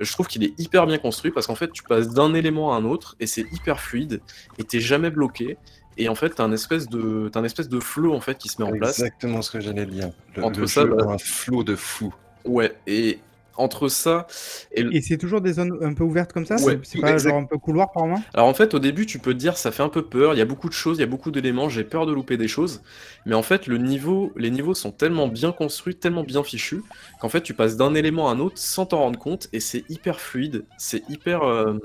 je 0.00 0.10
trouve 0.10 0.26
qu'il 0.26 0.42
est 0.42 0.58
hyper 0.58 0.86
bien 0.86 0.98
construit 0.98 1.30
parce 1.30 1.46
qu'en 1.46 1.54
fait, 1.54 1.70
tu 1.70 1.84
passes 1.84 2.08
d'un 2.08 2.34
élément 2.34 2.74
à 2.74 2.78
un 2.78 2.84
autre 2.84 3.14
et 3.20 3.26
c'est 3.28 3.46
hyper 3.52 3.78
fluide 3.78 4.20
et 4.58 4.64
t'es 4.64 4.80
jamais 4.80 5.10
bloqué. 5.10 5.58
Et 5.96 6.08
en 6.08 6.14
fait, 6.14 6.30
t'as 6.30 6.44
un 6.44 6.52
espèce 6.52 6.88
de, 6.88 7.28
t'as 7.32 7.40
un 7.40 7.44
espèce 7.44 7.68
de 7.68 7.78
flow 7.78 8.14
en 8.14 8.20
fait 8.20 8.38
qui 8.38 8.48
se 8.48 8.60
met 8.60 8.66
en 8.66 8.72
place. 8.72 8.98
Exactement 8.98 9.42
ce 9.42 9.50
que 9.50 9.60
j'allais 9.60 9.86
dire. 9.86 10.10
Le, 10.34 10.42
Entre 10.42 10.60
le 10.60 10.66
ça, 10.66 10.82
jeu 10.82 10.94
bah- 10.94 11.04
a 11.06 11.12
un 11.12 11.18
flot 11.18 11.62
de 11.62 11.76
fou. 11.76 12.12
Ouais. 12.44 12.74
Et 12.86 13.20
entre 13.56 13.88
ça 13.88 14.26
et 14.72 14.82
le- 14.82 14.94
Et 14.94 15.00
c'est 15.02 15.18
toujours 15.18 15.40
des 15.40 15.54
zones 15.54 15.76
un 15.82 15.92
peu 15.92 16.04
ouvertes 16.04 16.32
comme 16.32 16.46
ça? 16.46 16.58
Ouais, 16.58 16.78
C'est 16.84 17.00
pas 17.00 17.18
exact. 17.18 17.20
genre 17.20 17.36
un 17.38 17.46
peu 17.46 17.58
couloir 17.58 17.90
par 17.92 18.04
moment? 18.06 18.30
Alors 18.34 18.48
en 18.48 18.54
fait, 18.54 18.74
au 18.74 18.78
début, 18.78 19.06
tu 19.06 19.18
peux 19.20 19.32
te 19.34 19.38
dire 19.38 19.56
ça 19.58 19.72
fait 19.72 19.82
un 19.82 19.88
peu 19.88 20.08
peur, 20.08 20.34
il 20.34 20.38
y 20.38 20.40
a 20.42 20.44
beaucoup 20.46 20.68
de 20.68 20.74
choses, 20.74 20.98
il 20.98 21.00
y 21.00 21.04
a 21.04 21.06
beaucoup 21.06 21.30
d'éléments, 21.30 21.68
j'ai 21.68 21.84
peur 21.84 22.06
de 22.06 22.12
louper 22.12 22.36
des 22.36 22.48
choses. 22.48 22.82
Mais 23.26 23.34
en 23.34 23.42
fait, 23.42 23.66
le 23.66 23.78
niveau, 23.78 24.34
les 24.36 24.50
niveaux 24.50 24.74
sont 24.74 24.92
tellement 24.92 25.28
bien 25.28 25.52
construits, 25.52 25.96
tellement 25.98 26.24
bien 26.24 26.44
fichus, 26.44 26.84
qu'en 27.18 27.28
fait, 27.30 27.42
tu 27.42 27.54
passes 27.54 27.76
d'un 27.76 27.94
élément 27.94 28.28
à 28.28 28.32
un 28.32 28.40
autre 28.40 28.60
sans 28.60 28.86
t'en 28.86 28.98
rendre 29.00 29.18
compte, 29.18 29.48
et 29.52 29.60
c'est 29.60 29.86
hyper 29.90 30.20
fluide, 30.20 30.66
c'est 30.76 31.04
hyper... 31.08 31.42
euh, 31.42 31.78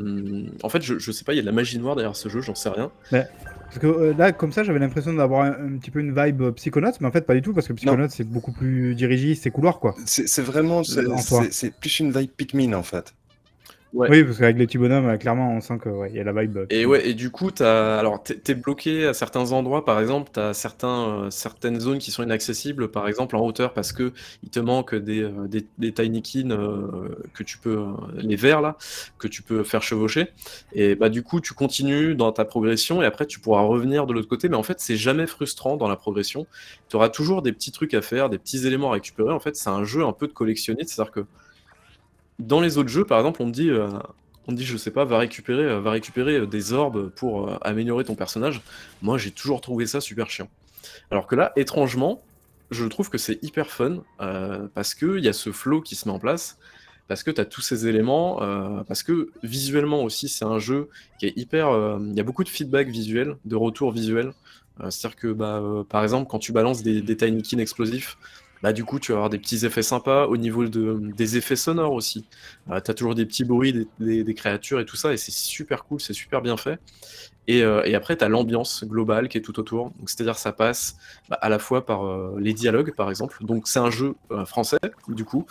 En 0.64 0.70
fait, 0.70 0.82
je, 0.82 1.00
je 1.00 1.12
sais 1.12 1.24
pas, 1.26 1.34
il 1.34 1.38
y 1.38 1.40
a 1.40 1.42
de 1.44 1.48
la 1.48 1.54
magie 1.54 1.80
noire 1.80 1.96
derrière 1.96 2.16
ce 2.16 2.30
jeu, 2.30 2.42
j'en 2.42 2.56
sais 2.56 2.70
rien. 2.70 2.92
Parce 3.68 3.80
que 3.80 3.88
euh, 3.88 4.14
là, 4.18 4.32
comme 4.32 4.52
ça, 4.52 4.64
j'avais 4.64 4.80
l'impression 4.80 5.14
d'avoir 5.14 5.42
un, 5.44 5.52
un 5.52 5.78
petit 5.78 5.92
peu 5.92 6.00
une 6.00 6.16
vibe 6.16 6.42
euh, 6.42 6.52
Psychonauts, 6.52 6.92
mais 7.02 7.08
en 7.08 7.12
fait, 7.12 7.22
pas 7.26 7.34
du 7.36 7.42
tout, 7.42 7.54
parce 7.54 7.68
que 7.68 7.74
Psychonauts, 7.74 8.10
c'est 8.10 8.24
beaucoup 8.24 8.52
plus 8.52 8.96
dirigiste, 8.96 9.44
c'est 9.44 9.52
couloir, 9.52 9.80
quoi. 9.80 9.94
C'est 10.84 11.04
vraiment, 11.04 11.22
c'est- 11.44 11.54
c'est 11.54 11.72
plus 11.74 12.00
une 12.00 12.12
vibe 12.12 12.32
Pikmin 12.32 12.74
en 12.74 12.84
fait. 12.84 13.14
Ouais. 13.94 14.10
Oui, 14.10 14.24
parce 14.24 14.38
qu'avec 14.38 14.58
les 14.58 14.68
petits 14.68 14.78
bonhommes, 14.78 15.08
euh, 15.08 15.18
clairement, 15.18 15.52
on 15.54 15.62
sent 15.62 15.80
qu'il 15.82 15.92
ouais, 15.92 16.12
y 16.12 16.20
a 16.20 16.24
la 16.24 16.34
vibe. 16.34 16.58
euh, 16.58 16.66
Et 16.70 16.86
ouais, 16.86 17.08
et 17.08 17.14
du 17.14 17.32
coup, 17.32 17.52
t'as, 17.52 17.98
alors 17.98 18.22
t'es, 18.22 18.38
t'es 18.38 18.54
bloqué 18.54 19.06
à 19.08 19.14
certains 19.14 19.54
endroits, 19.54 19.86
par 19.86 20.00
exemple, 20.02 20.30
t'as 20.34 20.54
certains, 20.54 21.26
euh, 21.26 21.30
certaines 21.30 21.80
zones 21.80 21.98
qui 22.00 22.12
sont 22.12 22.22
inaccessibles, 22.24 22.92
par 22.92 23.08
exemple 23.08 23.38
en 23.38 23.46
hauteur, 23.46 23.74
parce 23.74 23.94
que 23.94 24.12
il 24.44 24.50
te 24.50 24.60
manque 24.60 24.94
des, 24.94 25.22
euh, 25.24 25.48
des, 25.48 25.66
des 25.78 25.94
tinykin 25.94 26.52
euh, 26.52 27.10
que 27.34 27.44
tu 27.44 27.58
peux, 27.58 27.78
euh, 27.78 27.86
les 28.18 28.36
verts 28.36 28.60
là, 28.62 28.76
que 29.18 29.30
tu 29.30 29.42
peux 29.42 29.64
faire 29.64 29.82
chevaucher. 29.82 30.28
Et 30.74 30.96
bah 30.96 31.08
du 31.10 31.24
coup, 31.24 31.40
tu 31.40 31.54
continues 31.54 32.14
dans 32.16 32.34
ta 32.34 32.44
progression 32.44 33.02
et 33.02 33.06
après 33.06 33.26
tu 33.26 33.40
pourras 33.40 33.62
revenir 33.62 34.06
de 34.06 34.14
l'autre 34.14 34.28
côté. 34.28 34.50
Mais 34.50 34.58
en 34.58 34.64
fait, 34.64 34.82
c'est 34.82 34.98
jamais 34.98 35.28
frustrant 35.28 35.78
dans 35.78 35.88
la 35.88 35.96
progression. 35.96 36.46
Tu 36.90 36.98
auras 36.98 37.10
toujours 37.10 37.42
des 37.42 37.54
petits 37.54 37.72
trucs 37.72 37.94
à 37.94 38.02
faire, 38.02 38.30
des 38.30 38.38
petits 38.38 38.68
éléments 38.68 38.90
à 38.90 38.94
récupérer. 38.94 39.32
En 39.32 39.40
fait, 39.40 39.56
c'est 39.56 39.70
un 39.70 39.86
jeu 39.86 40.04
un 40.06 40.12
peu 40.14 40.28
de 40.28 40.34
collectionniste, 40.34 40.90
c'est-à-dire 40.90 41.12
que 41.14 41.26
dans 42.40 42.62
les 42.62 42.78
autres 42.78 42.90
jeux, 42.90 43.06
par 43.06 43.20
exemple, 43.20 43.42
on 43.42 43.48
te 43.48 43.52
dit, 43.52 43.70
euh, 43.70 43.90
on 44.48 44.54
dit, 44.54 44.66
je 44.66 44.78
sais 44.78 44.92
pas, 44.92 45.06
va 45.06 45.18
récupérer, 45.18 45.64
euh, 45.64 45.80
va 45.80 45.92
récupérer 45.92 46.38
euh, 46.38 46.46
des 46.46 46.74
orbes 46.74 47.10
pour 47.10 47.58
améliorer 47.66 48.04
ton 48.04 48.16
personnage. 48.16 48.62
Moi, 49.02 49.18
j'ai 49.18 49.32
toujours 49.32 49.62
trouvé 49.62 49.86
ça 49.86 50.02
super 50.02 50.30
chiant. 50.30 50.50
Alors 51.12 51.28
que 51.28 51.36
là, 51.36 51.52
étrangement, 51.56 52.24
je 52.70 52.86
trouve 52.86 53.10
que 53.10 53.18
c'est 53.18 53.42
hyper 53.44 53.68
fun 53.68 54.04
parce 54.74 54.94
que 54.94 55.18
il 55.18 55.24
y 55.24 55.30
a 55.30 55.34
ce 55.34 55.52
flow 55.52 55.82
qui 55.82 55.96
se 55.96 56.08
met 56.08 56.14
en 56.14 56.20
place, 56.20 56.58
parce 57.08 57.24
que 57.24 57.32
tu 57.32 57.40
as 57.40 57.46
tous 57.46 57.62
ces 57.62 57.88
éléments, 57.88 58.38
parce 58.88 59.04
que 59.04 59.30
visuellement 59.42 60.04
aussi, 60.04 60.28
c'est 60.28 60.44
un 60.44 60.60
jeu 60.60 60.90
qui 61.18 61.28
est 61.28 61.34
hyper. 61.38 61.70
Il 62.02 62.14
y 62.14 62.20
a 62.20 62.24
beaucoup 62.24 62.44
de 62.44 62.50
feedback 62.50 62.90
visuel, 62.90 63.38
de 63.46 63.56
retour 63.56 63.92
visuel. 63.92 64.34
C'est-à-dire 64.90 65.16
que, 65.16 65.28
bah, 65.32 65.62
par 65.90 66.04
exemple, 66.04 66.30
quand 66.30 66.40
tu 66.40 66.52
balances 66.52 66.84
des, 66.84 67.02
des 67.02 67.16
tinykin 67.16 67.58
explosifs, 67.60 68.18
bah, 68.64 68.74
du 68.74 68.84
coup, 68.84 69.00
tu 69.00 69.12
vas 69.12 69.18
avoir 69.18 69.30
des 69.30 69.38
petits 69.38 69.66
effets 69.66 69.84
sympas 69.84 70.26
au 70.26 70.38
niveau 70.38 70.66
de, 70.66 71.00
des 71.16 71.38
effets 71.38 71.56
sonores 71.56 71.94
aussi. 71.94 72.26
Euh, 72.72 72.80
tu 72.82 72.92
as 72.92 72.94
toujours 72.94 73.16
des 73.16 73.26
petits 73.26 73.44
bruits 73.46 73.88
des, 74.00 74.34
créatures 74.34 74.80
et 74.80 74.86
tout 74.86 74.96
ça, 74.96 75.14
et 75.14 75.18
c'est 75.18 75.32
super 75.32 75.84
cool, 75.86 76.00
c'est 76.00 76.14
super 76.14 76.42
bien 76.42 76.58
fait. 76.58 76.80
Et, 77.50 77.64
euh, 77.64 77.82
et 77.86 77.96
après, 77.96 78.18
tu 78.18 78.26
as 78.26 78.28
l'ambiance 78.28 78.84
globale 78.84 79.30
qui 79.30 79.38
est 79.38 79.42
tout 79.42 79.58
autour. 79.58 79.94
C'est-à-dire, 80.06 80.38
ça 80.38 80.52
passe 80.52 80.98
bah, 81.30 81.38
à 81.42 81.48
la 81.48 81.60
fois 81.60 81.86
par 81.86 82.06
euh, 82.06 82.36
les 82.40 82.54
dialogues, 82.54 82.94
par 82.94 83.10
exemple. 83.10 83.38
Donc, 83.46 83.70
c'est 83.70 83.80
un 83.80 83.90
jeu 83.90 84.16
français, 84.46 84.80
du 85.08 85.24
coup. 85.24 85.46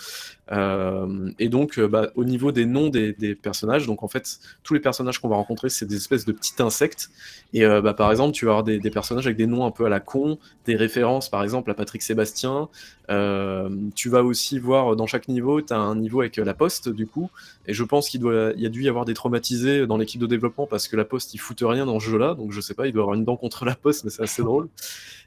Et 0.50 1.48
donc, 1.48 1.80
bah, 1.80 2.11
au 2.14 2.24
niveau 2.24 2.52
des 2.52 2.66
noms 2.66 2.90
des, 2.90 3.34
personnages, 3.34 3.86
donc 3.86 4.02
en 4.02 4.09
fait, 4.09 4.38
tous 4.62 4.74
les 4.74 4.80
personnages 4.80 5.20
qu'on 5.20 5.28
va 5.28 5.36
rencontrer, 5.36 5.70
c'est 5.70 5.86
des 5.86 5.96
espèces 5.96 6.26
de 6.26 6.32
petits 6.32 6.61
insectes. 6.62 7.09
Et 7.54 7.64
bah, 7.66 7.94
par 7.94 8.11
exemple, 8.11 8.34
tu 8.34 8.44
vas 8.44 8.52
avoir 8.52 8.64
des 8.64 8.90
personnages 8.90 9.26
avec 9.26 9.38
des 9.38 9.46
noms 9.46 9.64
un 9.64 9.70
peu 9.70 9.86
à 9.86 9.88
la 9.88 10.00
con, 10.00 10.38
des 10.66 10.76
références, 10.76 11.30
par 11.30 11.42
exemple, 11.42 11.70
à 11.70 11.74
Patrick 11.74 12.02
Sébastien. 12.02 12.68
Euh, 13.11 13.70
tu 13.94 14.09
vas 14.09 14.22
aussi 14.22 14.59
voir 14.59 14.96
dans 14.96 15.07
chaque 15.07 15.28
niveau, 15.28 15.61
tu 15.61 15.72
as 15.72 15.78
un 15.78 15.96
niveau 15.96 16.20
avec 16.20 16.36
la 16.36 16.54
Poste, 16.54 16.88
du 16.88 17.07
coup. 17.07 17.30
Et 17.66 17.74
je 17.74 17.84
pense 17.84 18.09
qu'il 18.09 18.20
doit, 18.20 18.52
il 18.57 18.62
y 18.62 18.66
a 18.66 18.68
dû 18.68 18.82
y 18.82 18.88
avoir 18.88 19.04
des 19.04 19.14
traumatisés 19.14 19.86
dans 19.86 19.96
l'équipe 19.96 20.20
de 20.20 20.26
développement 20.26 20.66
parce 20.66 20.88
que 20.88 20.96
la 20.96 21.04
Poste, 21.04 21.34
il 21.34 21.38
foutent 21.38 21.62
rien 21.62 21.86
dans 21.86 22.00
ce 22.00 22.11
jeu-là. 22.11 22.34
Donc 22.34 22.52
je 22.52 22.61
sais 22.61 22.74
pas, 22.74 22.86
il 22.86 22.92
doit 22.92 23.02
avoir 23.02 23.16
une 23.16 23.24
dent 23.24 23.36
contre 23.36 23.64
la 23.64 23.74
Poste, 23.74 24.04
mais 24.04 24.11
c'est 24.11 24.22
assez 24.22 24.42
drôle. 24.44 24.68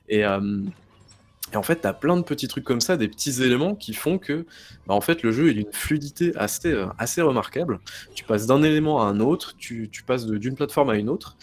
Et, 0.07 0.25
euh, 0.25 0.61
et 1.53 1.55
en 1.55 1.63
fait, 1.63 1.81
tu 1.81 1.87
as 1.87 1.93
plein 1.93 2.15
de 2.17 2.21
petits 2.21 2.47
trucs 2.47 2.63
comme 2.63 2.81
ça, 2.81 2.97
des 2.97 3.07
petits 3.07 3.41
éléments 3.41 3.75
qui 3.75 3.93
font 3.93 4.17
que 4.17 4.45
bah, 4.87 4.93
en 4.93 5.01
fait, 5.01 5.23
le 5.23 5.31
jeu 5.31 5.49
il 5.49 5.57
a 5.57 5.61
une 5.61 5.73
fluidité 5.73 6.31
assez, 6.35 6.71
euh, 6.71 6.87
assez 6.97 7.21
remarquable. 7.21 7.79
Tu 8.13 8.23
passes 8.23 8.45
d'un 8.45 8.61
élément 8.61 9.01
à 9.01 9.05
un 9.05 9.19
autre, 9.19 9.55
tu, 9.57 9.89
tu 9.91 10.03
passes 10.03 10.25
d'une 10.25 10.55
plateforme 10.55 10.89
à 10.89 10.95
une 10.95 11.09
autre. 11.09 11.37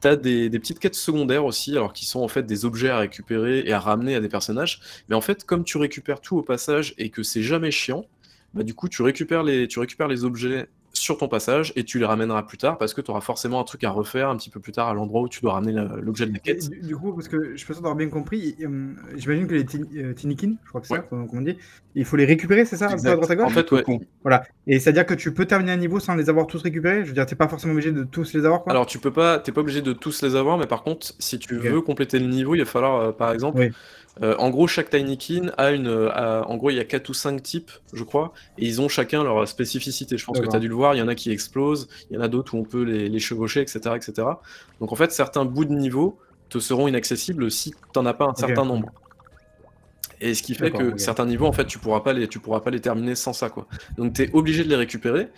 Tu 0.00 0.08
as 0.08 0.16
des, 0.16 0.50
petites 0.50 0.78
quêtes 0.78 0.94
secondaires 0.94 1.44
aussi, 1.44 1.72
alors 1.72 1.92
qui 1.92 2.06
sont 2.06 2.20
en 2.20 2.28
fait 2.28 2.44
des 2.44 2.64
objets 2.64 2.88
à 2.90 2.98
récupérer 2.98 3.60
et 3.60 3.72
à 3.72 3.80
ramener 3.80 4.14
à 4.14 4.20
des 4.20 4.28
personnages. 4.28 4.80
Mais 5.08 5.14
en 5.14 5.20
fait, 5.20 5.44
comme 5.44 5.64
tu 5.64 5.78
récupères 5.78 6.20
tout 6.20 6.38
au 6.38 6.42
passage 6.42 6.94
et 6.98 7.10
que 7.10 7.22
c'est 7.22 7.42
jamais 7.42 7.70
chiant, 7.70 8.06
bah, 8.54 8.62
du 8.62 8.74
coup, 8.74 8.88
tu 8.88 9.02
récupères 9.02 9.42
les 9.42 10.24
objets 10.24 10.68
sur 11.00 11.18
ton 11.18 11.28
passage 11.28 11.72
et 11.76 11.84
tu 11.84 11.98
les 11.98 12.04
ramèneras 12.04 12.42
plus 12.42 12.58
tard 12.58 12.78
parce 12.78 12.94
que 12.94 13.00
tu 13.00 13.10
auras 13.10 13.20
forcément 13.20 13.60
un 13.60 13.64
truc 13.64 13.82
à 13.84 13.90
refaire 13.90 14.28
un 14.28 14.36
petit 14.36 14.50
peu 14.50 14.60
plus 14.60 14.72
tard 14.72 14.88
à 14.88 14.94
l'endroit 14.94 15.22
où 15.22 15.28
tu 15.28 15.40
dois 15.40 15.54
ramener 15.54 15.72
l'objet 16.02 16.26
de 16.26 16.32
la 16.32 16.38
quête. 16.38 16.68
Du, 16.70 16.80
du 16.80 16.96
coup, 16.96 17.12
parce 17.12 17.28
que 17.28 17.56
je 17.56 17.66
pense 17.66 17.78
avoir 17.78 17.94
bien 17.96 18.08
compris, 18.08 18.56
euh, 18.60 18.92
j'imagine 19.16 19.46
que 19.46 19.54
les 19.54 19.64
euh, 20.02 20.12
Tinikin, 20.12 20.54
je 20.62 20.68
crois 20.68 20.80
que 20.80 20.86
c'est 20.86 20.94
Ouais. 20.94 21.00
ça, 21.00 21.06
comment 21.08 21.26
on 21.32 21.40
dit, 21.40 21.56
il 21.94 22.04
faut 22.04 22.16
les 22.16 22.24
récupérer, 22.24 22.64
c'est 22.64 22.76
ça, 22.76 22.88
à 22.88 22.96
droite 22.96 23.30
à 23.30 23.36
gauche 23.36 23.46
En 23.46 23.50
fait, 23.50 23.70
ouais. 23.72 23.84
Voilà. 24.22 24.42
Et 24.66 24.78
c'est-à-dire 24.78 25.06
que 25.06 25.14
tu 25.14 25.32
peux 25.32 25.46
terminer 25.46 25.72
un 25.72 25.76
niveau 25.76 26.00
sans 26.00 26.14
les 26.14 26.28
avoir 26.28 26.46
tous 26.46 26.62
récupérés? 26.62 27.02
Je 27.02 27.08
veux 27.08 27.14
dire, 27.14 27.26
t'es 27.26 27.36
pas 27.36 27.48
forcément 27.48 27.72
obligé 27.72 27.92
de 27.92 28.04
tous 28.04 28.34
les 28.34 28.44
avoir, 28.44 28.62
quoi? 28.62 28.72
Alors 28.72 28.86
tu 28.86 28.98
peux 28.98 29.10
pas, 29.12 29.38
t'es 29.38 29.52
pas 29.52 29.60
obligé 29.62 29.82
de 29.82 29.92
tous 29.92 30.22
les 30.22 30.36
avoir, 30.36 30.58
mais 30.58 30.66
par 30.66 30.82
contre, 30.82 31.12
si 31.18 31.38
tu 31.38 31.56
veux 31.56 31.80
compléter 31.80 32.18
le 32.18 32.26
niveau, 32.26 32.54
il 32.54 32.60
va 32.60 32.64
falloir, 32.66 33.00
euh, 33.00 33.12
par 33.12 33.32
exemple, 33.32 33.58
Oui. 33.58 33.70
Euh, 34.22 34.34
en 34.38 34.50
gros, 34.50 34.66
chaque 34.66 34.90
Tinykin 34.90 35.50
a 35.56 35.70
une, 35.70 35.86
a- 36.12 36.44
en 36.46 36.56
gros, 36.56 36.70
il 36.70 36.76
y 36.76 36.80
a 36.80 36.84
4 36.84 37.08
ou 37.08 37.14
5 37.14 37.42
types, 37.42 37.70
je 37.92 38.04
crois, 38.04 38.32
et 38.58 38.66
ils 38.66 38.80
ont 38.80 38.88
chacun 38.88 39.22
leur 39.24 39.46
spécificité. 39.48 40.18
Je 40.18 40.24
pense 40.26 40.38
que 40.38 40.46
tu 40.50 40.56
as 40.56 40.60
dû 40.60 40.68
le 40.68 40.74
voir, 40.74 40.94
il 40.94 40.98
y 40.98 41.02
en 41.02 41.08
a 41.08 41.14
qui 41.14 41.30
explosent, 41.30 41.88
il 42.10 42.16
y 42.16 42.18
en 42.18 42.22
a 42.22 42.28
d'autres 42.28 42.54
où 42.54 42.58
on 42.58 42.64
peut 42.64 42.82
les, 42.82 43.08
les 43.08 43.18
chevaucher, 43.20 43.60
etc., 43.60 43.78
etc. 43.96 44.12
Donc 44.80 44.92
en 44.92 44.96
fait, 44.96 45.12
certains 45.12 45.44
bouts 45.44 45.64
de 45.64 45.72
niveau 45.74 46.18
te 46.48 46.58
seront 46.58 46.88
inaccessibles 46.88 47.50
si 47.50 47.72
t'en 47.92 48.04
as 48.06 48.14
pas 48.14 48.24
un 48.26 48.34
certain 48.34 48.64
nombre. 48.64 48.88
Et 50.20 50.34
ce 50.34 50.42
qui 50.42 50.54
fait 50.54 50.70
que 50.70 50.98
certains 50.98 51.24
niveaux, 51.24 51.46
en 51.46 51.52
fait, 51.52 51.64
tu 51.64 51.78
pourras 51.78 52.00
pas 52.00 52.12
les, 52.12 52.28
tu 52.28 52.40
pourras 52.40 52.60
pas 52.60 52.70
les 52.70 52.80
terminer 52.80 53.14
sans 53.14 53.32
ça, 53.32 53.48
quoi. 53.48 53.66
Donc 53.96 54.12
t'es 54.12 54.28
obligé 54.34 54.64
de 54.64 54.68
les 54.68 54.76
récupérer. 54.76 55.28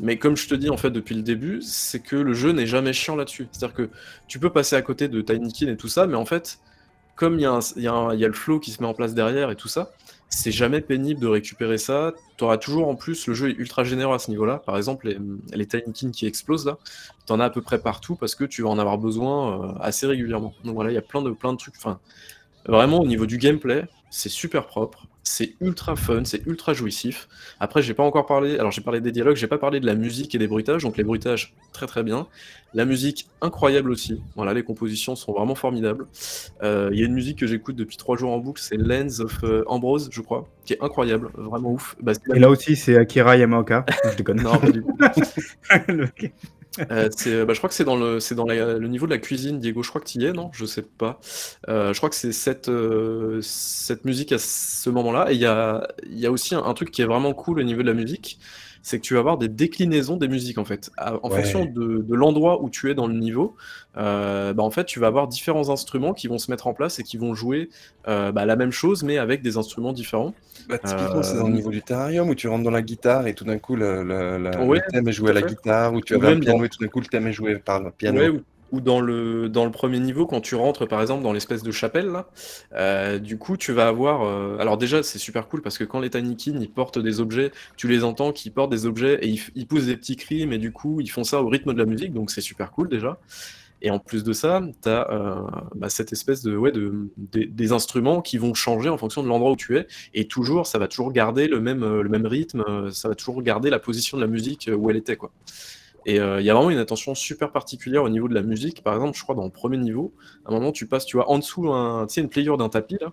Mais 0.00 0.16
comme 0.18 0.36
je 0.36 0.48
te 0.48 0.54
dis 0.54 0.70
en 0.70 0.76
fait 0.76 0.90
depuis 0.90 1.14
le 1.14 1.22
début, 1.22 1.60
c'est 1.62 2.00
que 2.00 2.16
le 2.16 2.32
jeu 2.32 2.50
n'est 2.52 2.66
jamais 2.66 2.92
chiant 2.92 3.14
là-dessus. 3.14 3.46
C'est-à-dire 3.52 3.76
que 3.76 3.90
tu 4.26 4.40
peux 4.40 4.50
passer 4.50 4.74
à 4.74 4.82
côté 4.82 5.06
de 5.06 5.20
Tinykin 5.20 5.68
et 5.68 5.76
tout 5.76 5.86
ça, 5.86 6.06
mais 6.06 6.16
en 6.16 6.24
fait, 6.24 6.58
comme 7.22 7.38
il 7.38 7.42
y, 7.42 7.86
a 7.86 8.26
le 8.26 8.32
flow 8.32 8.58
qui 8.58 8.72
se 8.72 8.82
met 8.82 8.88
en 8.88 8.94
place 8.94 9.14
derrière 9.14 9.52
et 9.52 9.54
tout 9.54 9.68
ça, 9.68 9.92
c'est 10.28 10.50
jamais 10.50 10.80
pénible 10.80 11.20
de 11.20 11.28
récupérer 11.28 11.78
ça. 11.78 12.14
Tu 12.36 12.42
auras 12.42 12.56
toujours 12.56 12.88
en 12.88 12.96
plus, 12.96 13.28
le 13.28 13.34
jeu 13.34 13.50
ultra 13.60 13.84
généreux 13.84 14.16
à 14.16 14.18
ce 14.18 14.28
niveau-là. 14.32 14.58
Par 14.58 14.76
exemple, 14.76 15.06
les, 15.06 15.18
les 15.56 16.10
qui 16.10 16.26
explosent 16.26 16.66
là, 16.66 16.78
tu 17.24 17.32
en 17.32 17.38
as 17.38 17.44
à 17.44 17.50
peu 17.50 17.62
près 17.62 17.78
partout 17.78 18.16
parce 18.16 18.34
que 18.34 18.42
tu 18.42 18.62
vas 18.62 18.70
en 18.70 18.78
avoir 18.80 18.98
besoin 18.98 19.70
euh, 19.70 19.72
assez 19.80 20.04
régulièrement. 20.04 20.52
Donc 20.64 20.74
voilà, 20.74 20.90
il 20.90 20.94
y 20.94 20.98
a 20.98 21.02
plein 21.02 21.22
de, 21.22 21.30
plein 21.30 21.52
de 21.52 21.58
trucs. 21.58 21.76
Enfin, 21.76 22.00
Vraiment, 22.66 22.98
au 22.98 23.06
niveau 23.06 23.26
du 23.26 23.38
gameplay, 23.38 23.84
c'est 24.10 24.28
super 24.28 24.66
propre, 24.66 25.06
c'est 25.32 25.54
ultra 25.62 25.96
fun, 25.96 26.24
c'est 26.24 26.46
ultra 26.46 26.74
jouissif. 26.74 27.26
Après, 27.58 27.80
j'ai 27.80 27.94
pas 27.94 28.02
encore 28.02 28.26
parlé, 28.26 28.58
alors 28.58 28.70
j'ai 28.70 28.82
parlé 28.82 29.00
des 29.00 29.12
dialogues, 29.12 29.36
j'ai 29.36 29.46
pas 29.46 29.56
parlé 29.56 29.80
de 29.80 29.86
la 29.86 29.94
musique 29.94 30.34
et 30.34 30.38
des 30.38 30.46
bruitages, 30.46 30.82
donc 30.82 30.98
les 30.98 31.04
bruitages, 31.04 31.54
très 31.72 31.86
très 31.86 32.02
bien. 32.02 32.26
La 32.74 32.84
musique, 32.84 33.28
incroyable 33.40 33.90
aussi. 33.90 34.22
Voilà, 34.36 34.52
les 34.52 34.62
compositions 34.62 35.16
sont 35.16 35.32
vraiment 35.32 35.54
formidables. 35.54 36.06
Euh, 36.62 36.90
Il 36.92 37.00
y 37.00 37.02
a 37.02 37.06
une 37.06 37.14
musique 37.14 37.38
que 37.38 37.46
j'écoute 37.46 37.76
depuis 37.76 37.96
trois 37.96 38.18
jours 38.18 38.30
en 38.32 38.38
boucle, 38.38 38.60
c'est 38.60 38.76
Lens 38.76 39.20
of 39.20 39.42
euh, 39.42 39.64
Ambrose, 39.68 40.10
je 40.12 40.20
crois, 40.20 40.46
qui 40.66 40.74
est 40.74 40.82
incroyable, 40.82 41.30
vraiment 41.34 41.72
ouf. 41.72 41.96
Bah, 42.02 42.12
Et 42.34 42.38
là 42.38 42.50
aussi, 42.50 42.76
c'est 42.76 42.98
Akira 42.98 43.38
Yamaoka. 43.38 43.86
je 44.10 44.16
déconne. 44.16 44.42
Non, 44.42 44.58
pas 44.58 44.70
du 44.70 44.82
tout. 44.82 44.98
Euh, 46.90 47.10
c'est, 47.16 47.44
bah, 47.44 47.52
je 47.52 47.58
crois 47.58 47.68
que 47.68 47.74
c'est 47.74 47.84
dans, 47.84 47.96
le, 47.96 48.18
dans 48.34 48.46
le 48.46 48.88
niveau 48.88 49.06
de 49.06 49.12
la 49.12 49.18
cuisine, 49.18 49.58
Diego. 49.60 49.82
Je 49.82 49.90
crois 49.90 50.00
que 50.00 50.06
tu 50.08 50.18
y 50.18 50.24
es, 50.24 50.32
non? 50.32 50.50
Je 50.54 50.64
sais 50.64 50.82
pas. 50.82 51.20
Euh, 51.68 51.92
je 51.92 51.98
crois 51.98 52.08
que 52.08 52.16
c'est 52.16 52.32
cette, 52.32 52.68
euh, 52.68 53.40
cette 53.42 54.04
musique 54.04 54.32
à 54.32 54.38
ce 54.38 54.88
moment-là. 54.90 55.30
Et 55.30 55.34
il 55.34 55.40
y 55.40 55.46
a, 55.46 55.86
y 56.06 56.26
a 56.26 56.30
aussi 56.30 56.54
un, 56.54 56.64
un 56.64 56.74
truc 56.74 56.90
qui 56.90 57.02
est 57.02 57.04
vraiment 57.06 57.34
cool 57.34 57.60
au 57.60 57.62
niveau 57.62 57.82
de 57.82 57.88
la 57.88 57.94
musique, 57.94 58.38
c'est 58.82 58.98
que 58.98 59.04
tu 59.04 59.14
vas 59.14 59.20
avoir 59.20 59.38
des 59.38 59.48
déclinaisons 59.48 60.16
des 60.16 60.28
musiques 60.28 60.58
en 60.58 60.64
fait. 60.64 60.90
À- 60.96 61.24
en 61.24 61.30
Ouais. 61.30 61.30
fonction 61.30 61.64
de, 61.66 62.02
de 62.02 62.14
l'endroit 62.14 62.62
où 62.62 62.70
tu 62.70 62.90
es 62.90 62.94
dans 62.94 63.06
le 63.06 63.14
niveau, 63.14 63.56
euh, 63.96 64.52
bah, 64.54 64.62
en 64.62 64.70
fait, 64.70 64.84
tu 64.84 65.00
vas 65.00 65.06
avoir 65.08 65.28
différents 65.28 65.70
instruments 65.70 66.14
qui 66.14 66.28
vont 66.28 66.38
se 66.38 66.50
mettre 66.50 66.66
en 66.66 66.74
place 66.74 66.98
et 66.98 67.02
qui 67.04 67.16
vont 67.16 67.34
jouer 67.34 67.70
euh, 68.08 68.32
bah, 68.32 68.44
la 68.46 68.56
même 68.56 68.72
chose, 68.72 69.02
mais 69.04 69.18
avec 69.18 69.42
des 69.42 69.56
instruments 69.56 69.92
différents. 69.92 70.34
Bah, 70.68 70.78
typiquement, 70.78 71.22
c'est 71.22 71.36
dans 71.38 71.46
le 71.48 71.52
Euh, 71.52 71.54
niveau 71.54 71.70
du 71.70 71.82
terrarium 71.82 72.28
où 72.28 72.34
tu 72.34 72.46
rentres 72.48 72.62
dans 72.64 72.70
la 72.70 72.82
guitare 72.82 73.26
et 73.26 73.34
tout 73.34 73.44
d'un 73.44 73.58
coup, 73.58 73.74
le, 73.76 74.02
le- 74.04 74.38
le- 74.38 74.64
Ouais, 74.64 74.80
le 74.80 74.82
thème 74.82 75.08
est 75.08 75.12
joué 75.12 75.30
à 75.30 75.32
à 75.32 75.34
la 75.34 75.42
guitare, 75.42 75.92
ou 75.94 76.00
tu 76.00 76.14
avais 76.14 76.28
un 76.28 76.36
piano 76.36 76.64
et 76.64 76.68
tout 76.68 76.78
d'un 76.80 76.88
coup, 76.88 77.00
le 77.00 77.06
thème 77.06 77.26
est 77.26 77.32
joué 77.32 77.58
par 77.58 77.80
le 77.82 77.90
piano. 77.90 78.28
Ouais, 78.28 78.42
ou, 78.72 78.80
dans 78.80 79.00
le, 79.00 79.48
dans 79.48 79.64
le 79.64 79.70
premier 79.70 80.00
niveau, 80.00 80.26
quand 80.26 80.40
tu 80.40 80.54
rentres 80.56 80.88
par 80.88 81.00
exemple 81.00 81.22
dans 81.22 81.32
l'espèce 81.32 81.62
de 81.62 81.70
chapelle, 81.70 82.24
euh, 82.74 83.18
du 83.18 83.38
coup 83.38 83.56
tu 83.56 83.72
vas 83.72 83.88
avoir. 83.88 84.22
euh, 84.22 84.56
alors 84.58 84.78
déjà, 84.78 85.02
c'est 85.02 85.18
super 85.18 85.48
cool 85.48 85.62
parce 85.62 85.78
que 85.78 85.84
quand 85.84 86.00
les 86.00 86.10
Tinykin 86.10 86.58
ils 86.60 86.70
portent 86.70 86.98
des 86.98 87.20
objets, 87.20 87.52
tu 87.76 87.88
les 87.88 88.04
entends 88.04 88.32
qui 88.32 88.50
portent 88.50 88.70
des 88.70 88.86
objets 88.86 89.18
et 89.22 89.36
ils, 89.54 89.66
poussent 89.66 89.86
des 89.86 89.96
petits 89.96 90.16
cris, 90.16 90.46
mais 90.46 90.58
du 90.58 90.72
coup 90.72 91.00
ils 91.00 91.10
font 91.10 91.24
ça 91.24 91.42
au 91.42 91.48
rythme 91.48 91.72
de 91.74 91.78
la 91.78 91.86
musique, 91.86 92.12
donc 92.12 92.30
c'est 92.30 92.40
super 92.40 92.70
cool 92.72 92.88
déjà. 92.88 93.18
Et 93.84 93.90
en 93.90 93.98
plus 93.98 94.22
de 94.22 94.32
ça, 94.32 94.62
tu 94.82 94.88
as 94.88 95.08
cette 95.88 96.12
espèce 96.12 96.42
de, 96.42 96.56
ouais, 96.56 96.70
de, 96.72 97.10
des- 97.16 97.72
instruments 97.72 98.22
qui 98.22 98.38
vont 98.38 98.54
changer 98.54 98.88
en 98.88 98.96
fonction 98.98 99.22
de 99.22 99.28
l'endroit 99.28 99.52
où 99.52 99.56
tu 99.56 99.76
es. 99.76 99.86
Et 100.14 100.28
toujours, 100.28 100.66
ça 100.66 100.78
va 100.78 100.86
toujours 100.88 101.12
garder 101.12 101.48
le 101.48 101.60
même, 101.60 101.82
euh, 101.82 102.02
le 102.02 102.08
même 102.08 102.26
rythme, 102.26 102.62
euh, 102.68 102.90
ça 102.90 103.08
va 103.08 103.14
toujours 103.14 103.42
garder 103.42 103.70
la 103.70 103.78
position 103.80 104.16
de 104.18 104.22
la 104.22 104.28
musique 104.28 104.68
euh, 104.68 104.74
où 104.76 104.90
elle 104.90 104.96
était. 104.96 105.16
quoi. 105.16 105.32
Et 106.04 106.20
euh, 106.20 106.40
il 106.40 106.46
y 106.46 106.50
a 106.50 106.54
vraiment 106.54 106.70
une 106.70 106.78
attention 106.78 107.14
super 107.14 107.52
particulière 107.52 108.02
au 108.02 108.08
niveau 108.08 108.28
de 108.28 108.34
la 108.34 108.42
musique. 108.42 108.82
Par 108.82 108.94
exemple, 108.94 109.16
je 109.16 109.22
crois 109.22 109.34
dans 109.34 109.44
le 109.44 109.50
premier 109.50 109.78
niveau, 109.78 110.14
à 110.44 110.50
un 110.50 110.54
moment, 110.54 110.72
tu 110.72 110.86
passes, 110.88 111.06
tu 111.06 111.16
vois, 111.16 111.30
en 111.30 111.38
dessous, 111.38 111.72
un, 111.72 112.06
tu 112.06 112.14
sais, 112.14 112.20
une 112.22 112.28
pliure 112.28 112.58
d'un 112.58 112.68
tapis, 112.68 112.98
là. 113.00 113.12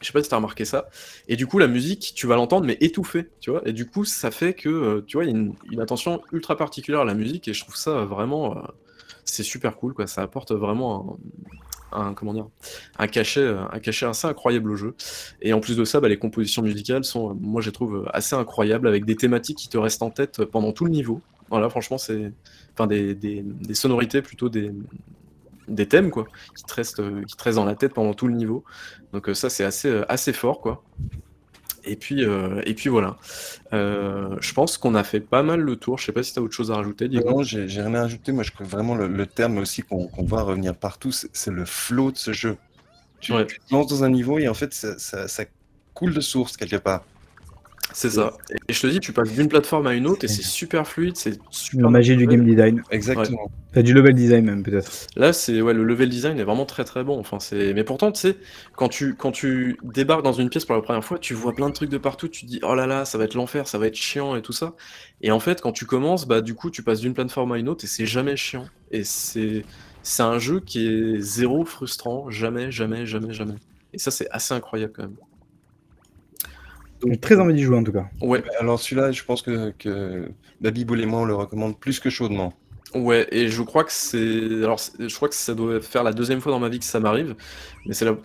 Je 0.00 0.06
sais 0.06 0.12
pas 0.12 0.22
si 0.22 0.28
tu 0.30 0.34
as 0.34 0.38
remarqué 0.38 0.64
ça. 0.64 0.88
Et 1.28 1.36
du 1.36 1.46
coup, 1.46 1.58
la 1.58 1.66
musique, 1.68 2.12
tu 2.16 2.26
vas 2.26 2.36
l'entendre, 2.36 2.66
mais 2.66 2.78
étouffée, 2.80 3.30
tu 3.40 3.50
vois. 3.50 3.62
Et 3.68 3.72
du 3.74 3.86
coup, 3.88 4.04
ça 4.06 4.30
fait 4.30 4.54
que, 4.54 4.68
euh, 4.68 5.04
tu 5.06 5.16
vois, 5.18 5.24
il 5.24 5.30
y 5.30 5.34
a 5.34 5.36
une, 5.36 5.54
une 5.70 5.80
attention 5.80 6.22
ultra 6.32 6.56
particulière 6.56 7.02
à 7.02 7.04
la 7.04 7.14
musique. 7.14 7.48
Et 7.48 7.52
je 7.54 7.60
trouve 7.62 7.76
ça 7.76 8.04
vraiment. 8.06 8.56
euh, 8.56 8.62
c'est 9.24 9.42
super 9.42 9.76
cool, 9.76 9.94
quoi. 9.94 10.06
Ça 10.06 10.22
apporte 10.22 10.52
vraiment 10.52 11.18
un, 11.92 12.08
un- 12.08 12.14
comment 12.14 12.34
dire, 12.34 12.48
un 12.98 13.06
cachet, 13.08 13.46
un 13.46 13.78
cachet 13.80 14.06
assez 14.06 14.26
incroyable 14.26 14.70
au 14.72 14.76
jeu. 14.76 14.96
Et 15.42 15.52
en 15.52 15.60
plus 15.60 15.76
de 15.76 15.84
ça, 15.84 16.00
bah, 16.00 16.08
les 16.08 16.18
compositions 16.18 16.62
musicales 16.62 17.04
sont, 17.04 17.34
moi, 17.40 17.60
je 17.62 17.68
les 17.68 17.72
trouve 17.72 18.08
assez 18.12 18.36
incroyables, 18.36 18.88
avec 18.88 19.04
des 19.04 19.16
thématiques 19.16 19.58
qui 19.58 19.68
te 19.68 19.78
restent 19.78 20.02
en 20.02 20.10
tête 20.10 20.44
pendant 20.46 20.72
tout 20.72 20.84
le 20.84 20.90
niveau. 20.92 21.24
Voilà, 21.50 21.68
franchement, 21.68 21.98
c'est. 21.98 22.32
Enfin, 22.74 22.86
des, 22.86 23.14
des- 23.14 23.42
des 23.44 23.74
sonorités 23.74 24.22
plutôt 24.22 24.48
des, 24.48 24.72
des 25.68 25.86
thèmes, 25.86 26.10
quoi, 26.10 26.26
qui 26.56 26.64
te, 26.64 26.74
restent, 26.74 27.00
euh, 27.00 27.22
qui 27.24 27.36
te 27.36 27.42
restent 27.42 27.56
dans 27.56 27.64
la 27.64 27.74
tête 27.74 27.92
pendant 27.92 28.14
tout 28.14 28.28
le 28.28 28.34
niveau. 28.34 28.64
Donc, 29.12 29.28
euh, 29.28 29.34
ça, 29.34 29.50
c'est 29.50 29.64
assez, 29.64 29.88
euh, 29.88 30.04
assez 30.10 30.32
fort, 30.32 30.60
quoi. 30.60 30.82
Et 31.82 31.96
puis, 31.96 32.24
euh, 32.24 32.60
et 32.66 32.74
puis 32.74 32.90
voilà. 32.90 33.16
Euh, 33.72 34.36
je 34.40 34.52
pense 34.52 34.76
qu'on 34.78 34.94
a 34.94 35.02
fait 35.02 35.20
pas 35.20 35.42
mal 35.42 35.60
le 35.60 35.76
tour. 35.76 35.96
Je 35.98 36.04
sais 36.04 36.12
pas 36.12 36.22
si 36.22 36.32
tu 36.34 36.38
as 36.38 36.42
autre 36.42 36.54
chose 36.54 36.70
à 36.70 36.74
rajouter, 36.76 37.08
Diego. 37.08 37.30
Non, 37.30 37.42
j'ai 37.42 37.64
rien 37.64 37.94
à 37.94 38.02
ajouter. 38.02 38.32
Moi, 38.32 38.42
je 38.44 38.52
trouve 38.52 38.66
vraiment 38.68 38.94
le, 38.94 39.08
le 39.08 39.26
terme 39.26 39.56
aussi 39.58 39.82
qu'on 39.82 40.06
qu'on 40.06 40.24
voit 40.24 40.42
revenir 40.42 40.74
partout, 40.76 41.10
c'est 41.10 41.28
c'est 41.32 41.50
le 41.50 41.64
flow 41.64 42.12
de 42.12 42.18
ce 42.18 42.32
jeu. 42.34 42.56
Tu, 43.20 43.32
Ouais. 43.32 43.46
tu 43.46 43.58
te 43.60 43.72
lances 43.74 43.86
dans 43.88 44.04
un 44.04 44.10
niveau 44.10 44.38
et 44.38 44.46
en 44.48 44.54
fait, 44.54 44.72
ça, 44.74 44.98
ça- 44.98 45.26
ça 45.26 45.44
coule 45.94 46.12
de 46.14 46.20
source 46.20 46.56
quelque 46.56 46.76
part. 46.76 47.04
C'est 47.92 48.10
ça. 48.10 48.32
Et 48.68 48.72
je 48.72 48.80
te 48.80 48.86
dis, 48.86 49.00
tu 49.00 49.12
passes 49.12 49.32
d'une 49.32 49.48
plateforme 49.48 49.86
à 49.86 49.94
une 49.94 50.06
autre 50.06 50.24
et 50.24 50.28
c'est 50.28 50.42
super 50.42 50.86
fluide, 50.86 51.16
c'est 51.16 51.38
super. 51.50 51.84
La 51.84 51.90
magie 51.90 52.16
du 52.16 52.26
game 52.26 52.44
design. 52.44 52.82
Exactement. 52.90 53.50
Enfin, 53.70 53.82
du 53.82 53.94
level 53.94 54.14
design 54.14 54.44
même, 54.44 54.62
peut-être. 54.62 54.90
Là, 55.16 55.32
c'est 55.32 55.60
ouais, 55.62 55.74
le 55.74 55.84
level 55.84 56.08
design 56.08 56.38
est 56.38 56.44
vraiment 56.44 56.66
très 56.66 56.84
très 56.84 57.04
bon. 57.04 57.18
Enfin, 57.18 57.38
c'est. 57.38 57.72
Mais 57.74 57.84
pourtant, 57.84 58.10
tu 58.10 58.20
sais, 58.20 58.36
quand 58.76 58.88
tu 58.88 59.14
quand 59.14 59.32
tu 59.32 59.78
débarques 59.82 60.22
dans 60.24 60.32
une 60.32 60.50
pièce 60.50 60.64
pour 60.64 60.74
la 60.74 60.82
première 60.82 61.04
fois, 61.04 61.18
tu 61.18 61.34
vois 61.34 61.54
plein 61.54 61.68
de 61.68 61.74
trucs 61.74 61.90
de 61.90 61.98
partout. 61.98 62.28
Tu 62.28 62.46
te 62.46 62.50
dis, 62.50 62.60
oh 62.62 62.74
là 62.74 62.86
là, 62.86 63.04
ça 63.04 63.18
va 63.18 63.24
être 63.24 63.34
l'enfer, 63.34 63.68
ça 63.68 63.78
va 63.78 63.86
être 63.86 63.96
chiant 63.96 64.34
et 64.36 64.42
tout 64.42 64.52
ça. 64.52 64.74
Et 65.20 65.30
en 65.30 65.40
fait, 65.40 65.60
quand 65.60 65.72
tu 65.72 65.86
commences, 65.86 66.26
bah 66.26 66.40
du 66.40 66.54
coup, 66.54 66.70
tu 66.70 66.82
passes 66.82 67.00
d'une 67.00 67.14
plateforme 67.14 67.52
à 67.52 67.58
une 67.58 67.68
autre 67.68 67.84
et 67.84 67.88
c'est 67.88 68.06
jamais 68.06 68.36
chiant. 68.36 68.66
Et 68.90 69.04
c'est 69.04 69.64
c'est 70.02 70.22
un 70.22 70.38
jeu 70.38 70.60
qui 70.60 70.86
est 70.86 71.20
zéro 71.20 71.64
frustrant, 71.64 72.30
jamais, 72.30 72.70
jamais, 72.70 73.06
jamais, 73.06 73.32
jamais. 73.32 73.56
Et 73.92 73.98
ça, 73.98 74.10
c'est 74.10 74.28
assez 74.30 74.54
incroyable 74.54 74.92
quand 74.94 75.02
même. 75.02 75.16
J'ai 77.06 77.16
très 77.18 77.38
envie 77.40 77.54
d'y 77.54 77.62
jouer 77.62 77.76
en 77.78 77.84
tout 77.84 77.92
cas. 77.92 78.06
Ouais. 78.20 78.42
Alors 78.60 78.78
celui-là, 78.78 79.12
je 79.12 79.22
pense 79.24 79.42
que, 79.42 79.70
que 79.78 80.28
Baby 80.60 80.84
Boule 80.84 81.00
et 81.00 81.06
moi, 81.06 81.20
on 81.20 81.24
le 81.24 81.34
recommande 81.34 81.78
plus 81.78 82.00
que 82.00 82.10
chaudement. 82.10 82.52
Ouais, 82.94 83.26
et 83.30 83.48
je 83.48 83.62
crois 83.62 83.84
que 83.84 83.92
c'est. 83.92 84.18
Alors, 84.64 84.80
je 84.98 85.14
crois 85.14 85.28
que 85.28 85.34
ça 85.34 85.54
doit 85.54 85.80
faire 85.80 86.02
la 86.02 86.12
deuxième 86.12 86.40
fois 86.40 86.50
dans 86.50 86.58
ma 86.58 86.68
vie 86.68 86.80
que 86.80 86.84
ça 86.84 86.98
m'arrive. 87.00 87.36
Mais 87.86 87.94
c'est 87.94 88.04
la... 88.04 88.16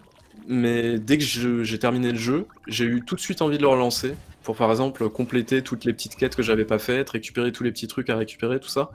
Mais 0.47 0.99
dès 0.99 1.17
que 1.17 1.23
je- 1.23 1.63
j'ai 1.63 1.80
terminé 1.80 2.11
le 2.11 2.17
jeu, 2.17 2.47
j'ai 2.67 2.86
eu 2.86 3.03
tout 3.05 3.15
de 3.15 3.19
suite 3.19 3.41
envie 3.41 3.57
de 3.57 3.61
le 3.61 3.67
relancer. 3.67 4.15
Pour 4.43 4.55
par 4.55 4.69
exemple 4.71 5.09
compléter 5.09 5.61
toutes 5.63 5.86
les 5.86 5.93
petites 5.93 6.15
quêtes 6.15 6.36
que 6.36 6.43
j'avais 6.43 6.65
pas 6.65 6.78
faites, 6.80 7.09
récupérer 7.11 7.51
tous 7.51 7.63
les 7.63 7.71
petits 7.71 7.88
trucs 7.88 8.09
à 8.09 8.15
récupérer, 8.15 8.59
tout 8.59 8.67
ça. 8.69 8.91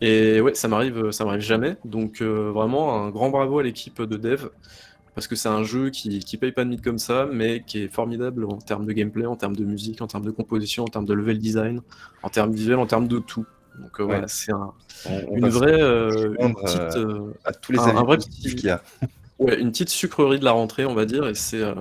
Et 0.00 0.40
ouais, 0.40 0.54
ça 0.54 0.68
m'arrive, 0.68 1.10
ça 1.10 1.24
m'arrive 1.24 1.42
jamais. 1.42 1.76
Donc 1.84 2.20
euh, 2.22 2.50
vraiment 2.52 2.94
un 3.04 3.10
grand 3.10 3.30
bravo 3.30 3.58
à 3.60 3.62
l'équipe 3.62 4.02
de 4.02 4.16
dev. 4.16 4.46
Parce 5.14 5.26
que 5.26 5.36
c'est 5.36 5.48
un 5.50 5.62
jeu 5.62 5.90
qui, 5.90 6.20
qui 6.20 6.38
paye 6.38 6.52
pas 6.52 6.64
de 6.64 6.70
mythe 6.70 6.82
comme 6.82 6.98
ça, 6.98 7.28
mais 7.30 7.62
qui 7.66 7.80
est 7.82 7.88
formidable 7.92 8.44
en 8.46 8.56
termes 8.58 8.86
de 8.86 8.92
gameplay, 8.92 9.26
en 9.26 9.36
termes 9.36 9.56
de 9.56 9.64
musique, 9.64 10.00
en 10.00 10.06
termes 10.06 10.24
de 10.24 10.30
composition, 10.30 10.84
en 10.84 10.88
termes 10.88 11.04
de 11.04 11.12
level 11.12 11.38
design, 11.38 11.82
en 12.22 12.30
termes 12.30 12.52
visuels, 12.52 12.78
en 12.78 12.86
termes 12.86 13.08
de 13.08 13.18
tout. 13.18 13.44
Donc 13.78 14.00
euh, 14.00 14.04
Ouais. 14.04 14.08
voilà, 14.14 14.28
c'est 14.28 14.52
un, 14.52 14.72
une 15.34 15.48
vraie, 15.48 15.80
euh, 15.82 16.34
une 16.40 16.54
petite, 16.54 16.96
euh, 16.96 17.32
à 17.44 17.52
tous 17.52 17.72
les 17.72 17.78
un- 17.78 17.96
un 17.96 18.04
vrai 18.04 18.16
petit- 18.18 18.54
qu'il 18.54 18.64
y 18.66 18.70
a. 18.70 18.82
ouais, 19.38 19.60
une 19.60 19.70
petite 19.70 19.90
sucrerie 19.90 20.38
de 20.38 20.44
la 20.44 20.52
rentrée, 20.52 20.86
on 20.86 20.94
va 20.94 21.04
dire, 21.04 21.26
et 21.26 21.34
c'est, 21.34 21.60
euh, 21.60 21.74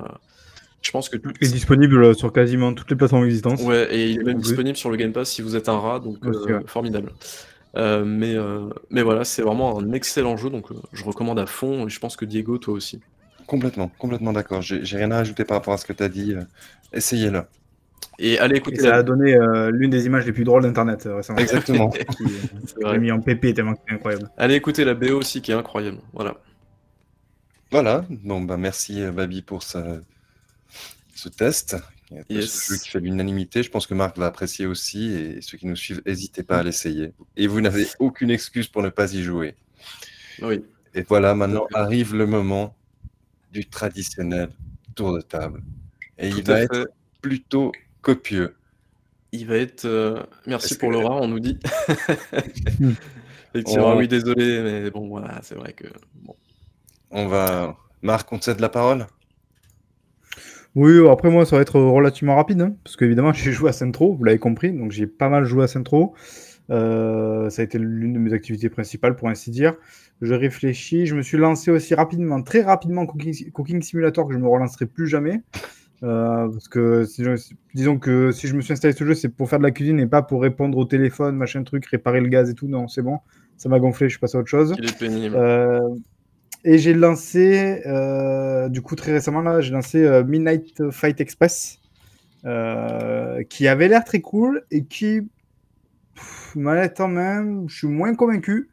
je 0.81 0.91
pense 0.91 1.07
que 1.09 1.17
Il 1.41 1.47
est 1.47 1.51
disponible 1.53 2.13
sur 2.15 2.33
quasiment 2.33 2.73
toutes 2.73 2.89
les 2.89 2.97
plateformes 2.97 3.25
existantes. 3.25 3.61
ouais, 3.61 3.87
et 3.95 4.09
il 4.09 4.19
est 4.19 4.23
même 4.23 4.39
disponible 4.39 4.75
sur 4.77 4.89
le 4.89 4.97
Game 4.97 5.13
Pass 5.13 5.29
si 5.29 5.41
vous 5.41 5.55
êtes 5.55 5.69
un 5.69 5.79
rat, 5.79 5.99
donc 5.99 6.17
euh, 6.25 6.61
formidable. 6.65 7.11
Euh, 7.77 8.03
mais, 8.03 8.35
euh, 8.35 8.69
mais 8.89 9.01
voilà, 9.01 9.23
c'est 9.23 9.41
vraiment 9.43 9.79
un 9.79 9.93
excellent 9.93 10.35
jeu, 10.35 10.49
donc 10.49 10.71
euh, 10.71 10.75
je 10.91 11.03
recommande 11.05 11.39
à 11.39 11.45
fond, 11.45 11.87
et 11.87 11.89
je 11.89 11.99
pense 11.99 12.17
que 12.17 12.25
Diego, 12.25 12.57
toi 12.57 12.73
aussi. 12.73 12.99
Complètement, 13.51 13.91
complètement 13.97 14.31
d'accord. 14.31 14.61
J'ai 14.61 14.95
rien 14.95 15.11
à 15.11 15.17
rajouter 15.17 15.43
par 15.43 15.57
rapport 15.57 15.73
à 15.73 15.77
ce 15.77 15.85
que 15.85 15.91
tu 15.91 16.01
as 16.01 16.07
dit. 16.07 16.33
euh, 16.35 16.43
Essayez-le. 16.93 17.43
Et 18.17 18.39
allez 18.39 18.55
Et 18.55 18.57
écouter 18.59 18.77
ça 18.77 18.91
la... 18.91 18.95
a 18.99 19.03
donné 19.03 19.33
euh, 19.35 19.71
l'une 19.71 19.89
des 19.89 20.05
images 20.05 20.25
les 20.25 20.31
plus 20.31 20.45
drôles 20.45 20.63
d'Internet 20.63 21.05
euh, 21.05 21.17
récemment. 21.17 21.39
Exactement. 21.39 21.89
Qui, 21.89 22.97
mis 22.99 23.11
en 23.11 23.19
PP 23.19 23.53
tellement 23.53 23.73
c'est 23.85 23.93
incroyable. 23.93 24.29
Allez 24.37 24.55
écouter 24.55 24.85
la 24.85 24.93
BO 24.93 25.17
aussi, 25.19 25.41
qui 25.41 25.51
est 25.51 25.55
incroyable. 25.55 25.97
Voilà. 26.13 26.37
Voilà. 27.71 28.05
Bon, 28.09 28.39
bah, 28.39 28.55
merci, 28.55 29.01
Babi, 29.11 29.41
pour 29.41 29.63
ce, 29.63 30.01
ce 31.13 31.27
test. 31.27 31.75
Yes. 32.29 32.49
Ce 32.53 32.73
jeu 32.73 32.79
qui 32.79 32.89
fait 32.89 32.99
l'unanimité. 33.01 33.63
Je 33.63 33.69
pense 33.69 33.85
que 33.85 33.93
Marc 33.93 34.17
va 34.17 34.27
apprécier 34.27 34.65
aussi. 34.65 35.11
Et 35.11 35.41
ceux 35.41 35.57
qui 35.57 35.67
nous 35.67 35.75
suivent, 35.75 36.01
n'hésitez 36.05 36.43
pas 36.43 36.59
à 36.59 36.63
l'essayer. 36.63 37.11
Et 37.35 37.47
vous 37.47 37.59
n'avez 37.59 37.85
aucune 37.99 38.31
excuse 38.31 38.69
pour 38.69 38.81
ne 38.81 38.87
pas 38.87 39.13
y 39.13 39.21
jouer. 39.21 39.55
Oui. 40.41 40.63
Et 40.93 41.01
voilà, 41.01 41.35
maintenant 41.35 41.67
arrive 41.73 42.15
le 42.15 42.25
moment 42.25 42.77
du 43.51 43.65
traditionnel 43.69 44.49
tour 44.95 45.13
de 45.13 45.21
table. 45.21 45.61
Et 46.17 46.29
il 46.29 46.43
Tout 46.43 46.51
va 46.51 46.57
fait. 46.57 46.63
être 46.63 46.87
plutôt 47.21 47.71
copieux. 48.01 48.55
Il 49.31 49.47
va 49.47 49.55
être. 49.57 49.85
euh, 49.85 50.21
Merci 50.47 50.77
pour 50.77 50.91
que- 50.91 50.97
rat, 50.97 51.15
on 51.21 51.27
nous 51.27 51.39
dit. 51.39 51.57
Effectivement, 53.53 53.93
On- 53.93 53.97
oui, 53.97 54.07
désolé, 54.07 54.61
mais 54.61 54.89
bon, 54.91 55.07
voilà, 55.07 55.39
c'est 55.43 55.55
vrai 55.55 55.73
que. 55.73 55.87
Bon. 56.15 56.35
On 57.11 57.27
va. 57.27 57.75
Marc, 58.01 58.31
on 58.31 58.39
te 58.39 58.45
cède 58.45 58.59
la 58.59 58.69
parole? 58.69 59.07
Oui, 60.73 60.91
euh, 60.93 61.11
après 61.11 61.29
moi 61.29 61.45
ça 61.45 61.57
va 61.57 61.61
être 61.61 61.77
relativement 61.79 62.37
rapide, 62.37 62.61
hein, 62.61 62.75
parce 62.85 62.95
qu'évidemment 62.95 63.33
j'ai 63.33 63.51
joué 63.51 63.69
à 63.69 63.73
Centro, 63.73 64.15
vous 64.15 64.23
l'avez 64.23 64.39
compris, 64.39 64.71
donc 64.71 64.91
j'ai 64.91 65.05
pas 65.05 65.27
mal 65.27 65.43
joué 65.43 65.65
à 65.65 65.67
Centro. 65.67 66.15
Euh, 66.69 67.49
ça 67.49 67.61
a 67.61 67.65
été 67.65 67.77
l'une 67.77 68.13
de 68.13 68.19
mes 68.19 68.31
activités 68.31 68.69
principales 68.69 69.17
pour 69.17 69.27
ainsi 69.27 69.51
dire. 69.51 69.75
Je 70.21 70.33
réfléchis, 70.33 71.07
je 71.07 71.15
me 71.15 71.23
suis 71.23 71.37
lancé 71.37 71.71
aussi 71.71 71.95
rapidement, 71.95 72.43
très 72.43 72.61
rapidement 72.61 73.05
Cooking, 73.07 73.51
Cooking 73.51 73.81
Simulator 73.81 74.27
que 74.27 74.33
je 74.33 74.39
me 74.39 74.47
relancerai 74.47 74.85
plus 74.85 75.07
jamais. 75.07 75.41
Euh, 76.03 76.47
parce 76.49 76.67
que 76.67 77.05
disons 77.75 77.99
que 77.99 78.31
si 78.31 78.47
je 78.47 78.55
me 78.55 78.61
suis 78.61 78.73
installé 78.73 78.93
ce 78.93 79.03
jeu, 79.03 79.13
c'est 79.13 79.29
pour 79.29 79.49
faire 79.49 79.59
de 79.59 79.63
la 79.63 79.71
cuisine 79.71 79.99
et 79.99 80.07
pas 80.07 80.23
pour 80.23 80.41
répondre 80.41 80.77
au 80.77 80.85
téléphone, 80.85 81.35
machin 81.35 81.63
truc, 81.63 81.85
réparer 81.85 82.21
le 82.21 82.27
gaz 82.27 82.49
et 82.49 82.55
tout. 82.55 82.67
Non, 82.67 82.87
c'est 82.87 83.01
bon, 83.01 83.19
ça 83.57 83.69
m'a 83.69 83.79
gonflé, 83.79 84.09
je 84.09 84.19
passe 84.19 84.35
à 84.35 84.39
autre 84.39 84.49
chose. 84.49 84.75
Il 84.77 84.89
est 84.89 84.97
pénible. 84.97 85.35
Euh, 85.35 85.89
et 86.63 86.77
j'ai 86.77 86.93
lancé, 86.93 87.81
euh, 87.85 88.69
du 88.69 88.81
coup, 88.81 88.95
très 88.95 89.11
récemment, 89.11 89.41
là, 89.41 89.61
j'ai 89.61 89.71
lancé 89.71 90.23
Midnight 90.27 90.91
Fight 90.91 91.19
Express, 91.19 91.79
qui 92.43 93.67
avait 93.67 93.87
l'air 93.87 94.03
très 94.03 94.21
cool 94.21 94.63
et 94.71 94.83
qui, 94.83 95.21
manette 96.55 96.99
en 96.99 97.07
main, 97.07 97.63
je 97.67 97.75
suis 97.75 97.87
moins 97.87 98.13
convaincu. 98.15 98.69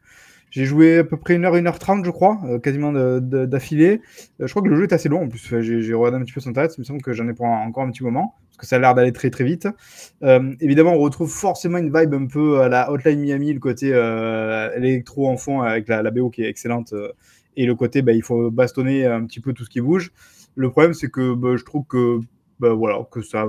J'ai 0.51 0.65
joué 0.65 0.99
à 0.99 1.03
peu 1.03 1.17
près 1.17 1.37
1h, 1.37 1.61
1h30, 1.61 2.03
je 2.05 2.11
crois, 2.11 2.39
euh, 2.45 2.59
quasiment 2.59 2.91
d'affilée. 2.91 4.01
Euh, 4.41 4.47
je 4.47 4.51
crois 4.51 4.63
que 4.63 4.67
le 4.67 4.75
jeu 4.75 4.83
est 4.83 4.93
assez 4.93 5.07
long, 5.09 5.23
en 5.23 5.27
plus. 5.27 5.59
J'ai 5.61 5.93
regardé 5.93 6.17
un 6.17 6.21
petit 6.21 6.33
peu 6.33 6.39
son 6.41 6.49
internet, 6.49 6.73
il 6.77 6.81
me 6.81 6.85
semble 6.85 7.01
que 7.01 7.13
j'en 7.13 7.27
ai 7.27 7.33
pour 7.33 7.45
un- 7.45 7.67
encore 7.67 7.83
un 7.83 7.91
petit 7.91 8.03
moment, 8.03 8.35
parce 8.47 8.57
que 8.57 8.65
ça 8.65 8.77
a 8.77 8.79
l'air 8.79 8.95
d'aller 8.95 9.11
très 9.11 9.29
très 9.29 9.43
vite. 9.43 9.67
Euh, 10.23 10.53
évidemment, 10.59 10.93
on 10.93 10.99
retrouve 10.99 11.29
forcément 11.29 11.77
une 11.77 11.93
vibe 11.95 12.13
un 12.15 12.25
peu 12.25 12.61
à 12.61 12.69
la 12.69 12.91
Hotline 12.91 13.19
Miami, 13.19 13.53
le 13.53 13.59
côté 13.59 13.89
électro 14.75 15.27
en 15.29 15.37
fond, 15.37 15.61
avec 15.61 15.87
la, 15.87 16.09
BO 16.09 16.29
qui 16.29 16.43
est 16.43 16.49
excellente. 16.49 16.93
et 17.57 17.65
le 17.65 17.75
côté, 17.75 18.01
bah, 18.01 18.13
il 18.13 18.23
faut 18.23 18.49
bastonner 18.51 19.05
un 19.05 19.25
petit 19.25 19.41
peu 19.41 19.53
tout 19.53 19.65
ce 19.65 19.69
qui 19.69 19.81
bouge. 19.81 20.11
Le 20.55 20.69
problème, 20.71 20.93
c'est 20.93 21.09
que 21.09 21.33
bah, 21.33 21.55
je 21.57 21.63
trouve 21.63 21.85
que, 21.87 22.19
bah, 22.59 22.73
voilà, 22.73 22.99
que 23.11 23.21
ça, 23.21 23.45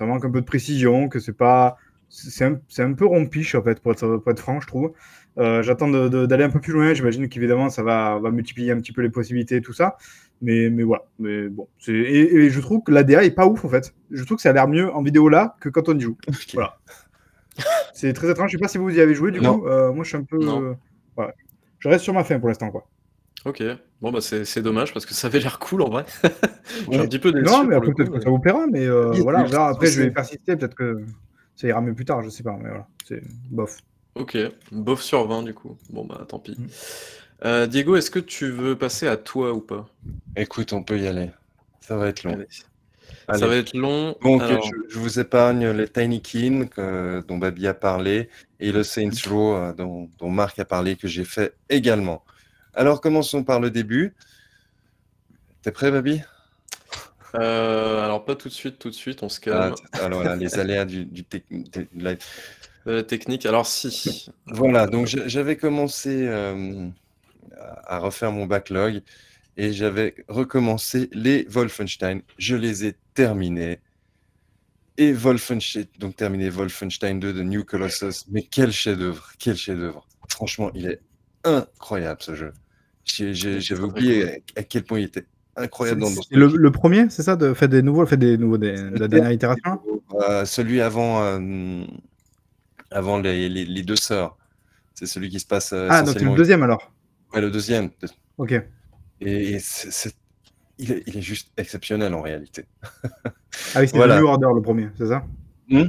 manque 0.00 0.24
un 0.24 0.30
peu 0.30 0.40
de 0.40 0.46
précision, 0.46 1.08
que 1.08 1.18
c'est 1.18 1.32
pas. 1.36 1.76
C'est 2.08 2.44
un, 2.44 2.92
peu 2.92 3.06
rompiche, 3.06 3.54
en 3.54 3.62
fait, 3.62 3.80
pour 3.80 3.92
être 3.92 4.38
franc, 4.40 4.60
je 4.60 4.66
trouve. 4.66 4.92
Euh, 5.38 5.62
J'attends 5.62 5.88
d'aller 5.88 6.44
un 6.44 6.50
peu 6.50 6.60
plus 6.60 6.72
loin. 6.72 6.92
J'imagine 6.94 7.28
qu'évidemment, 7.28 7.70
ça 7.70 7.82
va, 7.82 8.18
va 8.18 8.30
multiplier 8.30 8.70
un 8.72 8.76
petit 8.78 8.92
peu 8.92 9.00
les 9.02 9.10
possibilités 9.10 9.56
et 9.56 9.60
tout 9.62 9.72
ça. 9.72 9.96
Mais, 10.42 10.70
mais 10.70 10.82
voilà. 10.82 11.04
Mais 11.18 11.48
bon, 11.48 11.68
et, 11.88 11.92
et 12.36 12.50
je 12.50 12.60
trouve 12.60 12.82
que 12.82 12.90
l'ADA 12.92 13.24
est 13.24 13.30
pas 13.30 13.46
ouf, 13.46 13.64
en 13.64 13.68
fait. 13.68 13.94
Je 14.10 14.22
trouve 14.24 14.36
que 14.36 14.42
ça 14.42 14.50
a 14.50 14.52
l'air 14.52 14.68
mieux 14.68 14.92
en 14.92 15.02
vidéo 15.02 15.28
là 15.28 15.56
que 15.60 15.68
quand 15.68 15.88
on 15.88 15.96
y 15.96 16.00
joue. 16.00 16.16
Voilà. 16.54 16.76
C'est 17.94 18.12
très 18.12 18.30
étrange. 18.30 18.50
Je 18.50 18.56
sais 18.56 18.60
pas 18.60 18.68
si 18.68 18.78
vous 18.78 18.90
y 18.90 19.00
avez 19.00 19.14
joué, 19.14 19.30
du 19.30 19.40
Non. 19.40 19.58
coup. 19.60 19.66
Euh, 19.66 19.92
moi, 19.92 20.04
je 20.04 20.08
suis 20.08 20.18
un 20.18 20.24
peu. 20.24 20.38
Euh, 20.40 20.74
ouais. 21.16 21.32
Je 21.78 21.88
reste 21.88 22.04
sur 22.04 22.14
ma 22.14 22.24
fin 22.24 22.38
pour 22.38 22.48
l'instant, 22.48 22.70
quoi. 22.70 22.86
Ok, 23.44 23.60
bon 24.00 24.12
bah 24.12 24.20
c'est 24.20 24.62
dommage 24.62 24.92
parce 24.94 25.04
que 25.04 25.14
ça 25.14 25.26
avait 25.26 25.40
l'air 25.40 25.58
cool 25.58 25.82
en 25.82 25.88
vrai. 25.90 26.04
Je 26.22 26.28
suis 26.74 26.86
Ouais. 26.90 26.98
un 27.00 27.06
petit 27.08 27.18
peu 27.18 27.32
déçu. 27.32 27.44
Non, 27.44 27.64
mais 27.64 27.80
peut-être 27.80 28.12
que 28.12 28.20
ça 28.20 28.30
vous 28.30 28.38
plaira, 28.38 28.66
mais 28.70 28.86
euh, 28.86 29.10
voilà. 29.20 29.40
Après, 29.68 29.88
je 29.88 30.00
vais 30.02 30.12
persister, 30.12 30.54
peut-être 30.56 30.76
que 30.76 31.04
ça 31.56 31.66
ira 31.66 31.80
mieux 31.80 31.92
plus 31.92 32.04
tard, 32.04 32.22
je 32.22 32.28
sais 32.28 32.44
pas, 32.44 32.56
mais 32.62 32.68
voilà, 32.68 32.86
c'est 33.04 33.20
bof. 33.50 33.78
Ok, 34.14 34.36
bof 34.70 35.02
sur 35.02 35.26
20 35.26 35.42
du 35.42 35.54
coup. 35.54 35.76
Bon 35.90 36.04
bah 36.04 36.24
tant 36.28 36.38
pis. 36.38 36.54
Mm. 36.58 36.66
Euh, 37.44 37.66
Diego, 37.66 37.96
est-ce 37.96 38.10
que 38.10 38.18
tu 38.18 38.50
veux 38.50 38.76
passer 38.76 39.08
à 39.08 39.16
toi 39.16 39.52
ou 39.52 39.60
pas? 39.60 39.88
Écoute, 40.36 40.72
on 40.72 40.82
peut 40.82 40.98
y 40.98 41.06
aller. 41.06 41.30
Ça 41.80 41.96
va 41.96 42.08
être 42.08 42.22
long. 42.22 42.34
Allez. 42.34 42.46
Allez. 43.26 43.40
Ça 43.40 43.46
va 43.46 43.56
être 43.56 43.76
long. 43.76 44.16
Donc, 44.22 44.42
Alors, 44.42 44.62
je, 44.64 44.72
je 44.90 44.98
vous 44.98 45.18
épargne 45.18 45.70
les 45.70 45.88
Tiny 45.88 46.22
Kin 46.22 46.66
dont 47.26 47.38
Babi 47.38 47.66
a 47.66 47.74
parlé 47.74 48.28
et 48.60 48.70
le 48.70 48.84
Saints 48.84 49.10
Row 49.28 49.54
euh, 49.54 49.72
dont, 49.72 50.08
dont 50.18 50.30
Marc 50.30 50.58
a 50.58 50.64
parlé 50.64 50.96
que 50.96 51.08
j'ai 51.08 51.24
fait 51.24 51.54
également. 51.68 52.24
Alors, 52.74 53.00
commençons 53.00 53.42
par 53.44 53.60
le 53.60 53.70
début. 53.70 54.14
T'es 55.62 55.72
prêt, 55.72 55.90
Babi? 55.90 56.20
Euh, 57.34 58.04
alors 58.04 58.24
pas 58.24 58.34
tout 58.36 58.48
de 58.48 58.52
suite, 58.52 58.78
tout 58.78 58.90
de 58.90 58.94
suite, 58.94 59.22
on 59.22 59.28
se 59.28 59.38
Ah, 59.40 59.44
calme. 59.44 59.74
Alors, 59.94 60.20
voilà, 60.20 60.36
les 60.36 60.54
aléas 60.58 60.84
du, 60.84 61.04
du 61.06 61.24
tec- 61.24 61.44
de 61.50 61.86
la- 61.96 62.14
De 62.86 62.92
la 62.92 63.02
technique, 63.02 63.46
alors 63.46 63.66
si. 63.66 64.30
Voilà, 64.46 64.86
donc 64.86 65.06
j'avais 65.06 65.56
commencé 65.56 66.26
euh, 66.26 66.88
à 67.84 67.98
refaire 67.98 68.32
mon 68.32 68.46
backlog 68.46 69.02
et 69.56 69.72
j'avais 69.72 70.14
recommencé 70.28 71.08
les 71.12 71.46
Wolfenstein. 71.48 72.22
Je 72.38 72.56
les 72.56 72.86
ai 72.86 72.96
terminés. 73.14 73.80
Et 74.98 75.12
Wolfenstein, 75.12 75.86
donc 75.98 76.16
terminé 76.16 76.50
Wolfenstein 76.50 77.18
2 77.18 77.32
de 77.32 77.42
New 77.42 77.64
Colossus. 77.64 78.26
Mais 78.30 78.42
quel 78.42 78.72
chef-d'œuvre, 78.72 79.30
quel 79.38 79.56
chef-d'œuvre. 79.56 80.06
Franchement, 80.28 80.70
il 80.74 80.86
est 80.86 81.00
incroyable 81.44 82.20
ce 82.22 82.34
jeu. 82.34 82.52
J'avais 83.04 83.82
oublié 83.82 84.42
à, 84.56 84.62
quel 84.62 84.84
point 84.84 85.00
il 85.00 85.04
était 85.04 85.24
incroyable 85.56 86.00
dans, 86.00 86.10
le, 86.30 86.46
le 86.46 86.70
premier, 86.70 87.10
c'est 87.10 87.22
ça, 87.22 87.36
de 87.36 87.52
fait 87.52 87.68
des 87.68 87.82
nouveaux, 87.82 88.06
fait 88.06 88.16
des 88.16 88.38
nouveaux, 88.38 88.58
des, 88.58 88.74
de 88.74 88.98
la 88.98 89.08
dernière 89.08 89.32
itération? 89.32 89.80
Euh, 90.14 90.44
celui 90.44 90.80
avant, 90.80 91.22
euh, 91.22 91.84
avant 92.92 93.18
les, 93.18 93.48
les- 93.48 93.64
les 93.64 93.82
deux 93.82 93.96
sœurs. 93.96 94.36
C'est 94.94 95.06
celui 95.06 95.30
qui 95.30 95.40
se 95.40 95.46
passe 95.46 95.72
euh, 95.72 95.88
Ah, 95.90 96.02
donc 96.02 96.18
c'est 96.18 96.24
le 96.24 96.34
deuxième 96.34 96.62
alors. 96.62 96.92
Ouais, 97.32 97.40
le 97.40 97.50
deuxième. 97.50 97.90
Ok. 98.38 98.52
Et, 99.20 99.58
il, 100.78 100.92
est, 100.92 101.02
il 101.06 101.16
est 101.18 101.22
juste 101.22 101.50
exceptionnel 101.56 102.12
en 102.14 102.22
réalité. 102.22 102.66
Ah 103.74 103.80
oui, 103.80 103.88
c'est 103.88 103.96
Voilà. 103.96 104.16
The 104.16 104.20
New 104.20 104.26
Order 104.26 104.48
le 104.54 104.62
premier, 104.62 104.88
c'est 104.98 105.08
ça 105.08 105.24
Hmm? 105.68 105.84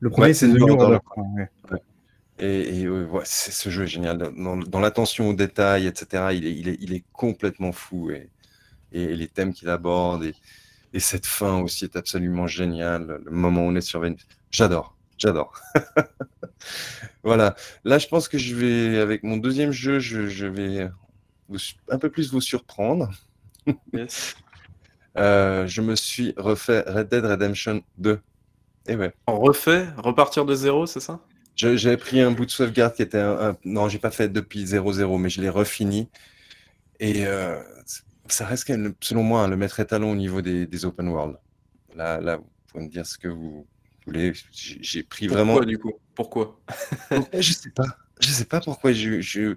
Le 0.00 0.10
premier, 0.10 0.26
Ouais, 0.28 0.34
c'est 0.34 0.48
The 0.48 0.54
New 0.58 0.68
Order. 0.68 0.98
ouais. 1.16 1.48
Et, 2.38 2.80
et, 2.82 2.88
ouais, 2.88 3.22
ce 3.24 3.70
jeu 3.70 3.84
est 3.84 3.88
génial. 3.88 4.18
Dans, 4.36 4.56
dans 4.58 4.80
l'attention 4.80 5.30
aux 5.30 5.34
détails, 5.34 5.86
etc., 5.86 6.24
il 6.34 6.46
est, 6.46 6.52
il 6.54 6.68
est, 6.68 6.76
il 6.80 6.92
est 6.92 7.04
complètement 7.12 7.72
fou. 7.72 8.10
Et, 8.10 8.28
et 8.92 9.16
les 9.16 9.28
thèmes 9.28 9.54
qu'il 9.54 9.70
aborde, 9.70 10.24
et, 10.24 10.34
et 10.92 11.00
cette 11.00 11.24
fin 11.26 11.60
aussi 11.62 11.84
est 11.84 11.96
absolument 11.96 12.46
géniale. 12.46 13.20
Le 13.24 13.30
moment 13.30 13.62
où 13.62 13.70
on 13.70 13.74
est 13.76 13.80
sur. 13.80 14.04
J'adore, 14.50 14.95
j'adore. 15.18 15.60
voilà. 17.22 17.56
Là, 17.84 17.98
je 17.98 18.06
pense 18.08 18.28
que 18.28 18.38
je 18.38 18.54
vais, 18.54 18.98
avec 18.98 19.22
mon 19.22 19.36
deuxième 19.36 19.72
jeu, 19.72 19.98
je, 19.98 20.26
je 20.28 20.46
vais 20.46 20.88
vous 21.48 21.58
un 21.90 21.98
peu 21.98 22.10
plus 22.10 22.30
vous 22.32 22.40
surprendre. 22.40 23.10
Yes. 23.92 24.36
Euh, 25.18 25.66
je 25.66 25.80
me 25.80 25.96
suis 25.96 26.34
refait 26.36 26.80
Red 26.86 27.08
Dead 27.08 27.24
Redemption 27.24 27.82
2. 27.96 28.20
Et 28.86 28.96
ouais. 28.96 29.14
On 29.26 29.40
refait, 29.40 29.86
repartir 29.96 30.44
de 30.44 30.54
zéro, 30.54 30.84
c'est 30.84 31.00
ça? 31.00 31.20
J'avais 31.54 31.96
pris 31.96 32.20
un 32.20 32.32
bout 32.32 32.44
de 32.44 32.50
sauvegarde 32.50 32.94
qui 32.94 33.00
était 33.00 33.18
un, 33.18 33.50
un- 33.52 33.56
non, 33.64 33.88
j'ai 33.88 33.98
pas 33.98 34.10
fait 34.10 34.28
depuis 34.28 34.64
0-0, 34.66 35.18
mais 35.18 35.30
je 35.30 35.40
l'ai 35.40 35.48
refini. 35.48 36.10
Et 37.00 37.26
euh, 37.26 37.62
ça 38.28 38.46
reste, 38.46 38.70
selon 39.00 39.22
moi, 39.22 39.42
hein, 39.42 39.48
le 39.48 39.56
maître 39.56 39.80
étalon 39.80 40.12
au 40.12 40.16
niveau 40.16 40.42
des, 40.42 40.66
des 40.66 40.84
open 40.84 41.08
world. 41.08 41.38
Là, 41.94 42.20
là, 42.20 42.36
vous 42.36 42.46
pouvez 42.68 42.84
me 42.84 42.90
dire 42.90 43.06
ce 43.06 43.16
que 43.16 43.28
vous 43.28 43.66
J'ai 44.52 45.02
pris 45.02 45.28
Pourquoi 45.28 45.36
vraiment. 45.36 45.66
du 45.66 45.78
coup? 45.78 45.92
Pourquoi? 46.14 46.60
Je 47.38 47.52
sais 47.52 47.70
pas. 47.70 47.84
Je 48.20 48.28
sais 48.28 48.44
pas 48.44 48.60
pourquoi. 48.60 48.92
je- 48.92 49.20
je- 49.20 49.56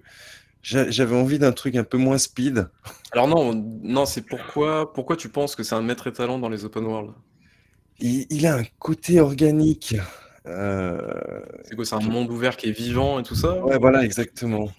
j'a- 0.64 0.90
J'avais 0.92 1.16
envie 1.16 1.40
d'un 1.40 1.52
truc 1.52 1.76
un 1.76 1.84
peu 1.84 1.98
moins 1.98 2.18
speed. 2.18 2.70
Alors 3.12 3.28
non, 3.28 3.54
non, 3.84 4.06
c'est 4.08 4.24
pourquoi, 4.24 4.94
pourquoi 4.94 5.16
tu 5.16 5.30
penses 5.30 5.56
que 5.56 5.62
c'est 5.64 5.76
un 5.76 5.82
maître 5.84 6.08
étalon 6.08 6.40
dans 6.40 6.50
les 6.50 6.66
open 6.66 6.86
world? 6.86 7.14
Il, 8.00 8.26
il 8.30 8.46
a 8.48 8.56
un 8.56 8.64
côté 8.80 9.20
organique. 9.20 9.96
Euh, 10.48 11.42
C'est 11.64 11.76
quoi, 11.76 11.86
c'est 11.86 11.96
un 11.96 12.02
monde 12.02 12.30
ouvert 12.32 12.58
qui 12.58 12.68
est 12.68 12.72
vivant 12.74 13.18
et 13.20 13.24
tout 13.24 13.36
ça? 13.36 13.64
Ouais, 13.64 13.78
voilà, 13.78 14.04
exactement. 14.04 14.70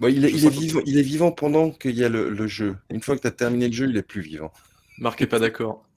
Bon, 0.00 0.08
il, 0.08 0.24
est, 0.24 0.32
il, 0.32 0.44
est 0.44 0.50
vivant, 0.50 0.80
il 0.86 0.98
est 0.98 1.02
vivant 1.02 1.32
pendant 1.32 1.70
qu'il 1.70 1.96
y 1.96 2.04
a 2.04 2.08
le, 2.08 2.30
le 2.30 2.46
jeu. 2.46 2.76
Une 2.90 3.02
fois 3.02 3.16
que 3.16 3.22
tu 3.22 3.26
as 3.26 3.32
terminé 3.32 3.66
le 3.68 3.72
jeu, 3.74 3.88
il 3.88 3.96
est 3.96 4.02
plus 4.02 4.20
vivant. 4.20 4.52
Marc 4.98 5.22
est 5.22 5.26
pas 5.26 5.38
d'accord. 5.40 5.87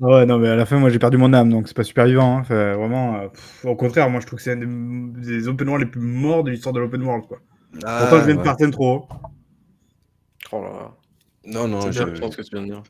Ouais, 0.00 0.24
non, 0.26 0.38
mais 0.38 0.48
à 0.48 0.56
la 0.56 0.64
fin, 0.66 0.78
moi, 0.78 0.88
j'ai 0.90 0.98
perdu 0.98 1.16
mon 1.18 1.32
âme, 1.32 1.50
donc 1.50 1.68
c'est 1.68 1.76
pas 1.76 1.84
super 1.84 2.06
vivant. 2.06 2.38
hein. 2.38 2.40
Enfin, 2.40 2.74
vraiment, 2.76 3.16
euh, 3.20 3.28
pff, 3.28 3.64
au 3.66 3.76
contraire, 3.76 4.08
moi, 4.08 4.20
je 4.20 4.26
trouve 4.26 4.38
que 4.38 4.42
c'est 4.42 4.52
un 4.52 4.56
des, 4.56 4.66
des 5.38 5.48
open 5.48 5.68
world 5.68 5.84
les 5.84 5.90
plus 5.90 6.00
morts 6.00 6.42
de 6.44 6.50
l'histoire 6.50 6.72
de 6.72 6.80
l'open 6.80 7.02
world, 7.02 7.26
quoi. 7.26 7.38
Ah, 7.84 7.98
Pourtant, 7.98 8.20
je 8.20 8.24
viens 8.26 8.34
de 8.34 8.38
ouais. 8.38 8.44
partir 8.44 8.70
trop 8.70 8.94
haut. 8.96 9.08
Oh 10.52 10.62
là 10.62 10.70
là. 10.70 10.96
Non, 11.44 11.68
non, 11.68 11.80
C'est 11.82 11.92
je- 11.92 12.04
bien, 12.04 12.14
je 12.14 12.20
pense 12.20 12.36
que 12.36 12.42
tu 12.42 12.50
viens 12.56 12.62
de 12.62 12.66
dire. 12.72 12.82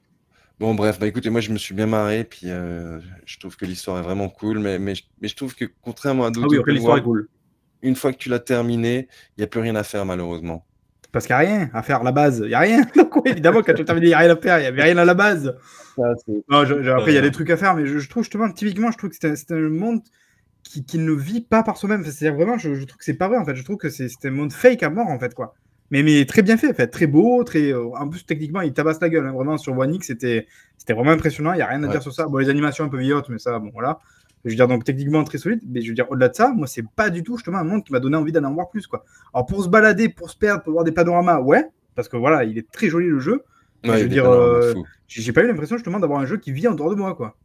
Bon, 0.58 0.74
bref, 0.74 0.98
bah 0.98 1.06
écoutez, 1.06 1.30
moi 1.30 1.40
je 1.40 1.52
me 1.52 1.58
suis 1.58 1.74
bien 1.74 1.86
marré, 1.86 2.24
puis 2.24 2.50
euh, 2.50 3.00
je 3.24 3.38
trouve 3.38 3.56
que 3.56 3.64
l'histoire 3.64 3.98
est 3.98 4.02
vraiment 4.02 4.28
cool, 4.28 4.58
mais, 4.58 4.78
mais, 4.78 4.94
je- 4.94 5.04
mais 5.20 5.28
je 5.28 5.34
trouve 5.36 5.54
que 5.54 5.64
contrairement 5.80 6.24
à 6.26 6.30
d'autres 6.30 6.46
Ah 6.46 6.48
oui, 6.50 6.58
après, 6.58 6.72
open 6.72 6.74
l'histoire 6.74 6.98
est 6.98 7.00
world, 7.00 7.04
cool. 7.04 7.28
une 7.82 7.96
fois 7.96 8.12
que 8.12 8.18
tu 8.18 8.28
l'as 8.30 8.40
terminé, 8.40 9.08
il 9.36 9.40
n'y 9.40 9.44
a 9.44 9.48
plus 9.48 9.60
rien 9.60 9.76
à 9.76 9.84
faire 9.84 10.06
malheureusement. 10.06 10.66
Parce 11.12 11.26
qu'il 11.26 11.34
n'y 11.36 11.42
a 11.42 11.48
rien 11.48 11.70
à 11.74 11.82
faire 11.82 12.00
à 12.00 12.04
la 12.04 12.12
base. 12.12 12.40
Il 12.44 12.48
n'y 12.48 12.54
a 12.54 12.60
rien. 12.60 12.82
Donc, 12.96 13.26
évidemment, 13.26 13.62
quand 13.62 13.74
tu 13.74 13.82
as 13.82 13.84
terminé, 13.84 14.06
il 14.06 14.10
n'y 14.10 14.14
a 14.14 14.18
rien 14.18 14.30
à 14.30 14.36
faire. 14.36 14.58
Il 14.58 14.62
n'y 14.62 14.68
avait 14.68 14.82
rien 14.82 14.96
à 14.98 15.04
la 15.04 15.14
base. 15.14 15.56
Non, 16.48 16.64
je- 16.64 16.82
je- 16.82 16.90
après, 16.90 17.12
il 17.12 17.14
y 17.14 17.18
a 17.18 17.22
des 17.22 17.30
trucs 17.32 17.50
à 17.50 17.56
faire, 17.56 17.74
mais 17.74 17.86
je, 17.86 17.98
je 17.98 18.08
trouve 18.08 18.22
justement, 18.22 18.50
typiquement, 18.50 18.90
je 18.90 18.98
trouve 18.98 19.10
que 19.10 19.16
c'est 19.20 19.50
un, 19.50 19.68
monde 19.68 20.00
qui, 20.62 20.84
qui 20.84 20.98
ne 20.98 21.12
vit 21.12 21.40
pas 21.40 21.62
par 21.62 21.76
soi-même. 21.76 22.00
Enfin, 22.02 22.10
C'est-à-dire 22.10 22.36
vraiment, 22.36 22.58
je, 22.58 22.70
trouve 22.84 22.98
que 22.98 23.04
c'est 23.04 23.14
pas 23.14 23.28
vrai 23.28 23.38
en 23.38 23.44
fait. 23.44 23.54
Je 23.56 23.64
trouve 23.64 23.76
que 23.76 23.88
c'est 23.90 24.08
un 24.24 24.30
monde 24.30 24.52
fake 24.52 24.82
à 24.82 24.90
mort 24.90 25.08
en 25.08 25.18
fait, 25.18 25.34
quoi. 25.34 25.54
Mais, 25.90 26.04
mais 26.04 26.24
très 26.24 26.42
bien 26.42 26.56
fait, 26.56 26.70
en 26.70 26.74
fait. 26.74 26.86
très 26.86 27.08
beau, 27.08 27.42
très. 27.42 27.72
euh, 27.72 27.88
en 27.96 28.08
plus, 28.08 28.24
techniquement, 28.24 28.60
il 28.60 28.72
tabasse 28.72 29.00
la 29.00 29.08
gueule. 29.08 29.26
hein. 29.26 29.32
Vraiment, 29.32 29.58
sur 29.58 29.76
One 29.76 29.92
X, 29.94 30.06
c'était 30.06 30.46
c'était 30.78 30.92
vraiment 30.92 31.10
impressionnant. 31.10 31.52
Il 31.52 31.56
n'y 31.56 31.62
a 31.62 31.66
rien 31.66 31.82
à 31.82 31.86
Ouais. 31.86 31.92
dire 31.92 32.02
sur 32.02 32.12
ça. 32.14 32.26
Bon, 32.26 32.38
les 32.38 32.48
animations 32.48 32.84
un 32.84 32.88
peu 32.88 32.98
vieillottes, 32.98 33.28
mais 33.28 33.38
ça, 33.38 33.58
bon, 33.58 33.70
voilà. 33.72 33.98
Je 34.44 34.50
veux 34.50 34.56
dire, 34.56 34.68
donc 34.68 34.84
techniquement 34.84 35.22
très 35.24 35.38
solide. 35.38 35.60
Mais 35.68 35.82
je 35.82 35.88
veux 35.88 35.94
dire, 35.94 36.10
au-delà 36.10 36.28
de 36.28 36.34
ça, 36.34 36.52
moi, 36.52 36.66
c'est 36.66 36.84
pas 36.96 37.10
du 37.10 37.22
tout 37.22 37.36
justement 37.36 37.58
un 37.58 37.64
monde 37.64 37.84
qui 37.84 37.92
m'a 37.92 38.00
donné 38.00 38.16
envie 38.16 38.32
d'en 38.32 38.52
voir 38.52 38.70
plus, 38.70 38.86
quoi. 38.86 39.04
Alors, 39.34 39.46
pour 39.46 39.62
se 39.62 39.68
balader, 39.68 40.08
pour 40.08 40.30
se 40.30 40.36
perdre, 40.36 40.62
pour 40.62 40.72
voir 40.72 40.84
des 40.84 40.92
panoramas, 40.92 41.40
ouais. 41.40 41.64
Parce 41.94 42.08
que 42.08 42.16
voilà, 42.16 42.44
il 42.44 42.56
est 42.56 42.70
très 42.70 42.88
joli 42.88 43.08
le 43.08 43.18
jeu. 43.18 43.42
Ouais, 43.84 43.98
je 43.98 44.02
veux 44.04 44.08
dire, 44.08 44.30
euh, 44.30 44.74
j'ai 45.08 45.32
pas 45.32 45.42
eu 45.42 45.46
l'impression 45.46 45.76
justement 45.76 45.98
d'avoir 46.00 46.20
un 46.20 46.26
jeu 46.26 46.36
qui 46.36 46.52
vit 46.52 46.68
en 46.68 46.74
dehors 46.74 46.90
de 46.90 46.96
moi, 46.96 47.14
quoi. 47.14 47.36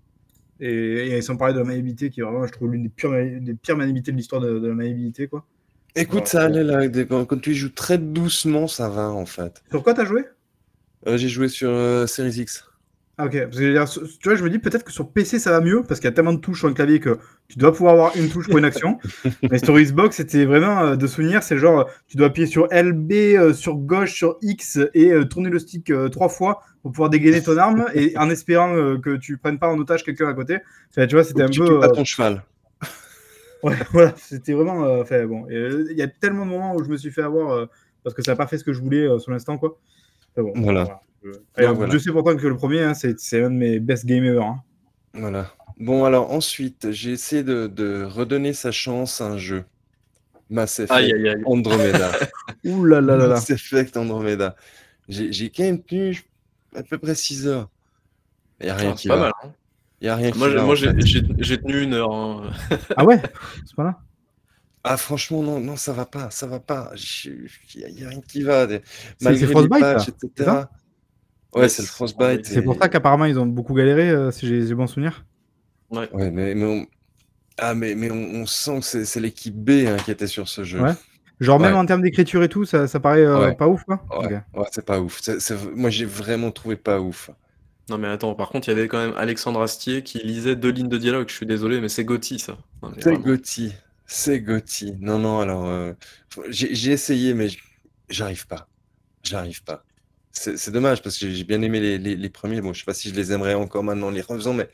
Et, 0.60 1.18
et 1.18 1.22
sans 1.22 1.36
parler 1.36 1.54
de 1.54 1.60
la 1.60 1.66
maniabilité, 1.66 2.10
qui 2.10 2.22
est 2.22 2.24
vraiment, 2.24 2.46
je 2.46 2.52
trouve, 2.52 2.72
l'une 2.72 2.84
des 2.84 2.90
pires, 2.90 3.12
des 3.12 3.54
pires 3.54 3.76
maniabilités 3.78 4.12
de 4.12 4.18
l'histoire 4.18 4.42
de, 4.42 4.60
de 4.60 4.68
la 4.68 4.74
maniabilité, 4.74 5.28
quoi. 5.28 5.46
Écoute, 5.98 6.28
ça 6.28 6.44
allait 6.44 6.64
là, 6.64 6.88
quand, 7.06 7.24
quand 7.26 7.40
tu 7.40 7.54
joues 7.54 7.70
très 7.70 7.98
doucement, 7.98 8.68
ça 8.68 8.90
va 8.90 9.10
en 9.10 9.26
fait. 9.26 9.64
Sur 9.70 9.82
quoi 9.82 9.94
t'as 9.94 10.04
joué? 10.04 10.26
Euh, 11.08 11.16
J'ai 11.16 11.30
joué 11.30 11.48
sur 11.48 11.70
euh, 11.70 12.06
Series 12.06 12.42
X. 12.42 12.70
Ah, 13.18 13.28
ok. 13.28 13.32
Parce 13.44 13.56
que, 13.56 13.62
je 13.62 13.68
veux 13.68 13.74
dire, 13.74 13.88
sur- 13.88 14.02
tu 14.04 14.28
vois, 14.28 14.36
je 14.36 14.44
me 14.44 14.50
dis 14.50 14.60
peut-être 14.60 14.84
que 14.84 14.92
sur 14.92 15.10
PC 15.10 15.40
ça 15.40 15.52
va 15.52 15.62
mieux, 15.62 15.84
parce 15.84 16.02
qu'il 16.02 16.10
y 16.10 16.12
a 16.12 16.14
tellement 16.14 16.34
de 16.34 16.40
touches 16.40 16.60
sur 16.60 16.68
un 16.68 16.74
clavier 16.74 17.00
que 17.00 17.18
tu 17.48 17.58
dois 17.58 17.72
pouvoir 17.72 17.94
avoir 17.94 18.18
une 18.18 18.28
touche 18.30 18.50
pour 18.50 18.58
une 18.58 18.66
action. 18.66 19.00
Mais 19.50 19.58
sur 19.58 19.78
Xbox, 19.78 20.18
c'était 20.18 20.44
vraiment 20.44 20.82
euh, 20.82 20.96
de 20.98 21.08
souvenir, 21.08 21.42
c'est 21.42 21.58
genre, 21.58 21.90
tu 22.08 22.18
dois 22.18 22.28
appuyer 22.28 22.46
sur 22.48 22.68
LB, 22.72 23.12
euh, 23.14 23.54
sur 23.54 23.76
gauche, 23.76 24.14
sur 24.14 24.38
X, 24.42 24.80
et 24.94 25.12
euh, 25.14 25.24
tourner 25.24 25.50
le 25.50 25.60
stick 25.60 25.92
trois 26.12 26.28
fois 26.28 26.62
pour 26.82 26.92
pouvoir 26.92 27.10
dégainer 27.10 27.42
ton 27.42 27.58
arme, 27.58 27.86
et 27.94 28.14
en 28.18 28.30
espérant 28.30 28.74
que 29.00 29.16
tu 29.16 29.38
prennes 29.38 29.60
pas 29.60 29.70
en 29.70 29.78
otage 29.80 30.04
quelqu'un 30.04 30.28
à 30.28 30.34
côté. 30.34 30.58
Enfin, 30.92 31.08
tu 31.08 31.16
vois, 31.16 31.24
c'était 31.24 31.44
un 31.44 31.50
tu 31.50 31.62
peu. 31.62 31.80
pas 31.80 31.90
ton 31.90 32.04
cheval. 32.04 32.44
Ouais, 33.64 33.76
voilà, 33.94 34.14
c'était 34.18 34.54
vraiment. 34.54 34.82
Enfin, 35.00 35.26
bon, 35.26 35.48
il 35.50 35.96
y 35.96 36.02
a 36.04 36.08
tellement 36.08 36.46
de 36.46 36.52
moments 36.52 36.76
où 36.76 36.84
je 36.84 36.90
me 36.90 36.98
suis 36.98 37.10
fait 37.10 37.24
avoir 37.24 37.68
parce 38.04 38.14
que 38.14 38.22
ça 38.22 38.34
n'a 38.34 38.36
pas 38.36 38.46
fait 38.46 38.60
ce 38.60 38.64
que 38.64 38.74
je 38.74 38.82
voulais 38.82 39.08
sur 39.18 39.32
l'instant, 39.32 39.58
quoi. 39.58 39.80
Bon, 40.38 40.52
Voilà. 40.56 41.02
Voilà. 41.58 41.94
je 41.94 41.98
sais 41.98 42.12
pourtant 42.12 42.36
que 42.36 42.48
le 42.48 42.56
premier, 42.56 42.82
hein, 42.82 42.94
c'est 42.94 43.42
un 43.42 43.50
de 43.50 43.56
mes 43.56 43.80
best 43.80 44.06
game 44.06 44.24
ever. 44.24 44.44
hein. 44.44 44.62
Voilà. 45.14 45.52
Bon, 45.78 46.06
alors 46.06 46.32
ensuite, 46.32 46.92
j'ai 46.92 47.12
essayé 47.12 47.44
de, 47.44 47.68
de 47.68 48.04
redonner 48.04 48.54
sa 48.54 48.72
chance 48.72 49.22
à 49.22 49.28
un 49.28 49.38
jeu. 49.38 49.66
Mass 50.50 50.80
Effect 50.80 50.92
Aïe 50.92 51.12
aïe 51.14 51.30
aïe. 51.30 51.42
Andromeda. 51.46 52.12
Ouh 52.66 52.86
là 52.86 53.02
là 53.02 53.18
là 53.18 53.28
là. 53.28 53.36
Mass 53.36 53.50
Effect 53.50 53.98
Andromeda. 53.98 54.56
J'ai 55.10 55.50
quand 55.50 55.64
même 55.64 55.84
tenu 55.84 56.22
à 56.76 56.84
peu 56.84 56.98
près 56.98 57.16
6 57.16 57.48
heures. 57.48 57.70
Il 58.60 58.66
n'y 58.66 58.70
a 58.72 58.76
rien 58.76 58.92
Ah, 58.92 58.96
qui 58.96 59.08
pas 59.08 59.16
va. 59.16 59.22
mal. 59.24 59.32
hein. 59.44 59.52
Il 60.02 60.08
y 60.08 60.10
a 60.10 60.16
rien 60.16 60.32
Moi, 60.36 60.50
j'ai- 60.50 60.56
va, 60.56 60.64
moi, 60.64 60.76
tenu 61.58 61.82
une 61.82 61.94
heure. 61.94 62.14
hein. 62.14 62.52
Ah 62.96 63.06
ouais? 63.06 63.22
C'est 63.66 63.76
pas 63.76 63.84
là? 63.84 64.00
Ah, 64.84 64.98
franchement, 64.98 65.42
non, 65.42 65.60
non, 65.60 65.76
ça 65.78 65.94
va 65.94 66.06
pas, 66.06 66.30
ça 66.30 66.46
va 66.46 66.60
pas. 66.60 66.92
Il 67.26 67.48
n'y 67.96 68.04
a, 68.04 68.10
rien 68.10 68.22
qui 68.22 68.44
va. 68.44 68.68
Malgré 69.20 69.48
les 69.48 69.52
Frostbite, 69.52 69.80
patchs, 69.80 70.08
là, 70.08 70.14
etc. 70.14 70.52
c'est 71.56 71.62
ça 71.62 71.62
Ouais, 71.62 71.62
Ouais, 71.64 71.70
c'est 71.70 71.82
le 71.82 71.88
c'est- 71.88 71.94
Frostbite. 71.94 72.46
C'est 72.46 72.62
pour 72.62 72.76
ça 72.76 72.90
qu'apparemment 72.90 73.26
ils 73.26 73.40
ont 73.40 73.46
beaucoup 73.46 73.74
galéré, 73.74 74.10
euh, 74.10 74.32
si 74.32 74.48
j'ai 74.48 74.66
j'ai 74.68 74.76
bon 74.76 74.88
souvenir. 74.88 75.26
Ouais, 75.92 76.10
mais, 76.32 76.54
mais 76.56 76.66
on... 76.66 76.86
Ah, 77.58 77.74
mais, 77.74 77.96
mais 77.96 78.12
on, 78.12 78.42
on 78.42 78.46
sent 78.46 78.80
que 78.80 78.86
c'est 78.86 79.06
c'est 79.06 79.20
l'équipe 79.22 79.56
B 79.56 79.86
hein, 79.88 79.98
qui 80.04 80.12
était 80.12 80.28
sur 80.28 80.48
ce 80.50 80.64
jeu. 80.64 80.82
Ouais. 80.82 80.92
Genre, 81.40 81.60
même 81.60 81.74
Ouais. 81.74 81.80
en 81.80 81.86
termes 81.86 82.02
d'écriture 82.02 82.44
et 82.44 82.50
tout, 82.50 82.66
ça, 82.66 82.88
ça 82.88 83.00
paraît 83.00 83.26
euh, 83.26 83.40
Ouais. 83.40 83.56
pas 83.56 83.68
ouf, 83.68 83.84
quoi 83.84 84.04
Ouais, 84.20 84.42
c'est 84.72 84.86
pas 84.86 85.00
ouf. 85.00 85.22
Moi, 85.74 85.90
j'ai 85.90 86.06
vraiment 86.06 86.52
trouvé 86.52 86.76
pas 86.76 87.00
ouf. 87.00 87.30
Non 87.90 87.98
mais 88.00 88.08
attends, 88.08 88.34
par 88.34 88.50
contre, 88.50 88.68
il 88.68 88.72
y 88.72 88.74
avait 88.78 88.88
quand 88.88 88.98
même 88.98 89.14
Alexandre 89.16 89.62
Astier 89.62 90.02
qui 90.02 90.18
lisait 90.18 90.56
deux 90.56 90.72
lignes 90.72 90.90
de 90.90 90.98
dialogue. 90.98 91.30
Je 91.30 91.36
suis 91.36 91.46
désolé, 91.46 91.80
mais 91.82 91.88
c'est 91.90 92.04
Gotti 92.04 92.40
ça. 92.40 92.58
C'est. 93.00 93.16
Gotti. 93.22 93.74
C'est 94.08 94.40
Gotti. 94.42 94.96
Non, 95.00 95.20
non, 95.20 95.40
alors. 95.40 95.66
euh, 95.68 95.94
j'ai 96.50 96.92
essayé, 96.92 97.34
mais 97.36 97.48
j'arrive 98.10 98.48
pas. 98.48 98.68
J'arrive 99.24 99.64
pas. 99.64 99.84
C'est 100.38 100.72
dommage 100.72 101.02
parce 101.02 101.18
que 101.18 101.30
j'ai 101.32 101.44
bien 101.46 101.62
aimé 101.62 101.80
les, 101.80 101.98
les- 101.98 102.16
les 102.16 102.30
premiers. 102.30 102.62
Bon, 102.62 102.74
je 102.74 102.80
sais 102.80 102.86
pas 102.86 102.94
si 102.94 103.10
je 103.10 103.16
les 103.16 103.32
aimerais 103.32 103.54
encore 103.54 103.84
maintenant 103.84 104.08
en 104.08 104.12
les 104.12 104.22
refaisant, 104.22 104.54
mais. 104.54 104.70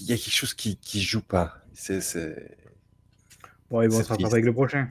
Il 0.00 0.06
y 0.06 0.12
a 0.12 0.16
quelque 0.16 0.32
chose 0.34 0.54
qui, 0.54 0.76
qui 0.76 1.00
joue 1.02 1.22
pas. 1.22 1.58
C'est. 1.74 2.00
Bon, 3.70 3.80
ils 3.82 3.88
vont 3.88 3.98
C'est 3.98 4.04
se 4.04 4.08
rattraper 4.08 4.22
triste. 4.24 4.32
avec 4.34 4.44
le 4.44 4.52
prochain. 4.52 4.88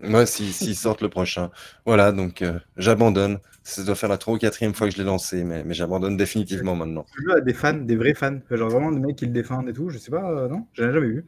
Moi, 0.00 0.26
s'ils 0.26 0.52
s'ils 0.52 0.76
sortent 0.76 1.02
le 1.02 1.08
prochain. 1.08 1.50
Voilà, 1.84 2.12
donc 2.12 2.42
euh, 2.42 2.58
j'abandonne. 2.76 3.38
Ça 3.62 3.82
doit 3.82 3.94
faire 3.96 4.08
la 4.08 4.18
trois 4.18 4.34
ou 4.34 4.38
quatrième 4.38 4.74
fois 4.74 4.86
que 4.88 4.92
je 4.92 4.98
l'ai 4.98 5.04
lancé, 5.04 5.42
mais, 5.42 5.64
mais 5.64 5.74
j'abandonne 5.74 6.16
définitivement 6.16 6.76
maintenant. 6.76 7.04
Ce 7.16 7.22
jeu 7.22 7.36
a 7.36 7.40
des 7.40 7.54
fans, 7.54 7.74
des 7.74 7.96
vrais 7.96 8.14
fans? 8.14 8.38
Genre 8.50 8.70
vraiment 8.70 8.92
des 8.92 9.00
mecs 9.00 9.16
qui 9.16 9.26
le 9.26 9.32
défendent 9.32 9.68
et 9.68 9.72
tout. 9.72 9.88
Je 9.90 9.98
sais 9.98 10.10
pas, 10.10 10.30
euh, 10.30 10.48
non? 10.48 10.66
J'en 10.74 10.88
ai 10.90 10.92
jamais 10.92 11.08
vu. 11.08 11.24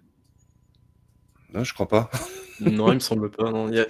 Non, 1.53 1.65
je 1.65 1.75
crois 1.75 1.89
pas. 1.89 2.11
Non, 2.61 2.91
il 2.93 2.97
me 2.97 3.01
semble 3.01 3.31
pas. 3.31 3.51
Non. 3.51 3.69
Il 3.69 3.77
y 3.77 3.81
a- 3.81 3.87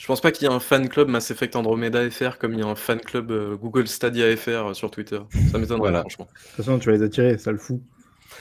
Je 0.00 0.06
pense 0.06 0.22
pas 0.22 0.32
qu'il 0.32 0.48
y 0.48 0.50
ait 0.50 0.54
un 0.54 0.60
fan 0.60 0.88
club 0.88 1.08
Mass 1.08 1.30
Effect 1.30 1.56
Andromeda 1.56 2.08
FR 2.10 2.38
comme 2.38 2.54
il 2.54 2.60
y 2.60 2.62
a 2.62 2.66
un 2.66 2.74
fan 2.74 2.98
club 3.00 3.30
euh, 3.30 3.54
Google 3.56 3.86
Stadia 3.86 4.34
FR 4.34 4.48
euh, 4.68 4.72
sur 4.74 4.90
Twitter. 4.90 5.20
Ça 5.52 5.58
m'étonnerait 5.58 5.90
Voilà. 5.90 6.00
franchement. 6.00 6.26
De 6.32 6.40
toute 6.40 6.56
façon, 6.56 6.78
tu 6.78 6.86
vas 6.90 6.96
les 6.96 7.02
attirer, 7.02 7.36
ça 7.36 7.52
le 7.52 7.58
fout. 7.58 7.82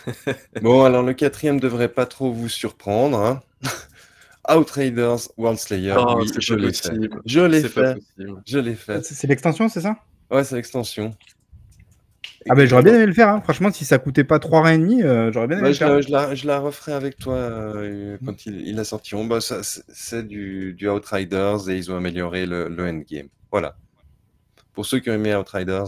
Bon, 0.61 0.85
alors 0.85 1.03
le 1.03 1.13
quatrième 1.13 1.59
devrait 1.59 1.89
pas 1.89 2.05
trop 2.05 2.31
vous 2.31 2.47
surprendre. 2.47 3.19
hein. 3.19 3.41
Outriders 4.49 5.17
World 5.37 5.59
Slayer. 5.59 5.95
Ah, 5.97 6.15
oui, 6.15 6.29
c'est 6.33 6.39
je 6.39 6.53
l'ai 6.53 6.71
fait. 6.71 6.89
possible. 6.91 7.21
Je 7.25 7.39
l'ai 7.41 7.61
fait. 7.63 7.95
possible. 7.95 8.41
Je 8.47 8.59
l'ai 8.59 8.75
fait. 8.75 9.05
C'est 9.05 9.13
c'est 9.15 9.27
l'extension, 9.27 9.67
c'est 9.67 9.81
ça? 9.81 9.97
Ouais, 10.31 10.45
c'est 10.45 10.55
l'extension. 10.55 11.13
Ah 12.49 12.55
ben 12.55 12.67
j'aurais 12.67 12.83
bien 12.83 12.95
aimé 12.95 13.05
le 13.05 13.13
faire, 13.13 13.29
hein. 13.29 13.41
franchement, 13.41 13.71
si 13.71 13.85
ça 13.85 13.97
coûtait 13.99 14.23
pas 14.25 14.39
3 14.39 14.61
reins 14.63 14.73
et 14.73 14.77
demi, 14.77 15.03
euh, 15.03 15.31
j'aurais 15.31 15.47
bien 15.47 15.59
aimé 15.59 15.69
Ouais, 15.69 15.71
le 15.71 15.75
je, 15.75 15.79
faire. 15.79 15.89
la, 15.89 16.01
je, 16.01 16.09
la, 16.11 16.35
je 16.35 16.47
la 16.47 16.59
referai 16.59 16.93
avec 16.93 17.17
toi 17.19 17.35
euh, 17.35 18.17
quand 18.23 18.45
il, 18.45 18.61
il 18.67 18.79
a 18.79 18.83
sorti. 18.85 19.15
Bon, 19.15 19.25
bah, 19.25 19.41
ça, 19.41 19.61
c'est- 19.63 20.23
du, 20.23 20.73
du 20.73 20.87
Outriders 20.87 21.69
et 21.69 21.77
ils 21.77 21.91
ont 21.91 21.97
amélioré 21.97 22.45
le, 22.45 22.69
le 22.69 22.83
endgame. 22.87 23.27
Voilà. 23.51 23.77
Pour 24.73 24.85
ceux 24.85 24.99
qui 24.99 25.09
ont 25.09 25.13
aimé 25.15 25.35
Outriders, 25.35 25.87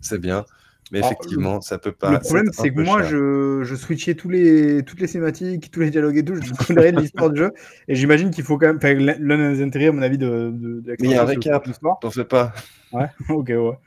c'est 0.00 0.20
bien. 0.20 0.46
Mais 0.92 1.00
Alors, 1.00 1.06
effectivement, 1.06 1.60
ça 1.62 1.78
peut 1.78 1.92
pas. 1.92 2.18
le 2.18 2.20
problème, 2.20 2.50
c'est 2.52 2.70
que 2.72 2.78
moi, 2.80 3.02
cher. 3.02 3.04
je, 3.04 3.62
je 3.64 3.74
switchais 3.74 4.14
tous 4.14 4.28
les, 4.30 4.82
toutes 4.84 5.00
les 5.00 5.06
cinématiques, 5.08 5.70
tous 5.70 5.80
les 5.80 5.90
dialogues 5.90 6.16
et 6.18 6.24
tout, 6.24 6.36
je 6.36 6.54
connais 6.74 6.92
de 6.92 6.98
l'histoire 6.98 7.30
du 7.30 7.38
jeu, 7.40 7.52
et 7.88 7.94
j'imagine 7.96 8.30
qu'il 8.30 8.44
faut 8.44 8.58
quand 8.58 8.68
même, 8.74 8.80
l'un 9.20 9.52
des 9.52 9.62
intérêts, 9.62 9.88
à 9.88 9.92
mon 9.92 10.02
avis, 10.02 10.18
de, 10.18 10.50
de, 10.52 10.80
de 10.82 10.96
Mais 10.98 11.08
il 11.08 11.10
y 11.10 11.14
a 11.14 11.22
un 11.22 11.26
récap. 11.26 11.68
T'en 12.00 12.10
fais 12.10 12.24
pas. 12.24 12.52
Ouais, 12.92 13.08
ok, 13.30 13.48
ouais. 13.48 13.78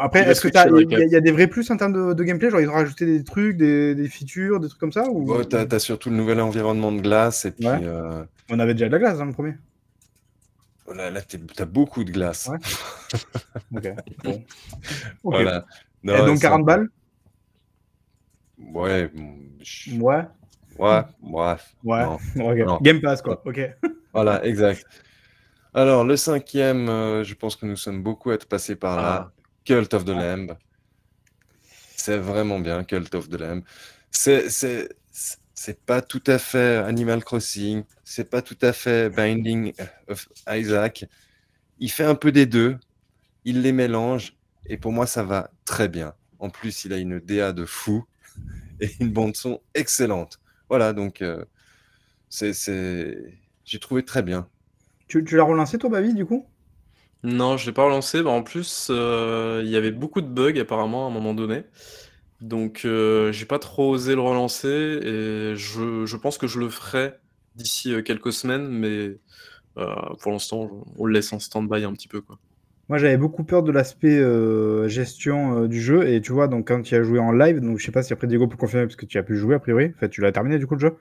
Après, 0.00 0.28
est-ce 0.30 0.40
que 0.42 0.48
il 0.48 0.90
y, 0.90 1.14
a- 1.14 1.18
y 1.18 1.22
des 1.22 1.32
vrais 1.32 1.46
plus 1.46 1.70
en 1.70 1.76
termes 1.76 1.92
de, 1.92 2.12
de 2.12 2.24
gameplay 2.24 2.50
Genre, 2.50 2.60
ils 2.60 2.68
ont 2.68 2.72
rajouté 2.74 3.06
des 3.06 3.24
trucs, 3.24 3.56
des, 3.56 3.94
des 3.94 4.08
features, 4.08 4.60
des 4.60 4.68
trucs 4.68 4.80
comme 4.80 4.92
ça 4.92 5.08
ou... 5.08 5.32
Ouais, 5.32 5.44
t'as, 5.44 5.64
t'as 5.66 5.78
surtout 5.78 6.10
le 6.10 6.16
nouvel 6.16 6.40
environnement 6.40 6.92
de 6.92 7.00
glace 7.00 7.44
et 7.46 7.50
puis 7.52 7.66
Ouais. 7.66 7.78
euh, 7.82 8.24
On 8.50 8.58
avait 8.58 8.74
déjà 8.74 8.86
de 8.86 8.92
la 8.92 8.98
glace 8.98 9.18
dans 9.18 9.24
le 9.24 9.32
premier. 9.32 9.54
oh 10.86 10.92
là, 10.92 11.10
là, 11.10 11.20
t'as 11.22 11.64
beaucoup 11.64 12.04
de 12.04 12.10
glace. 12.10 12.48
Ouais. 12.50 12.58
Ok. 13.76 13.94
Bon. 14.24 14.44
Voilà. 15.24 15.64
Non, 16.02 16.14
et 16.14 16.26
donc 16.26 16.36
ça- 16.38 16.48
40 16.48 16.64
balles 16.66 16.88
Ouais, 18.58 19.10
je- 19.62 19.96
Ouais. 19.98 20.24
Ouais, 20.78 21.02
bref. 21.22 21.74
Ouais, 21.84 22.04
Non. 22.04 22.18
Non. 22.66 22.78
Game 22.82 23.00
Pass, 23.00 23.22
quoi. 23.22 23.42
Ok. 23.44 23.60
Voilà, 24.12 24.44
exact. 24.44 24.84
Alors, 25.72 26.02
le 26.04 26.16
cinquième, 26.16 26.88
euh, 26.88 27.22
je 27.22 27.34
pense 27.34 27.54
que 27.54 27.64
nous 27.64 27.76
sommes 27.76 28.02
beaucoup 28.02 28.30
à 28.30 28.34
être 28.34 28.46
passés 28.46 28.74
par 28.74 28.96
là. 28.96 29.30
Cult 29.64 29.94
of 29.94 30.04
the 30.04 30.12
Lamb. 30.12 30.58
C'est 31.96 32.18
vraiment 32.18 32.60
bien, 32.60 32.84
Cult 32.84 33.14
of 33.14 33.28
the 33.28 33.34
Lamb. 33.40 33.62
C'est, 34.10 34.48
c'est, 34.50 34.88
c'est- 35.12 35.38
c'est 35.54 35.84
pas 35.84 36.00
tout 36.02 36.22
à 36.26 36.38
fait 36.38 36.76
Animal 36.78 37.22
Crossing, 37.22 37.84
c'est 38.04 38.30
pas 38.30 38.40
tout 38.42 38.56
à 38.62 38.72
fait 38.72 39.10
Binding 39.10 39.74
of 40.08 40.26
Isaac. 40.48 41.04
Il 41.78 41.90
fait 41.90 42.04
un 42.04 42.14
peu 42.16 42.32
des 42.32 42.46
deux, 42.46 42.78
il 43.44 43.62
les 43.62 43.72
mélange, 43.72 44.36
et 44.66 44.78
pour 44.78 44.92
moi, 44.92 45.06
ça 45.06 45.24
va 45.24 45.50
très 45.66 45.88
bien. 45.88 46.14
En 46.40 46.50
plus, 46.50 46.84
il 46.86 46.92
a 46.94 46.98
une 46.98 47.20
DA 47.20 47.52
de 47.52 47.66
fou 47.66 48.04
et 48.80 48.90
une 49.00 49.12
bande-son 49.12 49.62
excellente. 49.74 50.38
Voilà, 50.70 50.92
donc, 50.94 51.22
euh, 51.22 51.44
c'est, 52.30 52.54
c'est... 52.54 53.16
j'ai 53.64 53.80
trouvé 53.80 54.04
très 54.04 54.22
bien. 54.22 54.48
Tu, 55.08 55.22
tu 55.24 55.36
l'as 55.36 55.42
relancé, 55.44 55.76
toi, 55.76 55.90
Babi, 55.90 56.14
du 56.14 56.24
coup? 56.24 56.49
Non, 57.22 57.56
je 57.56 57.66
l'ai 57.66 57.72
pas 57.72 57.84
relancé. 57.84 58.22
Bah, 58.22 58.30
en 58.30 58.42
plus, 58.42 58.88
euh, 58.90 59.60
il 59.64 59.70
y 59.70 59.76
avait 59.76 59.90
beaucoup 59.90 60.20
de 60.20 60.26
bugs 60.26 60.58
apparemment 60.58 61.06
à 61.06 61.10
un 61.10 61.12
moment 61.12 61.34
donné. 61.34 61.64
Donc, 62.40 62.82
euh, 62.84 63.32
j'ai 63.32 63.44
pas 63.46 63.58
trop 63.58 63.90
osé 63.90 64.14
le 64.14 64.22
relancer 64.22 64.68
et 64.68 65.56
je, 65.56 66.06
je 66.06 66.16
pense 66.16 66.38
que 66.38 66.46
je 66.46 66.58
le 66.58 66.70
ferai 66.70 67.14
d'ici 67.54 67.92
euh, 67.92 68.02
quelques 68.02 68.32
semaines, 68.32 68.68
mais 68.68 69.18
euh, 69.78 69.94
pour 70.20 70.32
l'instant, 70.32 70.70
on 70.98 71.06
le 71.06 71.12
laisse 71.12 71.32
en 71.32 71.38
stand-by 71.38 71.84
un 71.84 71.92
petit 71.92 72.08
peu, 72.08 72.20
quoi. 72.22 72.38
Moi, 72.88 72.98
j'avais 72.98 73.18
beaucoup 73.18 73.44
peur 73.44 73.62
de 73.62 73.70
l'aspect 73.70 74.20
gestion 74.88 75.66
du 75.66 75.80
jeu. 75.80 76.08
Et 76.08 76.20
tu 76.20 76.32
vois, 76.32 76.48
donc 76.48 76.66
quand 76.66 76.82
tu 76.82 76.96
as 76.96 77.04
joué 77.04 77.20
en 77.20 77.30
live, 77.30 77.60
donc 77.60 77.78
je 77.78 77.86
sais 77.86 77.92
pas 77.92 78.02
si 78.02 78.12
après 78.12 78.26
Diego 78.26 78.48
peut 78.48 78.56
confirmer, 78.56 78.86
parce 78.86 78.96
que 78.96 79.06
tu 79.06 79.16
as 79.16 79.22
pu 79.22 79.36
jouer 79.36 79.54
a 79.54 79.60
priori. 79.60 79.92
Enfin, 79.94 80.08
tu 80.08 80.20
l'as 80.20 80.32
terminé 80.32 80.58
du 80.58 80.66
coup 80.66 80.74
le 80.74 80.80
jeu. 80.80 80.96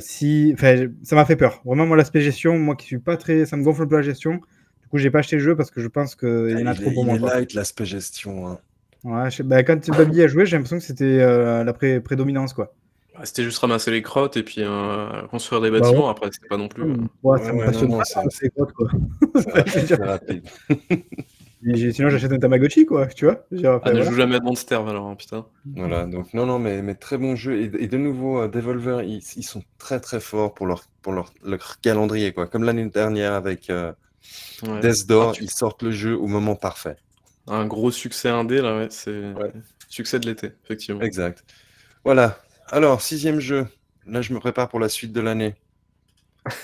Si, 0.00 0.52
enfin, 0.54 0.86
ça 1.02 1.16
m'a 1.16 1.24
fait 1.24 1.34
peur. 1.34 1.62
Vraiment, 1.64 1.86
moi, 1.86 1.96
l'aspect 1.96 2.20
gestion, 2.20 2.58
moi 2.60 2.76
qui 2.76 2.86
suis 2.86 2.98
pas 3.00 3.16
très, 3.16 3.44
ça 3.44 3.56
me 3.56 3.64
gonfle 3.64 3.82
un 3.82 3.86
peu 3.88 3.96
la 3.96 4.02
gestion. 4.02 4.40
Du 4.86 4.90
coup, 4.90 4.98
j'ai 4.98 5.10
pas 5.10 5.18
acheté 5.20 5.36
le 5.36 5.42
jeu 5.42 5.56
parce 5.56 5.70
que 5.70 5.80
je 5.80 5.88
pense 5.88 6.14
qu'il 6.16 6.28
y 6.58 6.62
en 6.62 6.66
a 6.66 6.74
il 6.74 6.76
trop 6.76 6.90
est, 6.90 6.94
pour 6.94 7.04
il 7.04 7.08
moi. 7.08 7.16
est 7.16 7.18
light, 7.18 7.54
l'aspect 7.54 7.84
gestion. 7.86 8.48
hein. 8.48 8.58
Ouais, 9.04 9.30
je 9.30 9.42
bah, 9.42 9.62
quand 9.62 9.88
Babi 9.90 10.22
a 10.22 10.26
joué, 10.28 10.46
j'ai 10.46 10.56
l'impression 10.56 10.78
que 10.78 10.84
c'était 10.84 11.20
euh, 11.20 11.64
la 11.64 11.72
pré- 11.72 12.00
prédominance, 12.00 12.52
quoi. 12.52 12.74
Bah, 13.14 13.24
C'était 13.24 13.44
juste 13.44 13.58
ramasser 13.58 13.90
les 13.90 14.02
crottes 14.02 14.36
et 14.36 14.42
puis 14.42 14.62
euh, 14.62 15.26
construire 15.28 15.60
des 15.62 15.70
Bah, 15.70 15.80
bâtiments. 15.80 16.08
Après, 16.08 16.30
c'était 16.32 16.48
pas 16.48 16.56
non 16.56 16.68
plus. 16.68 16.82
euh, 16.84 16.94
Ouais, 17.22 17.38
Ouais, 17.38 17.44
ça 17.44 17.52
me 17.52 17.58
ouais, 17.58 17.66
passionne 17.66 17.88
non, 17.88 17.98
non, 17.98 18.02
pas, 18.02 18.66
quoi. 18.74 18.90
C'est 19.66 19.94
rapide, 20.04 20.48
Sinon, 21.94 22.10
j'achète 22.10 22.32
un 22.32 22.38
Tamagotchi, 22.38 22.86
quoi. 22.86 23.06
Tu 23.06 23.24
vois 23.24 23.46
dire, 23.50 23.80
Ah, 23.82 23.90
ne 23.90 23.94
voilà. 23.94 24.04
joue 24.10 24.14
jamais 24.14 24.36
à 24.36 24.40
Monster 24.40 24.74
alors, 24.76 25.06
hein, 25.06 25.16
putain. 25.16 25.46
Voilà, 25.74 26.06
donc 26.06 26.32
non, 26.34 26.46
non, 26.46 26.58
mais, 26.58 26.82
mais 26.82 26.94
très 26.94 27.18
bon 27.18 27.36
jeu. 27.36 27.56
Et, 27.60 27.84
et 27.84 27.88
de 27.88 27.96
nouveau, 27.98 28.40
euh, 28.42 28.48
Devolver, 28.48 29.02
ils, 29.04 29.22
ils 29.36 29.42
sont 29.44 29.62
très 29.78 30.00
très 30.00 30.20
forts 30.20 30.54
pour 30.54 30.66
leur, 30.66 30.84
pour 31.02 31.12
leur, 31.12 31.32
leur 31.44 31.80
calendrier, 31.80 32.32
quoi. 32.32 32.46
Comme 32.48 32.64
l'année 32.64 32.88
dernière 32.88 33.32
avec 33.34 33.70
euh, 33.70 33.92
Ouais. 34.62 34.80
Death 34.80 35.06
Door, 35.06 35.30
Ah, 35.30 35.32
tu- 35.32 35.44
ils 35.44 35.50
sortent 35.50 35.82
le 35.82 35.90
jeu 35.90 36.16
au 36.16 36.26
moment 36.26 36.56
parfait. 36.56 36.96
Un 37.46 37.66
gros 37.66 37.90
succès 37.90 38.28
indé, 38.28 38.60
là, 38.60 38.76
ouais, 38.76 38.88
c'est 38.90 39.32
Ouais. 39.34 39.52
succès 39.88 40.18
de 40.18 40.26
l'été, 40.26 40.52
effectivement. 40.64 41.00
Exact. 41.02 41.44
Voilà. 42.04 42.38
Alors, 42.68 43.02
sixième 43.02 43.38
jeu. 43.40 43.66
Là, 44.06 44.22
je 44.22 44.32
me 44.32 44.40
prépare 44.40 44.68
pour 44.68 44.80
la 44.80 44.88
suite 44.88 45.12
de 45.12 45.20
l'année. 45.20 45.54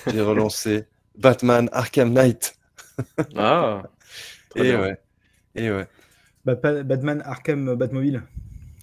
J'ai 0.06 0.20
relancé 0.22 0.86
Batman 1.18 1.68
Arkham 1.72 2.12
Knight. 2.12 2.56
Ah, 3.36 3.82
très 4.50 4.60
Et 4.60 4.62
bien. 4.70 4.80
ouais. 4.80 4.96
Et 5.54 5.70
ouais. 5.70 5.86
Bat- 6.44 6.82
Batman 6.84 7.22
Arkham 7.24 7.74
Batmobile. 7.76 8.22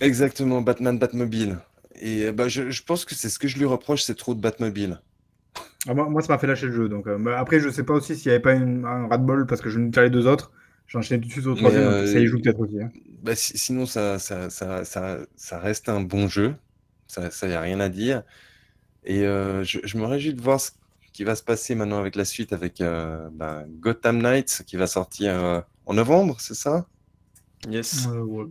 Exactement, 0.02 0.62
Batman 0.62 0.98
Batmobile. 1.00 1.58
Et 2.02 2.32
bah, 2.32 2.48
je, 2.48 2.70
je 2.70 2.84
pense 2.84 3.04
que 3.04 3.16
c'est 3.16 3.30
ce 3.30 3.40
que 3.40 3.48
je 3.50 3.58
lui 3.58 3.66
reproche, 3.66 4.04
c'est 4.04 4.16
trop 4.16 4.34
de 4.34 4.40
Batmobile. 4.40 5.02
Ah, 5.88 5.94
moi, 5.94 6.10
moi, 6.10 6.22
ça 6.22 6.34
m'a 6.34 6.38
fait 6.40 6.48
lâcher 6.48 6.68
le 6.68 6.74
jeu. 6.74 6.90
Donc, 6.90 7.08
euh, 7.08 7.18
après, 7.38 7.60
je 7.60 7.70
sais 7.70 7.84
pas 7.84 7.94
aussi 7.94 8.16
s'il 8.16 8.30
n'y 8.30 8.36
avait 8.36 8.42
pas 8.42 8.54
une- 8.54 8.86
un 8.86 9.08
rat 9.08 9.18
ball 9.18 9.46
parce 9.48 9.62
que 9.62 9.70
je 9.70 9.80
ne 9.80 9.90
les 10.02 10.10
deux 10.10 10.28
autres. 10.28 10.52
J'ai 10.88 10.98
enchaîné 10.98 11.22
tout 11.22 11.28
de 11.28 11.32
suite 11.34 11.46
au 11.46 11.56
troisième. 11.56 11.84
euh, 11.86 12.06
ça 12.06 12.20
y 12.20 12.26
joue 12.26 12.40
peut-être 12.42 12.60
aussi. 12.60 12.82
hein. 12.82 12.90
Bah, 13.24 13.36
si- 13.36 13.58
sinon, 13.58 13.86
ça, 13.86 14.20
ça, 14.20 14.50
ça, 14.50 14.84
ça, 14.86 15.20
ça 15.36 15.60
reste 15.60 15.88
un 15.90 16.02
bon 16.02 16.28
jeu. 16.28 16.56
Ça, 17.08 17.32
ça 17.32 17.48
y 17.48 17.54
a 17.54 17.62
rien 17.62 17.80
à 17.80 17.90
dire. 17.90 18.24
Et 19.06 19.26
euh, 19.26 19.64
je, 19.64 19.80
je 19.84 19.98
me 19.98 20.06
réjouis 20.06 20.34
de 20.34 20.42
voir 20.42 20.60
ce 20.60 20.72
qui 21.14 21.24
va 21.24 21.36
se 21.36 21.44
passer 21.44 21.76
maintenant 21.76 22.00
avec 22.00 22.16
la 22.16 22.26
suite, 22.26 22.54
avec 22.54 22.82
euh, 22.82 23.30
bah, 23.34 23.64
Gotham 23.80 24.20
Knights 24.22 24.64
qui 24.66 24.78
va 24.78 24.88
sortir 24.88 25.34
euh, 25.34 25.62
en 25.86 25.94
novembre, 25.94 26.38
c'est 26.40 26.56
ça? 26.56 26.88
Yes. 27.70 28.08
Euh, 28.08 28.22
ouais. 28.24 28.46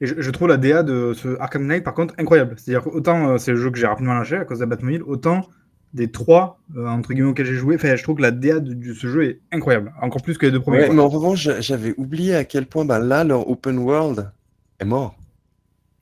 Et 0.00 0.06
je, 0.06 0.20
je 0.20 0.30
trouve 0.30 0.48
la 0.48 0.56
DA 0.56 0.82
de 0.82 1.12
ce 1.14 1.38
Arkham 1.40 1.66
Knight 1.66 1.84
par 1.84 1.94
contre 1.94 2.14
incroyable. 2.18 2.56
C'est-à-dire 2.58 2.84
que 2.84 2.90
autant 2.90 3.30
euh, 3.30 3.38
c'est 3.38 3.52
le 3.52 3.58
jeu 3.58 3.70
que 3.70 3.78
j'ai 3.78 3.86
rapidement 3.86 4.14
lâché 4.14 4.36
à 4.36 4.44
cause 4.44 4.58
de 4.58 4.64
la 4.64 4.68
Batmobile, 4.68 5.02
autant 5.02 5.48
des 5.92 6.10
trois 6.10 6.60
euh, 6.76 6.86
entre 6.86 7.12
guillemets 7.12 7.28
auxquels 7.30 7.46
j'ai 7.46 7.54
joué, 7.54 7.74
enfin, 7.76 7.96
je 7.96 8.02
trouve 8.02 8.16
que 8.16 8.22
la 8.22 8.30
DA 8.30 8.60
de, 8.60 8.74
de 8.74 8.94
ce 8.94 9.06
jeu 9.08 9.24
est 9.24 9.40
incroyable, 9.52 9.92
encore 10.00 10.22
plus 10.22 10.38
que 10.38 10.46
les 10.46 10.52
deux 10.52 10.60
premiers. 10.60 10.80
Ouais, 10.80 10.90
mais 10.90 11.00
en 11.02 11.08
revanche, 11.08 11.40
j'a- 11.42 11.60
j'avais 11.60 11.94
oublié 11.96 12.34
à 12.36 12.44
quel 12.44 12.66
point 12.66 12.84
bah, 12.84 12.98
là, 12.98 13.24
leur 13.24 13.48
open 13.48 13.78
world 13.78 14.30
est 14.78 14.84
mort. 14.84 15.16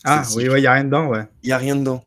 Ah 0.05 0.27
oui, 0.35 0.45
c'est- 0.45 0.49
ouais, 0.51 0.61
il 0.61 0.65
y 0.65 0.67
a 0.67 0.73
rien 0.73 0.85
dedans, 0.85 1.09
ouais. 1.09 1.27
Il 1.43 1.47
n'y 1.49 1.53
a 1.53 1.59
rien 1.59 1.77
dedans. 1.77 2.03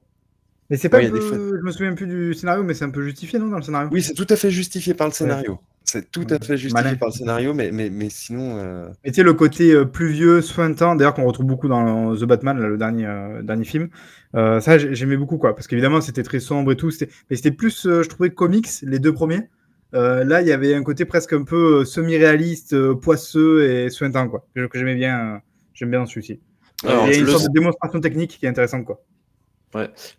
Mais 0.70 0.78
c'est 0.78 0.90
pas 0.90 0.98
Ouais, 1.00 1.06
il 1.08 1.12
peu... 1.12 1.58
Je 1.60 1.66
me 1.66 1.72
souviens 1.72 1.94
plus 1.94 2.08
du 2.08 2.34
scénario, 2.34 2.64
mais 2.64 2.74
c'est 2.74 2.86
un 2.86 2.90
peu 2.90 3.04
justifié, 3.04 3.40
non, 3.40 3.48
dans 3.48 3.58
le 3.58 3.64
scénario? 3.64 3.90
Oui, 3.92 4.02
c'est 4.02 4.14
tout 4.14 4.28
à 4.30 4.36
fait 4.36 4.52
justifié 4.52 4.94
par 4.94 5.08
le 5.08 5.14
scénario. 5.14 5.60
C'est 5.92 6.10
tout 6.10 6.26
à 6.30 6.40
fait 6.40 6.56
justifié 6.58 6.74
Malin. 6.74 6.96
par 6.96 7.10
le 7.10 7.14
scénario, 7.14 7.54
mais, 7.54 7.70
mais, 7.72 7.90
mais 7.90 8.10
sinon. 8.10 8.56
euh, 8.60 8.88
Mais 9.04 9.12
tu 9.12 9.16
sais, 9.18 9.24
le 9.24 9.34
côté 9.34 9.74
euh, 9.74 9.84
pluvieux, 9.86 10.42
sointant, 10.42 10.96
d'ailleurs 10.96 11.14
qu'on 11.14 11.26
retrouve 11.26 11.46
beaucoup 11.48 11.68
dans 11.68 12.16
The 12.16 12.24
Batman, 12.24 12.58
là, 12.58 12.68
le 12.70 12.78
dernier, 12.78 13.06
euh, 13.08 13.42
dernier 13.42 13.66
film, 13.66 13.90
euh, 14.36 14.62
ça 14.62 14.78
j'ai- 14.78 14.96
j'aimais 14.96 15.18
beaucoup, 15.18 15.38
quoi. 15.38 15.54
Parce 15.54 15.68
qu'évidemment, 15.68 16.00
c'était 16.00 16.24
très 16.24 16.40
sombre 16.40 16.72
et 16.72 16.78
tout. 16.78 16.92
c'était- 16.92 17.12
Mais 17.30 17.36
c'était 17.36 17.52
plus, 17.52 17.86
euh, 17.86 18.04
je 18.04 18.10
trouvais, 18.10 18.30
comics, 18.30 18.70
les 18.84 19.00
deux 19.00 19.14
premiers. 19.14 19.50
Euh, 19.94 20.24
là, 20.24 20.42
il 20.42 20.48
y 20.48 20.54
avait 20.54 20.74
un 20.74 20.84
côté 20.84 21.04
presque 21.04 21.34
un 21.34 21.44
peu 21.44 21.84
semi-réaliste, 21.84 22.72
euh, 22.74 22.96
poisseux 22.96 23.70
et 23.70 23.90
sointant, 23.90 24.30
quoi. 24.30 24.48
Que, 24.56 24.68
j'aimais 24.74 24.96
bien, 24.96 25.20
euh, 25.20 25.38
j'aime 25.74 25.90
bien 25.92 26.00
dans 26.00 26.06
celui-ci. 26.06 26.40
Il 26.84 26.90
y 26.90 26.94
a 26.94 27.14
une 27.18 27.26
le- 27.26 27.32
sorte 27.32 27.44
de 27.48 27.52
démonstration 27.54 28.00
technique 28.00 28.38
qui 28.40 28.46
est 28.46 28.50
intéressante, 28.50 28.86
quoi. 28.86 29.02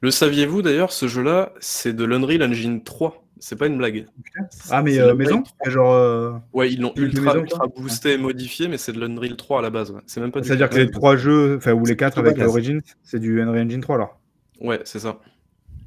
Le 0.01 0.11
saviez-vous 0.11 0.63
d'ailleurs, 0.63 0.93
ce 0.93 1.07
jeu-là, 1.09 1.53
c'est 1.61 1.95
de 1.95 2.05
l'Unreal 2.05 2.43
Engine 2.43 2.83
3. 2.83 3.19
C'est 3.39 3.57
pas 3.57 3.67
une 3.67 3.77
blague. 3.77 4.07
Ah, 4.71 4.83
mais 4.83 4.99
euh, 5.01 5.15
maison 5.15 5.43
3. 5.43 5.71
Genre. 5.71 5.93
euh, 5.93 6.33
Ouais, 6.53 6.71
ils 6.73 6.81
l'ont 6.81 6.93
ultra, 6.95 7.35
maison, 7.35 7.41
ultra 7.45 7.59
quoi. 7.67 7.69
boosté 7.77 8.13
et 8.13 8.17
modifié, 8.19 8.69
mais 8.69 8.79
c'est 8.79 8.93
de 8.93 9.01
l'Unreal 9.01 9.35
3 9.37 9.59
à 9.59 9.63
la 9.63 9.71
base. 9.71 9.91
ouais. 9.91 10.01
C'est 10.07 10.21
même 10.21 10.31
pas 10.31 10.43
C'est-à-dire 10.43 10.71
que 10.71 10.77
les 10.77 10.91
trois 10.91 11.17
jeux, 11.17 11.57
enfin, 11.57 11.73
ou 11.73 11.85
les 11.85 11.97
quatre 11.97 12.19
avec. 12.19 12.39
Origins, 12.39 12.81
c'est 13.03 13.19
du 13.19 13.41
Unreal 13.43 13.67
Engine 13.67 13.81
3, 13.81 13.97
alors. 13.97 14.21
Ouais, 14.61 14.81
c'est 14.85 15.01
ça. 15.01 15.19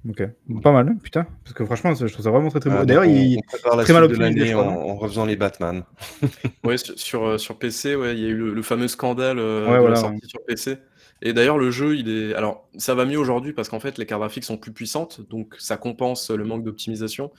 Ok. 0.08 0.22
Pas 0.62 0.72
mal, 0.74 0.90
hein, 0.90 0.98
putain. 1.02 1.26
Parce 1.46 1.54
que 1.56 1.64
franchement, 1.66 1.94
je 1.96 2.06
trouve 2.08 2.24
ça 2.26 2.30
vraiment 2.30 2.50
très 2.50 2.60
très 2.60 2.70
beau. 2.70 2.76
ah, 2.82 2.86
D'ailleurs, 2.86 3.06
il. 3.06 3.40
prépare 3.48 3.78
la 3.78 3.84
très 3.86 3.94
mal 3.94 4.08
de 4.10 4.16
l'année 4.18 4.54
en, 4.54 4.98
refaisant 4.98 5.26
les 5.26 5.36
Batman. 5.38 5.84
Ouais, 6.66 6.78
sur, 6.78 7.00
sur, 7.00 7.26
euh, 7.26 7.38
sur 7.38 7.58
PC, 7.58 7.96
ouais, 7.96 8.14
il 8.16 8.20
y 8.22 8.26
a 8.26 8.30
eu 8.30 8.36
le, 8.36 8.54
le 8.54 8.62
fameux 8.64 8.88
scandale 8.90 9.40
euh, 9.40 9.66
Ouais, 9.66 9.76
de 9.76 9.80
voilà, 9.80 9.96
la 9.96 10.02
sortie 10.02 10.28
sur 10.28 10.44
PC. 10.46 10.78
Et 11.22 11.34
d'ailleurs, 11.34 11.58
le 11.58 11.72
jeu, 11.72 11.96
il 11.96 12.10
est. 12.10 12.34
Alors, 12.34 12.68
ça 12.78 12.94
va 12.94 13.06
mieux 13.06 13.18
aujourd'hui 13.18 13.54
parce 13.54 13.70
qu'en 13.70 13.80
fait, 13.80 13.98
les 13.98 14.06
cartes 14.06 14.22
graphiques 14.22 14.44
sont 14.44 14.58
plus 14.58 14.74
puissantes, 14.74 15.22
donc 15.30 15.56
ça 15.60 15.78
compense 15.78 16.30
le 16.30 16.44
manque 16.44 16.64
d'optimisation. 16.64 17.32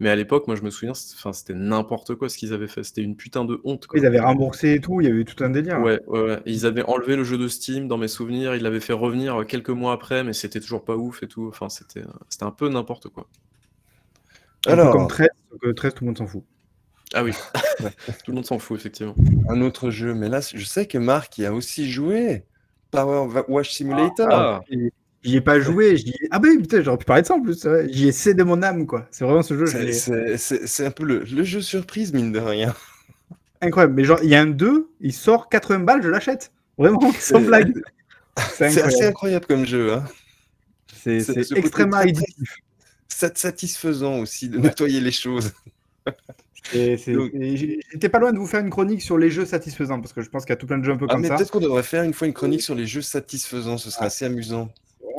Mais 0.00 0.08
à 0.08 0.16
l'époque, 0.16 0.48
moi, 0.48 0.56
je 0.56 0.62
me 0.62 0.70
souviens, 0.70 0.94
c'était 0.94 1.16
enfin, 1.18 1.32
c'était 1.32 1.54
n'importe 1.54 2.16
quoi 2.16 2.28
ce 2.28 2.36
qu'ils 2.36 2.52
avaient 2.52 2.66
fait. 2.66 2.82
C'était 2.82 3.02
une 3.02 3.16
putain 3.16 3.44
de 3.44 3.60
honte. 3.64 3.86
Quoi. 3.86 4.00
Ils 4.00 4.06
avaient 4.06 4.20
remboursé 4.20 4.74
et 4.74 4.80
tout, 4.80 5.00
il 5.00 5.04
y 5.06 5.10
avait 5.10 5.20
eu 5.20 5.24
tout 5.24 5.42
un 5.44 5.50
délire. 5.50 5.80
Ouais, 5.80 6.00
ouais, 6.08 6.20
ouais. 6.20 6.40
Ils 6.46 6.66
avaient 6.66 6.82
enlevé 6.82 7.14
le 7.14 7.22
jeu 7.22 7.38
de 7.38 7.46
Steam 7.46 7.86
dans 7.86 7.98
mes 7.98 8.08
souvenirs, 8.08 8.56
ils 8.56 8.62
l'avaient 8.62 8.80
fait 8.80 8.92
revenir 8.92 9.46
quelques 9.46 9.70
mois 9.70 9.92
après, 9.92 10.24
mais 10.24 10.32
c'était 10.32 10.58
toujours 10.58 10.84
pas 10.84 10.96
ouf 10.96 11.22
et 11.22 11.28
tout. 11.28 11.46
Enfin, 11.48 11.68
c'était 11.68 12.02
c'était 12.28 12.44
un 12.44 12.50
peu 12.50 12.68
n'importe 12.68 13.08
quoi. 13.08 13.28
Alors, 14.66 14.92
comme 14.92 15.06
13, 15.06 15.28
sauf 15.50 15.60
que 15.60 15.70
13, 15.70 15.94
tout 15.94 16.04
le 16.04 16.06
monde 16.06 16.18
s'en 16.18 16.26
fout. 16.26 16.44
Ah 17.12 17.22
oui, 17.22 17.32
tout 18.24 18.30
le 18.30 18.34
monde 18.34 18.46
s'en 18.46 18.58
fout, 18.58 18.76
effectivement. 18.76 19.14
un 19.48 19.60
autre 19.60 19.90
jeu, 19.90 20.14
mais 20.14 20.28
là, 20.28 20.40
je 20.40 20.64
sais 20.64 20.86
que 20.86 20.98
Marc 20.98 21.38
y 21.38 21.46
a 21.46 21.52
aussi 21.52 21.90
joué. 21.90 22.44
Power 22.94 23.42
Wash 23.48 23.72
Simulator. 23.72 24.28
Ah, 24.30 24.62
Et 24.70 24.92
J'y 25.22 25.36
ai 25.36 25.40
pas 25.40 25.58
joué, 25.58 25.96
j'y 25.96 26.10
ai... 26.10 26.28
Ah 26.30 26.38
bah 26.38 26.48
oui, 26.50 26.58
putain, 26.58 26.82
j'aurais 26.82 26.98
pu 26.98 27.06
parler 27.06 27.22
de 27.22 27.26
ça 27.26 27.34
en 27.34 27.40
plus. 27.40 27.66
J'y 27.88 28.08
ai 28.08 28.12
cédé 28.12 28.44
mon 28.44 28.62
âme, 28.62 28.86
quoi. 28.86 29.06
C'est 29.10 29.24
vraiment 29.24 29.42
ce 29.42 29.56
jeu, 29.56 29.64
je 29.64 30.36
C'est- 30.36 30.84
un 30.86 30.90
peu 30.90 31.04
le, 31.04 31.20
le 31.20 31.44
jeu 31.44 31.62
surprise, 31.62 32.12
mine 32.12 32.30
de 32.30 32.38
rien. 32.40 32.74
incroyable. 33.62 33.94
Mais 33.94 34.04
genre, 34.04 34.20
il 34.22 34.28
y 34.28 34.34
a 34.34 34.42
un 34.42 34.46
2, 34.46 34.90
il 35.00 35.12
sort 35.14 35.48
80 35.48 35.78
balles, 35.80 36.02
je 36.02 36.08
l'achète. 36.10 36.52
Vraiment, 36.76 37.00
sans 37.18 37.38
C'est- 37.38 37.40
blague. 37.40 37.72
C'est 38.36 38.70
C'est 38.70 38.82
assez 38.82 39.04
incroyable. 39.06 39.46
comme 39.46 39.64
jeu. 39.64 39.94
Hein. 39.94 40.04
C'est 40.92 41.20
ce 41.20 41.54
extrêmement 41.56 41.96
addictif. 41.98 42.56
Satisfaisant 43.08 44.18
aussi 44.18 44.48
de 44.50 44.58
nettoyer 44.58 45.00
les 45.00 45.12
choses. 45.12 45.52
J'étais 46.72 48.08
pas 48.08 48.18
loin 48.18 48.32
de 48.32 48.38
vous 48.38 48.46
faire 48.46 48.60
une 48.60 48.70
chronique 48.70 49.02
sur 49.02 49.18
les 49.18 49.30
jeux 49.30 49.44
satisfaisants, 49.44 50.00
parce 50.00 50.12
que 50.12 50.22
je 50.22 50.30
pense 50.30 50.44
qu'il 50.44 50.52
y 50.52 50.54
a 50.54 50.56
tout 50.56 50.66
plein 50.66 50.78
de 50.78 50.84
jeux 50.84 50.92
un 50.92 50.96
peu 50.96 51.06
Ah, 51.08 51.12
comme 51.14 51.22
mais 51.22 51.28
ça. 51.28 51.36
peut-être 51.36 51.50
qu'on 51.50 51.60
devrait 51.60 51.82
faire 51.82 52.02
une 52.04 52.12
fois 52.14 52.26
une 52.26 52.32
chronique 52.34 52.62
sur 52.62 52.74
les 52.74 52.86
jeux 52.86 53.02
satisfaisants, 53.02 53.78
ce 53.78 53.90
serait 53.90 54.06
assez 54.06 54.24
amusant. 54.24 54.70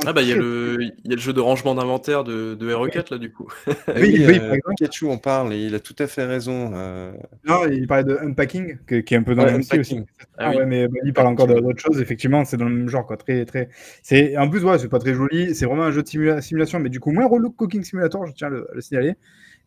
Ah 0.06 0.12
bah 0.12 0.22
il 0.22 0.28
y, 0.28 0.34
a 0.34 0.36
le... 0.36 0.78
il 0.82 1.10
y 1.10 1.14
a 1.14 1.16
le 1.16 1.22
jeu 1.22 1.32
de 1.32 1.40
rangement 1.40 1.74
d'inventaire 1.74 2.26
de, 2.26 2.54
de 2.54 2.74
RE4 2.74 3.12
là 3.14 3.18
du 3.18 3.32
coup. 3.32 3.48
Eh 3.66 3.72
Oui, 4.02 4.14
oui, 4.18 4.26
oui, 4.28 4.34
euh, 4.36 4.40
par 4.40 4.54
exemple. 4.56 4.76
Pikachu 4.78 5.08
en 5.10 5.18
parle 5.18 5.54
et 5.54 5.66
il 5.68 5.74
a 5.74 5.80
tout 5.80 5.96
à 6.00 6.08
fait 6.08 6.26
raison. 6.26 6.72
euh, 6.76 7.14
Non, 7.48 7.66
il 7.72 7.88
parlait 7.88 8.04
de 8.04 8.18
unpacking, 8.22 8.78
que- 8.86 9.00
qui 9.00 9.14
est 9.14 9.18
un 9.18 9.24
peu 9.24 9.36
dans 9.36 9.44
Ouais, 9.44 9.48
le 9.48 9.54
même 9.54 9.64
style 9.64 9.80
aussi. 9.80 10.00
Ah 10.38 10.48
Ah 10.48 10.50
oui. 10.50 10.58
ouais, 10.58 10.66
mais 10.66 10.88
bah, 10.90 11.00
il 11.06 11.14
parle 11.14 11.28
encore 11.30 11.48
de- 11.48 11.54
d'autre 11.62 11.80
chose. 11.80 12.02
Effectivement, 12.02 12.44
c'est 12.44 12.58
dans 12.58 12.66
le 12.66 12.76
même 12.76 12.90
genre, 12.90 13.06
quoi. 13.08 13.16
Très, 13.16 13.46
très. 13.46 13.70
C'est 14.04 14.36
en 14.38 14.50
plus, 14.50 14.66
ouais, 14.66 14.78
c'est 14.80 14.90
pas 14.90 15.00
très 15.00 15.14
joli. 15.14 15.56
C'est 15.56 15.66
vraiment 15.66 15.84
un 15.84 15.92
jeu 15.92 16.04
de 16.04 16.08
simula- 16.10 16.42
simulation, 16.42 16.80
mais 16.80 16.90
du 16.90 17.00
coup 17.00 17.12
moins 17.12 17.26
relou 17.26 17.52
que 17.52 17.56
Cooking 17.56 17.84
Simulator, 17.86 18.28
je 18.28 18.34
tiens 18.34 18.48
à 18.48 18.50
le, 18.52 18.70
à 18.70 18.76
le 18.76 18.82
signaler. 18.82 19.14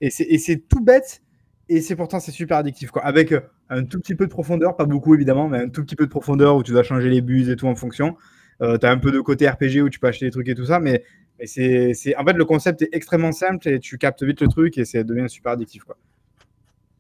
Et 0.03 0.11
c'est 0.11 0.25
et 0.25 0.37
c'est 0.39 0.59
tout 0.69 0.85
bête. 0.85 1.23
Et 1.71 1.81
c'est 1.83 1.97
pourtant 1.97 2.19
c'est 2.21 2.33
super 2.33 2.57
addictif, 2.59 2.91
quoi. 2.91 3.05
Avec 3.05 3.33
euh, 3.33 3.41
un 3.69 3.85
tout 3.85 4.01
petit 4.01 4.15
peu 4.15 4.25
de 4.27 4.31
profondeur, 4.31 4.77
pas 4.77 4.87
beaucoup 4.87 5.15
évidemment, 5.15 5.49
mais 5.49 5.59
un 5.59 5.69
tout 5.69 5.83
petit 5.85 5.97
peu 5.97 6.07
de 6.07 6.11
profondeur 6.11 6.57
où 6.57 6.63
tu 6.63 6.73
dois 6.73 6.83
changer 6.83 7.11
les 7.11 7.21
buts 7.21 7.51
et 7.51 7.57
tout 7.57 7.67
en 7.67 7.75
fonction. 7.75 8.17
Euh, 8.63 8.77
T'as 8.79 8.91
un 8.91 8.99
peu 8.99 9.13
de 9.13 9.21
côté 9.21 9.49
RPG 9.49 9.83
où 9.83 9.89
tu 9.91 9.99
peux 10.01 10.07
acheter 10.09 10.25
des 10.27 10.31
trucs 10.31 10.49
et 10.49 10.55
tout 10.55 10.65
ça, 10.65 10.81
mais, 10.81 11.05
mais 11.39 11.47
c'est 11.47 11.93
c'est- 11.95 12.17
en 12.17 12.25
fait 12.25 12.33
le 12.33 12.45
concept 12.45 12.83
est 12.83 12.89
extrêmement 12.93 13.33
simple 13.33 13.69
et 13.69 13.79
tu 13.81 13.99
captes 13.99 14.23
vite 14.23 14.41
le 14.41 14.49
truc 14.49 14.79
et 14.79 14.85
ça 14.85 15.03
devient 15.05 15.29
super 15.29 15.53
addictif, 15.53 15.85
quoi. 15.85 15.97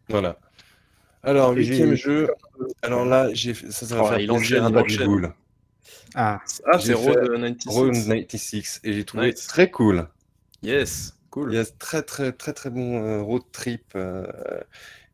Voilà. 0.08 0.38
Alors, 1.22 1.52
huitième 1.52 1.94
jeu. 1.94 2.28
Alors 2.82 3.04
là, 3.04 3.28
j'ai 3.32 3.52
ça, 3.54 3.86
ça 3.86 3.96
va 3.96 4.02
Oh, 4.04 4.06
faire 4.08 4.20
il 4.20 4.30
enchaîne, 4.30 4.64
il. 4.88 5.04
Bull. 5.04 5.32
Ah, 6.14 6.40
Ah 6.72 6.78
c'est 6.78 6.94
Road 6.94 7.14
96. 7.26 7.74
Road 7.74 7.92
96 7.94 8.80
et 8.84 8.92
j'ai 8.92 9.04
trouvé 9.04 9.30
Nice. 9.30 9.46
très 9.46 9.70
cool. 9.70 10.06
Yes, 10.62 11.17
cool. 11.40 11.52
Il 11.52 11.56
y 11.56 11.58
a 11.58 11.64
très 11.64 12.02
très 12.02 12.32
très 12.32 12.52
très 12.52 12.70
bon 12.70 13.02
euh, 13.02 13.22
road 13.22 13.42
trip 13.52 13.82
euh, 13.96 14.26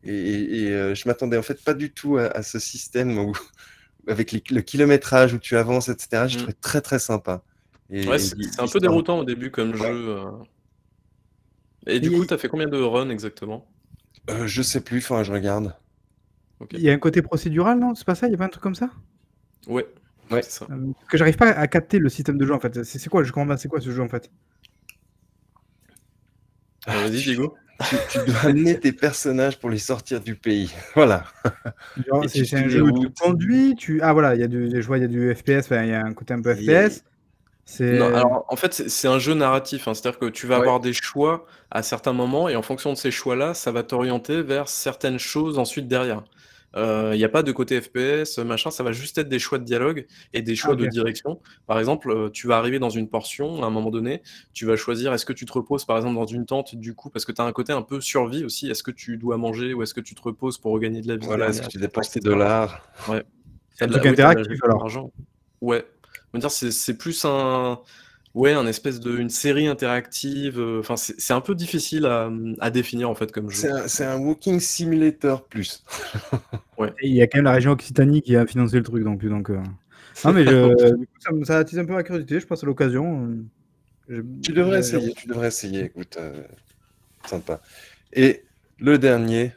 et, 0.03 0.13
et- 0.15 0.65
et, 0.67 0.73
euh, 0.73 0.95
je 0.95 1.09
m'attendais 1.09 1.37
en 1.39 1.43
fait 1.43 1.63
pas 1.65 1.75
du 1.75 1.93
tout 1.93 2.17
à, 2.19 2.27
à 2.27 2.43
ce 2.43 2.59
système 2.59 3.19
où 3.19 3.33
avec 4.09 4.33
les- 4.33 4.43
le 4.51 4.63
kilométrage 4.63 5.35
où 5.35 5.39
tu 5.39 5.57
avances 5.57 5.89
etc. 5.89 6.29
J'ai 6.29 6.37
Mm. 6.37 6.41
trouvé 6.41 6.55
très 6.61 6.81
très 6.83 6.99
sympa. 6.99 7.43
Ouais, 8.07 8.19
c'est 8.19 8.61
un 8.61 8.67
peu 8.69 8.81
déroutant 8.81 9.19
au 9.19 9.25
début 9.25 9.51
comme 9.51 9.75
jeu. 9.75 10.19
Et 11.87 11.99
du 11.99 12.11
Et- 12.11 12.19
coup, 12.19 12.27
t'as 12.27 12.37
fait 12.37 12.49
combien 12.49 12.69
de 12.69 12.77
runs 12.79 13.09
exactement? 13.09 13.67
Euh, 14.29 14.47
je 14.47 14.61
sais 14.61 14.83
plus, 14.83 14.99
enfin 14.99 15.23
je 15.23 15.33
regarde. 15.33 15.75
Il 16.73 16.81
y 16.81 16.91
a 16.91 16.93
un 16.93 16.99
côté 16.99 17.23
procédural, 17.23 17.79
non? 17.79 17.95
C'est 17.95 18.05
pas 18.05 18.15
ça? 18.15 18.27
Il 18.27 18.33
y 18.33 18.35
a 18.35 18.39
pas 18.39 18.45
un 18.45 18.49
truc 18.49 18.63
comme 18.63 18.75
ça? 18.75 18.91
Ouais, 19.67 19.87
Ouais. 20.31 20.43
c'est 20.43 20.51
ça. 20.51 20.69
Euh, 20.71 20.93
que 21.09 21.17
j'arrive 21.19 21.37
pas 21.37 21.51
à 21.51 21.67
capter 21.69 21.99
le 21.99 22.09
système 22.09 22.39
de 22.39 22.47
jeu 22.47 22.55
en 22.55 22.61
fait. 22.61 22.83
C'est 22.85 23.09
quoi? 23.09 23.23
Je 23.25 23.33
comprends 23.33 23.49
pas, 23.49 23.57
c'est 23.59 23.69
quoi 23.69 23.81
ce 23.81 23.91
jeu 23.91 24.03
en 24.03 24.09
fait? 24.09 24.31
Vas-y, 26.87 27.23
Diego. 27.23 27.57
Tu, 27.83 27.97
tu 28.07 28.21
dois 28.23 28.39
amener 28.47 28.79
tes 28.79 28.93
personnages 28.93 29.59
pour 29.59 29.69
les 29.71 29.79
sortir 29.79 30.21
du 30.21 30.37
pays. 30.37 30.73
Voilà. 30.95 31.25
C'est 32.29 32.55
un 32.55 32.69
jeu 32.69 32.83
où 32.83 32.93
tu 32.93 33.07
routes. 33.07 33.19
conduis, 33.19 33.75
tu 33.77 34.01
ah 34.03 34.13
voilà, 34.13 34.35
il 34.35 34.41
y 34.41 34.45
a 34.45 34.49
du, 34.49 34.71
je 34.81 34.87
vois, 34.87 34.99
il 34.99 35.03
y 35.03 35.05
a 35.05 35.09
du 35.09 35.35
FPS, 35.35 35.69
il 35.71 35.89
y 35.89 35.93
a 35.93 36.05
un 36.05 36.15
côté 36.15 36.35
un 36.35 36.43
peu 36.43 36.55
FPS. 36.55 37.05
C'est 37.67 37.99
Non, 37.99 38.07
alors 38.15 38.45
en 38.49 38.57
fait, 38.57 38.75
c'est 38.75 38.89
c'est 38.91 39.09
un 39.09 39.19
jeu 39.19 39.35
narratif, 39.35 39.89
hein, 39.89 39.95
c'est-à-dire 39.95 40.19
que 40.19 40.27
tu 40.27 40.47
vas 40.47 40.57
Ouais. 40.57 40.61
avoir 40.61 40.81
des 40.81 40.93
choix 40.93 41.47
à 41.71 41.83
certains 41.83 42.13
moments 42.13 42.49
et 42.49 42.57
en 42.57 42.63
fonction 42.63 42.93
de 42.93 42.99
ces 42.99 43.11
choix-là, 43.11 43.55
ça 43.55 43.73
va 43.73 43.83
t'orienter 43.83 44.43
vers 44.43 44.69
certaines 44.69 45.19
choses 45.19 45.59
ensuite 45.59 45.89
derrière. 45.89 46.25
Euh, 46.77 47.11
Il 47.15 47.19
n'y 47.19 47.25
a 47.25 47.29
pas 47.29 47.43
de 47.43 47.53
côté 47.53 47.81
FPS, 47.81 48.39
machin, 48.39 48.71
ça 48.71 48.83
va 48.83 48.93
juste 48.93 49.17
être 49.19 49.29
des 49.29 49.39
choix 49.39 49.59
de 49.59 49.65
dialogue 49.65 50.07
et 50.33 50.43
des 50.43 50.57
choix 50.57 50.75
Ah, 50.75 50.77
de 50.77 50.87
direction. 50.87 51.41
Par 51.67 51.79
exemple, 51.79 52.11
euh, 52.11 52.31
tu 52.31 52.47
vas 52.49 52.57
arriver 52.57 52.79
dans 52.79 52.91
une 52.91 53.09
portion, 53.09 53.63
à 53.63 53.67
un 53.67 53.71
moment 53.71 53.91
donné, 53.91 54.23
tu 54.53 54.67
vas 54.67 54.77
choisir 54.77 55.13
est-ce 55.13 55.25
que 55.25 55.33
tu 55.33 55.45
te 55.45 55.53
reposes 55.53 55.85
par 55.85 55.97
exemple 55.97 56.17
dans 56.17 56.27
une 56.27 56.47
tente, 56.47 56.75
du 56.75 56.95
coup, 56.95 57.11
parce 57.11 57.25
que 57.25 57.33
tu 57.33 57.41
as 57.41 57.45
un 57.45 57.53
côté 57.53 57.73
un 57.73 57.83
peu 57.83 58.01
survie 58.01 58.45
aussi, 58.45 58.71
est-ce 58.71 58.83
que 58.83 58.91
tu 58.91 59.17
dois 59.17 59.37
manger 59.37 59.75
ou 59.75 59.83
est-ce 59.83 59.95
que 59.95 60.01
tu 60.01 60.15
te 60.15 60.23
reposes 60.23 60.59
pour 60.59 60.73
regagner 60.73 61.01
de 61.01 61.09
la 61.09 61.17
vie 61.17 61.27
Voilà, 61.27 61.49
est-ce 61.49 61.63
que 61.63 61.69
tu 61.69 61.79
dépenses 61.79 62.11
tes 62.11 62.21
dollars 62.21 62.87
Ouais. 63.09 63.25
C'est 63.77 63.85
un 63.85 63.89
truc 63.89 64.07
interactif, 64.07 64.63
alors. 64.65 64.89
Ouais. 65.61 65.85
On 66.33 66.39
va 66.39 66.41
dire 66.41 66.51
c'est 66.51 66.73
c'est 66.73 66.99
plus 66.99 67.25
un 67.25 67.79
ouais, 68.35 68.53
un 68.53 68.67
espèce 68.67 69.01
de 69.01 69.17
une 69.17 69.31
série 69.31 69.67
interactive, 69.67 70.59
euh, 70.61 70.81
enfin 70.81 70.97
c'est 70.97 71.19
c'est 71.21 71.33
un 71.33 71.41
peu 71.41 71.55
difficile 71.55 72.07
à, 72.07 72.31
à 72.61 72.71
définir 72.71 73.09
en 73.11 73.15
fait 73.15 73.33
comme 73.33 73.51
C'est 73.51 73.69
jeu. 73.69 73.75
un, 73.75 73.89
c'est 73.89 74.05
un 74.05 74.19
walking 74.19 74.61
simulator 74.61 75.45
plus. 75.47 75.85
Et 77.01 77.09
il 77.09 77.15
y 77.15 77.23
a 77.23 77.27
quand 77.27 77.39
même 77.39 77.45
la 77.45 77.53
région 77.53 77.71
Occitanie 77.73 78.21
qui 78.23 78.37
a 78.37 78.47
financé 78.47 78.77
le 78.77 78.83
truc 78.83 79.05
donc 79.05 79.25
donc. 79.25 79.51
euh, 79.51 79.63
Non 80.25 80.33
mais 80.33 80.45
je, 80.45 80.95
du 80.99 81.07
coup, 81.07 81.13
ça, 81.21 81.33
me- 81.33 81.45
ça 81.45 81.59
attise 81.59 81.79
un 81.79 81.85
peu 81.85 81.93
ma 81.95 82.03
curiosité. 82.03 82.41
Je 82.41 82.47
pense 82.47 82.63
à 82.63 82.67
l'occasion. 82.67 83.27
euh, 83.29 83.45
je- 84.09 84.23
Tu 84.43 84.53
devrais 84.53 84.83
je- 84.83 84.97
essayer, 84.97 85.13
tu 85.15 85.29
devrais 85.29 85.49
essayer, 85.49 85.85
écoute, 85.85 86.17
euh, 86.19 86.43
sympa. 87.27 87.61
Et 88.13 88.45
le 88.79 88.99
dernier, 88.99 89.53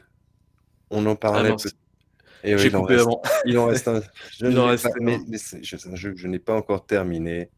on 0.90 1.04
en 1.06 1.12
Ah 1.12 1.16
parlait. 1.16 1.50
mince, 1.50 1.64
peut- 1.64 1.70
Et 2.44 2.54
oui, 2.54 2.60
j'ai 2.60 2.68
il 2.68 2.76
en 2.76 2.80
coupé 2.82 2.94
reste, 2.94 3.06
avant. 3.06 3.22
il 3.44 3.58
en 3.58 3.66
reste 3.66 3.88
un. 3.88 4.00
Je 4.38 4.46
Il 4.46 4.58
en 4.58 4.64
l'ai 4.66 4.70
reste 4.70 4.84
pas- 4.84 4.90
un. 4.90 5.04
mais, 5.04 5.18
mais 5.28 5.38
c'est 5.38 5.62
je- 5.62 5.76
c'est 5.76 5.88
un 5.90 5.96
jeu 5.96 6.12
que 6.12 6.18
je 6.18 6.28
n'ai 6.28 6.38
pas 6.38 6.54
encore 6.54 6.86
terminé. 6.86 7.50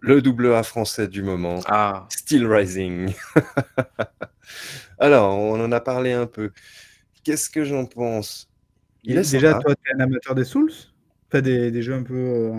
Le 0.00 0.22
double 0.22 0.54
A 0.54 0.62
français 0.62 1.08
du 1.08 1.22
moment, 1.22 1.60
Ah, 1.66 2.06
Still 2.10 2.46
Rising. 2.46 3.12
Alors, 4.98 5.38
on 5.38 5.60
en 5.62 5.72
a 5.72 5.80
parlé 5.80 6.12
un 6.12 6.26
peu. 6.26 6.50
Qu'est-ce 7.24 7.50
que 7.50 7.64
j'en 7.64 7.86
pense? 7.86 8.48
Il 9.04 9.16
est 9.18 9.24
Déjà, 9.24 9.52
sympa. 9.54 9.60
toi, 9.64 9.74
tu 9.74 9.90
es 9.90 9.94
un 9.94 10.00
amateur 10.00 10.34
des 10.34 10.44
Souls? 10.44 10.72
Enfin, 11.28 11.42
des, 11.42 11.70
des 11.70 11.82
jeux 11.82 11.94
un 11.94 12.02
peu 12.02 12.14
euh, 12.14 12.52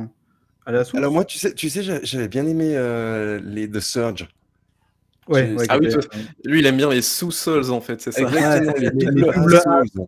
à 0.65 0.71
la 0.71 0.83
Souls? 0.83 0.99
Alors 0.99 1.11
moi, 1.11 1.25
tu 1.25 1.37
sais, 1.37 1.53
tu 1.53 1.69
sais, 1.69 1.83
j'a- 1.83 2.03
j'avais 2.03 2.27
bien 2.27 2.45
aimé 2.45 2.75
euh, 2.75 3.39
les 3.43 3.69
The 3.69 3.79
Surge. 3.79 4.27
Ouais, 5.27 5.55
Ah 5.69 5.77
oui, 5.77 5.89
toi- 5.89 6.01
lui 6.43 6.59
il 6.59 6.65
aime 6.65 6.77
bien 6.77 6.89
les 6.89 7.01
sous-sols 7.01 7.71
en 7.71 7.79
fait, 7.79 8.01
c'est 8.01 8.11
ça. 8.11 8.21
Exactement, 8.21 8.73
les 8.77 8.89
les- 8.89 8.89
les 8.89 9.05
double 9.05 9.29
A 9.29 9.33
double 9.33 9.55
A. 9.55 9.61
Souls. 9.61 10.07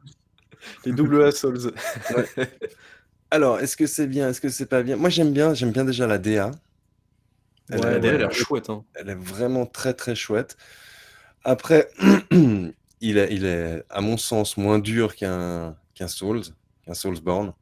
Les 0.86 0.92
double 0.92 1.24
A 1.24 1.32
Souls. 1.32 1.74
Alors, 3.32 3.60
est-ce 3.60 3.76
que 3.76 3.88
c'est 3.88 4.08
bien, 4.08 4.30
est-ce 4.30 4.42
que 4.42 4.50
c'est 4.50 4.66
pas 4.68 4.84
bien? 4.84 4.96
Moi, 4.96 5.10
j'aime 5.10 5.34
bien, 5.34 5.54
j'aime 5.54 5.72
bien 5.72 5.86
déjà 5.86 6.08
la 6.08 6.18
DA. 6.18 6.52
Elle, 7.70 7.86
a 7.86 8.00
l'air 8.00 8.32
chouette. 8.32 8.70
Hein. 8.70 8.84
elle 8.96 9.10
est 9.10 9.16
vraiment 9.16 9.66
très 9.66 9.94
très 9.94 10.16
chouette. 10.16 10.58
Après, 11.44 11.90
il 13.02 13.18
est, 13.18 13.34
il 13.34 13.46
est, 13.46 13.84
à 13.90 14.02
mon 14.02 14.18
sens, 14.18 14.58
moins 14.58 14.80
dur 14.80 15.16
qu'un 15.16 15.76
qu'un 15.96 16.08
Souls, 16.08 16.42
qu'un 16.86 16.94
Soulsborne. 16.94 17.54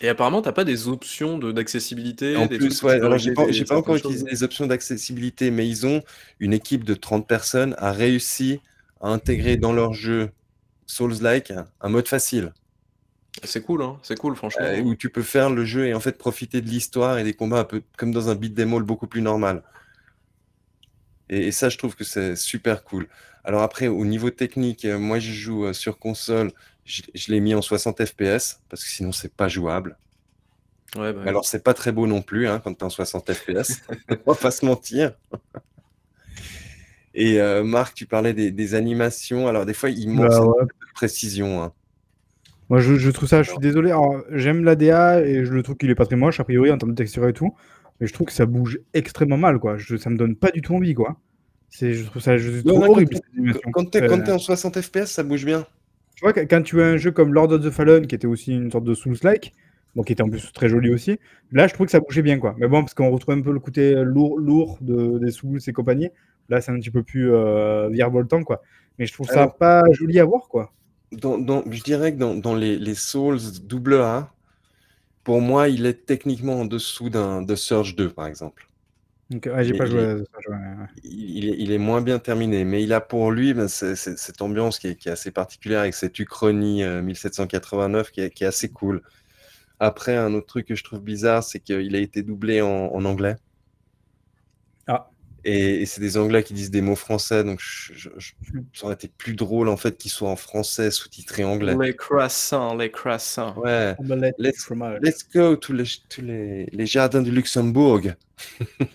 Et 0.00 0.08
apparemment, 0.08 0.42
t'as 0.42 0.52
pas 0.52 0.64
des 0.64 0.86
options 0.86 1.38
de- 1.38 1.50
d'accessibilité, 1.50 2.36
En 2.36 2.46
des 2.46 2.58
plus, 2.58 2.82
ouais, 2.82 2.98
tu 3.00 3.04
alors 3.04 3.18
j'ai 3.18 3.32
pas, 3.32 3.46
des- 3.46 3.64
pas 3.64 3.76
encore 3.78 3.96
utilisé 3.96 4.24
les 4.30 4.42
options 4.44 4.66
d'accessibilité, 4.66 5.50
mais 5.50 5.68
ils 5.68 5.86
ont 5.86 6.02
une 6.38 6.52
équipe 6.52 6.84
de 6.84 6.94
30 6.94 7.26
personnes 7.26 7.74
a 7.78 7.90
réussi 7.90 8.60
à 9.00 9.08
intégrer 9.08 9.56
dans 9.56 9.72
leur 9.72 9.94
jeu 9.94 10.30
Souls-like 10.86 11.52
un 11.80 11.88
mode 11.88 12.06
facile. 12.08 12.52
C'est 13.44 13.62
cool, 13.62 13.82
hein. 13.82 13.98
C'est 14.02 14.18
cool, 14.18 14.34
franchement. 14.36 14.64
euh, 14.64 14.80
où 14.82 14.94
tu 14.94 15.10
peux 15.10 15.22
faire 15.22 15.50
le 15.50 15.64
jeu 15.64 15.86
et 15.86 15.94
en 15.94 16.00
fait 16.00 16.18
profiter 16.18 16.60
de 16.60 16.68
l'histoire 16.68 17.18
et 17.18 17.24
des 17.24 17.34
combats 17.34 17.60
un 17.60 17.64
peu 17.64 17.82
comme 17.96 18.12
dans 18.12 18.28
un 18.30 18.34
beat 18.34 18.58
all 18.58 18.82
beaucoup 18.82 19.06
plus 19.06 19.22
normal. 19.22 19.62
Et, 21.30 21.48
et 21.48 21.52
ça, 21.52 21.68
je 21.68 21.78
trouve 21.78 21.94
que 21.94 22.04
c'est 22.04 22.36
super 22.36 22.84
cool. 22.84 23.06
Alors 23.44 23.62
après, 23.62 23.86
au 23.88 24.04
niveau 24.04 24.30
technique, 24.30 24.84
euh, 24.84 24.98
moi 24.98 25.18
je 25.18 25.32
joue 25.32 25.66
euh, 25.66 25.72
sur 25.72 25.98
console, 25.98 26.52
je, 26.84 27.02
je 27.14 27.30
l'ai 27.32 27.40
mis 27.40 27.54
en 27.54 27.62
60 27.62 28.04
FPS 28.04 28.60
parce 28.68 28.82
que 28.84 28.90
sinon 28.90 29.12
c'est 29.12 29.32
pas 29.34 29.48
jouable. 29.48 29.96
Ouais, 30.96 31.12
bah, 31.12 31.22
alors 31.26 31.44
c'est 31.44 31.62
pas 31.62 31.74
très 31.74 31.92
beau 31.92 32.06
non 32.06 32.22
plus 32.22 32.48
hein, 32.48 32.60
quand 32.64 32.72
tu 32.72 32.80
es 32.80 32.84
en 32.84 32.90
60 32.90 33.32
FPS, 33.32 33.82
on 34.26 34.32
va 34.32 34.38
pas 34.38 34.50
se 34.50 34.64
mentir. 34.64 35.12
Et 37.14 37.40
euh, 37.40 37.64
Marc, 37.64 37.94
tu 37.94 38.06
parlais 38.06 38.32
des, 38.32 38.50
des 38.52 38.74
animations. 38.74 39.48
Alors 39.48 39.66
des 39.66 39.74
fois, 39.74 39.90
il 39.90 40.08
manque 40.10 40.28
Bah 40.30 40.40
ouais. 40.44 40.64
de 40.64 40.70
précision. 40.94 41.62
hein. 41.62 41.72
Moi, 42.68 42.80
je, 42.80 42.96
je 42.96 43.10
trouve 43.10 43.28
ça, 43.28 43.42
je 43.42 43.50
suis 43.50 43.58
désolé. 43.58 43.94
J'aime 44.32 44.64
la 44.64 44.76
DA 44.76 45.22
et 45.22 45.44
je 45.44 45.52
le 45.52 45.62
trouve 45.62 45.76
qu'il 45.76 45.90
est 45.90 45.94
pas 45.94 46.06
très 46.06 46.16
moche, 46.16 46.38
a 46.40 46.44
priori, 46.44 46.70
en 46.70 46.78
termes 46.78 46.92
de 46.92 46.96
texture 46.96 47.26
et 47.26 47.32
tout. 47.32 47.54
Mais 48.00 48.06
je 48.06 48.12
trouve 48.12 48.26
que 48.26 48.32
ça 48.32 48.46
bouge 48.46 48.78
extrêmement 48.94 49.38
mal, 49.38 49.58
quoi. 49.58 49.76
Je, 49.76 49.96
ça 49.96 50.10
me 50.10 50.16
donne 50.16 50.36
pas 50.36 50.50
du 50.50 50.60
tout 50.60 50.74
envie, 50.74 50.94
quoi. 50.94 51.16
Je 51.80 52.04
trouve 52.04 52.22
ça 52.22 52.38
je 52.38 52.50
trouve 52.50 52.66
Non, 52.66 52.74
trop 52.74 52.80
non, 52.80 52.86
quand 52.86 52.92
horrible, 52.92 53.14
t'es-. 53.14 53.70
Quand 53.72 53.90
tu 53.90 53.98
es, 53.98 54.02
Euh, 54.02 54.34
en 54.34 54.38
60 54.38 54.80
FPS, 54.80 55.06
ça 55.06 55.22
bouge 55.22 55.44
bien. 55.44 55.66
Tu 56.14 56.24
vois, 56.24 56.32
quand 56.32 56.62
tu 56.62 56.80
as 56.82 56.86
un 56.86 56.96
jeu 56.96 57.10
comme 57.10 57.32
Lord 57.32 57.52
of 57.52 57.64
the 57.64 57.70
Fallen, 57.70 58.06
qui 58.06 58.14
était 58.14 58.26
aussi 58.26 58.52
une 58.52 58.70
sorte 58.70 58.84
de 58.84 58.94
Souls-like, 58.94 59.52
donc 59.94 60.06
qui 60.06 60.12
était 60.12 60.22
en 60.22 60.28
plus 60.28 60.52
très 60.52 60.68
joli 60.68 60.92
aussi, 60.92 61.18
là, 61.52 61.66
je 61.66 61.74
trouve 61.74 61.86
que 61.86 61.92
ça 61.92 62.00
bougeait 62.00 62.22
bien, 62.22 62.38
quoi. 62.38 62.54
Mais 62.58 62.68
bon, 62.68 62.80
parce 62.80 62.94
qu'on 62.94 63.10
retrouve 63.10 63.34
un 63.34 63.42
peu 63.42 63.52
le 63.52 63.60
côté 63.60 63.94
lourd, 64.04 64.38
lourd 64.38 64.78
de, 64.80 65.18
des 65.18 65.30
Souls 65.30 65.60
et 65.66 65.72
compagnie. 65.72 66.10
Là, 66.48 66.60
c'est 66.60 66.72
un 66.72 66.78
petit 66.78 66.90
peu 66.90 67.02
plus 67.02 67.32
euh, 67.32 67.88
virevoltant, 67.88 68.42
quoi. 68.42 68.62
Mais 68.98 69.06
je 69.06 69.12
trouve 69.12 69.28
ça 69.28 69.46
pas 69.48 69.82
joli 69.92 70.18
à 70.18 70.24
voir, 70.24 70.48
quoi. 70.48 70.72
Dans, 71.12 71.38
dans- 71.38 71.64
je 71.70 71.82
dirais 71.82 72.12
que 72.14 72.18
dans, 72.18 72.34
dans 72.34 72.54
les, 72.54 72.78
les 72.78 72.94
Souls 72.94 73.38
double 73.62 73.96
A, 73.96 74.34
pour 75.24 75.40
moi, 75.42 75.68
il 75.68 75.86
est 75.86 76.06
techniquement 76.06 76.60
en 76.60 76.66
dessous 76.66 77.10
d'un 77.10 77.42
de 77.42 77.54
Surge 77.56 77.96
2, 77.96 78.12
par 78.12 78.26
exemple. 78.26 78.70
Ouais, 79.30 79.64
j'ai 79.64 79.74
pas 79.74 79.86
joué 79.86 80.02
est- 80.02 80.04
à 80.04 80.18
ça. 80.18 80.40
ouais, 80.48 80.56
ouais. 80.56 80.86
Il, 81.04 81.48
est, 81.48 81.56
il 81.58 81.72
est 81.72 81.78
moins 81.78 82.00
bien 82.02 82.18
terminé, 82.18 82.64
mais 82.64 82.82
il 82.82 82.92
a 82.92 83.00
pour 83.00 83.30
lui 83.32 83.54
ben, 83.54 83.68
cette 83.68 84.42
ambiance 84.42 84.78
qui 84.78 84.88
est, 84.88 84.96
qui 84.96 85.10
assez 85.10 85.30
particulière 85.32 85.80
avec 85.80 85.94
cette 85.94 86.18
Uchronie 86.18 86.82
euh, 86.84 87.02
1789 87.02 88.10
qui 88.12 88.20
est, 88.22 88.30
qui 88.30 88.44
est 88.44 88.46
assez 88.48 88.72
cool. 88.72 89.02
Après, 89.80 90.16
un 90.16 90.34
autre 90.34 90.46
truc 90.48 90.66
que 90.68 90.76
je 90.76 90.84
trouve 90.84 91.00
bizarre, 91.02 91.44
c'est 91.44 91.60
qu'il 91.60 91.96
a 91.96 92.00
été 92.00 92.22
doublé 92.22 92.62
en, 92.62 92.68
en 92.94 93.04
anglais. 93.06 93.36
Et, 95.50 95.82
et 95.82 95.86
c'est 95.86 96.00
des 96.00 96.18
Anglais 96.18 96.42
qui 96.42 96.52
disent 96.52 96.70
des 96.70 96.82
mots 96.82 96.94
français, 96.94 97.42
donc 97.42 97.58
je, 97.62 97.94
je- 97.94 98.10
je- 98.18 98.32
ça 98.74 98.84
aurait 98.84 98.94
été 98.94 99.08
plus 99.08 99.34
drôle 99.34 99.68
en 99.68 99.76
fait 99.78 99.96
qu'ils 99.96 100.10
soient 100.10 100.28
en 100.28 100.36
français 100.36 100.90
sous-titrés 100.90 101.44
anglais. 101.44 101.74
Les 101.80 101.96
croissants, 101.96 102.74
les 102.74 102.90
croissants. 102.90 103.56
Ouais. 103.58 103.94
Let's, 104.38 105.28
go 105.32 105.56
to 105.56 105.72
les, 105.72 105.84
to 106.10 106.22
les, 106.22 106.66
les 106.70 106.86
jardins 106.86 107.22
du 107.22 107.30
Luxembourg. 107.30 108.00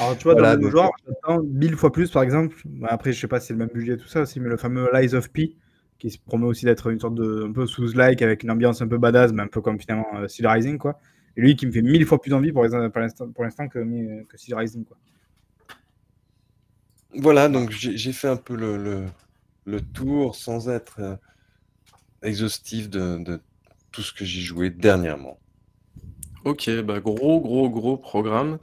Alors, 0.00 0.16
tu 0.18 0.24
vois, 0.24 0.34
Voilà, 0.34 0.56
dans 0.56 0.62
le 0.66 0.70
donc, 0.70 0.76
genre, 0.82 0.92
j'attends 1.06 1.42
mille 1.42 1.74
fois 1.76 1.90
plus, 1.90 2.10
par 2.10 2.22
exemple. 2.22 2.56
Bah, 2.66 2.88
Après, 2.90 3.12
je 3.12 3.20
sais 3.20 3.28
pas 3.28 3.40
si 3.40 3.48
c'est 3.48 3.52
le 3.54 3.58
même 3.58 3.70
budget, 3.72 3.96
tout 3.96 4.06
ça 4.06 4.20
aussi, 4.22 4.38
mais 4.38 4.48
le 4.48 4.56
fameux 4.56 4.88
Lies 4.92 5.14
of 5.14 5.30
P, 5.30 5.56
qui 5.98 6.10
se 6.10 6.18
promet 6.18 6.46
aussi 6.46 6.66
d'être 6.66 6.88
une 6.90 7.00
sorte 7.00 7.14
de 7.14 7.44
un 7.48 7.52
peu 7.52 7.66
sous-like 7.66 8.20
avec 8.22 8.42
une 8.42 8.50
ambiance 8.50 8.82
un 8.82 8.86
peu 8.88 8.98
badass, 8.98 9.32
mais 9.32 9.42
un 9.42 9.46
peu 9.48 9.60
comme 9.60 9.80
finalement 9.80 10.06
Steel 10.28 10.46
Rising, 10.46 10.78
quoi. 10.78 11.00
Et 11.38 11.40
lui 11.40 11.54
qui 11.54 11.66
me 11.66 11.70
fait 11.70 11.82
mille 11.82 12.04
fois 12.04 12.20
plus 12.20 12.34
envie 12.34 12.50
pour 12.50 12.64
l'instant 12.64 13.68
que, 13.68 14.24
que 14.24 14.36
Steel 14.36 14.56
Rising, 14.56 14.84
quoi. 14.84 14.96
Voilà, 17.14 17.48
donc 17.48 17.70
j'ai 17.70 18.12
fait 18.12 18.26
un 18.26 18.36
peu 18.36 18.56
le 18.56 19.80
tour 19.80 20.34
sans 20.34 20.68
être 20.68 20.98
euh, 20.98 21.16
exhaustif 22.22 22.90
de, 22.90 23.22
de 23.22 23.40
tout 23.92 24.02
ce 24.02 24.12
que 24.12 24.24
j'ai 24.24 24.40
joué 24.40 24.68
dernièrement. 24.68 25.38
Ok, 26.44 26.70
bah 26.82 27.00
gros, 27.00 27.40
gros, 27.40 27.68
gros 27.68 27.96
programme. 27.96 28.58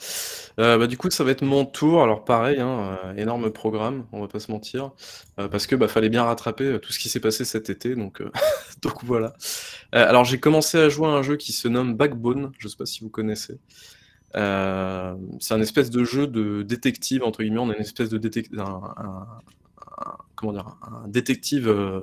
Euh, 0.59 0.77
bah, 0.77 0.87
du 0.87 0.97
coup, 0.97 1.09
ça 1.11 1.23
va 1.23 1.31
être 1.31 1.41
mon 1.41 1.65
tour. 1.65 2.01
Alors 2.03 2.23
pareil, 2.23 2.59
hein, 2.59 2.97
euh, 3.03 3.15
énorme 3.15 3.51
programme, 3.51 4.05
on 4.13 4.21
va 4.21 4.27
pas 4.27 4.39
se 4.39 4.49
mentir, 4.51 4.91
euh, 5.39 5.47
parce 5.49 5.67
que 5.67 5.75
bah, 5.75 5.87
fallait 5.87 6.09
bien 6.09 6.23
rattraper 6.23 6.79
tout 6.81 6.93
ce 6.93 6.99
qui 6.99 7.09
s'est 7.09 7.19
passé 7.19 7.43
cet 7.43 7.69
été, 7.69 7.95
donc, 7.95 8.21
voilà. 9.03 9.33
Alors 9.91 10.23
j'ai 10.25 10.39
commencé 10.39 10.77
à 10.77 10.89
jouer 10.89 11.07
à 11.07 11.11
un 11.11 11.21
jeu 11.21 11.35
qui 11.35 11.51
se 11.53 11.67
nomme 11.67 11.95
Backbone, 11.95 12.51
je 12.59 12.67
sais 12.67 12.77
pas 12.77 12.85
si 12.85 13.01
vous 13.01 13.09
connaissez. 13.09 13.59
C'est 14.33 14.39
un 15.53 15.61
espèce 15.61 15.89
de 15.89 16.03
jeu 16.03 16.27
de 16.27 16.61
détective, 16.63 17.23
entre 17.23 17.43
guillemets, 17.43 17.59
on 17.59 17.69
a 17.69 17.75
une 17.75 17.81
espèce 17.81 18.09
de 18.09 18.17
détective, 18.17 18.63
un- 19.97 20.17
comment 20.35 20.53
dire, 20.53 20.77
un 20.81 21.07
détective 21.07 21.67
euh, 21.67 22.01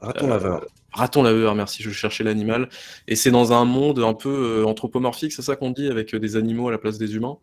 Raton 0.00 0.26
euh, 0.26 0.30
laveur. 0.30 0.66
Raton 0.92 1.22
laveur, 1.22 1.54
merci, 1.54 1.82
je 1.82 1.90
cherchais 1.90 2.24
l'animal. 2.24 2.68
Et 3.08 3.16
c'est 3.16 3.30
dans 3.30 3.52
un 3.52 3.64
monde 3.64 3.98
un 4.00 4.14
peu 4.14 4.62
euh, 4.62 4.66
anthropomorphique, 4.66 5.32
c'est 5.32 5.42
ça 5.42 5.56
qu'on 5.56 5.70
dit, 5.70 5.88
avec 5.88 6.14
des 6.14 6.36
animaux 6.36 6.68
à 6.68 6.70
la 6.72 6.78
place 6.78 6.98
des 6.98 7.14
humains? 7.16 7.38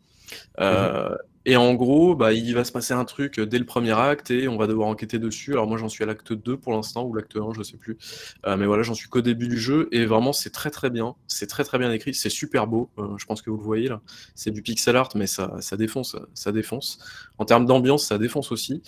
Euh, 0.60 1.16
Et 1.46 1.56
en 1.56 1.74
gros, 1.74 2.14
bah, 2.16 2.34
il 2.34 2.54
va 2.54 2.64
se 2.64 2.72
passer 2.72 2.94
un 2.94 3.04
truc 3.04 3.40
euh, 3.40 3.48
dès 3.48 3.58
le 3.58 3.66
premier 3.66 3.94
acte 4.00 4.30
et 4.30 4.48
on 4.48 4.58
va 4.58 4.68
devoir 4.68 4.88
enquêter 4.88 5.18
dessus. 5.18 5.54
Alors 5.54 5.66
moi 5.66 5.78
j'en 5.78 5.90
suis 5.90 6.04
à 6.04 6.08
l'acte 6.08 6.34
2 6.34 6.56
pour 6.58 6.72
l'instant, 6.74 7.04
ou 7.04 7.16
l'acte 7.16 7.36
1, 7.36 7.54
je 7.54 7.64
sais 7.64 7.78
plus. 7.78 7.98
Euh, 8.46 8.58
mais 8.58 8.68
voilà, 8.68 8.84
j'en 8.84 8.94
suis 8.94 9.10
qu'au 9.10 9.22
début 9.22 9.48
du 9.48 9.58
jeu 9.58 9.90
et 9.92 10.06
vraiment 10.06 10.34
c'est 10.34 10.52
très 10.52 10.70
très 10.70 10.92
bien. 10.92 11.16
C'est 11.28 11.48
très 11.48 11.64
très 11.64 11.80
bien 11.80 11.92
écrit, 11.92 12.14
c'est 12.14 12.30
super 12.30 12.68
beau. 12.68 12.92
Je 13.18 13.26
pense 13.26 13.42
que 13.42 13.50
vous 13.50 13.58
le 13.58 13.64
voyez 13.64 13.88
là. 13.88 14.02
C'est 14.36 14.52
du 14.52 14.62
pixel 14.62 14.96
art, 14.96 15.10
mais 15.16 15.26
ça, 15.26 15.56
ça 15.62 15.78
défonce, 15.78 16.16
ça 16.36 16.52
défonce. 16.52 17.00
En 17.40 17.46
termes 17.46 17.66
d'ambiance, 17.66 18.06
ça 18.06 18.20
défonce 18.20 18.52
aussi. 18.52 18.84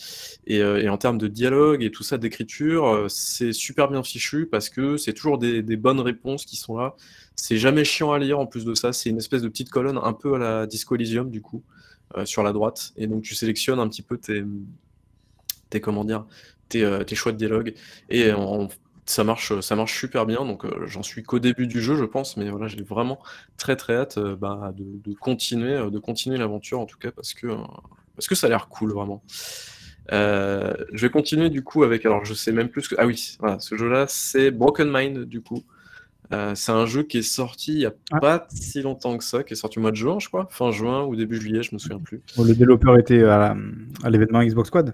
Et, 0.45 0.63
en 0.63 0.97
termes 0.97 1.17
de 1.17 1.27
dialogue 1.27 1.83
et 1.83 1.91
tout 1.91 2.03
ça, 2.03 2.17
d'écriture, 2.19 3.05
c'est 3.09 3.51
super 3.53 3.89
bien 3.89 4.03
fichu 4.03 4.45
parce 4.45 4.69
que 4.69 4.97
c'est 4.97 5.13
toujours 5.13 5.37
des, 5.39 5.63
des 5.63 5.77
bonnes 5.77 5.99
réponses 5.99 6.45
qui 6.45 6.55
sont 6.55 6.77
là. 6.77 6.95
C'est 7.35 7.57
jamais 7.57 7.83
chiant 7.83 8.11
à 8.11 8.19
lire 8.19 8.39
en 8.39 8.45
plus 8.45 8.65
de 8.65 8.73
ça. 8.75 8.93
C'est 8.93 9.09
une 9.09 9.17
espèce 9.17 9.41
de 9.41 9.47
petite 9.47 9.69
colonne 9.69 9.99
un 10.01 10.13
peu 10.13 10.35
à 10.35 10.37
la 10.37 10.67
Disco 10.67 10.95
Elysium 10.95 11.29
du 11.29 11.41
coup, 11.41 11.63
euh, 12.15 12.25
sur 12.25 12.43
la 12.43 12.53
droite. 12.53 12.93
Et 12.95 13.07
donc 13.07 13.23
tu 13.23 13.35
sélectionnes 13.35 13.79
un 13.79 13.87
petit 13.87 14.01
peu 14.01 14.17
tes, 14.17 14.43
tes 15.69 15.81
comment 15.81 16.05
dire, 16.05 16.25
tes, 16.69 16.83
euh, 16.83 17.03
choix 17.13 17.31
de 17.31 17.37
dialogue. 17.37 17.73
Et 18.09 18.31
ça 19.05 19.23
marche, 19.23 19.59
ça 19.61 19.75
marche 19.75 19.99
super 19.99 20.25
bien. 20.25 20.45
Donc 20.45 20.63
euh, 20.65 20.85
j'en 20.85 21.03
suis 21.03 21.23
qu'au 21.23 21.39
début 21.39 21.67
du 21.67 21.81
jeu, 21.81 21.95
je 21.95 22.05
pense. 22.05 22.37
Mais 22.37 22.49
voilà, 22.49 22.67
j'ai 22.67 22.83
vraiment 22.83 23.19
très 23.57 23.75
très 23.75 23.95
hâte 23.95 24.19
bah, 24.19 24.71
de, 24.75 25.13
continuer, 25.13 25.89
de 25.89 25.99
continuer 25.99 26.37
l'aventure 26.37 26.79
en 26.79 26.85
tout 26.85 26.99
cas 26.99 27.11
parce 27.11 27.33
que, 27.33 27.47
parce 28.15 28.27
que 28.27 28.35
ça 28.35 28.47
a 28.47 28.49
l'air 28.49 28.67
cool 28.67 28.93
vraiment. 28.93 29.23
Je 30.11 31.01
vais 31.01 31.09
continuer 31.09 31.49
du 31.49 31.63
coup 31.63 31.83
avec, 31.83 32.05
alors 32.05 32.25
je 32.25 32.35
sais 32.35 32.51
même 32.51 32.69
plus 32.69 32.87
que, 32.87 32.95
ah 32.99 33.07
oui, 33.07 33.37
voilà, 33.39 33.59
ce 33.59 33.75
jeu-là, 33.75 34.05
c'est 34.07 34.51
Broken 34.51 34.91
Mind 34.91 35.25
du 35.25 35.41
coup. 35.41 35.63
Euh, 36.31 36.55
c'est 36.55 36.71
un 36.71 36.85
jeu 36.85 37.03
qui 37.03 37.17
est 37.17 37.21
sorti 37.21 37.73
il 37.73 37.77
n'y 37.79 37.85
a 37.85 37.93
Ah. 38.11 38.19
pas 38.19 38.47
si 38.49 38.81
longtemps 38.81 39.17
que 39.17 39.23
ça, 39.23 39.43
qui 39.43 39.53
est 39.53 39.57
sorti 39.57 39.77
au 39.77 39.81
mois 39.81 39.91
de 39.91 39.95
juin, 39.97 40.17
je 40.19 40.27
crois, 40.29 40.47
fin 40.49 40.71
juin 40.71 41.03
ou 41.03 41.15
début 41.15 41.39
juillet, 41.39 41.61
je 41.63 41.73
me 41.75 41.79
souviens 41.79 41.99
plus. 41.99 42.21
Bon, 42.37 42.43
le 42.43 42.55
développeur 42.55 42.97
était 42.97 43.23
à 43.23 43.37
la- 43.37 43.57
à 44.03 44.09
l'événement 44.09 44.43
Xbox 44.43 44.67
Squad. 44.67 44.93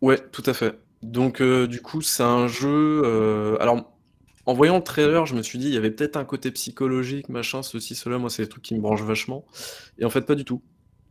Ouais, 0.00 0.18
tout 0.32 0.42
à 0.46 0.54
fait. 0.54 0.78
Donc 1.02 1.40
euh, 1.40 1.66
du 1.66 1.80
coup, 1.82 2.00
c'est 2.02 2.22
un 2.22 2.48
jeu. 2.48 3.02
euh, 3.04 3.56
Alors, 3.60 3.92
en 4.46 4.54
voyant 4.54 4.76
le 4.78 4.82
trailer, 4.82 5.26
je 5.26 5.34
me 5.36 5.42
suis 5.42 5.58
dit, 5.58 5.68
il 5.68 5.74
y 5.74 5.76
avait 5.76 5.90
peut-être 5.90 6.16
un 6.16 6.24
côté 6.24 6.50
psychologique, 6.50 7.28
machin, 7.28 7.62
ceci, 7.62 7.94
cela. 7.94 8.18
Moi, 8.18 8.30
c'est 8.30 8.42
des 8.44 8.48
trucs 8.48 8.62
qui 8.64 8.74
me 8.74 8.80
branchent 8.80 9.02
vachement. 9.02 9.44
Et 9.98 10.04
en 10.04 10.10
fait, 10.10 10.22
pas 10.22 10.34
du 10.34 10.44
tout. 10.44 10.62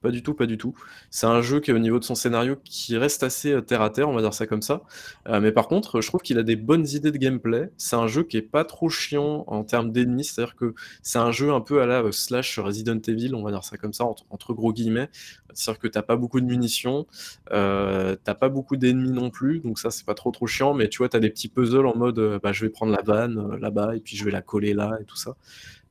Pas 0.02 0.12
du 0.12 0.24
tout, 0.24 0.34
pas 0.34 0.46
du 0.46 0.58
tout. 0.58 0.74
C'est 1.10 1.26
un 1.26 1.42
jeu 1.42 1.60
qui 1.60 1.74
au 1.74 1.80
niveau 1.80 2.00
de 2.00 2.06
son 2.06 2.16
scénario 2.16 2.56
qui 2.64 2.96
reste 2.98 3.24
assez 3.24 3.52
euh, 3.52 3.62
terre 3.62 3.82
à 3.82 3.90
terre, 3.90 4.08
on 4.08 4.14
va 4.14 4.22
dire 4.22 4.34
ça 4.34 4.48
comme 4.48 4.62
ça. 4.62 4.82
Euh, 5.28 5.42
mais 5.42 5.52
par 5.52 5.68
contre, 5.68 6.00
je 6.00 6.08
trouve 6.08 6.22
qu'il 6.22 6.38
a 6.38 6.44
des 6.44 6.56
bonnes 6.56 6.88
idées 6.88 7.12
de 7.12 7.18
gameplay. 7.18 7.70
C'est 7.78 7.98
un 7.98 8.08
jeu 8.08 8.24
qui 8.24 8.38
est 8.38 8.42
pas 8.42 8.64
trop 8.64 8.90
chiant 8.90 9.44
en 9.48 9.64
termes 9.64 9.92
d'ennemis, 9.92 10.24
c'est-à-dire 10.24 10.56
que 10.56 10.74
c'est 11.04 11.20
un 11.20 11.32
jeu 11.32 11.52
un 11.52 11.60
peu 11.60 11.82
à 11.82 11.86
la 11.86 12.04
euh, 12.04 12.12
slash 12.12 12.60
Resident 12.60 13.00
Evil, 13.08 13.36
on 13.36 13.44
va 13.44 13.52
dire 13.52 13.64
ça 13.66 13.78
comme 13.78 13.94
ça, 13.94 14.06
entre, 14.06 14.54
gros 14.54 14.72
guillemets. 14.72 15.10
C'est-à-dire 15.54 15.80
que 15.80 15.88
t'as 15.88 16.02
pas 16.02 16.16
beaucoup 16.16 16.40
de 16.40 16.46
munitions, 16.46 17.06
t'as 17.50 18.16
pas 18.40 18.50
beaucoup 18.50 18.78
d'ennemis 18.78 19.12
non 19.12 19.30
plus, 19.30 19.60
donc 19.60 19.80
ça 19.80 19.92
c'est 19.92 20.06
pas 20.06 20.14
trop 20.14 20.32
trop 20.32 20.48
chiant, 20.48 20.74
mais 20.74 20.90
tu 20.90 21.00
vois, 21.00 21.10
t'as 21.10 21.20
des 21.20 21.30
petits 21.30 21.50
puzzles 21.50 21.86
en 21.88 21.96
mode 21.96 22.40
bah, 22.42 22.52
je 22.52 22.66
vais 22.66 22.70
prendre 22.70 22.92
la 22.92 23.02
vanne 23.02 23.58
là-bas 23.58 23.96
et 23.96 24.00
puis 24.00 24.16
je 24.16 24.26
vais 24.26 24.32
la 24.32 24.42
coller 24.42 24.74
là 24.74 24.98
et 25.02 25.06
tout 25.06 25.16
ça. 25.16 25.36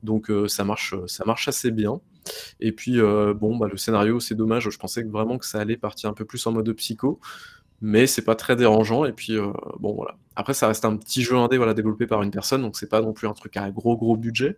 Donc 0.03 0.31
ça 0.47 0.63
marche, 0.63 0.95
ça 1.07 1.25
marche 1.25 1.47
assez 1.47 1.71
bien. 1.71 1.99
Et 2.59 2.71
puis 2.71 2.99
euh, 2.99 3.33
bon, 3.33 3.57
bah, 3.57 3.67
le 3.71 3.77
scénario 3.77 4.19
c'est 4.19 4.35
dommage, 4.35 4.69
je 4.69 4.77
pensais 4.77 5.03
vraiment 5.03 5.37
que 5.37 5.45
ça 5.45 5.59
allait 5.59 5.77
partir 5.77 6.09
un 6.09 6.13
peu 6.13 6.25
plus 6.25 6.45
en 6.47 6.51
mode 6.51 6.71
psycho, 6.73 7.19
mais 7.81 8.07
c'est 8.07 8.23
pas 8.23 8.35
très 8.35 8.55
dérangeant. 8.55 9.05
Et 9.05 9.13
puis 9.13 9.37
euh, 9.37 9.51
bon 9.79 9.93
voilà. 9.93 10.17
Après 10.35 10.53
ça 10.53 10.67
reste 10.67 10.85
un 10.85 10.95
petit 10.97 11.21
jeu 11.21 11.35
indé 11.35 11.57
voilà, 11.57 11.73
développé 11.73 12.07
par 12.07 12.23
une 12.23 12.31
personne, 12.31 12.61
donc 12.61 12.77
c'est 12.77 12.89
pas 12.89 13.01
non 13.01 13.13
plus 13.13 13.27
un 13.27 13.33
truc 13.33 13.57
à 13.57 13.69
gros 13.71 13.97
gros 13.97 14.17
budget. 14.17 14.57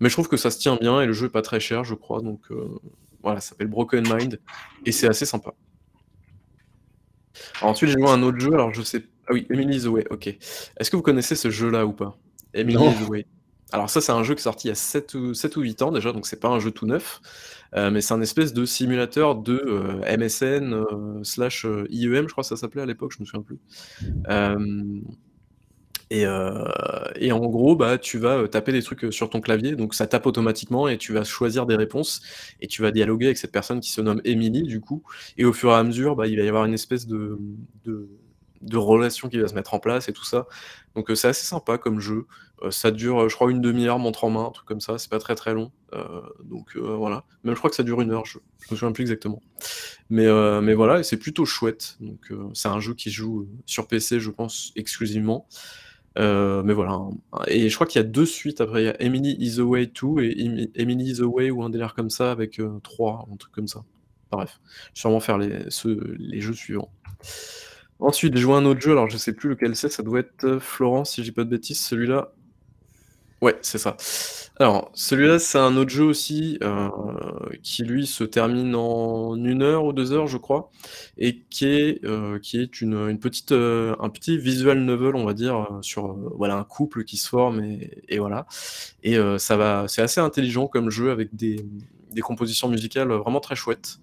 Mais 0.00 0.08
je 0.08 0.14
trouve 0.14 0.28
que 0.28 0.36
ça 0.36 0.50
se 0.50 0.58
tient 0.58 0.76
bien 0.76 1.00
et 1.00 1.06
le 1.06 1.12
jeu 1.12 1.26
est 1.26 1.30
pas 1.30 1.42
très 1.42 1.60
cher, 1.60 1.84
je 1.84 1.94
crois. 1.94 2.20
Donc 2.20 2.40
euh, 2.50 2.68
voilà, 3.22 3.40
ça 3.40 3.50
s'appelle 3.50 3.68
Broken 3.68 4.04
Mind 4.12 4.40
et 4.84 4.92
c'est 4.92 5.06
assez 5.08 5.26
sympa. 5.26 5.54
Alors, 7.60 7.70
ensuite, 7.72 7.90
j'ai 7.90 7.98
joué 7.98 8.08
à 8.08 8.12
un 8.12 8.22
autre 8.22 8.38
jeu. 8.38 8.52
Alors, 8.52 8.72
je 8.72 8.82
sais. 8.82 9.04
Ah 9.26 9.32
oui, 9.32 9.46
Emily 9.50 9.82
the 9.82 9.86
Way, 9.86 10.06
ok. 10.10 10.26
Est-ce 10.28 10.90
que 10.90 10.96
vous 10.96 11.02
connaissez 11.02 11.34
ce 11.34 11.50
jeu-là 11.50 11.86
ou 11.86 11.92
pas? 11.92 12.16
Emily 12.52 12.76
Non. 12.76 12.92
the 12.92 13.08
Way. 13.08 13.26
Alors, 13.72 13.90
ça, 13.90 14.00
c'est 14.00 14.12
un 14.12 14.22
jeu 14.22 14.34
qui 14.34 14.40
est 14.40 14.44
sorti 14.44 14.68
il 14.68 14.70
y 14.70 14.72
a 14.72 14.76
7 14.76 15.14
ou, 15.14 15.34
7 15.34 15.56
ou 15.56 15.62
8 15.62 15.82
ans 15.82 15.90
déjà, 15.90 16.12
donc 16.12 16.26
c'est 16.26 16.40
pas 16.40 16.48
un 16.48 16.60
jeu 16.60 16.70
tout 16.70 16.86
neuf. 16.86 17.20
Euh, 17.76 17.90
mais 17.90 18.00
c'est 18.00 18.14
un 18.14 18.20
espèce 18.20 18.52
de 18.52 18.64
simulateur 18.64 19.34
de 19.34 19.60
euh, 19.66 20.16
MSN 20.16 20.72
euh, 20.72 21.24
slash 21.24 21.66
IEM, 21.90 22.28
je 22.28 22.32
crois 22.32 22.42
que 22.42 22.48
ça 22.48 22.56
s'appelait 22.56 22.82
à 22.82 22.86
l'époque, 22.86 23.12
je 23.16 23.20
me 23.20 23.24
souviens 23.26 23.42
plus. 23.42 23.58
Et, 26.10 26.26
et 27.16 27.32
en 27.32 27.40
gros, 27.40 27.74
bah, 27.74 27.98
tu 27.98 28.18
vas 28.18 28.46
taper 28.46 28.70
des 28.70 28.82
trucs 28.82 29.12
sur 29.12 29.30
ton 29.30 29.40
clavier, 29.40 29.74
donc 29.74 29.94
ça 29.94 30.06
tape 30.06 30.26
automatiquement 30.26 30.86
et 30.86 30.96
tu 30.96 31.12
vas 31.12 31.24
choisir 31.24 31.66
des 31.66 31.74
réponses 31.74 32.20
et 32.60 32.68
tu 32.68 32.82
vas 32.82 32.92
dialoguer 32.92 33.26
avec 33.26 33.38
cette 33.38 33.50
personne 33.50 33.80
qui 33.80 33.90
se 33.90 34.00
nomme 34.00 34.20
Emily, 34.24 34.62
du 34.62 34.80
coup. 34.80 35.02
Et 35.38 35.44
au 35.44 35.52
fur 35.52 35.70
et 35.70 35.74
à 35.74 35.82
mesure, 35.82 36.14
bah, 36.14 36.28
il 36.28 36.36
va 36.36 36.44
y 36.44 36.48
avoir 36.48 36.66
une 36.66 36.74
espèce 36.74 37.08
de, 37.08 37.38
de 38.64 38.76
relation 38.76 39.28
qui 39.28 39.38
va 39.38 39.48
se 39.48 39.54
mettre 39.54 39.74
en 39.74 39.78
place 39.78 40.08
et 40.08 40.12
tout 40.12 40.24
ça. 40.24 40.46
Donc 40.94 41.10
euh, 41.10 41.14
c'est 41.14 41.28
assez 41.28 41.44
sympa 41.46 41.78
comme 41.78 42.00
jeu. 42.00 42.26
Euh, 42.62 42.70
ça 42.70 42.90
dure, 42.90 43.22
euh, 43.24 43.28
je 43.28 43.34
crois, 43.34 43.50
une 43.50 43.60
demi-heure, 43.60 43.98
montre 43.98 44.24
en 44.24 44.30
main, 44.30 44.44
un 44.46 44.50
truc 44.50 44.66
comme 44.66 44.80
ça. 44.80 44.98
C'est 44.98 45.10
pas 45.10 45.18
très 45.18 45.34
très 45.34 45.54
long. 45.54 45.70
Donc 46.44 46.76
voilà. 46.76 47.24
Même 47.44 47.54
je 47.54 47.58
crois 47.58 47.70
que 47.70 47.76
ça 47.76 47.84
dure 47.84 48.00
une 48.00 48.10
heure, 48.10 48.26
je, 48.26 48.38
je 48.60 48.74
me 48.74 48.76
souviens 48.76 48.90
plus 48.92 49.02
exactement. 49.02 49.40
Mais, 50.10 50.26
mais 50.60 50.74
voilà, 50.74 51.02
c'est 51.04 51.18
plutôt 51.18 51.44
chouette. 51.44 51.96
Donc 52.00 52.32
c'est 52.52 52.66
un 52.68 52.80
jeu 52.80 52.94
qui 52.94 53.10
joue 53.10 53.46
sur 53.64 53.86
PC, 53.86 54.18
je 54.18 54.30
pense, 54.30 54.72
exclusivement. 54.74 55.46
Mais 56.16 56.72
voilà. 56.72 56.92
hein. 56.92 57.10
Et 57.46 57.68
je 57.68 57.74
crois 57.76 57.86
qu'il 57.86 58.00
y 58.00 58.04
a 58.04 58.08
deux 58.08 58.26
suites 58.26 58.60
après. 58.60 58.82
Il 58.82 58.86
y 58.86 58.88
a 58.88 59.00
Emily 59.00 59.36
is 59.38 59.60
Away 59.60 59.86
2 59.86 60.22
et 60.24 60.34
Emi- 60.44 60.70
Emily 60.74 61.12
is 61.12 61.20
Away 61.22 61.50
ou 61.52 61.62
un 61.62 61.70
délire 61.70 61.94
comme 61.94 62.10
ça 62.10 62.32
avec 62.32 62.58
euh, 62.58 62.80
3, 62.82 63.28
un 63.32 63.36
truc 63.36 63.52
comme 63.52 63.68
ça. 63.68 63.84
Bref, 64.32 64.60
sûrement 64.94 65.20
faire 65.20 65.38
les 65.38 66.40
jeux 66.40 66.54
suivants. 66.54 66.90
Ensuite, 68.00 68.36
j'ai 68.36 68.44
à 68.50 68.54
un 68.54 68.64
autre 68.64 68.80
jeu, 68.80 68.92
alors 68.92 69.08
je 69.08 69.16
sais 69.16 69.32
plus 69.32 69.50
lequel 69.50 69.76
c'est, 69.76 69.88
ça 69.88 70.02
doit 70.02 70.20
être 70.20 70.44
euh, 70.44 70.60
Florence, 70.60 71.12
si 71.12 71.22
dis 71.22 71.32
pas 71.32 71.44
de 71.44 71.50
bêtises, 71.50 71.80
celui-là. 71.80 72.32
Ouais, 73.40 73.56
c'est 73.62 73.78
ça. 73.78 73.96
Alors, 74.58 74.90
celui-là, 74.94 75.38
c'est 75.38 75.58
un 75.58 75.76
autre 75.76 75.90
jeu 75.90 76.04
aussi, 76.04 76.58
euh, 76.62 76.88
qui 77.62 77.82
lui 77.82 78.06
se 78.06 78.24
termine 78.24 78.74
en 78.74 79.36
une 79.36 79.62
heure 79.62 79.84
ou 79.84 79.92
deux 79.92 80.12
heures, 80.12 80.26
je 80.28 80.38
crois, 80.38 80.70
et 81.18 81.40
qui 81.50 81.66
est, 81.66 82.04
euh, 82.04 82.38
qui 82.38 82.58
est 82.58 82.80
une, 82.80 82.94
une 82.94 83.18
petite, 83.18 83.52
un 83.52 84.08
petit 84.08 84.38
visual 84.38 84.78
novel, 84.80 85.14
on 85.16 85.24
va 85.24 85.34
dire, 85.34 85.66
sur 85.82 86.14
voilà, 86.36 86.56
un 86.56 86.64
couple 86.64 87.04
qui 87.04 87.16
se 87.16 87.28
forme, 87.28 87.62
et, 87.62 88.02
et 88.08 88.18
voilà. 88.18 88.46
Et 89.02 89.16
ça 89.38 89.56
va, 89.56 89.86
c'est 89.88 90.02
assez 90.02 90.20
intelligent 90.20 90.66
comme 90.66 90.88
jeu, 90.88 91.10
avec 91.10 91.34
des, 91.34 91.66
des 92.12 92.20
compositions 92.22 92.68
musicales 92.68 93.12
vraiment 93.12 93.40
très 93.40 93.56
chouettes. 93.56 93.98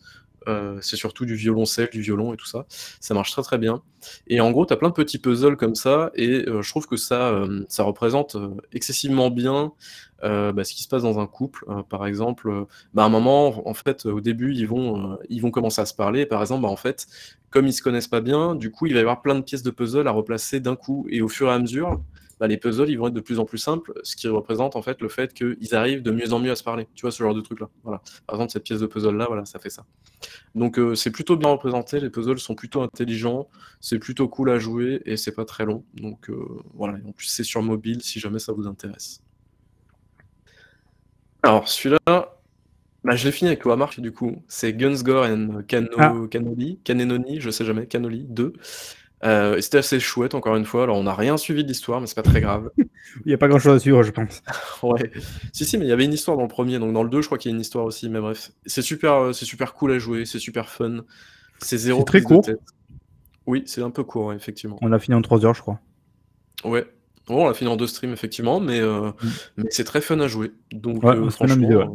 Euh, 0.47 0.79
c'est 0.81 0.95
surtout 0.95 1.25
du 1.25 1.35
violoncelle, 1.35 1.89
du 1.91 2.01
violon 2.01 2.33
et 2.33 2.37
tout 2.37 2.45
ça. 2.45 2.65
Ça 2.99 3.13
marche 3.13 3.31
très 3.31 3.43
très 3.43 3.57
bien. 3.57 3.83
Et 4.27 4.41
en 4.41 4.51
gros, 4.51 4.65
tu 4.65 4.73
as 4.73 4.77
plein 4.77 4.89
de 4.89 4.93
petits 4.93 5.19
puzzles 5.19 5.55
comme 5.55 5.75
ça, 5.75 6.11
et 6.15 6.49
euh, 6.49 6.61
je 6.61 6.69
trouve 6.69 6.87
que 6.87 6.97
ça, 6.97 7.29
euh, 7.29 7.63
ça 7.69 7.83
représente 7.83 8.37
excessivement 8.73 9.29
bien 9.29 9.73
bah, 10.23 10.63
ce 10.63 10.73
qui 10.73 10.83
se 10.83 10.87
passe 10.87 11.01
dans 11.01 11.19
un 11.19 11.25
couple. 11.25 11.65
par 11.89 12.05
exemple, 12.05 12.67
bah, 12.93 13.03
à 13.03 13.05
un 13.07 13.09
moment, 13.09 13.67
en 13.67 13.73
fait, 13.73 14.05
au 14.05 14.21
début, 14.21 14.53
ils 14.53 14.67
vont, 14.67 15.17
ils 15.29 15.41
vont 15.41 15.49
commencer 15.49 15.81
à 15.81 15.85
se 15.87 15.95
parler. 15.95 16.27
Par 16.27 16.41
exemple, 16.41 16.61
bah, 16.61 16.69
en 16.69 16.75
fait, 16.75 17.07
comme 17.49 17.65
ils 17.65 17.73
se 17.73 17.81
connaissent 17.81 18.07
pas 18.07 18.21
bien, 18.21 18.53
du 18.55 18.69
coup, 18.71 18.85
il 18.85 18.93
va 18.93 18.99
y 18.99 19.01
avoir 19.01 19.23
plein 19.23 19.33
de 19.35 19.41
pièces 19.41 19.63
de 19.63 19.71
puzzle 19.71 20.07
à 20.07 20.11
replacer 20.11 20.59
d'un 20.59 20.75
coup. 20.75 21.07
Et 21.09 21.21
au 21.23 21.27
fur 21.27 21.47
et 21.47 21.53
à 21.53 21.57
mesure, 21.59 22.01
bah, 22.41 22.47
les 22.47 22.57
puzzles 22.57 22.89
ils 22.89 22.97
vont 22.97 23.05
être 23.05 23.13
de 23.13 23.21
plus 23.21 23.37
en 23.37 23.45
plus 23.45 23.59
simples, 23.59 23.93
ce 24.01 24.15
qui 24.15 24.27
représente 24.27 24.75
en 24.75 24.81
fait 24.81 24.99
le 24.99 25.09
fait 25.09 25.31
qu'ils 25.31 25.75
arrivent 25.75 26.01
de 26.01 26.09
mieux 26.09 26.33
en 26.33 26.39
mieux 26.39 26.49
à 26.49 26.55
se 26.55 26.63
parler. 26.63 26.87
Tu 26.95 27.03
vois, 27.03 27.11
ce 27.11 27.21
genre 27.21 27.35
de 27.35 27.41
truc 27.41 27.59
là. 27.59 27.69
Voilà. 27.83 28.01
Par 28.25 28.35
exemple, 28.35 28.51
cette 28.51 28.63
pièce 28.63 28.79
de 28.79 28.87
puzzle 28.87 29.15
là, 29.15 29.27
voilà, 29.27 29.45
ça 29.45 29.59
fait 29.59 29.69
ça. 29.69 29.85
Donc 30.55 30.79
euh, 30.79 30.95
c'est 30.95 31.11
plutôt 31.11 31.37
bien 31.37 31.49
représenté, 31.49 31.99
les 31.99 32.09
puzzles 32.09 32.39
sont 32.39 32.55
plutôt 32.55 32.81
intelligents, 32.81 33.47
c'est 33.79 33.99
plutôt 33.99 34.27
cool 34.27 34.49
à 34.49 34.57
jouer 34.57 35.03
et 35.05 35.17
c'est 35.17 35.35
pas 35.35 35.45
très 35.45 35.65
long. 35.65 35.85
Donc 35.93 36.31
euh, 36.31 36.43
voilà, 36.73 36.97
en 37.07 37.11
plus 37.11 37.27
c'est 37.27 37.43
sur 37.43 37.61
mobile 37.61 38.01
si 38.01 38.19
jamais 38.19 38.39
ça 38.39 38.53
vous 38.53 38.65
intéresse. 38.65 39.21
Alors 41.43 41.67
celui-là, 41.67 42.39
bah, 43.03 43.15
je 43.15 43.23
l'ai 43.23 43.31
fini 43.31 43.49
avec 43.49 43.63
Marc 43.67 43.99
du 43.99 44.11
coup. 44.11 44.41
C'est 44.47 44.73
Gunsgore 44.73 45.25
and 45.25 45.61
Cano... 45.67 45.89
Ah. 45.99 46.13
Caneloni, 46.31 47.39
je 47.39 47.51
sais 47.51 47.65
jamais, 47.65 47.85
Canoli 47.85 48.25
2. 48.27 48.53
Euh, 49.23 49.61
c'était 49.61 49.77
assez 49.77 49.99
chouette, 49.99 50.33
encore 50.33 50.55
une 50.55 50.65
fois. 50.65 50.83
Alors, 50.83 50.97
on 50.97 51.03
n'a 51.03 51.13
rien 51.13 51.37
suivi 51.37 51.63
de 51.63 51.67
l'histoire, 51.67 52.01
mais 52.01 52.07
c'est 52.07 52.15
pas 52.15 52.23
très 52.23 52.41
grave. 52.41 52.71
Il 52.77 53.27
n'y 53.27 53.33
a 53.33 53.37
pas 53.37 53.47
grand 53.47 53.59
chose 53.59 53.75
à 53.75 53.79
suivre, 53.79 54.01
je 54.03 54.11
pense. 54.11 54.41
ouais. 54.83 55.11
Si, 55.53 55.65
si, 55.65 55.77
mais 55.77 55.85
il 55.85 55.89
y 55.89 55.91
avait 55.91 56.05
une 56.05 56.13
histoire 56.13 56.37
dans 56.37 56.43
le 56.43 56.49
premier, 56.49 56.79
donc 56.79 56.93
dans 56.93 57.03
le 57.03 57.09
2, 57.09 57.21
je 57.21 57.27
crois 57.27 57.37
qu'il 57.37 57.51
y 57.51 57.53
a 57.53 57.55
une 57.55 57.61
histoire 57.61 57.85
aussi, 57.85 58.09
mais 58.09 58.19
bref. 58.19 58.51
C'est 58.65 58.81
super, 58.81 59.13
euh, 59.13 59.33
c'est 59.33 59.45
super 59.45 59.73
cool 59.73 59.91
à 59.91 59.99
jouer, 59.99 60.25
c'est 60.25 60.39
super 60.39 60.69
fun. 60.69 61.01
C'est 61.59 61.77
zéro. 61.77 62.03
très 62.03 62.21
court. 62.21 62.45
Oui, 63.45 63.63
c'est 63.65 63.81
un 63.81 63.89
peu 63.89 64.03
court, 64.03 64.33
effectivement. 64.33 64.77
On 64.81 64.91
a 64.91 64.99
fini 64.99 65.15
en 65.15 65.21
3 65.21 65.45
heures, 65.45 65.53
je 65.53 65.61
crois. 65.61 65.79
Ouais, 66.63 66.87
Bon, 67.31 67.45
on 67.45 67.47
l'a 67.47 67.53
fini 67.53 67.69
en 67.69 67.77
deux 67.77 67.87
streams, 67.87 68.11
effectivement, 68.11 68.59
mais, 68.59 68.81
euh, 68.81 69.09
mmh. 69.09 69.27
mais 69.57 69.65
c'est 69.69 69.85
très 69.85 70.01
fun 70.01 70.19
à 70.19 70.27
jouer. 70.27 70.51
Donc, 70.73 71.01
euh, 71.05 71.29
franchement. 71.29 71.69
Euh, 71.69 71.85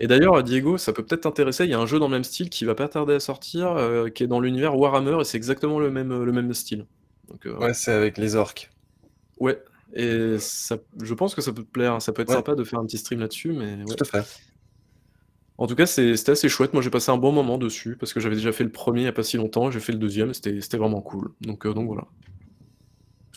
et 0.00 0.06
d'ailleurs, 0.06 0.42
Diego, 0.42 0.78
ça 0.78 0.94
peut 0.94 1.04
peut-être 1.04 1.22
t'intéresser. 1.22 1.64
Il 1.64 1.70
y 1.70 1.74
a 1.74 1.78
un 1.78 1.84
jeu 1.84 1.98
dans 1.98 2.06
le 2.06 2.12
même 2.12 2.24
style 2.24 2.48
qui 2.48 2.64
va 2.64 2.74
pas 2.74 2.88
tarder 2.88 3.14
à 3.14 3.20
sortir, 3.20 3.76
qui 4.14 4.22
est 4.22 4.26
dans 4.26 4.40
l'univers 4.40 4.74
Warhammer, 4.78 5.18
et 5.20 5.24
c'est 5.24 5.36
exactement 5.36 5.78
le 5.78 5.90
même, 5.90 6.24
le 6.24 6.32
même 6.32 6.54
style. 6.54 6.86
ouais, 7.44 7.74
c'est 7.74 7.92
avec 7.92 8.16
les 8.16 8.34
orques. 8.34 8.70
Ouais, 9.38 9.62
et 9.92 10.38
ça, 10.38 10.78
je 11.02 11.12
pense 11.12 11.34
que 11.34 11.42
ça 11.42 11.52
peut 11.52 11.62
te 11.62 11.70
plaire. 11.70 12.00
Ça 12.00 12.12
peut 12.12 12.22
être 12.22 12.32
sympa 12.32 12.54
de 12.54 12.64
faire 12.64 12.78
un 12.78 12.86
petit 12.86 12.98
stream 12.98 13.20
là-dessus, 13.20 13.52
mais 13.52 13.84
Tout 13.84 13.96
à 14.00 14.04
fait. 14.04 14.26
En 15.58 15.66
tout 15.66 15.74
cas, 15.74 15.86
c'était 15.86 16.32
assez 16.32 16.48
chouette. 16.48 16.72
Moi, 16.72 16.82
j'ai 16.82 16.90
passé 16.90 17.10
un 17.10 17.18
bon 17.18 17.32
moment 17.32 17.58
dessus 17.58 17.96
parce 18.00 18.14
que 18.14 18.20
j'avais 18.20 18.36
déjà 18.36 18.52
fait 18.52 18.64
le 18.64 18.72
premier 18.72 19.00
il 19.00 19.04
n'y 19.04 19.08
a 19.08 19.12
pas 19.12 19.22
si 19.22 19.36
longtemps. 19.36 19.70
J'ai 19.70 19.80
fait 19.80 19.92
le 19.92 19.98
deuxième, 19.98 20.32
c'était 20.32 20.76
vraiment 20.78 21.02
cool. 21.02 21.32
Donc, 21.42 21.66
donc 21.66 21.86
voilà. 21.86 22.06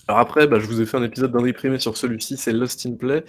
Alors 0.09 0.21
après, 0.21 0.47
bah, 0.47 0.57
je 0.59 0.65
vous 0.65 0.81
ai 0.81 0.87
fait 0.87 0.97
un 0.97 1.03
épisode 1.03 1.31
d'un 1.31 1.43
déprimé 1.43 1.77
sur 1.77 1.95
celui-ci, 1.95 2.35
c'est 2.35 2.51
Lost 2.51 2.83
in 2.87 2.95
Play. 2.95 3.23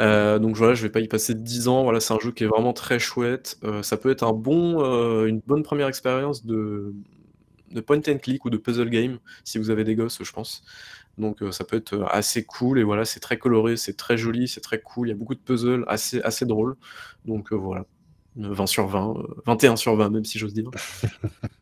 Euh, 0.00 0.40
donc 0.40 0.56
voilà, 0.56 0.74
je 0.74 0.82
vais 0.82 0.88
pas 0.88 0.98
y 0.98 1.06
passer 1.06 1.32
10 1.32 1.68
ans. 1.68 1.84
Voilà, 1.84 2.00
c'est 2.00 2.12
un 2.12 2.18
jeu 2.18 2.32
qui 2.32 2.42
est 2.42 2.48
vraiment 2.48 2.72
très 2.72 2.98
chouette. 2.98 3.56
Euh, 3.62 3.84
ça 3.84 3.96
peut 3.96 4.10
être 4.10 4.24
euh, 4.24 5.26
une 5.26 5.38
bonne 5.46 5.62
première 5.62 5.86
expérience 5.86 6.44
de, 6.44 6.92
point 7.86 8.00
and 8.08 8.18
click 8.18 8.44
ou 8.44 8.50
de 8.50 8.56
puzzle 8.56 8.90
game 8.90 9.20
si 9.44 9.58
vous 9.58 9.70
avez 9.70 9.84
des 9.84 9.94
gosses, 9.94 10.18
je 10.24 10.32
pense. 10.32 10.64
Donc 11.18 11.38
ça 11.52 11.62
peut 11.62 11.76
être 11.76 12.04
assez 12.10 12.42
cool 12.44 12.80
et 12.80 12.82
voilà, 12.82 13.04
c'est 13.04 13.20
très 13.20 13.38
coloré, 13.38 13.76
c'est 13.76 13.96
très 13.96 14.16
joli, 14.16 14.48
c'est 14.48 14.60
très 14.60 14.80
cool. 14.80 15.06
Il 15.06 15.10
y 15.12 15.14
a 15.14 15.16
beaucoup 15.16 15.36
de 15.36 15.40
puzzles 15.40 15.84
assez, 15.86 16.20
assez 16.22 16.46
drôles. 16.46 16.74
Donc 17.26 17.52
voilà, 17.52 17.84
20 18.34 18.66
sur 18.66 18.88
20, 18.88 19.14
21 19.46 19.76
sur 19.76 19.94
20 19.94 20.10
même 20.10 20.24
si 20.24 20.40
j'ose 20.40 20.52
dire. 20.52 20.68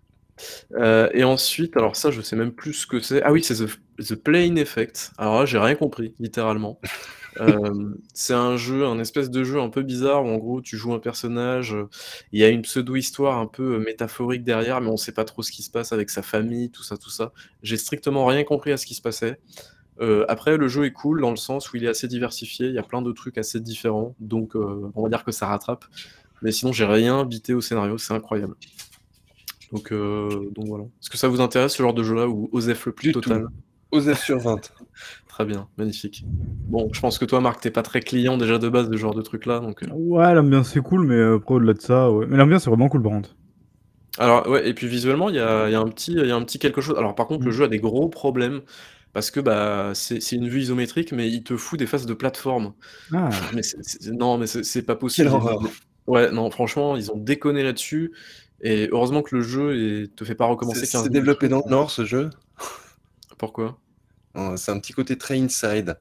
Euh, 0.75 1.09
et 1.13 1.25
ensuite, 1.25 1.77
alors 1.77 1.97
ça, 1.97 2.11
je 2.11 2.21
sais 2.21 2.37
même 2.37 2.53
plus 2.53 2.73
ce 2.73 2.87
que 2.87 3.01
c'est. 3.01 3.23
Ah 3.23 3.33
oui, 3.33 3.43
c'est 3.43 3.55
The, 3.55 3.69
The 4.05 4.15
Plane 4.15 4.59
Effect. 4.59 5.13
Alors 5.19 5.41
là, 5.41 5.47
j'ai 5.47 5.59
rien 5.59 5.75
compris, 5.75 6.15
littéralement. 6.19 6.81
Euh, 7.39 7.95
c'est 8.13 8.35
un 8.35 8.57
jeu, 8.57 8.85
un 8.85 8.99
espèce 8.99 9.31
de 9.31 9.45
jeu 9.45 9.61
un 9.61 9.69
peu 9.69 9.83
bizarre 9.83 10.25
où 10.25 10.29
en 10.29 10.37
gros 10.37 10.61
tu 10.61 10.77
joues 10.77 10.93
un 10.93 10.99
personnage, 10.99 11.77
il 12.33 12.41
y 12.41 12.45
a 12.45 12.49
une 12.49 12.63
pseudo-histoire 12.63 13.39
un 13.39 13.47
peu 13.47 13.79
métaphorique 13.79 14.43
derrière, 14.43 14.81
mais 14.81 14.89
on 14.89 14.97
sait 14.97 15.13
pas 15.13 15.25
trop 15.25 15.45
ce 15.45 15.53
qui 15.53 15.63
se 15.63 15.71
passe 15.71 15.93
avec 15.93 16.11
sa 16.11 16.23
famille, 16.23 16.71
tout 16.71 16.83
ça, 16.83 16.97
tout 16.97 17.09
ça. 17.09 17.33
J'ai 17.63 17.77
strictement 17.77 18.27
rien 18.27 18.43
compris 18.43 18.73
à 18.73 18.77
ce 18.77 18.85
qui 18.85 18.95
se 18.95 19.01
passait. 19.01 19.39
Euh, 20.01 20.25
après, 20.29 20.57
le 20.57 20.67
jeu 20.67 20.87
est 20.87 20.93
cool 20.93 21.21
dans 21.21 21.31
le 21.31 21.37
sens 21.37 21.73
où 21.73 21.77
il 21.77 21.85
est 21.85 21.89
assez 21.89 22.09
diversifié, 22.09 22.67
il 22.67 22.75
y 22.75 22.79
a 22.79 22.83
plein 22.83 23.01
de 23.01 23.13
trucs 23.13 23.39
assez 23.39 23.61
différents, 23.61 24.17
donc 24.19 24.57
on 24.57 25.01
va 25.01 25.09
dire 25.09 25.23
que 25.23 25.31
ça 25.31 25.47
rattrape. 25.47 25.85
Mais 26.43 26.53
sinon, 26.53 26.73
j'ai 26.73 26.85
rien 26.85 27.25
bité 27.25 27.55
au 27.55 27.61
scénario, 27.61 27.99
c'est 27.99 28.15
incroyable. 28.15 28.57
Donc, 29.73 29.93
euh, 29.93 30.29
donc 30.55 30.67
voilà. 30.67 30.85
Est-ce 30.85 31.11
que 31.11 31.17
ça 31.17 31.29
vous 31.29 31.41
intéresse 31.41 31.73
ce 31.73 31.83
genre 31.83 31.95
de 31.95 32.03
jeu-là 32.03 32.29
ou 32.29 32.49
OSEF 32.53 32.87
le 32.87 32.93
plus 32.93 33.13
total 33.13 33.47
OSEF 33.93 34.23
sur 34.23 34.39
20. 34.39 34.73
Très 35.29 35.45
bien, 35.45 35.69
magnifique. 35.79 36.25
Bon, 36.27 36.89
je 36.93 37.01
pense 37.01 37.19
que 37.19 37.25
toi, 37.25 37.41
Marc, 37.41 37.61
t'es 37.61 37.71
pas 37.71 37.83
très 37.83 38.01
client 38.01 38.37
déjà 38.37 38.59
de 38.59 38.69
base 38.69 38.89
de 38.89 38.97
ce 38.97 39.01
genre 39.01 39.15
de 39.15 39.23
truc-là. 39.23 39.61
Donc, 39.61 39.83
euh. 39.83 39.87
Ouais, 39.93 40.35
l'ambiance 40.35 40.71
c'est 40.71 40.81
cool, 40.81 41.07
mais 41.07 41.15
euh, 41.15 41.37
après, 41.37 41.55
au-delà 41.55 41.73
de 41.73 41.81
ça, 41.81 42.11
ouais. 42.11 42.27
Mais 42.29 42.37
l'ambiance 42.37 42.65
c'est 42.65 42.71
vraiment 42.71 42.89
cool, 42.89 43.03
par 43.03 43.13
contre. 43.13 43.37
Alors, 44.19 44.47
ouais, 44.49 44.69
et 44.69 44.75
puis 44.75 44.87
visuellement, 44.87 45.29
il 45.29 45.37
y 45.37 45.41
a, 45.41 45.69
y, 45.71 45.75
a 45.75 45.81
un 45.81 45.89
petit, 45.89 46.13
y 46.13 46.31
a 46.31 46.37
un 46.37 46.43
petit 46.43 46.59
quelque 46.59 46.81
chose. 46.81 46.97
Alors, 46.99 47.15
par 47.15 47.27
contre, 47.27 47.45
le 47.45 47.51
mm. 47.51 47.55
jeu 47.55 47.65
a 47.65 47.69
des 47.69 47.79
gros 47.79 48.09
problèmes 48.09 48.61
parce 49.13 49.31
que 49.31 49.41
bah, 49.41 49.93
c'est 49.95 50.33
une 50.33 50.49
vue 50.49 50.61
isométrique, 50.61 51.13
mais 51.13 51.29
il 51.29 51.43
te 51.43 51.57
fout 51.57 51.79
des 51.79 51.87
phases 51.87 52.07
de 52.07 52.15
plateforme. 52.15 52.75
Ah. 53.13 53.31
Mais 53.55 53.63
non, 54.13 54.39
mais 54.39 54.47
c'est 54.47 54.83
pas 54.83 54.97
possible. 54.97 55.31
Ouais, 56.07 56.31
non, 56.31 56.51
franchement, 56.51 56.97
ils 56.97 57.11
ont 57.13 57.17
déconné 57.17 57.63
là-dessus. 57.63 58.13
Et 58.63 58.89
heureusement 58.93 59.23
que 59.23 59.37
le 59.37 59.43
jeu 59.43 59.73
ne 59.75 60.07
te 60.07 60.25
fait 60.25 60.35
pas 60.35 60.47
recommencer 60.47 60.87
15 60.87 61.05
C'est 61.05 61.11
développé 61.11 61.49
dans 61.49 61.63
le 61.65 61.71
Nord, 61.71 61.91
ce 61.91 62.05
jeu 62.05 62.31
Pourquoi? 63.39 63.81
Oh, 64.35 64.57
C'est 64.57 64.73
un 64.73 64.81
petit 64.81 64.93
côté 64.93 65.17
très 65.19 65.39
inside. 65.39 65.99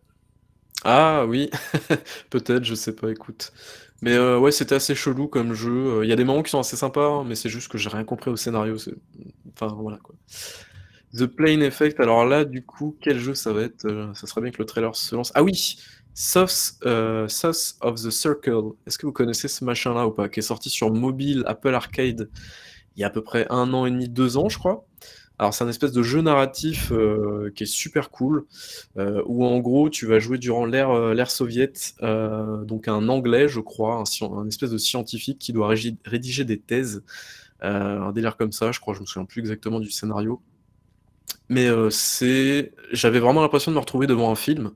Ah 0.84 1.26
oui, 1.28 1.50
peut-être, 2.30 2.64
je 2.64 2.74
sais 2.74 2.96
pas, 2.96 3.12
écoute. 3.12 3.52
Mais 4.02 4.14
euh, 4.14 4.40
ouais, 4.40 4.52
c'était 4.52 4.76
assez 4.76 4.96
chelou 4.96 5.28
comme 5.28 5.54
jeu. 5.54 5.72
Euh, 6.00 6.06
il 6.06 6.10
y 6.10 6.14
a 6.14 6.16
des 6.16 6.24
moments 6.24 6.42
qui 6.44 6.52
sont 6.52 6.60
assez 6.60 6.78
sympas, 6.78 7.06
hein, 7.06 7.24
mais 7.26 7.36
c'est 7.36 7.50
juste 7.50 7.70
que 7.70 7.78
j'ai 7.78 7.90
rien 7.90 8.06
compris 8.06 8.32
au 8.32 8.38
scénario. 8.38 8.78
Enfin, 9.54 9.76
voilà 9.78 9.98
quoi. 9.98 10.16
The 11.14 11.26
Plane 11.26 11.64
Effect, 11.64 12.00
alors 12.00 12.26
là, 12.26 12.46
du 12.46 12.64
coup, 12.64 12.96
quel 13.02 13.20
jeu 13.20 13.34
ça 13.34 13.52
va 13.52 13.64
être? 13.64 13.86
Euh, 13.86 14.14
Ça 14.14 14.28
serait 14.28 14.42
bien 14.42 14.52
que 14.52 14.60
le 14.60 14.66
trailer 14.66 14.96
se 14.96 15.16
lance. 15.16 15.32
Ah 15.36 15.44
oui 15.44 15.78
Sauce, 16.22 16.78
euh, 16.86 17.30
of 17.80 17.96
the 17.96 18.10
Circle. 18.10 18.74
Est-ce 18.86 18.98
que 18.98 19.06
vous 19.06 19.14
connaissez 19.14 19.48
ce 19.48 19.64
machin-là 19.64 20.06
ou 20.06 20.12
pas 20.12 20.28
Qui 20.28 20.42
est 20.42 20.44
sorti 20.44 20.70
sur 20.70 20.92
mobile, 20.92 21.44
Apple 21.46 21.74
Arcade, 21.74 22.30
il 22.98 23.00
y 23.00 23.06
a 23.06 23.08
à 23.08 23.10
peu 23.10 23.24
près 23.24 23.48
un 23.50 23.74
an 23.74 23.86
et 23.86 23.92
demi, 23.92 24.10
deux 24.10 24.36
ans, 24.36 24.50
je 24.50 24.58
crois. 24.58 24.86
Alors 25.38 25.54
c'est 25.54 25.64
un 25.64 25.70
espèce 25.70 25.94
de 25.94 26.04
jeu 26.04 26.22
narratif 26.22 26.92
euh, 26.92 27.54
qui 27.56 27.64
est 27.64 27.66
super 27.66 28.10
cool, 28.10 28.46
euh, 28.98 29.24
où 29.28 29.46
en 29.46 29.60
gros 29.60 29.90
tu 29.90 30.06
vas 30.08 30.20
jouer 30.20 30.38
durant 30.40 30.66
l'ère 30.66 30.92
euh, 30.92 31.26
soviète, 31.28 31.96
donc 32.02 32.90
un 32.90 33.08
anglais 33.08 33.48
je 33.48 33.62
crois, 33.62 34.04
un, 34.22 34.48
espèce 34.50 34.72
de 34.72 34.78
scientifique 34.78 35.40
qui 35.40 35.54
doit 35.54 35.74
rédiger 36.04 36.44
des 36.44 36.60
thèses, 36.60 37.02
un 37.62 38.12
délire 38.12 38.36
comme 38.36 38.52
ça, 38.52 38.74
je 38.74 38.82
crois, 38.82 38.94
je 38.94 39.00
me 39.00 39.06
souviens 39.06 39.26
plus 39.26 39.40
exactement 39.40 39.80
du 39.80 39.90
scénario. 39.90 40.42
Mais 41.48 41.70
c'est, 41.90 42.74
j'avais 42.92 43.20
vraiment 43.20 43.42
l'impression 43.42 43.72
de 43.72 43.76
me 43.76 43.80
retrouver 43.80 44.06
devant 44.06 44.30
un 44.30 44.36
film. 44.36 44.72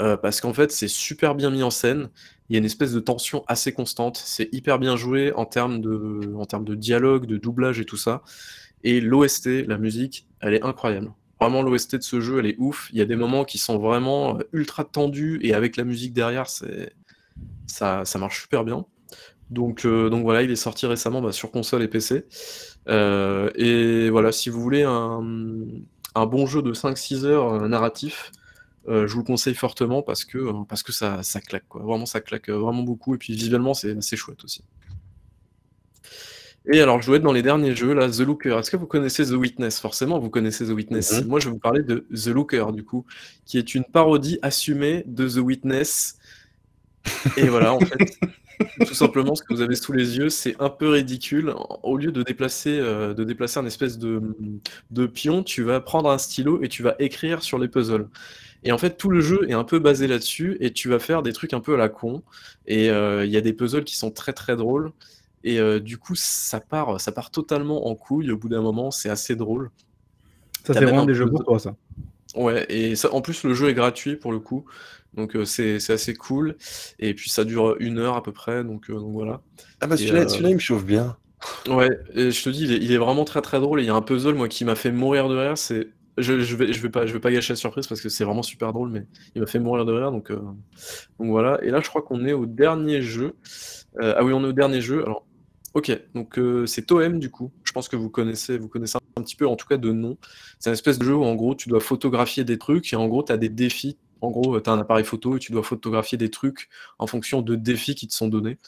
Euh, 0.00 0.16
parce 0.16 0.40
qu'en 0.40 0.52
fait, 0.52 0.72
c'est 0.72 0.88
super 0.88 1.34
bien 1.34 1.50
mis 1.50 1.62
en 1.62 1.70
scène. 1.70 2.08
Il 2.48 2.54
y 2.54 2.56
a 2.56 2.58
une 2.58 2.64
espèce 2.64 2.92
de 2.92 3.00
tension 3.00 3.44
assez 3.46 3.72
constante. 3.72 4.20
C'est 4.24 4.48
hyper 4.52 4.78
bien 4.78 4.96
joué 4.96 5.32
en 5.34 5.46
termes 5.46 5.80
de, 5.80 6.34
en 6.36 6.44
termes 6.46 6.64
de 6.64 6.74
dialogue, 6.74 7.26
de 7.26 7.36
doublage 7.36 7.80
et 7.80 7.84
tout 7.84 7.96
ça. 7.96 8.22
Et 8.82 9.00
l'OST, 9.00 9.66
la 9.66 9.78
musique, 9.78 10.26
elle 10.40 10.54
est 10.54 10.62
incroyable. 10.62 11.12
Vraiment, 11.40 11.62
l'OST 11.62 11.96
de 11.96 12.02
ce 12.02 12.20
jeu, 12.20 12.38
elle 12.38 12.46
est 12.46 12.56
ouf. 12.58 12.88
Il 12.92 12.98
y 12.98 13.02
a 13.02 13.06
des 13.06 13.16
moments 13.16 13.44
qui 13.44 13.58
sont 13.58 13.78
vraiment 13.78 14.36
euh, 14.36 14.42
ultra 14.52 14.84
tendus 14.84 15.40
et 15.42 15.54
avec 15.54 15.76
la 15.76 15.84
musique 15.84 16.12
derrière, 16.12 16.46
ça, 17.66 18.04
ça 18.04 18.18
marche 18.18 18.42
super 18.42 18.64
bien. 18.64 18.84
Donc, 19.50 19.84
euh, 19.84 20.10
donc 20.10 20.22
voilà, 20.22 20.42
il 20.42 20.50
est 20.50 20.56
sorti 20.56 20.86
récemment 20.86 21.20
bah, 21.20 21.32
sur 21.32 21.50
console 21.50 21.82
et 21.82 21.88
PC. 21.88 22.26
et 22.88 24.10
voilà, 24.10 24.32
si 24.32 24.50
vous 24.50 24.60
voulez 24.60 24.82
un, 24.82 25.22
un 26.14 26.26
bon 26.26 26.46
jeu 26.46 26.62
de 26.62 26.72
5-6 26.72 27.24
heures 27.24 27.68
narratif, 27.68 28.32
je 28.86 29.12
vous 29.12 29.20
le 29.20 29.24
conseille 29.24 29.54
fortement 29.54 30.02
parce 30.02 30.24
que, 30.24 30.38
euh, 30.38 30.52
parce 30.68 30.82
que 30.82 30.92
ça, 30.92 31.22
ça 31.22 31.40
claque, 31.40 31.66
quoi. 31.68 31.82
Vraiment, 31.82 32.06
ça 32.06 32.20
claque 32.20 32.48
euh, 32.48 32.58
vraiment 32.58 32.82
beaucoup. 32.82 33.14
Et 33.14 33.18
puis 33.18 33.34
visuellement, 33.34 33.74
c'est 33.74 34.16
chouette 34.16 34.44
aussi. 34.44 34.62
Et 36.66 36.80
alors, 36.80 37.02
je 37.02 37.06
dois 37.06 37.16
être 37.16 37.22
dans 37.22 37.32
les 37.32 37.42
derniers 37.42 37.74
jeux, 37.74 37.92
là, 37.92 38.08
The 38.08 38.20
Looker. 38.20 38.58
Est-ce 38.58 38.70
que 38.70 38.78
vous 38.78 38.86
connaissez 38.86 39.26
The 39.26 39.32
Witness? 39.32 39.80
Forcément, 39.80 40.18
vous 40.18 40.30
connaissez 40.30 40.66
The 40.66 40.70
Witness. 40.70 41.12
Mm-hmm. 41.12 41.26
Moi, 41.26 41.40
je 41.40 41.46
vais 41.46 41.52
vous 41.52 41.58
parler 41.58 41.82
de 41.82 42.06
The 42.14 42.28
Looker, 42.28 42.72
du 42.72 42.84
coup, 42.84 43.04
qui 43.44 43.58
est 43.58 43.74
une 43.74 43.84
parodie 43.84 44.38
assumée 44.40 45.04
de 45.06 45.28
The 45.28 45.38
Witness. 45.38 46.18
Et 47.36 47.48
voilà, 47.48 47.74
en 47.74 47.80
fait, 47.80 48.18
tout 48.86 48.94
simplement, 48.94 49.34
ce 49.34 49.42
que 49.42 49.52
vous 49.52 49.60
avez 49.60 49.74
sous 49.74 49.92
les 49.92 50.16
yeux, 50.16 50.30
c'est 50.30 50.56
un 50.58 50.70
peu 50.70 50.88
ridicule. 50.88 51.54
Au 51.82 51.98
lieu 51.98 52.12
de 52.12 52.22
déplacer, 52.22 52.78
de 52.78 53.24
déplacer 53.24 53.60
un 53.60 53.66
espèce 53.66 53.98
de, 53.98 54.22
de 54.90 55.06
pion, 55.06 55.42
tu 55.42 55.62
vas 55.64 55.80
prendre 55.80 56.10
un 56.10 56.16
stylo 56.16 56.62
et 56.62 56.68
tu 56.68 56.82
vas 56.82 56.94
écrire 56.98 57.42
sur 57.42 57.58
les 57.58 57.68
puzzles. 57.68 58.08
Et 58.64 58.72
en 58.72 58.78
fait, 58.78 58.96
tout 58.96 59.10
le 59.10 59.20
jeu 59.20 59.48
est 59.48 59.52
un 59.52 59.64
peu 59.64 59.78
basé 59.78 60.06
là-dessus, 60.06 60.56
et 60.60 60.72
tu 60.72 60.88
vas 60.88 60.98
faire 60.98 61.22
des 61.22 61.32
trucs 61.32 61.52
un 61.52 61.60
peu 61.60 61.74
à 61.74 61.76
la 61.76 61.88
con. 61.88 62.22
Et 62.66 62.90
euh, 62.90 63.24
il 63.24 63.30
y 63.30 63.36
a 63.36 63.40
des 63.40 63.52
puzzles 63.52 63.84
qui 63.84 63.96
sont 63.96 64.10
très 64.10 64.32
très 64.32 64.56
drôles. 64.56 64.90
Et 65.44 65.60
euh, 65.60 65.78
du 65.78 65.98
coup, 65.98 66.14
ça 66.16 66.60
part, 66.60 67.00
ça 67.00 67.12
part 67.12 67.30
totalement 67.30 67.88
en 67.88 67.94
couille 67.94 68.30
au 68.30 68.38
bout 68.38 68.48
d'un 68.48 68.62
moment. 68.62 68.90
C'est 68.90 69.10
assez 69.10 69.36
drôle. 69.36 69.70
Ça, 70.66 70.72
c'est 70.72 70.84
vraiment 70.84 71.02
un 71.02 71.06
des 71.06 71.14
jeux 71.14 71.28
pour 71.28 71.44
toi, 71.44 71.58
ça. 71.58 71.76
Ouais, 72.34 72.66
et 72.68 72.96
ça, 72.96 73.12
en 73.12 73.20
plus, 73.20 73.44
le 73.44 73.54
jeu 73.54 73.68
est 73.68 73.74
gratuit 73.74 74.16
pour 74.16 74.32
le 74.32 74.40
coup. 74.40 74.64
Donc, 75.14 75.36
euh, 75.36 75.44
c'est 75.44 75.78
c'est 75.78 75.92
assez 75.92 76.14
cool. 76.14 76.56
Et 76.98 77.14
puis, 77.14 77.30
ça 77.30 77.44
dure 77.44 77.76
une 77.78 77.98
heure 77.98 78.16
à 78.16 78.22
peu 78.22 78.32
près. 78.32 78.64
Donc, 78.64 78.90
euh, 78.90 78.94
donc 78.94 79.12
voilà. 79.12 79.40
Ah 79.80 79.86
bah 79.86 79.96
celui-là, 79.96 80.22
euh, 80.22 80.28
celui-là, 80.28 80.48
il 80.48 80.54
me 80.54 80.60
chauffe 80.60 80.84
bien. 80.84 81.16
Ouais, 81.68 81.90
et 82.14 82.30
je 82.30 82.42
te 82.42 82.48
dis, 82.48 82.64
il 82.64 82.72
est, 82.72 82.78
il 82.78 82.90
est 82.90 82.96
vraiment 82.96 83.24
très 83.24 83.42
très 83.42 83.60
drôle. 83.60 83.80
Et 83.80 83.84
il 83.84 83.86
y 83.86 83.90
a 83.90 83.94
un 83.94 84.02
puzzle, 84.02 84.34
moi, 84.34 84.48
qui 84.48 84.64
m'a 84.64 84.74
fait 84.74 84.90
mourir 84.90 85.28
de 85.28 85.36
rire. 85.36 85.58
C'est, 85.58 85.88
je, 86.18 86.40
je 86.40 86.56
vais, 86.56 86.88
pas, 86.90 87.30
gâcher 87.30 87.52
la 87.52 87.56
surprise 87.56 87.86
parce 87.86 88.00
que 88.00 88.08
c'est 88.08 88.24
vraiment 88.24 88.42
super 88.42 88.72
drôle, 88.72 88.90
mais 88.90 89.06
il 89.34 89.40
m'a 89.40 89.46
fait 89.46 89.58
mourir 89.58 89.84
de 89.84 89.92
rire. 89.92 90.12
Donc, 90.12 90.30
euh, 90.30 90.40
voilà. 91.18 91.58
Et 91.62 91.70
là, 91.70 91.80
je 91.80 91.88
crois 91.88 92.02
qu'on 92.02 92.24
est 92.24 92.32
au 92.32 92.46
dernier 92.46 93.02
jeu. 93.02 93.34
Euh, 94.00 94.14
ah 94.16 94.24
oui, 94.24 94.32
on 94.32 94.42
est 94.44 94.48
au 94.48 94.52
dernier 94.52 94.80
jeu. 94.80 95.02
Alors, 95.02 95.26
ok. 95.74 95.90
Donc 96.14 96.38
euh, 96.38 96.66
c'est 96.66 96.82
Toem 96.82 97.18
du 97.18 97.30
coup. 97.30 97.52
Je 97.64 97.72
pense 97.72 97.88
que 97.88 97.96
vous 97.96 98.10
connaissez, 98.10 98.58
vous 98.58 98.68
connaissez 98.68 98.98
un 99.16 99.22
petit 99.22 99.36
peu, 99.36 99.46
en 99.46 99.56
tout 99.56 99.66
cas 99.66 99.76
de 99.76 99.92
nom. 99.92 100.16
C'est 100.58 100.70
une 100.70 100.74
espèce 100.74 100.98
de 100.98 101.04
jeu 101.04 101.14
où 101.14 101.24
en 101.24 101.34
gros, 101.34 101.54
tu 101.54 101.68
dois 101.68 101.80
photographier 101.80 102.44
des 102.44 102.58
trucs 102.58 102.92
et 102.92 102.96
en 102.96 103.08
gros, 103.08 103.22
tu 103.22 103.32
as 103.32 103.36
des 103.36 103.48
défis. 103.48 103.98
En 104.20 104.30
gros, 104.30 104.58
tu 104.60 104.70
as 104.70 104.72
un 104.72 104.78
appareil 104.78 105.04
photo 105.04 105.36
et 105.36 105.38
tu 105.38 105.52
dois 105.52 105.62
photographier 105.62 106.16
des 106.16 106.30
trucs 106.30 106.68
en 106.98 107.06
fonction 107.06 107.42
de 107.42 107.56
défis 107.56 107.94
qui 107.94 108.06
te 108.08 108.14
sont 108.14 108.28
donnés. 108.28 108.58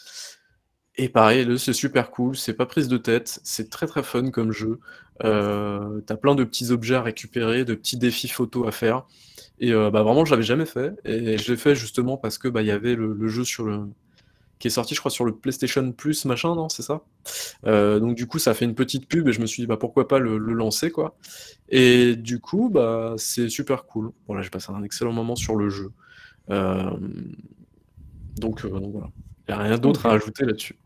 Et 0.99 1.09
pareil, 1.11 1.59
c'est 1.59 1.75
super 1.75 2.11
cool, 2.11 2.37
c'est 2.37 2.55
pas 2.55 2.65
prise 2.65 2.89
de 2.89 2.97
tête, 2.97 3.41
c'est 3.45 3.69
très 3.69 3.87
très 3.87 4.03
fun 4.03 4.31
comme 4.31 4.51
jeu. 4.53 4.81
Euh, 5.25 6.01
t'as 6.07 6.17
plein 6.17 6.35
de 6.35 6.45
petits 6.45 6.71
objets 6.71 6.95
à 6.95 7.03
récupérer, 7.03 7.65
de 7.67 7.75
petits 7.75 7.99
défis 7.99 8.29
photos 8.29 8.67
à 8.67 8.71
faire. 8.73 9.07
Et 9.59 9.73
euh, 9.73 9.91
bah, 9.91 10.03
vraiment, 10.03 10.25
je 10.25 10.31
l'avais 10.31 10.43
jamais 10.43 10.67
fait. 10.67 10.95
Et 11.05 11.37
je 11.39 11.53
l'ai 11.53 11.59
fait 11.59 11.75
justement 11.75 12.17
parce 12.17 12.39
que 12.39 12.49
bah, 12.49 12.63
il 12.63 12.69
y 12.69 12.71
avait 12.71 12.95
le, 12.95 13.13
le 13.13 13.29
jeu 13.29 13.45
sur 13.45 13.65
le 13.65 13.81
qui 14.59 14.69
est 14.69 14.71
sorti, 14.71 14.95
je 14.95 15.01
crois, 15.01 15.11
sur 15.11 15.25
le 15.25 15.35
PlayStation 15.37 15.93
Plus, 15.93 16.25
machin, 16.25 16.55
non, 16.55 16.69
c'est 16.71 16.83
ça? 16.83 17.03
Euh, 17.67 18.01
donc 18.01 18.17
du 18.17 18.27
coup, 18.27 18.39
ça 18.39 18.53
a 18.53 18.55
fait 18.55 18.65
une 18.65 18.75
petite 18.75 19.07
pub 19.09 19.29
et 19.29 19.33
je 19.33 19.41
me 19.41 19.47
suis 19.47 19.63
dit 19.63 19.67
bah 19.67 19.77
pourquoi 19.77 20.09
pas 20.09 20.19
le, 20.19 20.39
le 20.39 20.53
lancer 20.55 20.91
quoi. 20.91 21.17
Et 21.69 22.17
du 22.17 22.41
coup, 22.41 22.71
bah 22.71 23.15
c'est 23.19 23.49
super 23.51 23.85
cool. 23.85 24.13
Voilà, 24.27 24.43
j'ai 24.43 24.51
passé 24.51 24.73
un 24.73 24.83
excellent 24.83 25.13
moment 25.13 25.37
sur 25.37 25.57
le 25.57 25.69
jeu. 25.69 25.93
Euh, 26.51 26.91
donc, 28.37 28.65
euh, 28.65 28.71
donc 28.71 28.93
voilà. 28.93 29.11
Il 29.49 29.55
n'y 29.55 29.61
a 29.61 29.63
rien 29.63 29.79
d'autre 29.79 30.07
à 30.07 30.13
ajouter 30.13 30.45
là-dessus. 30.45 30.77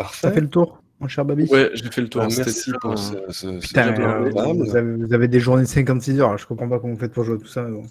Parfait. 0.00 0.28
Ça 0.28 0.32
fait 0.32 0.40
le 0.40 0.48
tour, 0.48 0.82
mon 0.98 1.08
cher 1.08 1.24
Babi 1.24 1.46
Ouais, 1.50 1.70
j'ai 1.74 1.90
fait 1.90 2.00
le 2.00 2.08
tour. 2.08 2.22
Ah, 2.24 2.30
C'était 2.30 2.44
merci 2.46 2.72
pour 2.80 2.98
ce, 2.98 3.14
ce- 3.30 3.58
Putain, 3.60 3.88
euh, 4.00 4.30
vous, 4.54 4.76
avez, 4.76 4.96
vous 4.96 5.12
avez 5.12 5.28
des 5.28 5.40
journées 5.40 5.62
de 5.64 5.68
56 5.68 6.20
heures, 6.20 6.38
je 6.38 6.46
comprends 6.46 6.68
pas 6.68 6.78
comment 6.78 6.94
vous 6.94 7.00
faites 7.00 7.12
pour 7.12 7.24
jouer 7.24 7.36
à 7.36 7.38
tout 7.38 7.46
ça. 7.46 7.62
mais 7.62 7.82
bon. 7.82 7.86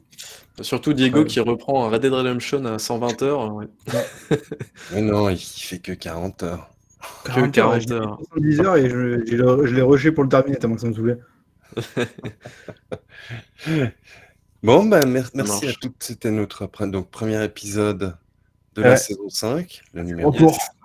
Surtout 0.61 0.93
Diego 0.93 1.19
Ouais. 1.19 1.25
qui 1.25 1.39
reprend 1.39 1.85
un 1.85 1.89
Red 1.89 2.01
Dead 2.01 2.13
Redemption 2.13 2.65
à 2.65 2.79
120 2.79 3.21
heures. 3.21 3.53
ouais. 3.53 3.67
Mais 4.93 5.01
non, 5.01 5.29
il 5.29 5.37
fait 5.37 5.79
que 5.79 5.91
40 5.93 6.43
heures. 6.43 6.69
Que 7.23 7.31
40 7.31 7.45
heures, 7.45 7.51
40 7.53 7.81
j'ai 7.87 7.93
heures. 7.93 8.19
70 8.33 8.59
heures 8.61 8.75
et 8.77 8.89
je, 8.89 9.75
l'ai 9.75 9.81
rushé 9.81 10.11
pour 10.11 10.23
le 10.23 10.29
terminer 10.29 10.57
tellement 10.57 10.75
que 10.75 10.81
ça 10.81 10.87
me 10.87 10.93
saoulait. 10.93 11.17
Bon, 14.61 14.83
ben 14.85 15.05
mer- 15.07 15.29
merci 15.33 15.69
à 15.69 15.73
toutes. 15.79 15.95
C'était 16.03 16.31
notre 16.31 16.65
pre- 16.65 16.91
donc, 16.91 17.09
premier 17.09 17.41
épisode 17.45 18.17
de 18.75 18.81
la 18.81 18.97
saison 18.97 19.29
5, 19.29 19.81
le 19.93 20.03
numéro. 20.03 20.33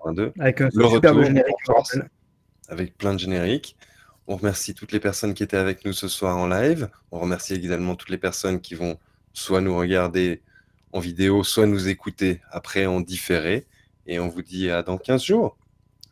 82, 0.04 0.32
Avec 0.38 0.60
un 0.60 0.68
Le 0.72 0.88
superbe 0.88 1.16
retour 1.16 1.24
générique, 1.24 1.56
avec 2.68 2.96
plein 2.96 3.14
de 3.14 3.18
génériques. 3.18 3.76
On 4.26 4.36
remercie 4.36 4.74
toutes 4.74 4.92
les 4.92 5.00
personnes 5.00 5.34
qui 5.34 5.42
étaient 5.42 5.56
avec 5.56 5.84
nous 5.84 5.92
ce 5.92 6.08
soir 6.08 6.36
en 6.36 6.48
live. 6.48 6.88
On 7.10 7.20
remercie 7.20 7.54
également 7.54 7.94
toutes 7.94 8.10
les 8.10 8.18
personnes 8.18 8.60
qui 8.60 8.74
vont 8.74 8.98
soit 9.32 9.60
nous 9.60 9.76
regarder 9.76 10.40
en 10.92 11.00
vidéo, 11.00 11.44
soit 11.44 11.66
nous 11.66 11.88
écouter 11.88 12.40
après 12.50 12.86
en 12.86 13.00
différé. 13.00 13.66
Et 14.06 14.18
on 14.18 14.28
vous 14.28 14.42
dit 14.42 14.70
à 14.70 14.82
dans 14.82 14.96
15 14.96 15.22
jours. 15.22 15.58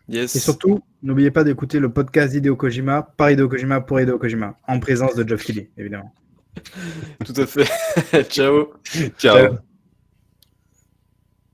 Yes. 0.08 0.36
Et 0.36 0.40
surtout, 0.40 0.82
n'oubliez 1.02 1.30
pas 1.30 1.44
d'écouter 1.44 1.78
le 1.78 1.90
podcast 1.90 2.32
d'Hideo 2.32 2.56
Kojima, 2.56 3.02
par 3.16 3.30
Hideo 3.30 3.48
Kojima 3.48 3.80
pour 3.80 4.00
Hideo 4.00 4.18
Kojima, 4.18 4.58
en 4.66 4.80
présence 4.80 5.14
de 5.14 5.26
Geoff 5.26 5.44
Keighley, 5.44 5.70
évidemment. 5.78 6.12
Tout 7.24 7.40
à 7.40 7.46
fait. 7.46 7.68
Ciao. 8.28 8.72
Ciao. 9.18 9.38
Ciao. 9.48 9.71